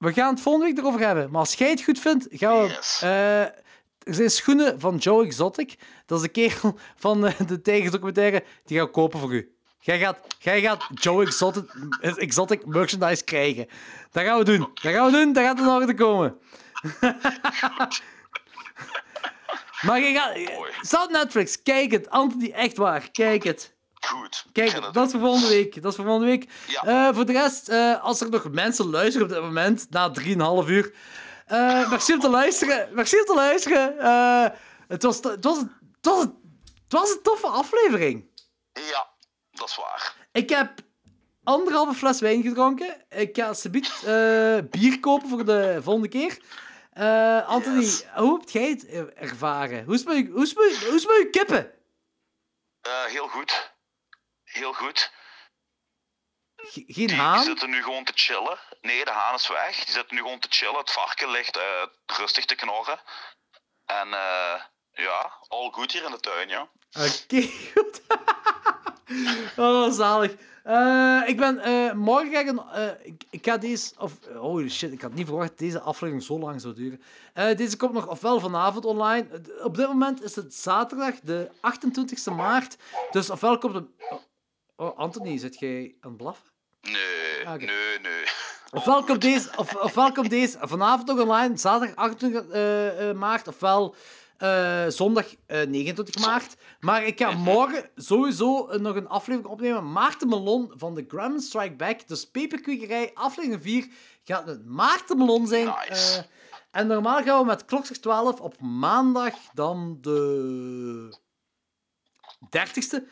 [0.00, 1.30] we gaan het volgende week erover hebben.
[1.30, 2.68] Maar als jij het goed vindt, gaan we...
[2.68, 3.02] Yes.
[3.02, 5.78] eh, er zijn schoenen van Joe Exotic.
[6.06, 8.44] Dat is de kerel van eh, de tijgerdocumentaire.
[8.64, 9.54] Die gaan we kopen voor u.
[9.80, 11.64] Jij gaat, jij gaat Joe Exotic,
[12.00, 13.66] Exotic merchandise krijgen.
[14.10, 14.58] Dat gaan we doen.
[14.58, 15.32] Dat gaan we doen.
[15.32, 16.38] Dat gaat in orde komen.
[19.86, 20.36] maar je gaat...
[20.86, 21.62] Staat Netflix.
[21.62, 22.10] Kijk het.
[22.10, 23.10] Anthony, echt waar.
[23.10, 23.74] Kijk het.
[24.06, 24.44] Goed.
[24.52, 25.82] Kijk, dat is voor volgende week.
[25.82, 26.50] Dat is voor volgende week.
[26.66, 26.82] Ja.
[27.08, 30.68] Eh, voor de rest, eh, als er nog mensen luisteren op dit moment, na 3,5
[30.68, 30.94] uur.
[31.46, 32.88] eh merci om te luisteren.
[32.94, 33.98] Merci om te luisteren.
[33.98, 34.46] Eh,
[34.88, 35.68] het, was, het, was, het,
[36.00, 36.32] was, het
[36.92, 38.28] was een toffe aflevering.
[38.72, 39.08] Ja,
[39.50, 40.14] dat is waar.
[40.32, 40.70] Ik heb
[41.44, 43.04] anderhalve fles wijn gedronken.
[43.08, 43.52] Ik ga
[44.04, 46.38] eh bier kopen voor de volgende keer.
[46.92, 48.04] Eh, Anthony, Yes.
[48.14, 49.84] hoe heb jij het ervaren?
[49.84, 51.70] Hoe is je- hoe is hoe is je kippen?
[53.08, 53.72] Heel goed.
[54.52, 55.12] Heel goed.
[56.56, 57.44] Ge- geen Die, die haan?
[57.44, 58.58] zitten nu gewoon te chillen.
[58.80, 59.84] Nee, de haan is weg.
[59.84, 60.78] Die zitten nu gewoon te chillen.
[60.78, 63.00] Het varken ligt eh, rustig te knorren.
[63.84, 64.60] En eh,
[64.92, 66.68] ja, all goed hier in de tuin, ja.
[66.98, 67.42] Oké,
[67.74, 68.00] goed.
[69.66, 70.34] oh, zalig.
[70.64, 71.58] Eh, ik ben...
[71.58, 72.96] eh, morgen ga ik een...
[73.06, 73.94] ik, ik ga deze...
[73.98, 77.02] Of, holy shit, ik had niet verwacht dat deze aflevering zo lang zou duren.
[77.34, 79.42] Eh, deze komt nog ofwel vanavond online.
[79.62, 82.76] Op dit moment is het zaterdag, de 28e maart.
[83.10, 83.86] Dus ofwel komt het...
[84.80, 86.50] Oh, Anthony, zit jij aan het blaffen?
[86.80, 88.24] Nee, Ah, nee, nee.
[88.70, 93.48] Ofwel komt deze, of, ofwel komt deze vanavond nog online, zaterdag 28 eh, eh, maart,
[93.48, 93.94] ofwel
[94.36, 96.56] eh, zondag eh, 29 maart.
[96.80, 99.92] Maar ik ga morgen sowieso nog een aflevering opnemen.
[99.92, 102.08] Maarten Melon van de Gremlin Strike Back.
[102.08, 103.88] Dus Peperkwekerij, aflevering 4,
[104.24, 105.74] gaat met Maarten Melon zijn.
[105.88, 106.26] Nice.
[106.70, 111.18] En normaal gaan we met Klokslag 12 op maandag dan de
[112.58, 113.02] 30ste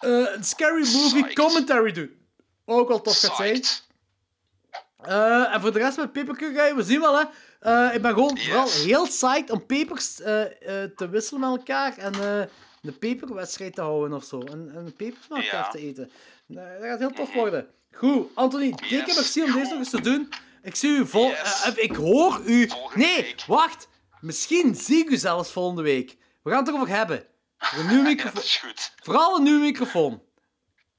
[0.00, 1.34] eh, een Scary Movie Psyched.
[1.34, 2.10] commentary doen.
[2.64, 3.62] Ook wel tof gaat zijn.
[5.00, 7.24] Eh, en voor de rest met peperkwekerij, we zien wel hè.
[7.60, 8.44] Eh, ik ben gewoon Yes.
[8.46, 12.14] vooral heel psyched om pepers te wisselen met elkaar en
[12.82, 14.40] een peperwedstrijd te houden of zo.
[14.40, 15.68] En, en met elkaar Ja.
[15.68, 16.10] te eten.
[16.46, 17.66] Dat gaat heel tof worden.
[17.92, 19.16] Goed, Anthony, dikke Yes.
[19.16, 20.28] merci om deze nog eens te doen.
[20.62, 21.28] Ik zie u vol...
[21.28, 21.72] Yes.
[21.74, 22.68] ik hoor u...
[22.68, 23.44] Volgende Nee, week.
[23.46, 23.88] wacht.
[24.20, 26.16] Misschien zie ik u zelfs volgende week.
[26.42, 27.24] We gaan het erover hebben.
[27.60, 28.34] Voor een nieuwe Ja, microfoon.
[28.34, 28.92] dat is goed.
[29.02, 30.22] Vooral een nieuwe microfoon.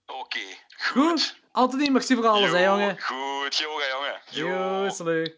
[0.06, 0.40] Oké,
[0.78, 1.04] Goed.
[1.04, 1.40] goed.
[1.52, 3.02] Anthony, merci voor alles, hè, Jo, jongen.
[3.02, 4.22] Goed, jongen, jongen.
[4.30, 5.36] Yo, salut.